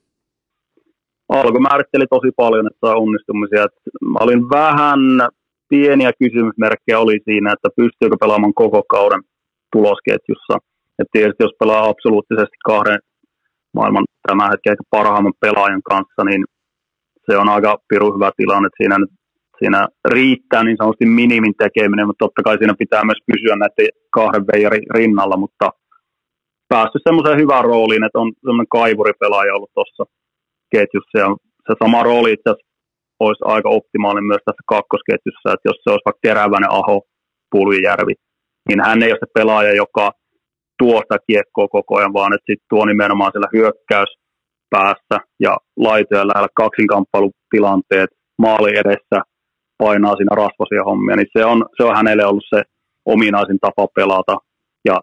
Alku 1.39 1.59
määritteli 1.59 2.05
tosi 2.09 2.31
paljon, 2.41 2.67
että 2.67 2.87
onnistumisia. 3.03 3.63
Et 3.63 3.75
mä 4.13 4.19
olin 4.25 4.43
vähän 4.49 5.01
pieniä 5.69 6.11
kysymysmerkkejä 6.19 6.99
oli 6.99 7.17
siinä, 7.27 7.53
että 7.53 7.69
pystyykö 7.79 8.15
pelaamaan 8.19 8.53
koko 8.53 8.83
kauden 8.95 9.21
tulosketjussa. 9.73 10.55
Et 10.99 11.09
tietysti 11.11 11.43
jos 11.43 11.55
pelaa 11.59 11.89
absoluuttisesti 11.89 12.57
kahden 12.71 12.99
maailman 13.77 14.05
tämän 14.27 14.51
hetken 14.51 14.75
parhaimman 14.89 15.41
pelaajan 15.43 15.83
kanssa, 15.91 16.21
niin 16.29 16.41
se 17.25 17.37
on 17.37 17.49
aika 17.49 17.77
piru 17.89 18.13
hyvä 18.15 18.31
tilanne, 18.37 18.69
siinä, 18.77 18.97
siinä 19.59 19.87
riittää 20.15 20.63
niin 20.63 20.77
sanotusti 20.77 21.05
minimin 21.05 21.55
tekeminen, 21.63 22.07
mutta 22.07 22.25
totta 22.25 22.43
kai 22.43 22.57
siinä 22.57 22.81
pitää 22.83 23.03
myös 23.05 23.21
pysyä 23.29 23.55
näiden 23.55 23.87
kahden 24.17 24.43
veijarin 24.49 24.85
rinnalla, 24.97 25.37
mutta 25.37 25.69
päässyt 26.69 27.01
semmoiseen 27.07 27.39
hyvään 27.43 27.65
rooliin, 27.71 28.03
että 28.03 28.19
on 28.19 28.31
semmoinen 28.45 28.73
kaivuripelaaja 28.77 29.55
ollut 29.55 29.73
tuossa 29.73 30.03
ketjussa 30.75 31.17
ja 31.23 31.29
se 31.65 31.73
sama 31.83 32.03
rooli 32.03 32.33
itse 32.33 32.51
olisi 33.19 33.43
aika 33.45 33.69
optimaalinen 33.69 34.27
myös 34.31 34.43
tässä 34.45 34.63
kakkosketjussa, 34.73 35.53
että 35.53 35.67
jos 35.69 35.79
se 35.83 35.89
olisi 35.91 36.07
vaikka 36.07 36.25
Terävänen, 36.27 36.71
Aho, 36.79 36.97
Puljujärvi, 37.51 38.13
niin 38.67 38.81
hän 38.85 39.03
ei 39.03 39.11
ole 39.11 39.19
se 39.19 39.31
pelaaja, 39.39 39.73
joka 39.83 40.11
tuo 40.79 40.97
sitä 41.01 41.17
kiekkoa 41.27 41.67
koko 41.67 41.97
ajan, 41.97 42.13
vaan 42.13 42.33
että 42.33 42.47
sitten 42.49 42.69
tuo 42.69 42.85
nimenomaan 42.85 43.31
siellä 43.31 43.53
hyökkäyspäässä 43.55 45.17
ja 45.45 45.53
laitojen 45.77 46.27
lähellä 46.27 46.51
kaksinkamppailutilanteet 46.61 48.09
maali 48.43 48.71
edessä 48.83 49.17
painaa 49.77 50.15
siinä 50.15 50.35
rasvasia 50.43 50.83
hommia, 50.89 51.15
niin 51.15 51.33
se 51.37 51.45
on, 51.45 51.65
se 51.77 51.83
on 51.83 51.95
hänelle 51.95 52.25
ollut 52.25 52.51
se 52.55 52.61
ominaisin 53.05 53.59
tapa 53.61 53.87
pelata. 53.95 54.35
Ja 54.89 54.95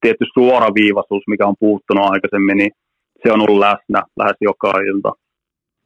tietty 0.00 0.24
suoraviivaisuus, 0.34 1.24
mikä 1.26 1.46
on 1.46 1.60
puuttunut 1.60 2.10
aikaisemmin, 2.10 2.56
niin 2.56 2.72
se 3.26 3.32
on 3.32 3.40
ollut 3.44 3.64
läsnä 3.68 4.00
lähes 4.20 4.36
joka 4.40 4.72
ilta. 4.90 5.12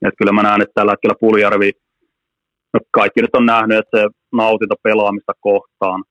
Et 0.07 0.15
kyllä 0.19 0.33
mä 0.33 0.43
näen, 0.43 0.63
että 0.63 0.77
tällä 0.77 0.93
hetkellä 0.93 1.21
Puljärvi, 1.21 1.71
no 2.75 2.81
kaikki 2.91 3.21
nyt 3.23 3.35
on 3.41 3.47
nähnyt, 3.47 3.79
että 3.79 3.99
se 3.99 4.05
nautinta 4.33 4.75
pelaamista 4.83 5.33
kohtaan 5.41 6.05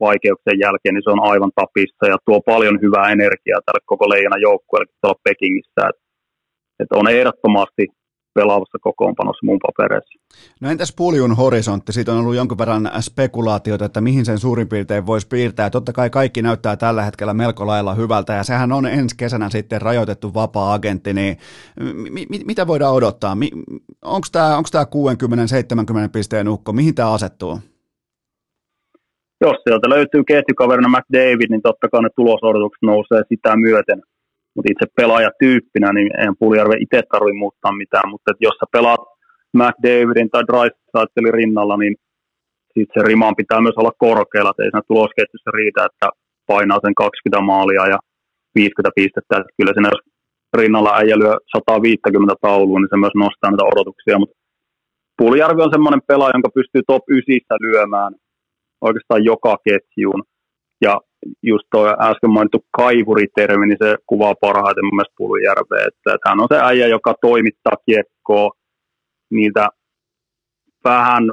vaikeuksien 0.00 0.58
jälkeen, 0.64 0.94
niin 0.94 1.06
se 1.06 1.14
on 1.16 1.26
aivan 1.32 1.52
tapissa 1.60 2.04
ja 2.12 2.16
tuo 2.26 2.40
paljon 2.40 2.76
hyvää 2.84 3.12
energiaa 3.16 3.60
tälle 3.66 3.82
koko 3.92 4.08
leijana 4.08 4.44
joukkueelle 4.46 4.92
tuolla 5.00 5.24
Pekingissä. 5.24 5.82
Et, 5.90 5.98
et 6.80 6.90
on 7.00 7.08
ehdottomasti 7.16 7.84
pelaavassa 8.34 8.78
kokoonpanossa 8.78 9.46
mun 9.46 9.58
papereissa. 9.66 10.18
No 10.60 10.70
entäs 10.70 10.94
puljun 10.96 11.36
horisontti? 11.36 11.92
Siitä 11.92 12.12
on 12.12 12.18
ollut 12.18 12.34
jonkun 12.34 12.58
verran 12.58 12.90
spekulaatiota, 13.00 13.84
että 13.84 14.00
mihin 14.00 14.24
sen 14.24 14.38
suurin 14.38 14.68
piirtein 14.68 15.06
voisi 15.06 15.28
piirtää. 15.28 15.70
Totta 15.70 15.92
kai 15.92 16.10
kaikki 16.10 16.42
näyttää 16.42 16.76
tällä 16.76 17.02
hetkellä 17.02 17.34
melko 17.34 17.66
lailla 17.66 17.94
hyvältä 17.94 18.32
ja 18.32 18.42
sehän 18.42 18.72
on 18.72 18.86
ensi 18.86 19.16
kesänä 19.16 19.50
sitten 19.50 19.82
rajoitettu 19.82 20.34
vapaa-agentti, 20.34 21.12
niin 21.12 21.36
mi- 22.10 22.26
mi- 22.28 22.44
mitä 22.46 22.66
voidaan 22.66 22.94
odottaa? 22.94 23.34
Mi- 23.34 23.50
Onko 24.02 24.26
tämä 24.32 24.56
onks 24.56 24.70
60-70 24.74 26.08
pisteen 26.12 26.48
ukko? 26.48 26.72
Mihin 26.72 26.94
tämä 26.94 27.12
asettuu? 27.12 27.58
Jos 29.40 29.56
sieltä 29.64 29.88
löytyy 29.88 30.24
ketjukaverina 30.24 30.88
McDavid, 30.88 31.50
niin 31.50 31.62
totta 31.62 31.88
kai 31.88 32.02
ne 32.02 32.08
tulosodotukset 32.16 32.82
nousee 32.82 33.22
sitä 33.28 33.56
myöten– 33.56 34.02
mutta 34.54 34.72
itse 34.72 34.86
pelaajatyyppinä, 34.96 35.92
niin 35.92 36.10
en 36.24 36.34
Puljärve 36.38 36.76
itse 36.84 37.02
tarvitse 37.02 37.38
muuttaa 37.42 37.72
mitään, 37.82 38.08
mutta 38.10 38.30
että 38.30 38.44
jos 38.46 38.56
sä 38.60 38.66
pelaat 38.72 39.04
McDavidin 39.58 40.30
tai 40.30 40.42
Dreisaitelin 40.48 41.34
rinnalla, 41.40 41.76
niin 41.76 41.94
sit 42.74 42.88
se 42.94 43.00
riman 43.08 43.36
pitää 43.40 43.60
myös 43.60 43.78
olla 43.80 44.00
korkealla, 44.06 44.50
että 44.50 44.62
ei 44.62 44.70
siinä 44.70 44.88
tulosketjussa 44.88 45.50
riitä, 45.58 45.80
että 45.88 46.08
painaa 46.46 46.84
sen 46.84 46.94
20 46.94 47.40
maalia 47.52 47.84
ja 47.94 47.98
50 48.54 48.90
pistettä, 49.00 49.34
että 49.36 49.56
kyllä 49.58 49.72
siinä 49.74 49.90
jos 49.94 50.02
rinnalla 50.60 50.96
äijä 51.00 51.16
lyö 51.18 51.34
150 51.56 52.34
taulua, 52.40 52.78
niin 52.80 52.92
se 52.92 52.96
myös 52.96 53.16
nostaa 53.24 53.50
näitä 53.50 53.70
odotuksia, 53.72 54.18
mutta 54.18 54.36
Puljärvi 55.18 55.62
on 55.62 55.74
semmoinen 55.74 56.02
pelaaja, 56.08 56.36
jonka 56.36 56.56
pystyy 56.58 56.82
top 56.86 57.02
9 57.08 57.58
lyömään 57.66 58.12
oikeastaan 58.80 59.24
joka 59.24 59.56
ketjuun. 59.68 60.22
Ja 60.80 61.00
just 61.42 61.66
tuo 61.70 61.86
äsken 61.86 62.30
mainittu 62.30 62.64
kaivuritermi, 62.76 63.66
niin 63.66 63.82
se 63.82 63.96
kuvaa 64.06 64.34
parhaiten 64.40 64.84
mun 64.84 64.96
mielestä 64.96 65.18
Pulujärveä, 65.18 65.84
että, 65.88 66.14
että 66.14 66.28
hän 66.28 66.40
on 66.40 66.48
se 66.52 66.58
äijä, 66.62 66.86
joka 66.86 67.14
toimittaa 67.20 67.76
kiekkoa 67.86 68.50
niitä 69.30 69.68
vähän 70.84 71.24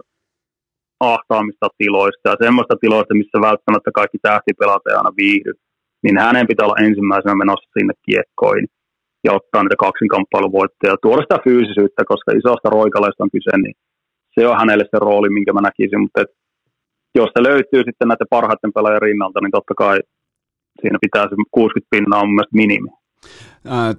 ahtaamista 1.00 1.68
tiloista 1.78 2.30
ja 2.30 2.36
semmoista 2.44 2.76
tiloista, 2.82 3.14
missä 3.22 3.38
välttämättä 3.50 3.92
kaikki 4.00 4.18
tähtipelaat 4.22 4.88
ei 4.88 4.96
aina 4.96 5.18
viihdy, 5.18 5.54
niin 6.04 6.18
hänen 6.18 6.48
pitää 6.48 6.66
olla 6.66 6.84
ensimmäisenä 6.88 7.36
menossa 7.36 7.70
sinne 7.78 7.94
kiekkoihin 8.06 8.68
ja 9.24 9.32
ottaa 9.34 9.64
niitä 9.64 9.84
kaksinkamppailuvoittoja 9.86 10.94
ja 10.94 11.02
tuoda 11.02 11.22
sitä 11.22 11.38
fyysisyyttä, 11.44 12.04
koska 12.12 12.32
isosta 12.32 12.70
roikaleista 12.70 13.24
on 13.24 13.36
kyse, 13.36 13.58
niin 13.58 13.76
se 14.34 14.48
on 14.48 14.58
hänelle 14.62 14.86
se 14.92 14.98
rooli, 15.06 15.30
minkä 15.30 15.54
mä 15.54 15.62
näkisin, 15.62 16.02
mutta 16.02 16.22
et, 16.22 16.32
jos 17.16 17.30
se 17.38 17.44
löytyy 17.44 17.84
sitten 17.84 18.08
näiden 18.08 18.28
parhaiten 18.30 18.74
pelaajien 18.74 19.02
rinnalta, 19.02 19.40
niin 19.42 19.52
totta 19.52 19.74
kai 19.78 20.00
siinä 20.82 20.98
pitää 21.02 21.24
se 21.24 21.36
60 21.52 21.88
pinnaa 21.90 22.22
on 22.22 22.30
mielestä 22.30 22.58
minimi 22.58 22.90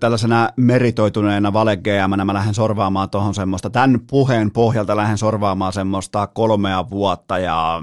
tällaisena 0.01 0.49
meritoituneena 0.57 1.53
vale 1.53 1.79
mä 2.25 2.35
lähden 2.35 2.55
sorvaamaan 2.55 3.11
tuohon 3.11 3.35
semmoista, 3.35 3.71
tämän 3.71 4.01
puheen 4.11 4.51
pohjalta 4.51 4.97
lähden 4.97 5.19
sorvaamaan 5.19 5.73
semmoista 5.73 6.27
kolmea 6.27 6.91
vuotta 6.91 7.39
ja 7.39 7.83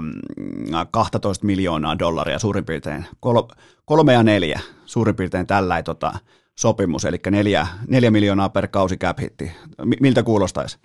12 0.90 1.44
mm, 1.44 1.46
miljoonaa 1.46 1.98
dollaria 1.98 2.38
suurin 2.38 2.64
piirtein, 2.64 3.06
Kol, 3.20 3.42
kolme 3.84 4.12
ja 4.12 4.22
neljä 4.22 4.60
suurin 4.84 5.16
piirtein 5.16 5.46
tällä 5.46 5.82
tota, 5.82 6.12
sopimus, 6.58 7.04
eli 7.04 7.18
neljä, 7.30 7.66
neljä 7.88 8.10
miljoonaa 8.10 8.48
per 8.48 8.68
kausi 8.68 8.96
cap 8.96 9.18
hitti. 9.20 9.52
Miltä 10.00 10.22
kuulostaisi? 10.22 10.78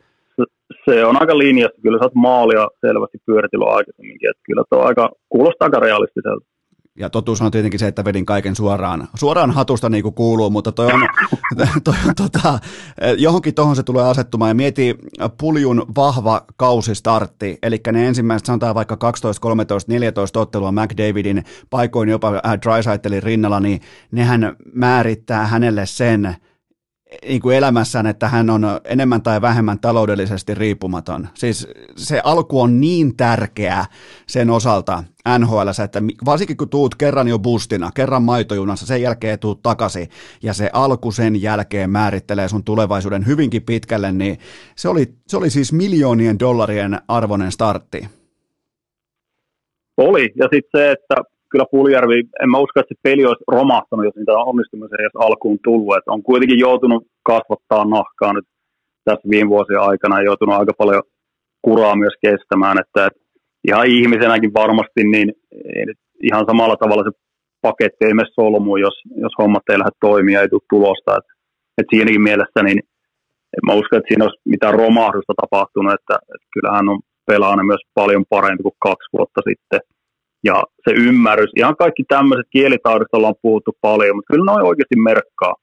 Se 0.85 1.05
on 1.05 1.21
aika 1.21 1.37
linjassa, 1.37 1.81
kyllä 1.81 1.97
sä 1.97 2.05
oot 2.05 2.15
maalia 2.15 2.67
selvästi 2.81 3.17
pyöritillut 3.25 3.69
aikaisemminkin, 3.69 4.29
että 4.29 4.43
kyllä 4.45 4.63
tuo 4.69 4.81
aika, 4.81 5.09
kuulostaa 5.29 5.65
aika 5.65 5.79
realistiselta. 5.79 6.45
Ja 6.99 7.09
totuus 7.09 7.41
on 7.41 7.51
tietenkin 7.51 7.79
se, 7.79 7.87
että 7.87 8.05
vedin 8.05 8.25
kaiken 8.25 8.55
suoraan, 8.55 9.07
suoraan 9.15 9.51
hatusta 9.51 9.89
niin 9.89 10.03
kuin 10.03 10.15
kuuluu, 10.15 10.49
mutta 10.49 10.71
toi 10.71 10.85
on, 10.85 11.07
toi 11.83 11.93
on 12.07 12.15
tota, 12.15 12.59
johonkin 13.17 13.55
tuohon 13.55 13.75
se 13.75 13.83
tulee 13.83 14.03
asettumaan. 14.03 14.49
Ja 14.49 14.55
mieti 14.55 14.97
puljun 15.39 15.85
vahva 15.95 16.41
kausistartti, 16.57 17.57
eli 17.63 17.79
ne 17.91 18.07
ensimmäiset 18.07 18.45
sanotaan 18.45 18.75
vaikka 18.75 18.97
12, 18.97 19.41
13, 19.41 19.91
14 19.91 20.39
ottelua 20.39 20.71
McDavidin 20.71 21.43
paikoin 21.69 22.09
jopa 22.09 22.27
äh, 22.27 22.59
Drysaitelin 22.65 23.23
rinnalla, 23.23 23.59
niin 23.59 23.81
nehän 24.11 24.55
määrittää 24.73 25.47
hänelle 25.47 25.85
sen, 25.85 26.35
niin 27.27 27.41
kuin 27.41 27.57
elämässään, 27.57 28.07
että 28.07 28.27
hän 28.27 28.49
on 28.49 28.65
enemmän 28.83 29.21
tai 29.21 29.41
vähemmän 29.41 29.79
taloudellisesti 29.79 30.55
riippumaton. 30.55 31.27
Siis 31.33 31.67
se 31.95 32.21
alku 32.23 32.61
on 32.61 32.81
niin 32.81 33.17
tärkeä 33.17 33.85
sen 34.27 34.49
osalta 34.49 35.03
NHL, 35.39 35.67
että 35.83 36.01
varsinkin 36.25 36.57
kun 36.57 36.69
tuut 36.69 36.95
kerran 36.95 37.27
jo 37.27 37.39
bustina, 37.39 37.91
kerran 37.95 38.23
maitojunassa, 38.23 38.85
sen 38.85 39.01
jälkeen 39.01 39.39
tuut 39.39 39.61
takaisin 39.61 40.09
ja 40.43 40.53
se 40.53 40.69
alku 40.73 41.11
sen 41.11 41.41
jälkeen 41.41 41.89
määrittelee 41.89 42.49
sun 42.49 42.63
tulevaisuuden 42.63 43.25
hyvinkin 43.25 43.63
pitkälle, 43.63 44.11
niin 44.11 44.37
se 44.75 44.89
oli, 44.89 45.13
se 45.27 45.37
oli 45.37 45.49
siis 45.49 45.73
miljoonien 45.73 46.39
dollarien 46.39 46.99
arvoinen 47.07 47.51
startti. 47.51 48.09
Oli, 49.97 50.31
ja 50.35 50.47
sitten 50.53 50.81
se, 50.81 50.91
että 50.91 51.15
kyllä 51.55 51.73
Puljärvi, 51.75 52.19
en 52.43 52.49
mä 52.49 52.63
usko, 52.63 52.79
että 52.79 52.93
se 52.93 52.99
peli 53.03 53.25
olisi 53.25 53.49
romahtanut, 53.57 54.05
jos 54.05 54.15
niitä 54.15 54.31
on 54.31 54.47
onnistumisen 54.51 55.01
edes 55.01 55.17
alkuun 55.25 55.59
tullut. 55.63 55.97
Et 55.97 56.07
on 56.07 56.23
kuitenkin 56.23 56.59
joutunut 56.59 57.03
kasvattaa 57.31 57.85
nahkaa 57.85 58.33
nyt 58.33 58.47
tässä 59.05 59.29
viime 59.29 59.49
vuosien 59.49 59.81
aikana 59.89 60.19
ja 60.19 60.25
joutunut 60.29 60.55
aika 60.55 60.73
paljon 60.77 61.03
kuraa 61.61 61.95
myös 61.95 62.15
kestämään, 62.25 62.77
että, 62.83 63.05
että 63.05 63.21
ihan 63.67 63.87
ihmisenäkin 63.87 64.53
varmasti, 64.53 65.01
niin 65.13 65.29
ihan 66.23 66.45
samalla 66.49 66.77
tavalla 66.77 67.03
se 67.03 67.13
paketti 67.61 68.05
ei 68.05 68.13
mene 68.13 68.29
solmuun, 68.39 68.81
jos, 68.87 68.97
jos 69.23 69.33
hommat 69.39 69.69
ei 69.69 69.79
lähde 69.79 69.95
toimia, 70.07 70.41
ei 70.41 70.49
tule 70.49 70.69
tulosta. 70.69 71.17
Et, 71.19 71.27
et 71.77 71.87
siinäkin 71.91 72.27
mielessä 72.29 72.59
niin 72.63 72.79
en 73.55 73.63
mä 73.67 73.79
usko, 73.79 73.95
että 73.95 74.07
siinä 74.07 74.25
olisi 74.25 74.41
mitään 74.53 74.79
romahdusta 74.83 75.33
tapahtunut, 75.41 75.93
että, 75.97 76.15
että 76.33 76.47
kyllähän 76.53 76.89
on 76.89 76.99
pelaana 77.27 77.63
myös 77.63 77.83
paljon 77.93 78.23
parempi 78.29 78.63
kuin 78.63 78.81
kaksi 78.87 79.09
vuotta 79.13 79.41
sitten– 79.49 79.81
ja 80.45 80.63
se 80.83 80.91
ymmärrys, 81.07 81.51
ihan 81.55 81.75
kaikki 81.75 82.03
tämmöiset 82.07 82.45
kielitaidosta 82.49 83.17
ollaan 83.17 83.41
puhuttu 83.41 83.71
paljon, 83.81 84.15
mutta 84.15 84.33
kyllä 84.33 84.45
noin 84.51 84.65
oikeasti 84.65 84.95
merkkaa, 84.95 85.55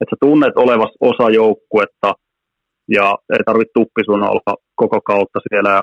että 0.00 0.10
sä 0.10 0.16
tunnet 0.20 0.56
olevas 0.56 0.92
osa 1.00 1.30
joukkuetta 1.30 2.14
ja 2.88 3.18
ei 3.32 3.44
tarvitse 3.46 3.72
tuppi 3.74 4.02
sun 4.04 4.22
olla 4.22 4.54
koko 4.74 5.00
kautta 5.00 5.38
siellä 5.48 5.70
ja, 5.70 5.82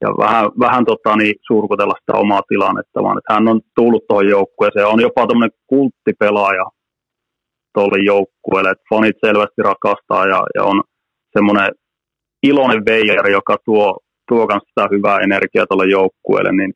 ja 0.00 0.08
vähän, 0.24 0.44
vähän 0.60 0.84
tota, 0.84 1.16
niin, 1.16 1.34
surkutella 1.46 1.94
sitä 2.00 2.18
omaa 2.18 2.42
tilannetta, 2.48 3.02
vaan 3.02 3.18
että 3.18 3.34
hän 3.34 3.48
on 3.48 3.60
tullut 3.76 4.04
tuohon 4.08 4.28
joukkueeseen, 4.28 4.86
on 4.86 5.00
jopa 5.00 5.26
tämmöinen 5.26 5.58
kulttipelaaja 5.66 6.66
tuolle 7.74 8.04
joukkueelle, 8.04 8.70
että 8.70 8.84
fanit 8.90 9.16
selvästi 9.26 9.62
rakastaa 9.62 10.26
ja, 10.26 10.42
ja 10.54 10.62
on 10.64 10.82
semmoinen 11.36 11.70
iloinen 12.42 12.84
veijari, 12.84 13.32
joka 13.32 13.56
tuo, 13.64 13.98
tuo 14.28 14.46
sitä 14.68 14.88
hyvää 14.90 15.18
energiaa 15.18 15.66
tuolle 15.66 15.86
joukkueelle, 15.90 16.52
niin 16.52 16.72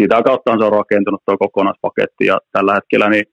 siitä 0.00 0.22
kautta 0.22 0.58
se 0.58 0.64
on 0.64 0.72
rakentunut 0.72 1.22
tuo 1.24 1.36
kokonaispaketti 1.38 2.24
ja 2.26 2.38
tällä 2.52 2.74
hetkellä 2.74 3.08
niin 3.08 3.24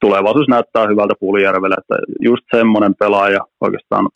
tulevaisuus 0.00 0.48
näyttää 0.48 0.86
hyvältä 0.86 1.14
Pulijärvelle, 1.20 1.76
että 1.78 1.96
just 2.20 2.44
semmoinen 2.56 2.94
pelaaja 2.94 3.40
oikeastaan, 3.60 4.08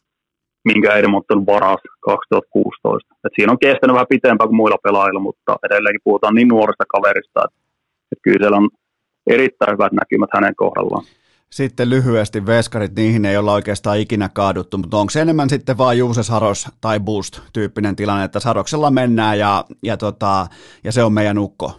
minkä 0.65 0.95
Edmont 0.95 1.31
on 1.31 1.47
varas 1.47 1.81
2016. 2.01 3.15
Et 3.25 3.33
siinä 3.37 3.53
on 3.53 3.59
kestänyt 3.59 3.95
vähän 3.95 4.15
pitempään 4.15 4.49
kuin 4.49 4.57
muilla 4.57 4.79
pelaajilla, 4.83 5.21
mutta 5.21 5.57
edelleenkin 5.67 6.01
puhutaan 6.05 6.35
niin 6.35 6.49
nuoresta 6.49 6.85
kaverista, 6.89 7.41
että, 7.45 7.59
että 8.13 8.23
kyllä 8.23 8.39
siellä 8.41 8.57
on 8.57 8.69
erittäin 9.27 9.73
hyvät 9.73 9.93
näkymät 9.93 10.31
hänen 10.35 10.57
kohdallaan. 10.57 11.05
Sitten 11.51 11.91
lyhyesti 11.91 12.47
veskarit, 12.47 12.97
niihin 12.97 13.25
ei 13.25 13.37
olla 13.37 13.53
oikeastaan 13.53 13.99
ikinä 13.99 14.29
kaaduttu, 14.35 14.79
mutta 14.79 14.97
onko 14.97 15.11
se 15.11 15.21
enemmän 15.21 15.49
sitten 15.49 15.79
vaan 15.79 15.99
Juuse 15.99 16.23
Saros 16.23 16.69
tai 16.81 17.01
Boost-tyyppinen 17.01 17.97
tilanne, 17.97 18.25
että 18.25 18.41
Saroksella 18.41 18.91
mennään 18.91 19.39
ja, 19.39 19.65
ja, 19.83 19.97
tota, 19.97 20.47
ja 20.85 20.93
se 20.93 21.03
on 21.03 21.13
meidän 21.13 21.39
ukko? 21.39 21.73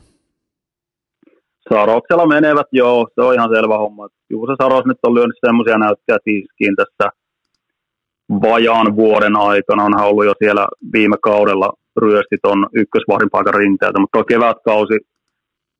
Saroksella 1.70 2.28
menevät, 2.28 2.68
joo, 2.72 3.08
se 3.16 3.22
on 3.22 3.34
ihan 3.34 3.50
selvä 3.56 3.78
homma. 3.78 4.08
Juuse 4.30 4.54
Saros 4.62 4.86
nyt 4.86 4.98
on 5.04 5.14
lyönyt 5.14 5.38
semmoisia 5.46 5.78
näyttöjä 5.78 6.18
tiskiin 6.24 6.76
tässä 6.76 7.12
vajaan 8.42 8.96
vuoden 8.96 9.36
aikana. 9.36 9.84
Onhan 9.84 10.08
ollut 10.08 10.26
jo 10.26 10.34
siellä 10.40 10.68
viime 10.94 11.18
kaudella 11.24 11.74
ryösti 12.02 12.38
tuon 12.44 12.68
ykkösvahdin 12.74 13.30
paikan 13.30 13.54
rinteeltä, 13.54 14.00
mutta 14.00 14.18
tuo 14.18 14.24
kevätkausi 14.24 14.98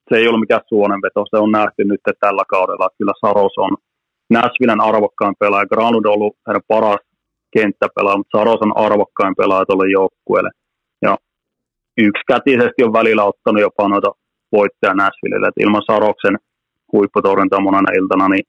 se 0.10 0.16
ei 0.18 0.28
ollut 0.28 0.40
mikään 0.40 0.62
suonenveto, 0.68 1.26
se 1.30 1.38
on 1.38 1.52
nähty 1.52 1.84
nyt 1.84 2.02
tällä 2.20 2.44
kaudella, 2.50 2.86
että 2.86 2.98
kyllä 2.98 3.14
Saros 3.22 3.54
on 3.58 3.74
Nashvillen 4.30 4.82
arvokkain 4.82 5.36
pelaaja, 5.40 5.72
Granlund 5.74 6.06
on 6.06 6.14
ollut 6.14 6.36
hänen 6.48 6.62
paras 6.68 7.04
kenttäpelaaja, 7.56 8.18
mutta 8.18 8.38
Saros 8.38 8.62
on 8.62 8.78
arvokkain 8.78 9.36
pelaaja 9.36 9.66
tuolle 9.66 9.92
joukkueelle. 9.92 10.52
Ja 11.02 11.18
yksikätisesti 11.98 12.84
on 12.84 12.94
välillä 12.94 13.24
ottanut 13.24 13.62
jopa 13.62 13.90
noita 13.90 14.12
voittoja 14.52 14.94
Nashvillelle, 14.94 15.48
että 15.48 15.64
ilman 15.64 15.88
Saroksen 15.92 16.36
huipputorjuntaa 16.94 17.60
monena 17.60 17.92
iltana, 18.00 18.28
niin 18.30 18.46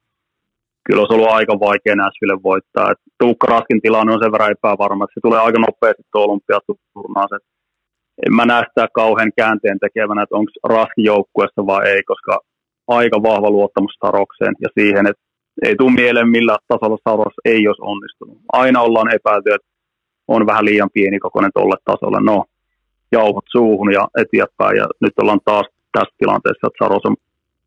kyllä 0.85 1.01
olisi 1.01 1.15
ollut 1.15 1.35
aika 1.39 1.61
vaikea 1.69 1.97
Nashville 1.97 2.43
voittaa. 2.43 2.91
Et 2.93 2.99
Tuukka 3.21 3.47
Raskin 3.47 3.81
tilanne 3.81 4.13
on 4.13 4.23
sen 4.23 4.33
verran 4.33 4.55
epävarma, 4.57 5.05
että 5.05 5.15
se 5.15 5.21
tulee 5.27 5.41
aika 5.41 5.59
nopeasti 5.59 6.03
tuo 6.13 6.23
olympiaturnaus 6.25 7.31
en 8.27 8.35
mä 8.35 8.45
näe 8.47 8.65
sitä 8.69 8.89
kauhean 8.93 9.33
käänteen 9.37 9.79
tekevänä, 9.79 10.23
että 10.23 10.37
onko 10.37 10.51
Raski 10.65 11.05
joukkueessa 11.05 11.67
vai 11.67 11.89
ei, 11.89 12.03
koska 12.03 12.41
aika 12.89 13.23
vahva 13.23 13.51
luottamus 13.51 13.93
Sarokseen 14.05 14.55
ja 14.61 14.69
siihen, 14.79 15.07
että 15.07 15.23
ei 15.63 15.77
tule 15.77 15.93
mieleen 15.93 16.29
millä 16.29 16.57
tasolla 16.69 16.99
Saros 17.09 17.35
ei 17.45 17.69
olisi 17.69 17.83
onnistunut. 17.83 18.39
Aina 18.53 18.83
ollaan 18.83 19.15
epäilty, 19.15 19.51
että 19.55 19.69
on 20.29 20.47
vähän 20.47 20.65
liian 20.65 20.91
pieni 20.95 21.19
kokoinen 21.19 21.51
tolle 21.55 21.77
tasolle. 21.85 22.19
No, 22.21 22.45
jauhot 23.13 23.45
suuhun 23.49 23.93
ja 23.93 24.09
eteenpäin 24.23 24.77
ja 24.77 24.87
nyt 25.01 25.13
ollaan 25.23 25.41
taas 25.45 25.67
tässä 25.93 26.15
tilanteessa, 26.19 26.67
että 26.67 26.85
Saros 26.85 27.05
on 27.05 27.17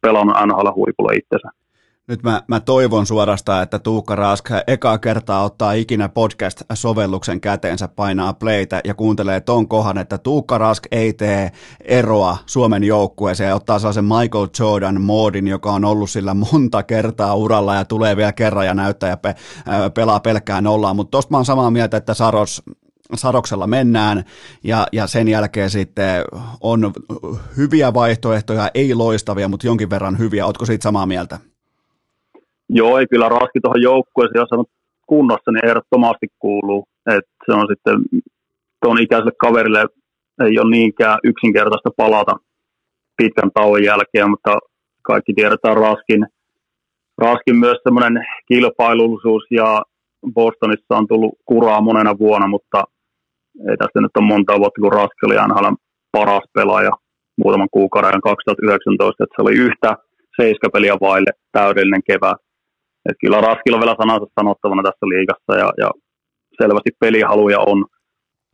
pelannut 0.01 0.37
NHL 0.45 0.71
huipulla 0.75 1.11
itsensä. 1.11 1.62
Nyt 2.07 2.23
mä, 2.23 2.41
mä 2.47 2.59
toivon 2.59 3.05
suorastaan, 3.05 3.63
että 3.63 3.79
Tuukka 3.79 4.15
Rask 4.15 4.49
ekaa 4.67 4.97
kertaa 4.97 5.43
ottaa 5.43 5.73
ikinä 5.73 6.09
podcast-sovelluksen 6.09 7.41
käteensä, 7.41 7.87
painaa 7.87 8.33
playtä 8.33 8.81
ja 8.83 8.93
kuuntelee 8.93 9.41
ton 9.41 9.67
kohan, 9.67 9.97
että 9.97 10.17
Tuukka 10.17 10.57
Rask 10.57 10.83
ei 10.91 11.13
tee 11.13 11.51
eroa 11.85 12.37
Suomen 12.45 12.83
joukkueeseen 12.83 13.47
ja 13.47 13.55
ottaa 13.55 13.79
sellaisen 13.79 14.05
Michael 14.05 14.47
Jordan 14.59 15.01
moodin, 15.01 15.47
joka 15.47 15.71
on 15.71 15.85
ollut 15.85 16.09
sillä 16.09 16.33
monta 16.33 16.83
kertaa 16.83 17.35
uralla 17.35 17.75
ja 17.75 17.85
tulee 17.85 18.17
vielä 18.17 18.33
kerran 18.33 18.65
ja 18.65 18.73
näyttää 18.73 19.09
ja 19.09 19.17
pe, 19.17 19.35
pelaa 19.93 20.19
pelkkää 20.19 20.61
nollaa, 20.61 20.93
mutta 20.93 21.11
tosta 21.11 21.31
mä 21.31 21.37
oon 21.37 21.45
samaa 21.45 21.71
mieltä, 21.71 21.97
että 21.97 22.13
Saros, 22.13 22.63
Saroksella 23.15 23.67
mennään 23.67 24.23
ja, 24.63 24.87
ja 24.91 25.07
sen 25.07 25.27
jälkeen 25.27 25.69
sitten 25.69 26.23
on 26.61 26.93
hyviä 27.57 27.93
vaihtoehtoja, 27.93 28.71
ei 28.73 28.95
loistavia, 28.95 29.47
mutta 29.47 29.67
jonkin 29.67 29.89
verran 29.89 30.19
hyviä. 30.19 30.45
Ootko 30.45 30.65
siitä 30.65 30.83
samaa 30.83 31.05
mieltä? 31.05 31.52
Joo, 32.75 32.97
ei 32.99 33.07
kyllä 33.07 33.29
Raski 33.29 33.59
tuohon 33.61 33.81
joukkueeseen, 33.81 34.41
jos 34.41 34.51
on 34.51 34.65
kunnossa, 35.07 35.51
niin 35.51 35.65
ehdottomasti 35.65 36.27
kuuluu. 36.39 36.83
Et 37.15 37.27
se 37.45 37.51
on 37.59 37.67
sitten 37.71 37.97
tuon 38.81 39.01
ikäiselle 39.01 39.31
kaverille 39.45 39.85
ei 40.45 40.59
ole 40.59 40.71
niinkään 40.71 41.19
yksinkertaista 41.23 41.89
palata 41.97 42.35
pitkän 43.17 43.51
tauon 43.53 43.83
jälkeen, 43.83 44.29
mutta 44.29 44.57
kaikki 45.01 45.33
tiedetään 45.33 45.77
Raskin, 45.77 46.25
Raskin 47.17 47.55
myös 47.55 47.77
semmoinen 47.83 48.25
kilpailullisuus 48.47 49.43
ja 49.51 49.81
Bostonissa 50.33 50.97
on 50.99 51.07
tullut 51.07 51.33
kuraa 51.45 51.81
monena 51.81 52.17
vuonna, 52.19 52.47
mutta 52.47 52.83
ei 53.69 53.77
tästä 53.77 54.01
nyt 54.01 54.17
ole 54.17 54.27
monta 54.27 54.59
vuotta, 54.59 54.81
kun 54.81 54.93
Raski 54.93 55.25
oli 55.25 55.35
NHL 55.47 55.73
paras 56.11 56.43
pelaaja 56.53 56.91
muutaman 57.37 57.67
kuukauden 57.71 58.21
2019, 58.21 59.23
että 59.23 59.35
se 59.35 59.41
oli 59.41 59.53
yhtä 59.53 59.97
seiskapeliä 60.41 60.95
vaille 61.01 61.31
täydellinen 61.51 62.03
kevät. 62.07 62.42
Et 63.09 63.17
kyllä 63.21 63.41
Raskilla 63.41 63.77
on 63.77 63.83
vielä 63.83 64.01
sanansa 64.01 64.35
sanottavana 64.39 64.83
tässä 64.83 65.05
liigassa 65.13 65.53
ja, 65.61 65.69
ja 65.83 65.89
selvästi 66.61 66.91
pelihaluja 66.99 67.59
on. 67.59 67.85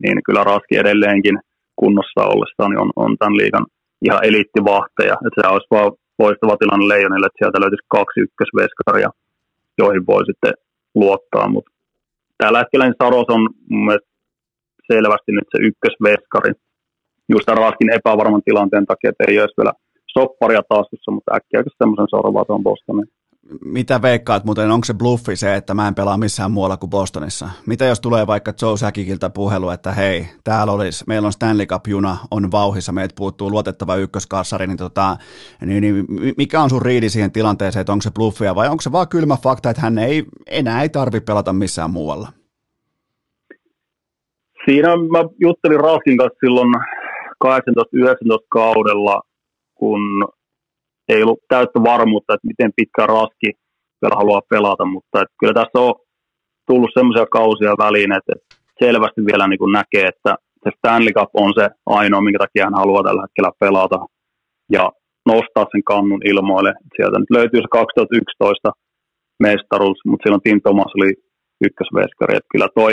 niin 0.02 0.18
kyllä 0.26 0.44
Raski 0.44 0.74
edelleenkin 0.76 1.36
kunnossa 1.76 2.30
ollessaan 2.32 2.70
niin 2.70 2.82
on, 2.84 2.90
on 2.96 3.16
tämän 3.18 3.36
liigan 3.36 3.66
ihan 4.06 4.24
eliittivahteja. 4.28 5.14
Että 5.26 5.40
se 5.40 5.48
olisi 5.48 5.72
vaan 5.74 5.92
loistava 6.18 6.56
tilanne 6.56 6.88
Leijonille, 6.88 7.26
että 7.26 7.40
sieltä 7.40 7.60
löytyisi 7.60 7.92
kaksi 7.96 8.20
ykkösveskaria, 8.26 9.10
joihin 9.82 10.06
voi 10.06 10.22
sitten 10.26 10.54
luottaa. 10.94 11.48
Mutta 11.54 11.70
tällä 12.38 12.58
hetkellä 12.58 12.84
niin 12.84 13.02
Saros 13.02 13.28
on 13.36 13.42
selvästi 14.92 15.30
nyt 15.32 15.48
se 15.52 15.58
ykkösveskari. 15.68 16.52
Just 17.32 17.46
tämän 17.46 17.64
Raskin 17.64 17.94
epävarman 17.98 18.46
tilanteen 18.48 18.86
takia, 18.86 19.10
että 19.10 19.24
ei 19.28 19.40
olisi 19.40 19.58
vielä 19.60 19.72
sopparia 20.16 20.62
taskussa, 20.68 21.10
mutta 21.14 21.34
äkkiä 21.36 21.62
semmoisen 21.78 22.12
sorvaa 22.14 22.44
tuon 22.44 22.62
Bostonin 22.62 23.08
mitä 23.64 24.02
veikkaat 24.02 24.44
muuten, 24.44 24.70
onko 24.70 24.84
se 24.84 24.94
bluffi 24.94 25.36
se, 25.36 25.54
että 25.54 25.74
mä 25.74 25.88
en 25.88 25.94
pelaa 25.94 26.16
missään 26.18 26.50
muualla 26.50 26.76
kuin 26.76 26.90
Bostonissa? 26.90 27.50
Mitä 27.66 27.84
jos 27.84 28.00
tulee 28.00 28.26
vaikka 28.26 28.52
Joe 28.62 28.76
Säkikiltä 28.76 29.30
puhelu, 29.30 29.70
että 29.70 29.92
hei, 29.92 30.26
täällä 30.44 30.72
olisi, 30.72 31.04
meillä 31.06 31.26
on 31.26 31.32
Stanley 31.32 31.66
Cup-juna, 31.66 32.16
on 32.30 32.50
vauhissa, 32.50 32.92
meitä 32.92 33.14
puuttuu 33.18 33.50
luotettava 33.50 33.96
ykköskassari, 33.96 34.66
niin, 34.66 34.76
tota, 34.76 35.16
niin, 35.66 35.80
niin 35.80 36.06
mikä 36.36 36.60
on 36.60 36.70
sun 36.70 36.82
riidi 36.82 37.08
siihen 37.08 37.32
tilanteeseen, 37.32 37.80
että 37.80 37.92
onko 37.92 38.02
se 38.02 38.10
bluffia 38.10 38.54
vai 38.54 38.68
onko 38.68 38.80
se 38.80 38.92
vaan 38.92 39.08
kylmä 39.08 39.36
fakta, 39.42 39.70
että 39.70 39.82
hän 39.82 39.98
ei 39.98 40.24
enää 40.46 40.82
ei 40.82 40.88
tarvitse 40.88 41.24
pelata 41.24 41.52
missään 41.52 41.90
muualla? 41.90 42.28
Siinä 44.64 44.88
mä 44.88 45.24
juttelin 45.40 45.80
Raskin 45.80 46.16
kanssa 46.16 46.38
silloin 46.40 46.74
18-19 47.44 47.48
kaudella, 48.48 49.22
kun 49.74 50.00
ei 51.12 51.22
ollut 51.22 51.44
täyttä 51.48 51.78
varmuutta, 51.92 52.34
että 52.34 52.50
miten 52.52 52.72
pitkä 52.76 53.06
raski 53.06 53.50
vielä 54.02 54.16
haluaa 54.16 54.50
pelata, 54.50 54.84
mutta 54.84 55.16
että 55.22 55.34
kyllä 55.40 55.54
tässä 55.54 55.78
on 55.86 55.94
tullut 56.66 56.90
semmoisia 56.94 57.26
kausia 57.38 57.82
väliin, 57.84 58.12
että 58.18 58.32
selvästi 58.82 59.20
vielä 59.30 59.48
niin 59.48 59.58
kuin 59.62 59.72
näkee, 59.72 60.06
että 60.12 60.32
se 60.62 60.70
Stanley 60.78 61.12
Cup 61.18 61.30
on 61.34 61.52
se 61.58 61.68
ainoa, 61.86 62.20
minkä 62.20 62.38
takia 62.38 62.64
hän 62.64 62.80
haluaa 62.82 63.02
tällä 63.02 63.22
hetkellä 63.24 63.52
pelata 63.60 63.98
ja 64.76 64.84
nostaa 65.26 65.66
sen 65.72 65.84
kannun 65.84 66.22
ilmoille. 66.24 66.72
Sieltä 66.96 67.18
nyt 67.18 67.30
löytyy 67.30 67.60
se 67.60 67.68
2011 67.70 68.72
mestaruus, 69.46 69.98
mutta 70.06 70.22
silloin 70.22 70.42
Tim 70.44 70.60
Thomas 70.62 70.92
oli 70.98 71.12
ykkösveskari. 71.66 72.36
Että 72.36 72.52
kyllä 72.52 72.68
toi 72.74 72.92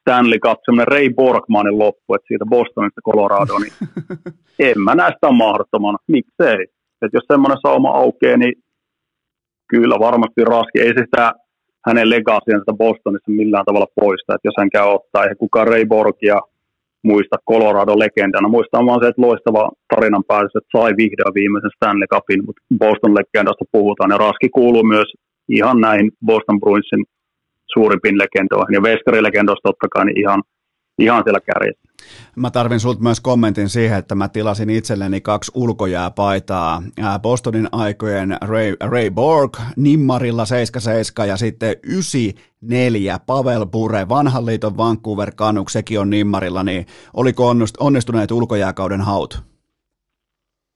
Stanley 0.00 0.38
Cup, 0.38 0.58
semmoinen 0.64 0.92
Ray 0.94 1.08
Borgmanin 1.20 1.78
loppu, 1.78 2.14
että 2.14 2.28
siitä 2.28 2.44
Bostonista 2.52 3.00
Colorado, 3.08 3.58
niin 3.58 3.74
en 4.68 4.78
mä 4.86 4.94
näistä 4.94 5.30
mahdottomana. 5.30 5.98
Miksei? 6.08 6.66
Että 7.06 7.16
jos 7.16 7.30
semmoinen 7.32 7.58
sauma 7.66 7.90
aukeaa, 7.90 8.36
niin 8.36 8.54
kyllä 9.68 9.96
varmasti 9.98 10.44
raski. 10.44 10.80
Ei 10.80 10.92
sitä 10.98 11.32
hänen 11.86 12.10
legasiansa 12.10 12.72
Bostonissa 12.78 13.30
millään 13.30 13.64
tavalla 13.64 13.94
poista, 14.00 14.34
että 14.34 14.48
jos 14.48 14.58
hän 14.58 14.70
käy 14.70 14.86
ottaa, 14.96 15.22
eihän 15.22 15.42
kukaan 15.44 15.68
Ray 15.68 15.84
Borgia 15.86 16.38
muista 17.02 17.36
Colorado-legendana. 17.50 18.48
Muistaa 18.48 18.86
vaan 18.86 19.00
se, 19.02 19.08
että 19.08 19.22
loistava 19.22 19.70
tarinan 19.94 20.24
päätös, 20.28 20.56
että 20.56 20.78
sai 20.78 20.92
vihdoin 20.96 21.34
viimeisen 21.34 21.74
Stanley 21.76 22.08
Cupin, 22.14 22.44
mutta 22.46 22.62
Boston-legendasta 22.82 23.64
puhutaan, 23.72 24.10
ja 24.10 24.18
Raski 24.18 24.48
kuuluu 24.48 24.84
myös 24.94 25.08
ihan 25.48 25.80
näin 25.80 26.04
Boston 26.26 26.60
Bruinsin 26.60 27.04
suurimpiin 27.74 28.18
legendoihin, 28.18 28.74
ja 28.78 28.82
Veskari-legendoista 28.82 29.68
totta 29.68 29.86
kai 29.94 30.04
niin 30.04 30.20
ihan, 30.20 30.42
ihan 30.98 31.22
siellä 31.24 31.40
kärjessä. 31.40 31.82
Mä 32.36 32.50
tarvin 32.50 32.80
sulta 32.80 33.02
myös 33.02 33.20
kommentin 33.20 33.68
siihen, 33.68 33.98
että 33.98 34.14
mä 34.14 34.28
tilasin 34.28 34.70
itselleni 34.70 35.20
kaksi 35.20 35.52
ulkojääpaitaa. 35.54 36.82
Bostonin 37.22 37.68
aikojen 37.72 38.36
Ray, 38.40 38.76
Ray 38.80 39.10
Borg, 39.10 39.56
Nimmarilla 39.76 40.44
77 40.44 41.28
ja 41.28 41.36
sitten 41.36 41.76
94 41.82 43.18
Pavel 43.26 43.66
Bure, 43.66 44.08
vanhan 44.08 44.46
liiton 44.46 44.76
Vancouver 44.76 45.34
Canucks, 45.34 45.72
sekin 45.72 46.00
on 46.00 46.10
Nimmarilla, 46.10 46.62
niin 46.62 46.86
oliko 47.14 47.54
onnistuneet 47.80 48.30
ulkojääkauden 48.30 49.00
haut? 49.00 49.42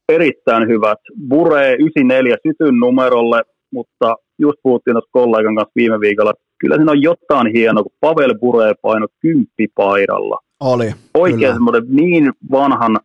Erittäin 0.08 0.68
hyvät. 0.68 0.98
Bure 1.28 1.72
94 1.74 2.36
sytyn 2.46 2.78
numerolle, 2.80 3.42
mutta 3.72 4.16
just 4.38 4.58
puhuttiin 4.62 4.94
tuossa 4.94 5.10
kollegan 5.12 5.54
kanssa 5.54 5.72
viime 5.76 6.00
viikolla, 6.00 6.32
kyllä 6.58 6.76
siinä 6.76 6.92
on 6.92 7.02
jotain 7.02 7.52
hienoa, 7.52 7.82
kun 7.82 7.92
Pavel 8.00 8.34
Bure 8.40 8.74
paino 8.82 9.06
kymppipaidalla 9.20 10.38
oli. 10.60 10.90
Oikein 11.14 11.52
semmoinen 11.52 11.82
niin 11.88 12.32
vanhan, 12.50 12.98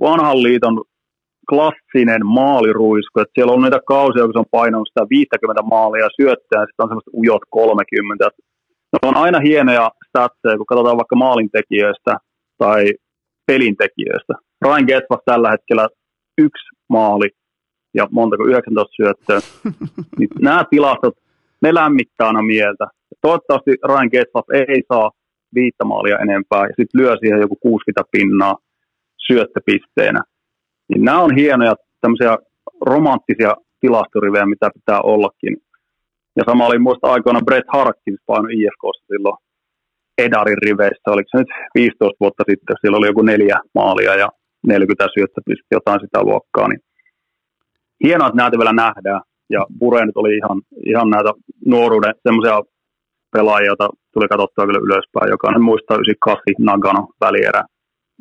vanhan 0.00 0.42
liiton 0.42 0.84
klassinen 1.50 2.26
maaliruisku, 2.26 3.20
että 3.20 3.32
siellä 3.34 3.52
on 3.52 3.62
niitä 3.62 3.80
kausia, 3.86 4.24
kun 4.24 4.32
se 4.32 4.38
on 4.38 4.44
painanut 4.50 4.88
sitä 4.88 5.06
50 5.10 5.62
maalia 5.62 6.04
ja 6.04 6.08
syöttää, 6.22 6.60
ja 6.60 6.66
sitten 6.66 6.84
on 6.84 6.88
semmoista 6.88 7.10
ujot 7.14 7.42
30. 7.50 8.24
Ne 8.92 9.08
on 9.08 9.16
aina 9.16 9.40
hienoja 9.40 9.90
statseja, 10.08 10.56
kun 10.56 10.66
katsotaan 10.66 10.96
vaikka 10.96 11.16
maalintekijöistä 11.16 12.16
tai 12.58 12.84
pelintekijöistä. 13.46 14.34
Ryan 14.64 14.84
Getvas 14.86 15.20
tällä 15.24 15.50
hetkellä 15.50 15.88
yksi 16.38 16.66
maali 16.88 17.28
ja 17.94 18.08
montako 18.10 18.44
19 18.46 18.92
syöttöä. 18.96 19.40
niin 20.18 20.28
nämä 20.40 20.64
tilastot, 20.70 21.14
ne 21.62 21.74
lämmittää 21.74 22.26
aina 22.26 22.42
mieltä. 22.42 22.86
Toivottavasti 23.20 23.70
Ryan 23.88 24.08
Getvas 24.12 24.44
ei 24.52 24.82
saa 24.92 25.10
viittä 25.54 25.84
maalia 25.84 26.18
enempää 26.18 26.62
ja 26.62 26.74
sitten 26.76 27.00
lyö 27.00 27.16
siihen 27.16 27.40
joku 27.40 27.56
60 27.56 28.02
pinnaa 28.12 28.56
syöttöpisteenä. 29.26 30.20
Niin 30.88 31.04
nämä 31.04 31.20
on 31.20 31.34
hienoja 31.34 31.74
tämmöisiä 32.00 32.38
romanttisia 32.86 33.54
tilastorivejä, 33.80 34.46
mitä 34.46 34.70
pitää 34.74 35.00
ollakin. 35.00 35.56
Ja 36.36 36.42
sama 36.46 36.66
oli 36.66 36.78
muista 36.78 37.12
aikoina 37.12 37.40
Brett 37.44 37.68
Harkins 37.72 38.20
paino 38.26 38.48
IFKssa 38.48 39.06
silloin 39.12 39.36
Edarin 40.18 40.62
riveissä, 40.62 41.10
oliko 41.10 41.28
se 41.30 41.38
nyt 41.38 41.48
15 41.74 42.16
vuotta 42.20 42.42
sitten, 42.50 42.76
siellä 42.80 42.98
oli 42.98 43.06
joku 43.06 43.22
neljä 43.22 43.58
maalia 43.74 44.14
ja 44.14 44.28
40 44.66 45.06
syöttöpistettä, 45.14 45.76
jotain 45.78 46.00
sitä 46.00 46.22
luokkaa, 46.22 46.68
niin 46.68 46.80
hienoa, 48.04 48.28
että 48.28 48.42
näitä 48.42 48.58
vielä 48.58 48.72
nähdään. 48.72 49.22
Ja 49.50 49.66
Bure 49.78 50.06
nyt 50.06 50.16
oli 50.16 50.36
ihan, 50.36 50.62
ihan 50.86 51.10
näitä 51.10 51.32
nuoruuden 51.66 52.14
semmoisia 52.22 52.60
pelaajia, 53.32 53.66
joita 53.66 53.88
tuli 54.12 54.28
katsottua 54.28 54.66
kyllä 54.66 54.80
ylöspäin. 54.82 55.30
Jokainen 55.30 55.62
muistaa 55.62 55.96
98 55.96 56.54
Nagano 56.58 57.08
välierä, 57.20 57.62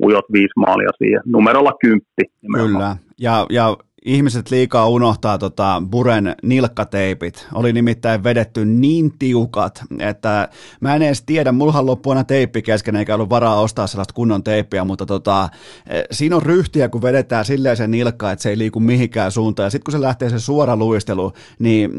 ujot 0.04 0.26
viisi 0.34 0.54
maalia 0.56 0.90
siihen, 0.98 1.22
numerolla 1.26 1.72
kymppi. 1.82 2.24
Kyllä, 2.56 2.96
ja, 3.20 3.46
ja 3.50 3.78
ihmiset 4.08 4.52
liikaa 4.52 4.88
unohtaa 4.88 5.38
tota 5.38 5.82
Buren 5.92 6.36
nilkkateipit. 6.44 7.48
Oli 7.54 7.74
nimittäin 7.74 8.24
vedetty 8.24 8.66
niin 8.66 9.12
tiukat, 9.20 9.84
että 10.00 10.50
mä 10.82 10.96
en 10.96 11.02
edes 11.02 11.24
tiedä, 11.26 11.52
mullahan 11.52 11.86
loppui 11.86 12.12
aina 12.12 12.24
teippi 12.24 12.62
kesken, 12.62 12.96
eikä 12.96 13.16
ollut 13.16 13.30
varaa 13.30 13.62
ostaa 13.62 13.88
sellaista 13.88 14.14
kunnon 14.14 14.44
teippiä, 14.44 14.84
mutta 14.84 15.06
tota, 15.06 15.50
eh, 15.90 16.04
siinä 16.12 16.36
on 16.36 16.44
ryhtiä, 16.44 16.90
kun 16.90 17.02
vedetään 17.02 17.46
silleen 17.46 17.78
se 17.78 17.88
nilkka, 17.88 18.32
että 18.32 18.44
se 18.44 18.50
ei 18.50 18.58
liiku 18.58 18.80
mihinkään 18.80 19.32
suuntaan. 19.32 19.66
Ja 19.66 19.70
sitten 19.70 19.84
kun 19.84 20.00
se 20.00 20.02
lähtee 20.02 20.30
se 20.30 20.40
suora 20.40 20.76
luistelu, 20.76 21.32
niin 21.60 21.92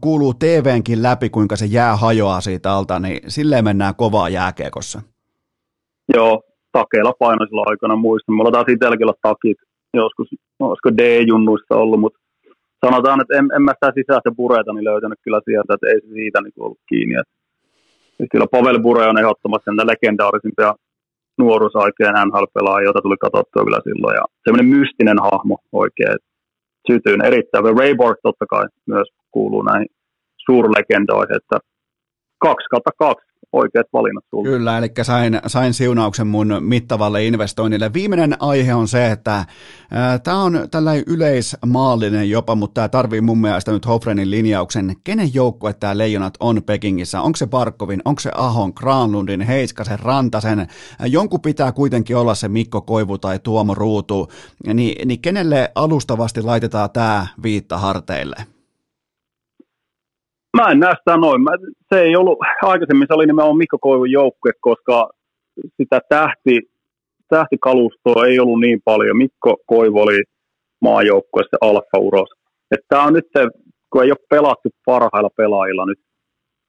kuuluu 0.00 0.34
TVnkin 0.34 1.02
läpi, 1.02 1.30
kuinka 1.30 1.56
se 1.56 1.66
jää 1.66 1.96
hajoaa 1.96 2.40
siitä 2.40 2.72
alta, 2.72 2.98
niin 2.98 3.20
silleen 3.28 3.64
mennään 3.64 3.94
kovaa 3.94 4.28
jääkeekossa. 4.28 5.02
Joo, 6.14 6.42
takeilla 6.72 7.12
painoisilla 7.18 7.64
aikana 7.66 7.96
muistan. 7.96 8.34
Mulla 8.34 8.50
taas 8.50 8.66
itselläkin 8.68 9.06
olla 9.06 9.18
takit 9.22 9.58
joskus, 9.94 10.28
olisiko 10.58 10.90
D-junnuissa 10.98 11.74
ollut, 11.76 12.00
mutta 12.00 12.18
sanotaan, 12.86 13.20
että 13.20 13.34
en, 13.38 13.46
en 13.56 13.62
mä 13.62 13.72
sitä 13.72 13.92
sisäistä 13.94 14.30
pureita 14.36 14.72
niin 14.72 14.84
löytänyt 14.84 15.18
kyllä 15.24 15.40
sieltä, 15.44 15.74
että 15.74 15.86
ei 15.88 16.00
se 16.00 16.08
siitä 16.08 16.40
niin 16.40 16.52
ollut 16.58 16.80
kiinni. 16.88 17.14
Että, 17.14 17.34
että 18.20 18.32
kyllä 18.32 18.46
Pavel 18.54 18.80
Bure 18.80 19.06
on 19.06 19.18
ehdottomasti 19.18 19.70
näitä 19.70 19.90
legendaarisimpia 19.92 20.74
nuoruusaikeen 21.38 22.14
NHL-pelaajia, 22.26 22.84
joita 22.84 23.02
tuli 23.02 23.16
katsottua 23.16 23.64
kyllä 23.64 23.80
silloin. 23.88 24.14
Ja 24.14 24.24
semmoinen 24.44 24.72
mystinen 24.76 25.18
hahmo 25.18 25.56
oikein. 25.72 26.18
Sytyyn 26.90 27.24
erittäin. 27.24 27.64
Ray 27.78 27.94
Borg 27.94 28.18
totta 28.22 28.46
kai 28.46 28.64
myös 28.86 29.08
kuuluu 29.30 29.62
näihin 29.62 29.88
suurlegendoihin, 30.46 31.36
että 31.36 31.56
kaksi 32.38 32.66
kautta 32.70 32.90
kaksi 32.98 33.31
oikeat 33.52 33.86
valinnat 33.92 34.24
sulle. 34.30 34.48
Kyllä, 34.48 34.78
eli 34.78 34.88
sain, 35.02 35.40
sain 35.46 35.74
siunauksen 35.74 36.26
mun 36.26 36.56
mittavalle 36.60 37.24
investoinnille. 37.26 37.92
Viimeinen 37.92 38.36
aihe 38.40 38.74
on 38.74 38.88
se, 38.88 39.10
että 39.10 39.44
tämä 40.22 40.42
on 40.42 40.68
tällainen 40.70 41.04
yleismaallinen 41.06 42.30
jopa, 42.30 42.54
mutta 42.54 42.74
tämä 42.74 42.88
tarvii 42.88 43.20
mun 43.20 43.38
mielestä 43.38 43.72
nyt 43.72 43.86
Hofrenin 43.86 44.30
linjauksen. 44.30 44.96
Kenen 45.04 45.34
joukkue 45.34 45.72
tämä 45.72 45.98
Leijonat 45.98 46.34
on 46.40 46.62
Pekingissä? 46.66 47.20
Onko 47.20 47.36
se 47.36 47.46
Barkovin, 47.46 48.02
onko 48.04 48.20
se 48.20 48.30
Ahon, 48.34 48.72
Granlundin, 48.76 49.40
Heiskasen, 49.40 49.98
Rantasen? 49.98 50.66
Jonkun 51.06 51.40
pitää 51.40 51.72
kuitenkin 51.72 52.16
olla 52.16 52.34
se 52.34 52.48
Mikko 52.48 52.80
Koivu 52.80 53.18
tai 53.18 53.38
Tuomo 53.38 53.74
Ruutu. 53.74 54.28
Ni, 54.74 54.94
niin 55.04 55.20
kenelle 55.20 55.72
alustavasti 55.74 56.42
laitetaan 56.42 56.90
tämä 56.90 57.26
viitta 57.42 57.78
harteille? 57.78 58.36
Mä 60.56 60.70
en 60.70 60.80
näe 60.80 60.94
sitä 60.98 61.16
noin. 61.16 61.42
Mä, 61.42 61.50
se 61.94 62.00
ei 62.00 62.16
ollut, 62.16 62.38
aikaisemmin 62.62 63.06
se 63.08 63.14
oli 63.14 63.26
nimenomaan 63.26 63.58
Mikko 63.58 63.78
Koivun 63.78 64.10
joukkue, 64.10 64.52
koska 64.60 65.10
sitä 65.76 66.00
tähti, 66.08 66.60
tähtikalustoa 67.28 68.26
ei 68.26 68.40
ollut 68.40 68.60
niin 68.60 68.80
paljon. 68.84 69.16
Mikko 69.16 69.56
Koivu 69.66 70.00
oli 70.00 70.22
maajoukkueessa 70.80 71.56
alfa-uros. 71.60 72.28
Tämä 72.88 73.02
on 73.02 73.12
nyt 73.12 73.26
se, 73.38 73.46
kun 73.90 74.02
ei 74.02 74.10
ole 74.10 74.26
pelattu 74.30 74.68
parhailla 74.86 75.30
pelaajilla 75.36 75.86
nyt 75.86 75.98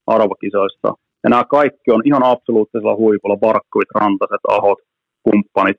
arvokisoissa, 0.08 0.94
Ja 1.24 1.30
nämä 1.30 1.44
kaikki 1.44 1.92
on 1.92 2.02
ihan 2.06 2.24
absoluuttisella 2.24 2.96
huipulla, 2.96 3.38
Barkkuit, 3.38 3.90
Rantaset, 3.96 4.44
Ahot, 4.48 4.80
kumppanit. 5.24 5.78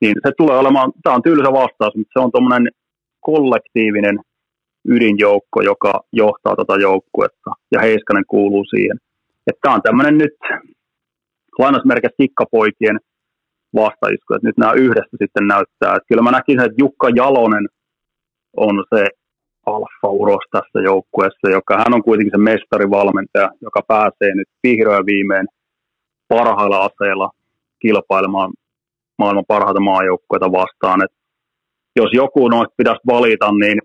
Niin 0.00 0.14
se 0.26 0.32
tulee 0.36 0.58
olemaan, 0.58 0.92
tämä 1.02 1.16
on 1.16 1.22
tylsä 1.22 1.52
vastaus, 1.52 1.96
mutta 1.96 2.12
se 2.12 2.24
on 2.24 2.32
tuommoinen 2.32 2.68
kollektiivinen 3.20 4.16
ydinjoukko, 4.88 5.62
joka 5.62 6.00
johtaa 6.12 6.56
tätä 6.56 6.74
joukkuetta, 6.80 7.50
ja 7.72 7.80
Heiskanen 7.80 8.24
kuuluu 8.28 8.64
siihen. 8.64 8.98
Tämä 9.60 9.74
on 9.74 9.82
tämmöinen 9.82 10.18
nyt 10.18 10.36
lainausmerkkä 11.58 12.08
sikkapoikien 12.22 12.98
vastaisku, 13.74 14.34
että 14.34 14.48
nyt 14.48 14.58
nämä 14.58 14.72
yhdessä 14.72 15.16
sitten 15.22 15.46
näyttää. 15.46 15.96
Että 15.96 16.08
kyllä 16.08 16.22
mä 16.22 16.30
näkisin, 16.30 16.60
että 16.60 16.82
Jukka 16.82 17.08
Jalonen 17.08 17.66
on 18.56 18.84
se 18.94 19.04
alfa-uros 19.66 20.44
tässä 20.50 20.78
joukkueessa, 20.84 21.50
joka 21.50 21.76
hän 21.76 21.94
on 21.94 22.02
kuitenkin 22.02 22.32
se 22.36 22.38
mestarivalmentaja, 22.38 23.50
joka 23.60 23.80
pääsee 23.88 24.34
nyt 24.34 24.48
vihdoin 24.62 25.06
viimein 25.06 25.46
parhailla 26.28 26.78
aseilla 26.84 27.30
kilpailemaan 27.82 28.52
maailman 29.18 29.44
parhaita 29.48 29.80
maajoukkueita 29.80 30.52
vastaan. 30.52 31.04
Et 31.04 31.12
jos 31.96 32.10
joku 32.12 32.48
noista 32.48 32.74
pitäisi 32.76 33.00
valita, 33.06 33.52
niin 33.52 33.78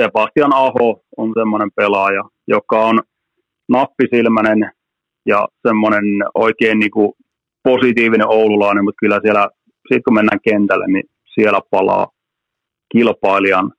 Sebastian 0.00 0.54
Aho 0.54 1.02
on 1.16 1.32
semmoinen 1.38 1.70
pelaaja, 1.76 2.22
joka 2.48 2.86
on 2.86 3.00
nappisilmäinen 3.68 4.70
ja 5.26 5.48
semmoinen 5.68 6.04
oikein 6.34 6.78
niin 6.78 6.90
kuin 6.90 7.12
positiivinen 7.62 8.28
oululainen, 8.28 8.84
mutta 8.84 9.00
kyllä 9.00 9.20
siellä, 9.22 9.48
sit 9.92 10.02
kun 10.04 10.14
mennään 10.14 10.40
kentälle, 10.48 10.86
niin 10.86 11.04
siellä 11.34 11.60
palaa 11.70 12.06
kilpailijan 12.92 13.72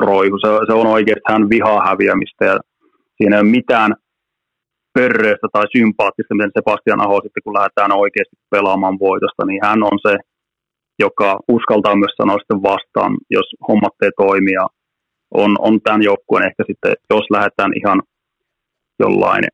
roihu. 0.00 0.38
Se, 0.38 0.48
se 0.66 0.72
on 0.72 0.86
oikeasti 0.86 1.32
hän 1.32 1.50
vihaa 1.50 1.86
häviämistä 1.86 2.44
ja 2.44 2.58
siinä 3.16 3.36
ei 3.36 3.42
ole 3.42 3.50
mitään 3.50 3.94
pörreistä 4.94 5.46
tai 5.52 5.64
sympaattista, 5.76 6.34
miten 6.34 6.56
Sebastian 6.58 7.00
Aho 7.00 7.20
sitten 7.22 7.42
kun 7.44 7.54
lähdetään 7.54 7.92
oikeasti 7.92 8.36
pelaamaan 8.50 8.98
voitosta, 8.98 9.46
niin 9.46 9.60
hän 9.66 9.82
on 9.82 9.98
se, 10.08 10.16
joka 10.98 11.40
uskaltaa 11.48 11.96
myös 11.96 12.14
sanoa 12.16 12.38
sitten 12.38 12.62
vastaan, 12.62 13.12
jos 13.30 13.48
hommat 13.68 13.92
ei 14.02 14.10
toimi 14.16 14.52
ja 14.52 14.66
on, 15.34 15.56
on 15.58 15.80
tämän 15.80 16.02
joukkueen 16.02 16.46
ehkä 16.46 16.62
sitten, 16.66 16.92
jos 17.10 17.30
lähdetään 17.30 17.72
ihan 17.76 18.02
jollain 18.98 19.44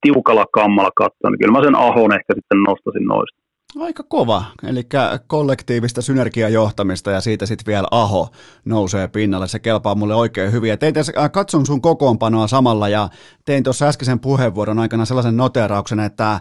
tiukalla 0.00 0.46
kammalla 0.52 0.90
katsoa, 0.96 1.30
niin 1.30 1.38
kyllä 1.38 1.52
mä 1.52 1.64
sen 1.64 1.74
Ahon 1.74 2.14
ehkä 2.14 2.32
sitten 2.34 2.62
nostasin 2.68 3.06
noista. 3.06 3.41
Aika 3.80 4.02
kova, 4.02 4.44
eli 4.62 4.86
kollektiivista 5.26 6.02
synergiajohtamista 6.02 7.10
ja 7.10 7.20
siitä 7.20 7.46
sitten 7.46 7.66
vielä 7.66 7.88
Aho 7.90 8.28
nousee 8.64 9.08
pinnalle. 9.08 9.48
Se 9.48 9.58
kelpaa 9.58 9.94
mulle 9.94 10.14
oikein 10.14 10.52
hyvin. 10.52 10.70
Ja 10.70 10.76
tein 10.76 10.94
tässä, 10.94 11.12
äh, 11.18 11.30
katson 11.30 11.66
sun 11.66 11.80
kokoonpanoa 11.80 12.46
samalla 12.46 12.88
ja 12.88 13.08
tein 13.44 13.64
tuossa 13.64 13.86
äskeisen 13.86 14.20
puheenvuoron 14.20 14.78
aikana 14.78 15.04
sellaisen 15.04 15.36
noterauksen, 15.36 16.00
että 16.00 16.32
äh, 16.32 16.40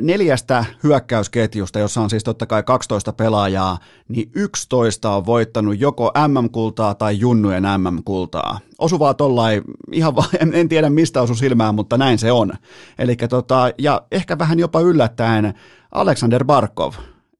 neljästä 0.00 0.64
hyökkäysketjusta, 0.82 1.78
jossa 1.78 2.00
on 2.00 2.10
siis 2.10 2.24
totta 2.24 2.46
kai 2.46 2.62
12 2.62 3.12
pelaajaa, 3.12 3.78
niin 4.08 4.30
11 4.34 5.10
on 5.10 5.26
voittanut 5.26 5.80
joko 5.80 6.12
MM-kultaa 6.28 6.94
tai 6.94 7.18
junnujen 7.18 7.64
MM-kultaa. 7.78 8.60
Osuvaa 8.78 9.14
tollain, 9.14 9.62
ihan 9.92 10.16
vaan, 10.16 10.28
en, 10.40 10.54
en 10.54 10.68
tiedä 10.68 10.90
mistä 10.90 11.22
osu 11.22 11.34
silmään, 11.34 11.74
mutta 11.74 11.98
näin 11.98 12.18
se 12.18 12.32
on. 12.32 12.52
Eli 12.98 13.16
tota, 13.16 13.70
ja 13.78 14.02
ehkä 14.10 14.38
vähän 14.38 14.58
jopa 14.58 14.80
yllättäen 14.80 15.54
Alexander 15.92 16.44
Barkov 16.44 16.92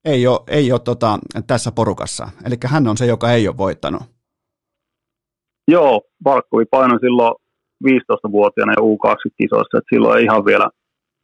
ei 0.05 0.27
ole, 0.27 0.41
ei 0.49 0.73
ole 0.73 0.81
tota, 0.81 1.19
tässä 1.47 1.73
porukassa. 1.73 2.29
Eli 2.47 2.57
hän 2.67 2.89
on 2.89 2.97
se, 2.97 3.07
joka 3.07 3.33
ei 3.33 3.49
ole 3.49 3.57
voittanut. 3.57 4.03
Joo, 5.69 6.03
Barkovi 6.23 6.65
painoi 6.71 7.01
silloin 7.01 7.35
15-vuotiaana 7.85 8.73
ja 8.73 8.83
U20-kisoissa, 8.83 9.79
että 9.79 9.95
silloin 9.95 10.19
ei 10.19 10.25
ihan 10.25 10.45
vielä, 10.45 10.69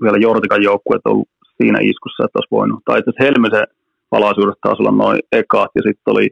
vielä 0.02 0.18
Jortikan 0.18 0.62
joukkueet 0.62 1.06
ollut 1.06 1.28
siinä 1.62 1.78
iskussa, 1.82 2.24
että 2.24 2.38
olisi 2.38 2.50
voinut. 2.50 2.80
Tai 2.84 2.98
itse 2.98 3.10
asiassa 3.10 3.24
Helmisen 3.24 3.66
alaisuudesta 4.10 4.60
taisi 4.62 4.82
olla 4.82 5.04
noin 5.04 5.20
ekaat 5.32 5.70
ja 5.74 5.82
sitten 5.82 6.12
oli, 6.12 6.30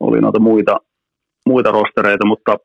oli 0.00 0.20
noita 0.20 0.40
muita, 0.40 0.76
muita 1.46 1.70
rostereita, 1.70 2.26
mutta 2.26 2.56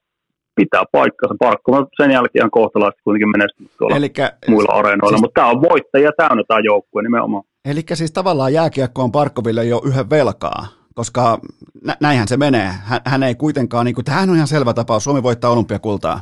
pitää 0.57 0.84
paikkansa. 0.91 1.35
Parkko 1.39 1.88
sen 2.01 2.11
jälkeen 2.11 2.41
ihan 2.41 2.51
kohtalaisesti 2.51 3.01
kuitenkin 3.03 3.29
menestynyt 3.38 3.71
tuolla 3.77 3.95
Elikkä, 3.95 4.34
muilla 4.47 4.73
areenoilla, 4.73 5.17
siis, 5.17 5.21
mutta 5.21 5.41
tämä 5.41 5.51
on 5.53 5.61
voittaja 5.61 6.11
täynnä 6.17 6.43
tämä 6.47 6.59
joukkue 6.63 7.01
nimenomaan. 7.03 7.43
Eli 7.65 7.81
siis 7.93 8.11
tavallaan 8.11 8.53
jääkiekko 8.53 9.03
on 9.03 9.11
Parkkoville 9.11 9.65
jo 9.65 9.81
yhden 9.85 10.09
velkaa, 10.09 10.67
koska 10.95 11.39
nä- 11.84 11.97
näinhän 12.01 12.27
se 12.27 12.38
menee. 12.38 12.69
Hän, 12.84 13.01
hän 13.05 13.23
ei 13.23 13.35
kuitenkaan, 13.35 13.85
niin 13.85 13.95
kuin, 13.95 14.05
tämähän 14.05 14.29
on 14.29 14.35
ihan 14.35 14.47
selvä 14.47 14.73
tapaus, 14.73 15.03
Suomi 15.03 15.23
voittaa 15.23 15.51
olympiakultaa. 15.51 16.19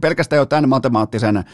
Pelkästään 0.00 0.38
jo 0.38 0.46
tämän 0.46 0.68
matemaattisen 0.68 1.44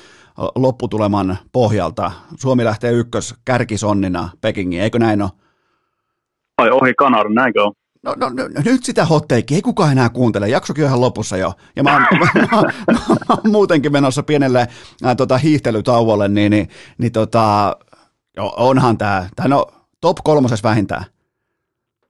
lopputuleman 0.54 1.38
pohjalta 1.52 2.12
Suomi 2.36 2.64
lähtee 2.64 2.92
ykkös 2.92 3.34
kärkisonnina 3.44 4.28
Pekingiin, 4.40 4.82
eikö 4.82 4.98
näin 4.98 5.22
ole? 5.22 5.30
Ai 6.58 6.70
ohi 6.70 6.94
Kanarin, 6.94 7.34
näinkö 7.34 7.62
on? 7.62 7.72
No, 8.02 8.14
no, 8.16 8.28
no, 8.28 8.44
nyt 8.64 8.84
sitä 8.84 9.04
hotteikkiä 9.04 9.56
ei 9.56 9.62
kukaan 9.62 9.92
enää 9.92 10.08
kuuntele, 10.08 10.48
jaksokin 10.48 10.84
on 10.84 10.88
ihan 10.88 11.00
lopussa 11.00 11.36
jo. 11.36 11.52
Ja 11.76 11.82
mä 11.82 11.92
oon, 11.92 12.02
mä, 12.20 12.26
mä, 12.52 12.62
mä 12.92 13.16
oon 13.28 13.52
muutenkin 13.52 13.92
menossa 13.92 14.22
pienelle 14.22 14.66
ää, 15.04 15.14
tota, 15.14 15.38
hiihtelytauolle, 15.38 16.28
niin, 16.28 16.50
niin, 16.50 16.68
niin 16.98 17.12
tota, 17.12 17.76
jo, 18.36 18.52
onhan 18.56 18.98
tämä, 18.98 19.26
tämä 19.36 19.48
no, 19.48 19.66
top 20.00 20.16
kolmoses 20.24 20.64
vähintään. 20.64 21.04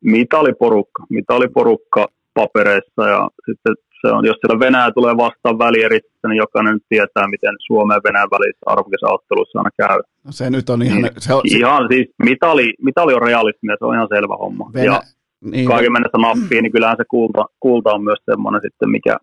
Mitaliporukka, 0.04 1.04
mitaliporukka 1.10 2.08
papereissa 2.34 3.08
ja 3.08 3.28
sitten 3.46 3.74
se 4.00 4.12
on, 4.12 4.24
jos 4.26 4.36
siellä 4.40 4.60
Venäjä 4.60 4.90
tulee 4.90 5.16
vastaan 5.16 5.58
välierissä, 5.58 6.28
niin 6.28 6.36
jokainen 6.36 6.78
tietää, 6.88 7.26
miten 7.28 7.54
Suomen 7.66 7.94
ja 7.94 8.00
Venäjän 8.04 8.30
välissä 8.30 8.64
arvokisaottelussa 8.66 9.58
aina 9.58 9.70
käy. 9.76 10.00
No 10.24 10.32
se 10.32 10.50
nyt 10.50 10.70
on 10.70 10.82
ihan... 10.82 11.02
Niin, 11.02 11.12
se 11.18 11.34
on, 11.34 11.42
ihan 11.44 11.88
siis 11.92 12.08
mitali, 12.22 12.74
mitali 12.82 13.14
on 13.14 13.22
realismia, 13.22 13.76
se 13.78 13.84
on 13.84 13.94
ihan 13.94 14.08
selvä 14.14 14.36
homma. 14.36 14.70
Venä, 14.74 14.84
ja 14.84 15.02
niin, 15.42 15.68
kaiken 15.68 15.92
mennessä 15.92 16.18
nappiin, 16.18 16.62
niin 16.62 16.72
kyllähän 16.72 16.96
se 16.96 17.04
kulta, 17.10 17.44
kulta 17.60 17.90
on 17.92 18.04
myös 18.04 18.18
semmoinen 18.30 18.60
sitten, 18.64 18.90
mikä, 18.90 19.16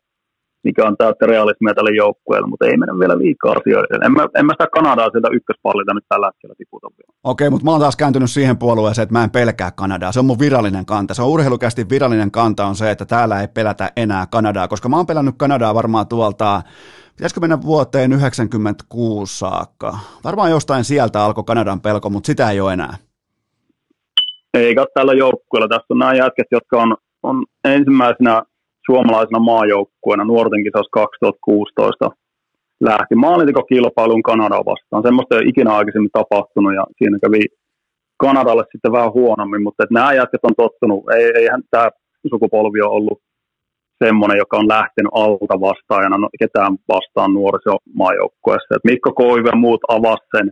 mikä 0.63 0.87
on 0.87 0.95
täyttä 0.97 1.25
realismia 1.25 1.73
tälle 1.73 1.95
joukkueelle, 1.95 2.47
mutta 2.47 2.65
ei 2.65 2.77
mennä 2.77 2.99
vielä 2.99 3.17
liikaa 3.17 3.51
asioita. 3.51 4.05
En 4.05 4.11
mä, 4.11 4.27
en 4.39 4.45
mä 4.45 4.53
sitä 4.53 4.67
Kanadaa 4.73 5.09
sieltä 5.09 5.29
ykköspallilta 5.33 5.93
nyt 5.93 6.05
tällä 6.09 6.27
hetkellä 6.27 6.55
tiputa 6.57 6.87
vielä. 6.97 7.19
Okei, 7.23 7.49
mutta 7.49 7.65
mä 7.65 7.71
oon 7.71 7.81
taas 7.81 7.95
kääntynyt 7.95 8.31
siihen 8.31 8.57
puolueeseen, 8.57 9.03
että 9.03 9.13
mä 9.13 9.23
en 9.23 9.31
pelkää 9.31 9.71
Kanadaa. 9.71 10.11
Se 10.11 10.19
on 10.19 10.25
mun 10.25 10.39
virallinen 10.39 10.85
kanta. 10.85 11.13
Se 11.13 11.21
on 11.21 11.29
urheilukästi 11.29 11.89
virallinen 11.89 12.31
kanta 12.31 12.65
on 12.65 12.75
se, 12.75 12.91
että 12.91 13.05
täällä 13.05 13.41
ei 13.41 13.47
pelätä 13.47 13.91
enää 13.97 14.25
Kanadaa, 14.31 14.67
koska 14.67 14.89
mä 14.89 14.97
oon 14.97 15.07
pelännyt 15.07 15.35
Kanadaa 15.37 15.75
varmaan 15.75 16.07
tuolta 16.07 16.61
Pitäisikö 17.19 17.39
mennä 17.41 17.61
vuoteen 17.61 18.13
96 18.13 19.37
saakka? 19.37 19.99
Varmaan 20.23 20.51
jostain 20.51 20.83
sieltä 20.83 21.23
alkoi 21.23 21.43
Kanadan 21.43 21.81
pelko, 21.81 22.09
mutta 22.09 22.27
sitä 22.27 22.49
ei 22.49 22.59
ole 22.61 22.73
enää. 22.73 22.97
Eikä 24.53 24.85
tällä 24.93 25.13
joukkueella. 25.13 25.67
Tässä 25.67 25.85
on 25.89 25.99
nämä 25.99 26.13
jätket, 26.13 26.47
jotka 26.51 26.81
on, 26.81 26.95
on 27.23 27.45
ensimmäisenä 27.63 28.43
suomalaisena 28.85 29.39
maajoukkueena 29.39 30.23
nuorten 30.23 30.63
kisassa 30.63 30.89
2016 30.91 32.09
lähti 32.81 33.15
maalintikokilpailuun 33.15 34.23
Kanadaa 34.23 34.65
vastaan. 34.65 35.03
Semmoista 35.03 35.35
ei 35.35 35.41
ole 35.41 35.49
ikinä 35.49 35.71
aikaisemmin 35.73 36.11
tapahtunut 36.13 36.73
ja 36.75 36.83
siinä 36.97 37.19
kävi 37.19 37.41
Kanadalle 38.17 38.63
sitten 38.71 38.91
vähän 38.91 39.13
huonommin, 39.13 39.63
mutta 39.63 39.83
että 39.83 39.93
nämä 39.93 40.13
jätket 40.13 40.43
on 40.43 40.55
tottunut. 40.57 41.09
Ei, 41.09 41.31
eihän 41.35 41.61
tämä 41.71 41.89
sukupolvi 42.29 42.81
ole 42.81 42.95
ollut 42.95 43.21
semmoinen, 44.03 44.37
joka 44.37 44.57
on 44.57 44.67
lähtenyt 44.67 45.11
alta 45.13 45.61
vastaajana 45.61 46.17
no, 46.17 46.29
ketään 46.39 46.73
vastaan 46.87 47.33
nuorisomaajoukkueessa. 47.33 48.79
Mikko 48.83 49.13
Koive 49.13 49.49
ja 49.49 49.55
muut 49.55 49.81
avasi 49.87 50.25
sen 50.37 50.51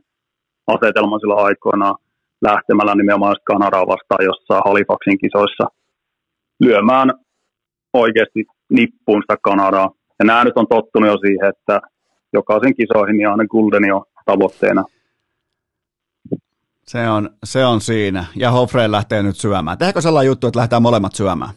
asetelman 0.67 1.19
sillä 1.19 1.35
aikoinaan 1.35 1.95
lähtemällä 2.41 2.95
nimenomaan 2.95 3.35
Kanadaa 3.43 3.87
vastaan 3.87 4.25
jossain 4.25 4.61
Halifaxin 4.65 5.17
kisoissa 5.17 5.63
lyömään 6.59 7.13
oikeasti 7.93 8.45
nippuun 8.69 9.23
sitä 9.23 9.37
Kanadaa. 9.41 9.91
Ja 10.19 10.25
nämä 10.25 10.43
nyt 10.43 10.57
on 10.57 10.67
tottunut 10.67 11.09
jo 11.09 11.17
siihen, 11.17 11.49
että 11.49 11.81
jokaisen 12.33 12.75
kisoihin 12.75 13.17
niin 13.17 13.29
aina 13.29 13.45
Guldeni 13.45 13.91
on 13.91 14.05
tavoitteena. 14.25 14.83
Se 16.87 17.09
on, 17.09 17.29
se 17.43 17.65
on 17.65 17.81
siinä. 17.81 18.25
Ja 18.35 18.51
Hofreen 18.51 18.91
lähtee 18.91 19.23
nyt 19.23 19.35
syömään. 19.35 19.77
Tehdäänkö 19.77 20.01
sellainen 20.01 20.27
juttu, 20.27 20.47
että 20.47 20.57
lähdetään 20.57 20.81
molemmat 20.81 21.15
syömään? 21.15 21.51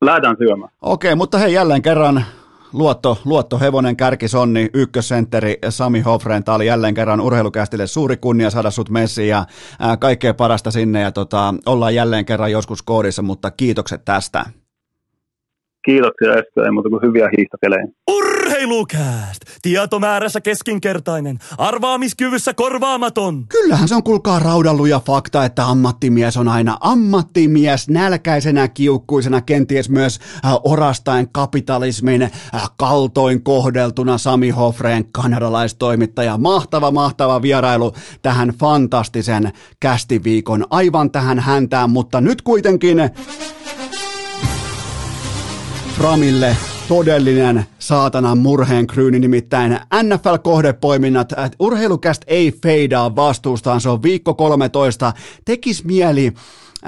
Lähdetään 0.00 0.36
syömään. 0.38 0.72
Okei, 0.82 1.14
mutta 1.14 1.38
hei 1.38 1.52
jälleen 1.52 1.82
kerran 1.82 2.24
Luotto, 2.72 3.18
Luotto 3.24 3.58
Hevonen, 3.58 3.96
Kärkisonni, 3.96 4.70
ykkössentteri 4.74 5.58
Sami 5.68 6.00
Hofren. 6.00 6.44
Tämä 6.44 6.56
oli 6.56 6.66
jälleen 6.66 6.94
kerran 6.94 7.20
urheilukästille 7.20 7.86
suuri 7.86 8.16
kunnia 8.16 8.50
saada 8.50 8.70
sut 8.70 8.90
messiin 8.90 9.28
ja 9.28 9.44
ää, 9.80 9.96
kaikkea 9.96 10.34
parasta 10.34 10.70
sinne 10.70 11.00
ja 11.00 11.12
tota, 11.12 11.54
ollaan 11.66 11.94
jälleen 11.94 12.24
kerran 12.24 12.52
joskus 12.52 12.82
koodissa, 12.82 13.22
mutta 13.22 13.50
kiitokset 13.50 14.04
tästä. 14.04 14.44
Kiitoksia 15.84 16.32
Esko, 16.32 16.62
ei 16.64 16.70
muuta 16.70 16.88
kuin 16.88 17.02
hyviä 17.02 17.28
hiihtokelejä. 17.36 17.86
Urheilu! 18.52 18.72
Urheilukääst! 18.72 19.42
Tietomäärässä 19.62 20.40
keskinkertainen, 20.40 21.38
arvaamiskyvyssä 21.58 22.54
korvaamaton. 22.54 23.46
Kyllähän 23.48 23.88
se 23.88 23.94
on 23.94 24.02
kulkaa 24.02 24.38
raudalluja 24.38 25.00
fakta, 25.06 25.44
että 25.44 25.66
ammattimies 25.66 26.36
on 26.36 26.48
aina 26.48 26.76
ammattimies, 26.80 27.88
nälkäisenä, 27.88 28.68
kiukkuisena, 28.68 29.40
kenties 29.40 29.88
myös 29.88 30.20
äh, 30.44 30.52
orastaen 30.64 31.28
kapitalismin 31.32 32.22
äh, 32.22 32.30
kaltoin 32.76 33.42
kohdeltuna 33.42 34.18
Sami 34.18 34.50
Hofreen 34.50 35.04
kanadalaistoimittaja. 35.12 36.38
Mahtava, 36.38 36.90
mahtava 36.90 37.42
vierailu 37.42 37.92
tähän 38.22 38.48
fantastisen 38.48 39.52
kästiviikon, 39.80 40.66
aivan 40.70 41.10
tähän 41.10 41.38
häntään, 41.38 41.90
mutta 41.90 42.20
nyt 42.20 42.42
kuitenkin 42.42 42.98
Framille 45.96 46.56
todellinen 46.88 47.64
saatanan 47.78 48.38
murheen 48.38 48.86
kryyni, 48.86 49.18
nimittäin 49.18 49.72
NFL-kohdepoiminnat. 50.02 51.32
Urheilukäst 51.58 52.22
ei 52.26 52.52
feidaa 52.52 53.16
vastuustaan, 53.16 53.80
se 53.80 53.88
on 53.88 54.02
viikko 54.02 54.34
13. 54.34 55.12
Tekis 55.44 55.84
mieli 55.84 56.32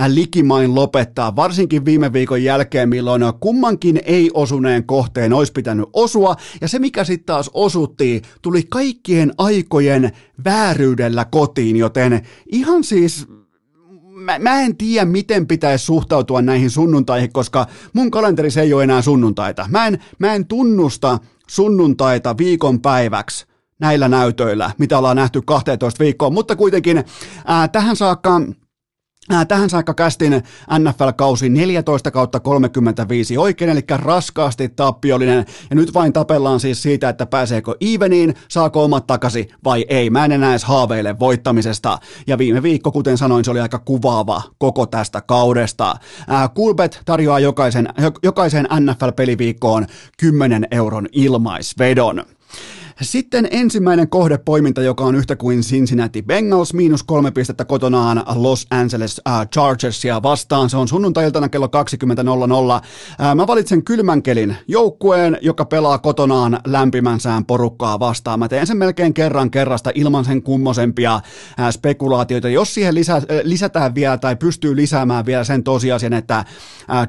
äh, 0.01 0.09
likimain 0.09 0.75
lopettaa, 0.75 1.37
varsinkin 1.37 1.85
viime 1.85 2.13
viikon 2.13 2.43
jälkeen, 2.43 2.89
milloin 2.89 3.23
kummankin 3.41 4.01
ei 4.05 4.31
osuneen 4.35 4.85
kohteen 4.85 5.33
olisi 5.33 5.53
pitänyt 5.53 5.87
osua, 5.93 6.37
ja 6.61 6.69
se 6.69 6.79
mikä 6.79 7.05
sitten 7.05 7.27
taas 7.27 7.51
osutti, 7.55 8.23
tuli 8.43 8.63
kaikkien 8.63 9.33
aikojen 9.39 10.13
vääryydellä 10.45 11.25
kotiin, 11.25 11.77
joten 11.77 12.23
ihan 12.53 12.85
siis 12.85 13.27
mä, 14.25 14.39
mä 14.39 14.61
en 14.61 14.77
tiedä, 14.77 15.05
miten 15.05 15.47
pitäisi 15.47 15.85
suhtautua 15.85 16.43
näihin 16.43 16.71
sunnuntaihin, 16.71 17.33
koska 17.33 17.67
mun 17.93 18.11
kalenterissa 18.11 18.61
ei 18.61 18.75
ole 18.75 18.85
enää 18.85 19.03
sunnuntaita. 19.03 19.67
Mä 19.71 19.87
en, 19.87 19.99
mä 20.19 20.35
en 20.35 20.47
tunnusta 20.47 21.19
sunnuntaita 21.49 22.39
viikonpäiväksi 22.39 23.47
näillä 23.81 24.09
näytöillä, 24.09 24.71
mitä 24.79 24.99
ollaan 24.99 25.17
nähty 25.17 25.43
12 25.43 26.05
viikkoa, 26.05 26.31
mutta 26.31 26.57
kuitenkin 26.57 27.05
ää, 27.45 27.69
tähän 27.69 27.97
saakka 27.97 28.41
Tähän 29.49 29.71
saakka 29.71 29.95
kästin 29.95 30.43
NFL-kausi 30.79 31.49
14 31.49 32.11
kautta 32.11 32.41
35 32.41 33.39
oikein, 33.39 33.71
eli 33.71 33.81
raskaasti 33.89 34.69
tappiollinen, 34.69 35.45
ja 35.71 35.77
nyt 35.77 35.95
vain 35.95 36.13
tapellaan 36.13 36.61
siis 36.61 36.83
siitä, 36.83 37.09
että 37.09 37.27
pääseekö 37.27 37.75
eveniin, 37.81 38.35
saako 38.49 38.85
omat 38.85 39.07
takaisin 39.07 39.49
vai 39.65 39.85
ei. 39.89 40.11
Mä 40.11 40.25
en 40.25 40.33
enää 40.33 40.51
edes 40.51 40.65
haaveile 40.65 41.19
voittamisesta, 41.19 41.99
ja 42.27 42.39
viime 42.39 42.63
viikko, 42.63 42.93
kuten 42.93 43.19
sanoin, 43.19 43.45
se 43.45 43.51
oli 43.51 43.61
aika 43.61 43.79
kuvaava 43.79 44.43
koko 44.59 44.87
tästä 44.87 45.21
kaudesta. 45.21 45.97
Kulbet 46.55 47.01
tarjoaa 47.05 47.41
jokaisen, 47.41 47.89
jokaisen 48.23 48.67
NFL-peliviikkoon 48.67 49.87
10 50.19 50.67
euron 50.71 51.07
ilmaisvedon. 51.13 52.25
Sitten 53.03 53.49
ensimmäinen 53.51 54.09
kohdepoiminta, 54.09 54.83
joka 54.83 55.05
on 55.05 55.15
yhtä 55.15 55.37
kuin 55.37 55.61
Cincinnati 55.61 56.23
Bengals, 56.23 56.75
miinus 56.75 57.03
kolme 57.03 57.31
pistettä 57.31 57.65
kotonaan 57.65 58.23
Los 58.35 58.67
Angeles 58.71 59.21
uh, 59.29 59.49
Chargersia 59.53 60.23
vastaan. 60.23 60.71
Se 60.71 60.77
on 60.77 60.89
sunnuntailtana 60.89 61.49
kello 61.49 61.67
20.00. 61.67 61.73
Uh, 61.73 63.35
mä 63.35 63.47
valitsen 63.47 63.85
kylmän 63.85 64.23
kelin 64.23 64.57
joukkueen, 64.69 65.39
joka 65.43 65.65
pelaa 65.65 65.99
kotonaan 65.99 66.61
lämpimän 66.67 67.21
sään 67.21 67.45
porukkaa 67.45 67.99
vastaan. 68.01 68.39
Mä 68.39 68.49
teen 68.49 68.67
sen 68.67 68.77
melkein 68.77 69.15
kerran 69.15 69.51
kerrasta 69.51 69.91
ilman 69.95 70.25
sen 70.25 70.43
kummosempia 70.43 71.15
uh, 71.15 71.71
spekulaatioita. 71.71 72.49
Jos 72.49 72.75
siihen 72.75 72.95
lisä, 72.95 73.17
uh, 73.17 73.23
lisätään 73.43 73.95
vielä 73.95 74.19
tai 74.19 74.37
pystyy 74.37 74.77
lisäämään 74.77 75.27
vielä 75.27 75.45
sen 75.45 75.65
tosiasian, 75.65 76.13
että 76.13 76.45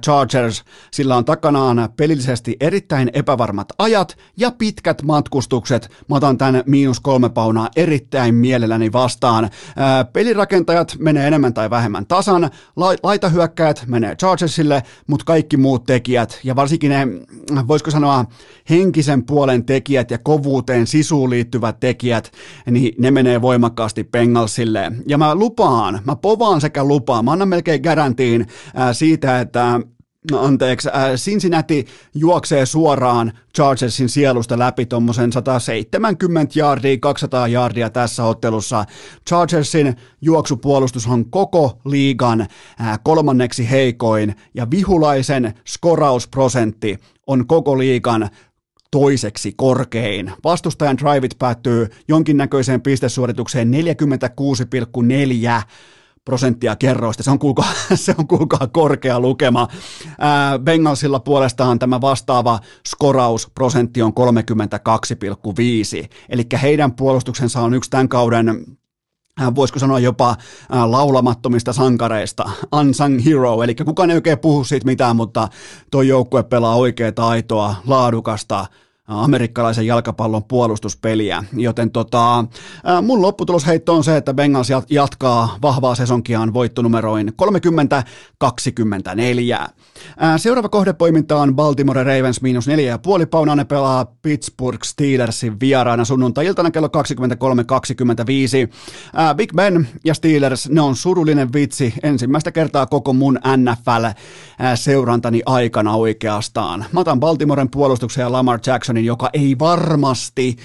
Chargers, 0.04 0.64
sillä 0.92 1.16
on 1.16 1.26
takanaan 1.26 1.90
pelillisesti 1.98 2.58
erittäin 2.60 3.12
epävarmat 3.14 3.68
ajat 3.78 4.18
ja 4.38 4.52
pitkät 4.52 5.02
matkustukset 5.02 5.75
odotukset. 5.76 6.08
Mä 6.10 6.16
otan 6.16 6.38
tämän 6.38 6.64
miinus 6.66 7.00
kolme 7.00 7.30
paunaa 7.30 7.70
erittäin 7.76 8.36
mielelläni 8.36 8.92
vastaan. 8.92 9.50
Ää, 9.76 10.06
pelirakentajat 10.06 10.96
menee 11.00 11.28
enemmän 11.28 11.54
tai 11.54 11.70
vähemmän 11.70 12.06
tasan, 12.06 12.50
La- 12.76 12.96
laitahyökkäät 13.04 13.84
menee 13.88 14.16
Chargersille, 14.16 14.84
mutta 15.08 15.26
kaikki 15.26 15.58
muut 15.58 15.84
tekijät 15.84 16.40
ja 16.44 16.56
varsinkin 16.56 16.90
ne, 16.90 17.08
voisiko 17.68 17.92
sanoa, 17.92 18.26
henkisen 18.70 19.26
puolen 19.26 19.66
tekijät 19.66 20.12
ja 20.12 20.18
kovuuteen 20.18 20.88
sisuun 20.88 21.30
liittyvät 21.30 21.80
tekijät, 21.80 22.32
niin 22.72 22.96
ne 23.00 23.12
menee 23.12 23.42
voimakkaasti 23.42 24.04
Bengalsille. 24.04 24.92
Ja 25.08 25.18
mä 25.18 25.36
lupaan, 25.36 26.00
mä 26.06 26.16
povaan 26.16 26.62
sekä 26.62 26.84
lupaan, 26.84 27.26
mä 27.26 27.32
annan 27.32 27.48
melkein 27.50 27.82
garantiin 27.82 28.48
ää, 28.76 28.94
siitä, 28.94 29.40
että 29.40 29.80
no 30.32 30.40
anteeksi, 30.40 30.90
äh, 30.90 31.16
Cincinnati 31.16 31.86
juoksee 32.16 32.66
suoraan 32.66 33.32
Chargersin 33.56 34.10
sielusta 34.10 34.60
läpi 34.60 34.86
tuommoisen 34.86 35.32
170 35.34 36.60
jardia, 36.60 36.98
200 37.00 37.48
jardia 37.48 37.90
tässä 37.90 38.24
ottelussa. 38.24 38.86
Chargersin 39.30 39.96
juoksupuolustus 40.22 41.08
on 41.08 41.30
koko 41.30 41.80
liigan 41.86 42.42
äh, 42.42 43.00
kolmanneksi 43.04 43.70
heikoin 43.70 44.36
ja 44.54 44.72
vihulaisen 44.72 45.54
skorausprosentti 45.68 46.98
on 47.28 47.48
koko 47.48 47.78
liigan 47.78 48.30
toiseksi 48.92 49.54
korkein. 49.56 50.32
Vastustajan 50.44 50.98
driveit 50.98 51.36
päättyy 51.40 51.88
jonkinnäköiseen 52.08 52.82
pistesuoritukseen 52.82 53.72
46,4 53.72 55.62
prosenttia 56.26 56.76
kerroista. 56.76 57.24
Se 57.24 57.32
on 57.32 57.40
kuulkaa, 57.40 57.74
se 57.96 58.16
on 58.18 58.28
kuulkaa 58.28 58.68
korkea 58.68 59.20
lukema. 59.20 59.68
Ää, 60.20 60.60
Bengalsilla 60.60 61.20
puolestaan 61.20 61.80
tämä 61.80 62.02
vastaava 62.02 62.60
skorausprosentti 62.88 64.02
on 64.02 64.14
32,5. 66.04 66.10
Eli 66.30 66.44
heidän 66.62 66.96
puolustuksensa 66.96 67.62
on 67.62 67.74
yksi 67.74 67.90
tämän 67.90 68.10
kauden 68.10 68.66
voisiko 69.56 69.80
sanoa 69.80 70.00
jopa 70.00 70.36
laulamattomista 70.86 71.74
sankareista, 71.74 72.50
unsung 72.76 73.26
hero, 73.26 73.64
eli 73.64 73.76
kukaan 73.76 74.12
ei 74.12 74.18
oikein 74.18 74.40
puhu 74.40 74.64
siitä 74.64 74.86
mitään, 74.86 75.16
mutta 75.16 75.48
tuo 75.92 76.02
joukkue 76.02 76.44
pelaa 76.44 76.76
oikeaa 76.76 77.12
taitoa, 77.12 77.76
laadukasta, 77.88 78.66
amerikkalaisen 79.08 79.88
jalkapallon 79.88 80.44
puolustuspeliä, 80.44 81.44
joten 81.54 81.92
tota, 81.92 82.46
mun 83.02 83.22
lopputulosheitto 83.22 83.94
on 83.94 84.04
se, 84.04 84.18
että 84.18 84.34
Bengals 84.34 84.68
jatkaa 84.90 85.58
vahvaa 85.62 85.96
sesonkiaan 85.96 86.54
voittonumeroin 86.54 87.34
30-24. 89.66 89.70
Seuraava 90.38 90.70
kohdepoiminta 90.70 91.42
on 91.42 91.56
Baltimore 91.56 92.04
Ravens 92.04 92.42
miinus 92.42 92.68
neljä 92.68 92.90
ja 92.90 92.98
puoli 92.98 93.26
paunaa. 93.26 93.56
Ne 93.56 93.66
pelaa 93.66 94.06
Pittsburgh 94.22 94.84
Steelersin 94.84 95.60
vieraana 95.60 96.06
sunnuntai-iltana 96.06 96.72
kello 96.72 96.88
23.25. 96.88 96.94
Big 99.36 99.54
Ben 99.56 99.88
ja 100.06 100.14
Steelers, 100.14 100.70
ne 100.70 100.82
on 100.82 100.96
surullinen 100.96 101.54
vitsi 101.54 101.94
ensimmäistä 102.04 102.52
kertaa 102.52 102.86
koko 102.86 103.14
mun 103.14 103.40
NFL-seurantani 103.58 105.42
aikana 105.46 105.96
oikeastaan. 105.96 106.86
Mä 106.92 107.00
otan 107.00 107.20
Baltimoren 107.20 107.70
puolustuksen 107.70 108.22
ja 108.22 108.32
Lamar 108.32 108.60
Jacksonin, 108.96 109.06
joka 109.06 109.30
ei 109.34 109.56
varmasti 109.60 110.56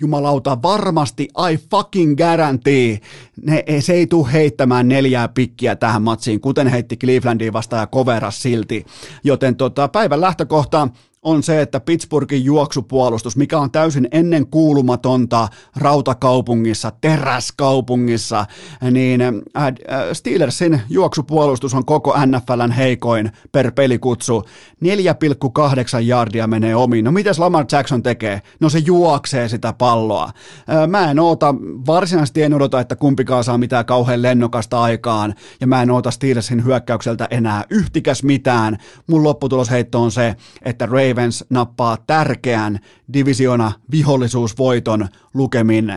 jumalauta, 0.00 0.62
varmasti, 0.62 1.28
I 1.52 1.58
fucking 1.70 2.16
guarantee, 2.16 3.00
ne, 3.42 3.64
se 3.80 3.92
ei 3.92 4.06
tule 4.06 4.32
heittämään 4.32 4.88
neljää 4.88 5.28
pikkiä 5.28 5.76
tähän 5.76 6.02
matsiin, 6.02 6.40
kuten 6.40 6.66
heitti 6.66 6.96
Clevelandiin 6.96 7.52
vastaan 7.52 7.80
ja 7.80 7.86
coveras 7.86 8.42
silti. 8.42 8.84
Joten 9.24 9.56
tota, 9.56 9.88
päivän 9.88 10.20
lähtökohta 10.20 10.88
on 11.24 11.42
se, 11.42 11.60
että 11.60 11.80
Pittsburghin 11.80 12.44
juoksupuolustus, 12.44 13.36
mikä 13.36 13.58
on 13.58 13.70
täysin 13.70 14.08
ennen 14.12 14.46
kuulumatonta 14.46 15.48
rautakaupungissa, 15.76 16.92
teräskaupungissa, 17.00 18.46
niin 18.90 19.20
äh, 19.20 19.66
äh, 19.66 19.72
Steelersin 20.12 20.80
juoksupuolustus 20.88 21.74
on 21.74 21.84
koko 21.84 22.16
NFLn 22.26 22.70
heikoin 22.70 23.30
per 23.52 23.72
pelikutsu. 23.72 24.44
4,8 24.84 26.00
jardia 26.02 26.46
menee 26.46 26.76
omiin. 26.76 27.04
No 27.04 27.12
mitäs 27.12 27.38
Lamar 27.38 27.66
Jackson 27.72 28.02
tekee? 28.02 28.42
No 28.60 28.68
se 28.68 28.78
juoksee 28.78 29.48
sitä 29.48 29.72
palloa. 29.72 30.24
Äh, 30.24 30.88
mä 30.88 31.10
en 31.10 31.18
oota, 31.18 31.54
varsinaisesti 31.86 32.42
en 32.42 32.54
odota, 32.54 32.80
että 32.80 32.96
kumpikaan 32.96 33.44
saa 33.44 33.58
mitään 33.58 33.86
kauhean 33.86 34.22
lennokasta 34.22 34.82
aikaan, 34.82 35.34
ja 35.60 35.66
mä 35.66 35.82
en 35.82 35.90
oota 35.90 36.10
Steelersin 36.10 36.64
hyökkäykseltä 36.64 37.28
enää 37.30 37.64
yhtikäs 37.70 38.22
mitään. 38.22 38.78
Mun 39.06 39.24
lopputulosheitto 39.24 40.02
on 40.02 40.10
se, 40.10 40.36
että 40.62 40.86
Ray 40.86 41.13
Ravens 41.14 41.44
nappaa 41.50 41.96
tärkeän 42.06 42.78
divisiona 43.12 43.72
vihollisuusvoiton 43.90 45.08
lukemin 45.34 45.94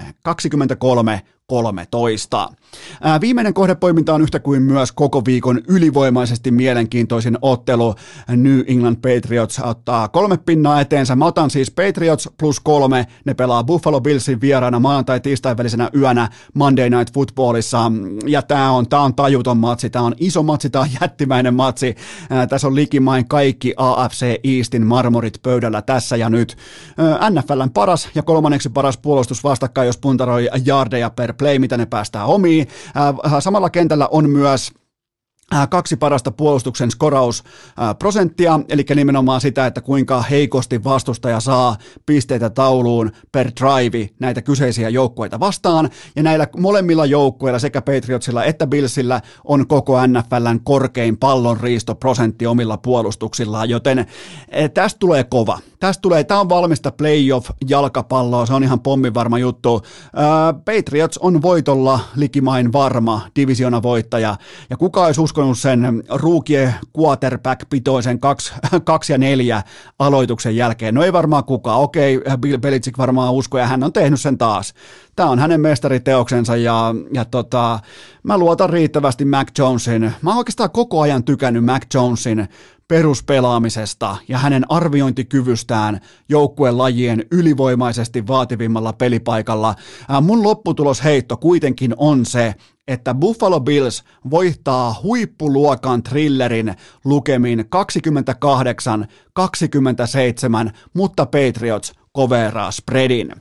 13. 1.48 2.50
Ää, 3.02 3.22
viimeinen 3.22 3.54
kohdepoiminta 3.54 4.14
on 4.14 4.22
yhtä 4.22 4.40
kuin 4.40 4.62
myös 4.62 4.92
koko 4.92 5.26
viikon 5.26 5.62
ylivoimaisesti 5.68 6.52
mielenkiintoisin 6.52 7.38
ottelu. 7.42 7.96
New 8.28 8.60
England 8.68 8.96
Patriots 8.96 9.60
ottaa 9.60 10.08
kolme 10.08 10.38
pinnaa 10.38 10.82
eteensä. 10.82 11.16
Mä 11.16 11.26
otan 11.26 11.50
siis 11.50 11.72
Patriots 11.72 12.30
plus 12.40 12.60
kolme. 12.60 13.08
Ne 13.26 13.34
pelaa 13.34 13.64
Buffalo 13.64 14.02
Billsin 14.02 14.42
vieraana 14.42 14.80
maanantai 14.80 15.20
tiistain 15.20 15.58
välisenä 15.58 15.90
yönä 15.96 16.30
Monday 16.54 16.90
Night 16.90 17.14
Footballissa. 17.14 17.92
Ja 18.26 18.42
tää 18.42 18.72
on, 18.72 18.90
tää 18.90 19.02
on 19.02 19.16
tajuton 19.16 19.58
matsi, 19.58 19.90
tää 19.90 20.02
on 20.02 20.16
iso 20.20 20.44
matsi, 20.44 20.70
tää 20.70 20.82
on 20.82 20.90
jättimäinen 21.02 21.54
matsi. 21.54 21.96
Ää, 22.30 22.48
tässä 22.48 22.68
on 22.68 22.76
likimain 22.76 23.28
kaikki 23.28 23.74
AFC 23.78 24.40
Eastin 24.44 24.86
marmorit 24.86 25.40
pöydällä 25.44 25.82
tässä 25.82 26.18
ja 26.18 26.30
nyt. 26.30 26.58
Ää, 26.98 27.30
NFLn 27.30 27.70
paras 27.74 28.10
ja 28.16 28.24
kolmanneksi 28.24 28.70
paras 28.70 28.98
puolustus 28.98 29.44
vastakkain, 29.44 29.86
jos 29.86 29.98
puntaroi 29.98 30.50
jardeja 30.66 31.10
per 31.10 31.37
play, 31.38 31.60
mitä 31.60 31.78
ne 31.78 31.86
päästää 31.86 32.26
omiin. 32.26 32.68
Samalla 33.40 33.70
kentällä 33.70 34.08
on 34.12 34.30
myös 34.30 34.72
kaksi 35.70 35.96
parasta 35.96 36.32
puolustuksen 36.32 36.92
skorausprosenttia, 36.92 38.60
eli 38.70 38.86
nimenomaan 38.96 39.42
sitä, 39.42 39.66
että 39.66 39.82
kuinka 39.82 40.22
heikosti 40.22 40.84
vastustaja 40.84 41.40
saa 41.40 41.78
pisteitä 42.06 42.50
tauluun 42.50 43.12
per 43.32 43.52
drive 43.62 44.10
näitä 44.20 44.42
kyseisiä 44.42 44.90
joukkueita 44.90 45.40
vastaan, 45.40 45.90
ja 46.16 46.24
näillä 46.24 46.48
molemmilla 46.58 47.06
joukkueilla, 47.06 47.60
sekä 47.60 47.82
Patriotsilla 47.82 48.44
että 48.44 48.68
Billsillä, 48.68 49.22
on 49.44 49.68
koko 49.68 50.08
NFLn 50.08 50.60
korkein 50.64 51.18
pallonriistoprosentti 51.18 52.48
omilla 52.48 52.78
puolustuksillaan, 52.78 53.70
joten 53.70 54.06
e, 54.50 54.70
tästä 54.70 55.00
tulee 55.00 55.24
kova. 55.24 55.60
Tästä 55.80 56.02
tulee, 56.02 56.24
tämä 56.24 56.40
on 56.40 56.50
valmista 56.50 56.92
playoff-jalkapalloa, 56.92 58.46
se 58.46 58.54
on 58.54 58.64
ihan 58.64 58.80
pommivarma 58.80 59.40
juttu. 59.40 59.82
Patriots 60.66 61.18
on 61.18 61.42
voitolla 61.42 62.00
likimain 62.16 62.74
varma 62.74 63.22
divisiona 63.36 63.84
voittaja, 63.84 64.36
ja 64.70 64.78
kuka 64.78 65.06
olisi 65.06 65.22
uskonut 65.38 65.60
sen 65.60 66.04
ruukie 66.10 66.74
quarterback-pitoisen 66.98 68.20
2 68.84 69.12
ja 69.14 69.18
4 69.18 69.64
aloituksen 70.00 70.56
jälkeen? 70.56 70.96
No 70.96 71.04
ei 71.04 71.14
varmaan 71.14 71.44
kukaan. 71.44 71.80
Okei, 71.82 72.22
Bill 72.40 72.58
Belichick 72.58 72.98
varmaan 72.98 73.34
uskoo 73.34 73.60
ja 73.60 73.68
hän 73.68 73.84
on 73.84 73.94
tehnyt 73.94 74.22
sen 74.22 74.38
taas. 74.38 74.74
Tämä 75.16 75.30
on 75.30 75.40
hänen 75.40 75.62
mestariteoksensa 75.62 76.56
ja, 76.56 76.96
ja 77.14 77.26
tota, 77.26 77.80
mä 78.24 78.38
luotan 78.38 78.70
riittävästi 78.70 79.26
Mac 79.26 79.48
Jonesin. 79.58 80.14
Mä 80.22 80.30
oon 80.30 80.38
oikeastaan 80.38 80.72
koko 80.72 81.02
ajan 81.02 81.24
tykännyt 81.24 81.66
Mac 81.66 81.84
Jonesin 81.94 82.48
peruspelaamisesta 82.88 84.18
ja 84.28 84.38
hänen 84.38 84.66
arviointikyvystään 84.70 86.02
joukkueen 86.30 86.78
lajien 86.78 87.26
ylivoimaisesti 87.32 88.28
vaativimmalla 88.28 88.94
pelipaikalla. 88.94 89.76
Mun 90.22 90.44
lopputulos 90.44 91.04
heitto 91.04 91.38
kuitenkin 91.38 91.94
on 91.98 92.26
se, 92.26 92.56
että 92.88 93.14
Buffalo 93.14 93.60
Bills 93.60 94.04
voittaa 94.30 95.00
huippuluokan 95.04 96.04
thrillerin 96.04 96.76
lukemin 97.06 97.60
28-27, 97.60 97.66
mutta 100.94 101.26
Patriots 101.26 101.94
koveraa 102.12 102.72
spreadin. 102.72 103.32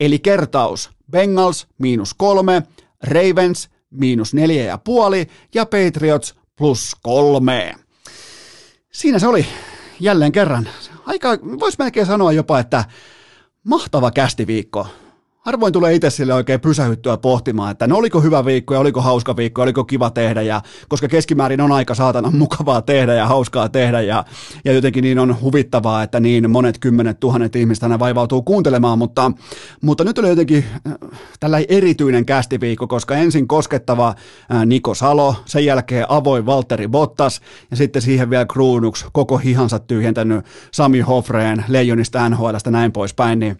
Eli 0.00 0.18
kertaus, 0.18 0.90
Bengals 1.10 1.66
miinus 1.78 2.14
kolme, 2.14 2.62
Ravens 3.02 3.70
miinus 3.90 4.34
neljä 4.34 4.64
ja 4.64 4.78
puoli 4.78 5.26
ja 5.54 5.66
Patriots 5.66 6.34
plus 6.56 6.96
kolme. 7.02 7.74
Siinä 8.94 9.18
se 9.18 9.26
oli 9.26 9.46
jälleen 10.00 10.32
kerran. 10.32 10.68
Aika, 11.06 11.38
voisi 11.60 11.78
melkein 11.78 12.06
sanoa 12.06 12.32
jopa, 12.32 12.58
että 12.58 12.84
mahtava 13.64 14.10
kästiviikko 14.10 14.88
harvoin 15.44 15.72
tulee 15.72 15.94
itse 15.94 16.10
sille 16.10 16.34
oikein 16.34 16.60
pysähyttyä 16.60 17.16
pohtimaan, 17.16 17.70
että 17.70 17.86
no 17.86 17.96
oliko 17.96 18.20
hyvä 18.20 18.44
viikko 18.44 18.74
ja 18.74 18.80
oliko 18.80 19.00
hauska 19.00 19.36
viikko, 19.36 19.62
oliko 19.62 19.84
kiva 19.84 20.10
tehdä, 20.10 20.42
ja 20.42 20.62
koska 20.88 21.08
keskimäärin 21.08 21.60
on 21.60 21.72
aika 21.72 21.94
saatana 21.94 22.30
mukavaa 22.38 22.82
tehdä 22.82 23.14
ja 23.14 23.26
hauskaa 23.26 23.68
tehdä, 23.68 24.00
ja, 24.00 24.24
ja 24.64 24.72
jotenkin 24.72 25.02
niin 25.02 25.18
on 25.18 25.40
huvittavaa, 25.40 26.02
että 26.02 26.20
niin 26.20 26.50
monet 26.50 26.78
kymmenet 26.78 27.20
tuhannet 27.20 27.56
ihmistä 27.56 27.86
aina 27.86 27.98
vaivautuu 27.98 28.42
kuuntelemaan, 28.42 28.98
mutta, 28.98 29.32
mutta 29.80 30.04
nyt 30.04 30.18
oli 30.18 30.28
jotenkin 30.28 30.64
äh, 30.86 31.10
tällä 31.40 31.58
erityinen 31.68 32.26
kästiviikko, 32.26 32.86
koska 32.86 33.14
ensin 33.14 33.48
koskettava 33.48 34.08
äh, 34.08 34.66
Niko 34.66 34.94
Salo, 34.94 35.36
sen 35.44 35.64
jälkeen 35.64 36.06
avoin 36.08 36.46
Valtteri 36.46 36.88
Bottas, 36.88 37.40
ja 37.70 37.76
sitten 37.76 38.02
siihen 38.02 38.30
vielä 38.30 38.46
kruunuksi 38.46 39.06
koko 39.12 39.38
hihansa 39.38 39.78
tyhjentänyt 39.78 40.44
Sami 40.70 41.00
Hofreen 41.00 41.64
Leijonista 41.68 42.28
NHLstä 42.28 42.70
näin 42.70 42.92
poispäin, 42.92 43.38
niin 43.38 43.58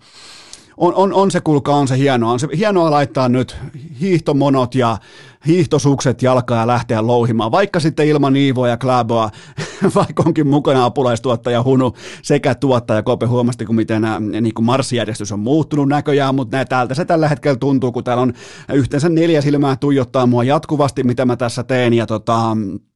on, 0.76 0.94
on, 0.94 1.12
on 1.12 1.30
se 1.30 1.40
kuulkaa, 1.40 1.76
on 1.76 1.88
se 1.88 1.98
hienoa. 1.98 2.32
On 2.32 2.40
se 2.40 2.48
hienoa 2.56 2.90
laittaa 2.90 3.28
nyt 3.28 3.56
hiihtomonot 4.01 4.74
ja 4.74 4.98
hiihtosukset 5.46 6.22
jalkaa 6.22 6.60
ja 6.60 6.66
lähteä 6.66 7.06
louhimaan, 7.06 7.52
vaikka 7.52 7.80
sitten 7.80 8.06
ilman 8.06 8.36
Iivoa 8.36 8.68
ja 8.68 8.76
Klaboa, 8.76 9.30
vaikka 9.94 10.22
onkin 10.26 10.46
mukana 10.46 10.84
apulaistuottaja 10.84 11.62
Hunu 11.62 11.94
sekä 12.22 12.55
tuottaja 12.55 13.02
Kope 13.02 13.26
huomasti, 13.26 13.64
kun 13.66 13.74
miten 13.74 14.02
nämä, 14.02 14.20
niin 14.20 14.55
kuin 14.55 14.66
marssijärjestys 14.66 15.32
on 15.32 15.40
muuttunut 15.40 15.88
näköjään, 15.88 16.34
mutta 16.34 16.64
täältä 16.64 16.94
se 16.94 17.05
tällä 17.05 17.28
hetkellä 17.28 17.56
tuntuu, 17.56 17.92
kun 17.92 18.05
täällä 18.05 18.22
on 18.22 18.32
yhteensä 18.72 19.09
neljä 19.09 19.40
silmää 19.40 19.76
tuijottaa 19.76 20.26
mua 20.26 20.44
jatkuvasti, 20.44 21.05
mitä 21.05 21.24
mä 21.24 21.36
tässä 21.36 21.62
teen, 21.62 21.94
ja 21.94 22.06
tota, 22.06 22.56
Äh, 22.56 22.93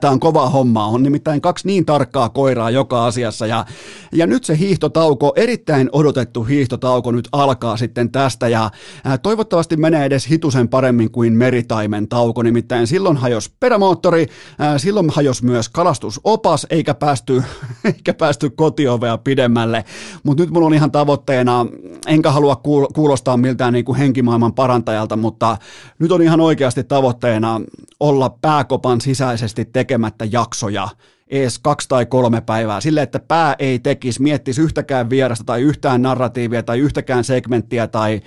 Tämä 0.00 0.10
on 0.10 0.20
kova 0.20 0.48
homma, 0.48 0.86
on 0.86 1.02
nimittäin 1.02 1.40
kaksi 1.40 1.66
niin 1.66 1.84
tarkkaa 1.84 2.28
koiraa 2.28 2.70
joka 2.70 3.06
asiassa. 3.06 3.46
Ja, 3.46 3.64
ja 4.12 4.26
nyt 4.26 4.44
se 4.44 4.58
hiihtotauko, 4.58 5.32
erittäin 5.36 5.88
odotettu 5.92 6.44
hiihtotauko 6.44 7.12
nyt 7.12 7.28
alkaa 7.32 7.76
sitten 7.76 8.12
tästä. 8.12 8.48
Ja 8.48 8.70
äh, 9.06 9.18
toivottavasti 9.22 9.76
menee 9.76 10.04
edes 10.04 10.28
hitusen 10.28 10.68
paremmin 10.68 11.10
kuin 11.10 11.32
meritaimen 11.32 12.08
tauko, 12.08 12.42
nimittäin 12.42 12.86
silloin 12.86 13.16
hajos 13.16 13.50
perämoottori, 13.60 14.26
äh, 14.60 14.74
silloin 14.76 15.10
hajos 15.10 15.42
myös 15.42 15.68
kalastusopas 15.68 16.66
eikä 16.70 16.94
päästy, 16.94 17.42
eikä 17.84 18.14
päästy 18.14 18.50
kotiovea 18.50 19.18
pidemmälle, 19.18 19.84
mutta 20.22 20.42
nyt 20.42 20.50
mulla 20.50 20.66
on 20.66 20.74
ihan 20.74 20.90
tavoitteena, 20.90 21.66
enkä 22.06 22.30
halua 22.30 22.56
kuulostaa 22.94 23.36
miltään 23.36 23.72
niin 23.72 23.84
kuin 23.84 23.98
henkimaailman 23.98 24.54
parantajalta, 24.54 25.16
mutta 25.16 25.56
nyt 25.98 26.12
on 26.12 26.22
ihan 26.22 26.40
oikeasti 26.40 26.84
tavoitteena 26.84 27.60
olla 28.00 28.36
pääkopan 28.42 29.00
sisäisesti 29.00 29.64
tekemättä 29.72 30.24
jaksoja 30.32 30.88
ees 31.28 31.58
kaksi 31.58 31.88
tai 31.88 32.06
kolme 32.06 32.40
päivää, 32.40 32.80
sille 32.80 33.02
että 33.02 33.18
pää 33.18 33.56
ei 33.58 33.78
tekisi, 33.78 34.22
miettisi 34.22 34.62
yhtäkään 34.62 35.10
vierasta 35.10 35.44
tai 35.44 35.62
yhtään 35.62 36.02
narratiivia 36.02 36.62
tai 36.62 36.78
yhtäkään 36.78 37.24
segmenttiä 37.24 37.86
tai 37.86 38.20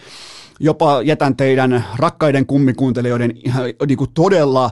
jopa 0.60 1.02
jätän 1.02 1.36
teidän 1.36 1.86
rakkaiden 1.96 2.46
kummikuuntelijoiden 2.46 3.34
niin 3.88 3.98
kuin 3.98 4.12
todella 4.14 4.70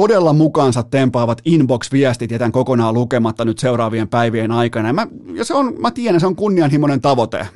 todella 0.00 0.32
mukaansa 0.32 0.82
tempaavat 0.82 1.40
inbox-viestit 1.44 2.30
jätän 2.30 2.52
kokonaan 2.52 2.94
lukematta 2.94 3.44
nyt 3.44 3.58
seuraavien 3.58 4.08
päivien 4.08 4.52
aikana. 4.52 4.88
Ja, 4.88 4.92
mä, 4.92 5.06
ja 5.34 5.44
se 5.44 5.54
on, 5.54 5.74
mä 5.78 5.90
tiedän, 5.90 6.20
se 6.20 6.26
on 6.26 6.36
kunnianhimoinen 6.36 7.00
tavoite. 7.00 7.46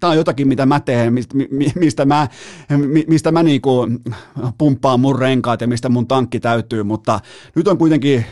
Tämä 0.00 0.10
on 0.10 0.16
jotakin, 0.16 0.48
mitä 0.48 0.66
mä 0.66 0.80
teen, 0.80 1.12
mistä, 1.12 1.34
mistä 1.74 2.04
mä, 2.04 2.28
mistä 3.06 3.32
mä 3.32 3.42
niinku 3.42 3.86
pumppaan 4.58 5.00
mun 5.00 5.18
renkaat 5.18 5.60
ja 5.60 5.66
mistä 5.66 5.88
mun 5.88 6.06
tankki 6.06 6.40
täytyy, 6.40 6.82
mutta 6.82 7.20
nyt 7.54 7.68
on 7.68 7.78
kuitenkin 7.78 8.24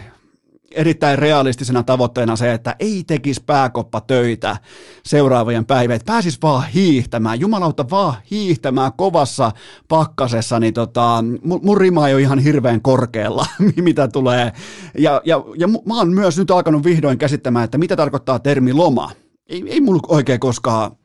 erittäin 0.74 1.18
realistisena 1.18 1.82
tavoitteena 1.82 2.36
se, 2.36 2.52
että 2.52 2.76
ei 2.78 3.04
tekisi 3.06 3.42
pääkoppa 3.46 4.00
töitä 4.00 4.56
seuraavien 5.04 5.66
päivien, 5.66 5.96
että 5.96 6.12
pääsis 6.12 6.42
vaan 6.42 6.68
hiihtämään, 6.68 7.40
jumalauta 7.40 7.90
vaan 7.90 8.14
hiihtämään 8.30 8.92
kovassa 8.96 9.52
pakkasessa, 9.88 10.60
niin 10.60 10.74
tota, 10.74 11.24
mun 11.62 11.76
rima 11.76 12.08
ei 12.08 12.14
ole 12.14 12.22
ihan 12.22 12.38
hirveän 12.38 12.82
korkealla, 12.82 13.46
mitä 13.76 14.08
tulee. 14.08 14.52
Ja, 14.98 15.22
ja, 15.24 15.44
ja 15.56 15.68
mä 15.68 15.98
oon 15.98 16.12
myös 16.12 16.38
nyt 16.38 16.50
alkanut 16.50 16.84
vihdoin 16.84 17.18
käsittämään, 17.18 17.64
että 17.64 17.78
mitä 17.78 17.96
tarkoittaa 17.96 18.38
termi 18.38 18.72
loma. 18.72 19.10
Ei, 19.48 19.64
ei 19.66 19.80
mulla 19.80 20.00
oikein 20.08 20.40
koskaan 20.40 20.96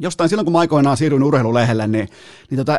jostain 0.00 0.30
silloin, 0.30 0.46
kun 0.46 0.52
mä 0.52 0.58
aikoinaan 0.58 0.96
siirryin 0.96 1.22
urheilulehelle, 1.22 1.86
niin, 1.86 2.08
niin 2.50 2.56
tota, 2.56 2.78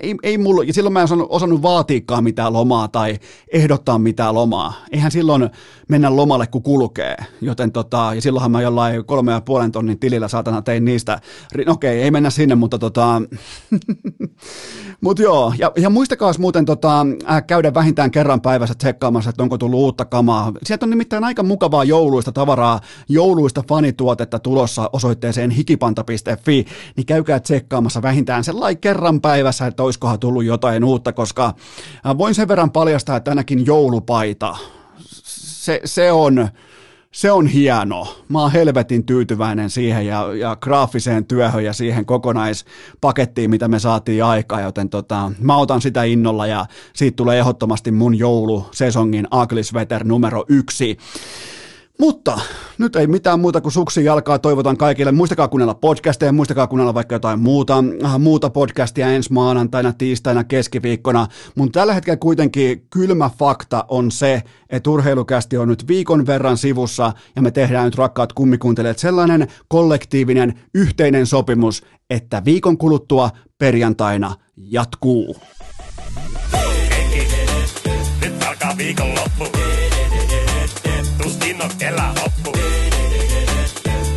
ei, 0.00 0.14
ei 0.22 0.38
mulla, 0.38 0.64
ja 0.64 0.72
silloin 0.72 0.92
mä 0.92 1.00
en 1.00 1.04
osannut, 1.04 1.26
osannut 1.30 1.62
vaatiikaan 1.62 2.24
mitään 2.24 2.52
lomaa 2.52 2.88
tai 2.88 3.18
ehdottaa 3.52 3.98
mitään 3.98 4.34
lomaa. 4.34 4.74
Eihän 4.92 5.10
silloin 5.10 5.50
mennä 5.88 6.16
lomalle, 6.16 6.46
kun 6.46 6.62
kulkee. 6.62 7.16
Joten 7.40 7.72
tota, 7.72 8.12
ja 8.14 8.22
silloinhan 8.22 8.50
mä 8.50 8.62
jollain 8.62 9.04
kolme 9.04 9.32
ja 9.32 9.40
puolen 9.40 9.72
tonnin 9.72 9.98
tilillä 9.98 10.28
saatana 10.28 10.62
tein 10.62 10.84
niistä. 10.84 11.20
No 11.66 11.72
okei, 11.72 11.96
okay, 11.96 12.04
ei 12.04 12.10
mennä 12.10 12.30
sinne, 12.30 12.54
mutta 12.54 12.78
tota, 12.78 13.22
mut 15.04 15.18
joo. 15.18 15.52
Ja, 15.58 15.72
ja 15.76 15.90
muistakaa 15.90 16.32
muuten 16.38 16.64
tota, 16.64 17.06
äh, 17.30 17.46
käydä 17.46 17.74
vähintään 17.74 18.10
kerran 18.10 18.40
päivässä 18.40 18.74
tsekkaamassa, 18.74 19.30
että 19.30 19.42
onko 19.42 19.58
tullut 19.58 19.80
uutta 19.80 20.04
kamaa. 20.04 20.52
Sieltä 20.62 20.86
on 20.86 20.90
nimittäin 20.90 21.24
aika 21.24 21.42
mukavaa 21.42 21.84
jouluista 21.84 22.32
tavaraa, 22.32 22.80
jouluista 23.08 23.64
fanituotetta 23.68 24.38
tulossa 24.38 24.90
osoitteeseen 24.92 25.50
hikipanta.fi, 25.50 26.51
niin 26.96 27.06
käykää 27.06 27.40
tsekkaamassa 27.40 28.02
vähintään 28.02 28.44
sellainen 28.44 28.80
kerran 28.80 29.20
päivässä, 29.20 29.66
että 29.66 29.82
olisikohan 29.82 30.18
tullut 30.18 30.44
jotain 30.44 30.84
uutta, 30.84 31.12
koska 31.12 31.54
äh, 32.06 32.18
voin 32.18 32.34
sen 32.34 32.48
verran 32.48 32.70
paljastaa, 32.70 33.16
että 33.16 33.30
ainakin 33.30 33.66
joulupaita, 33.66 34.56
se, 35.62 35.80
se 35.84 36.12
on, 36.12 36.48
se 37.12 37.32
on 37.32 37.46
hieno. 37.46 38.24
Mä 38.28 38.40
oon 38.40 38.52
helvetin 38.52 39.06
tyytyväinen 39.06 39.70
siihen 39.70 40.06
ja, 40.06 40.34
ja 40.34 40.56
graafiseen 40.56 41.24
työhön 41.24 41.64
ja 41.64 41.72
siihen 41.72 42.06
kokonaispakettiin, 42.06 43.50
mitä 43.50 43.68
me 43.68 43.78
saatiin 43.78 44.24
aikaa, 44.24 44.60
joten 44.60 44.88
tota, 44.88 45.32
mä 45.40 45.56
otan 45.56 45.80
sitä 45.80 46.04
innolla 46.04 46.46
ja 46.46 46.66
siitä 46.92 47.16
tulee 47.16 47.38
ehdottomasti 47.38 47.90
mun 47.90 48.18
joulusesongin 48.18 49.28
Aglisveter 49.30 50.04
numero 50.04 50.44
yksi. 50.48 50.98
Mutta 52.02 52.40
nyt 52.78 52.96
ei 52.96 53.06
mitään 53.06 53.40
muuta 53.40 53.60
kuin 53.60 53.72
suksi 53.72 54.04
jalkaa. 54.04 54.38
Toivotan 54.38 54.76
kaikille. 54.76 55.12
Muistakaa 55.12 55.48
kuunnella 55.48 55.74
podcasteja, 55.74 56.32
muistakaa 56.32 56.66
kuunnella 56.66 56.94
vaikka 56.94 57.14
jotain 57.14 57.40
muuta, 57.40 57.84
äh, 58.04 58.18
muuta 58.18 58.50
podcastia 58.50 59.08
ensi 59.08 59.32
maanantaina, 59.32 59.92
tiistaina, 59.92 60.44
keskiviikkona. 60.44 61.26
Mun 61.54 61.72
tällä 61.72 61.94
hetkellä 61.94 62.16
kuitenkin 62.16 62.86
kylmä 62.90 63.30
fakta 63.38 63.84
on 63.88 64.10
se, 64.10 64.42
että 64.70 64.90
urheilukästi 64.90 65.56
on 65.56 65.68
nyt 65.68 65.88
viikon 65.88 66.26
verran 66.26 66.58
sivussa 66.58 67.12
ja 67.36 67.42
me 67.42 67.50
tehdään 67.50 67.84
nyt 67.84 67.94
rakkaat 67.94 68.32
kummikuuntelijat 68.32 68.98
sellainen 68.98 69.48
kollektiivinen 69.68 70.60
yhteinen 70.74 71.26
sopimus, 71.26 71.84
että 72.10 72.42
viikon 72.44 72.78
kuluttua 72.78 73.30
perjantaina 73.58 74.34
jatkuu. 74.56 75.36
Nyt 78.22 78.42
alkaa 78.42 78.76
viikonloppu. 78.78 79.71
Kellä 81.78 82.14
hoppu. 82.22 82.52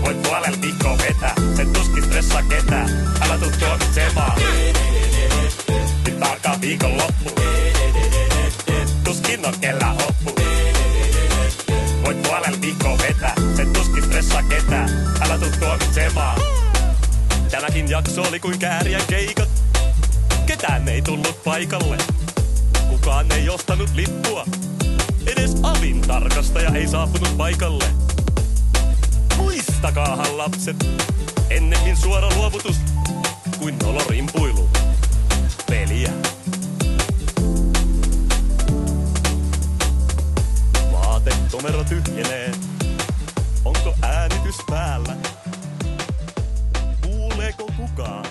Voit 0.02 0.22
puolella 0.22 0.62
viikkoa 0.62 0.98
vetää, 0.98 1.34
et 1.60 1.74
tuskin 1.74 2.04
stressaa 2.04 2.44
ketään. 2.44 2.90
Älä 3.22 3.38
tuu 3.38 3.52
tuomitsemaan. 3.60 4.42
Nyt 6.06 6.22
alkaa 6.22 6.62
viikonloppu. 6.62 7.32
Tuskin 9.04 9.46
on 9.46 9.54
kellä 9.62 9.86
hoppu. 9.86 10.36
Voit 12.06 12.22
puolella 12.22 12.62
viikkoa 12.62 12.98
vetää, 12.98 13.34
et 13.60 13.74
tuskin 13.74 14.04
stressaa 14.04 14.44
ketään. 14.44 14.90
Älä 15.22 15.38
tuu 15.38 15.50
tuomitsemaan. 15.60 16.42
Tämäkin 17.52 17.90
jakso 17.90 18.22
oli 18.22 18.40
kuin 18.40 18.60
kääriän 18.60 19.04
keikat. 19.08 19.50
Ketään 20.46 20.88
ei 20.88 21.02
tullut 21.02 21.44
paikalle. 21.44 21.98
Kukaan 22.90 23.32
ei 23.32 23.50
ostanut 23.50 23.90
lippua. 23.94 24.46
Edes 25.26 25.56
avin 25.64 26.02
tarkastaja 26.02 26.70
ei 26.70 26.88
saapunut 26.88 27.38
paikalle. 27.38 27.86
Muistakaahan 29.38 30.38
lapset, 30.38 30.88
ennemmin 31.50 31.98
suora 31.98 32.30
luovutus 32.36 32.76
kuin 33.60 33.76
nolo 33.84 34.02
puilu 34.34 34.70
Peliä. 35.70 36.12
Vaatetomero 40.92 41.84
tyhjenee. 41.84 42.52
Onko 43.66 43.94
äänitys 44.02 44.56
päällä? 44.70 45.16
Kuuleeko 47.02 47.72
kukaan? 47.78 48.26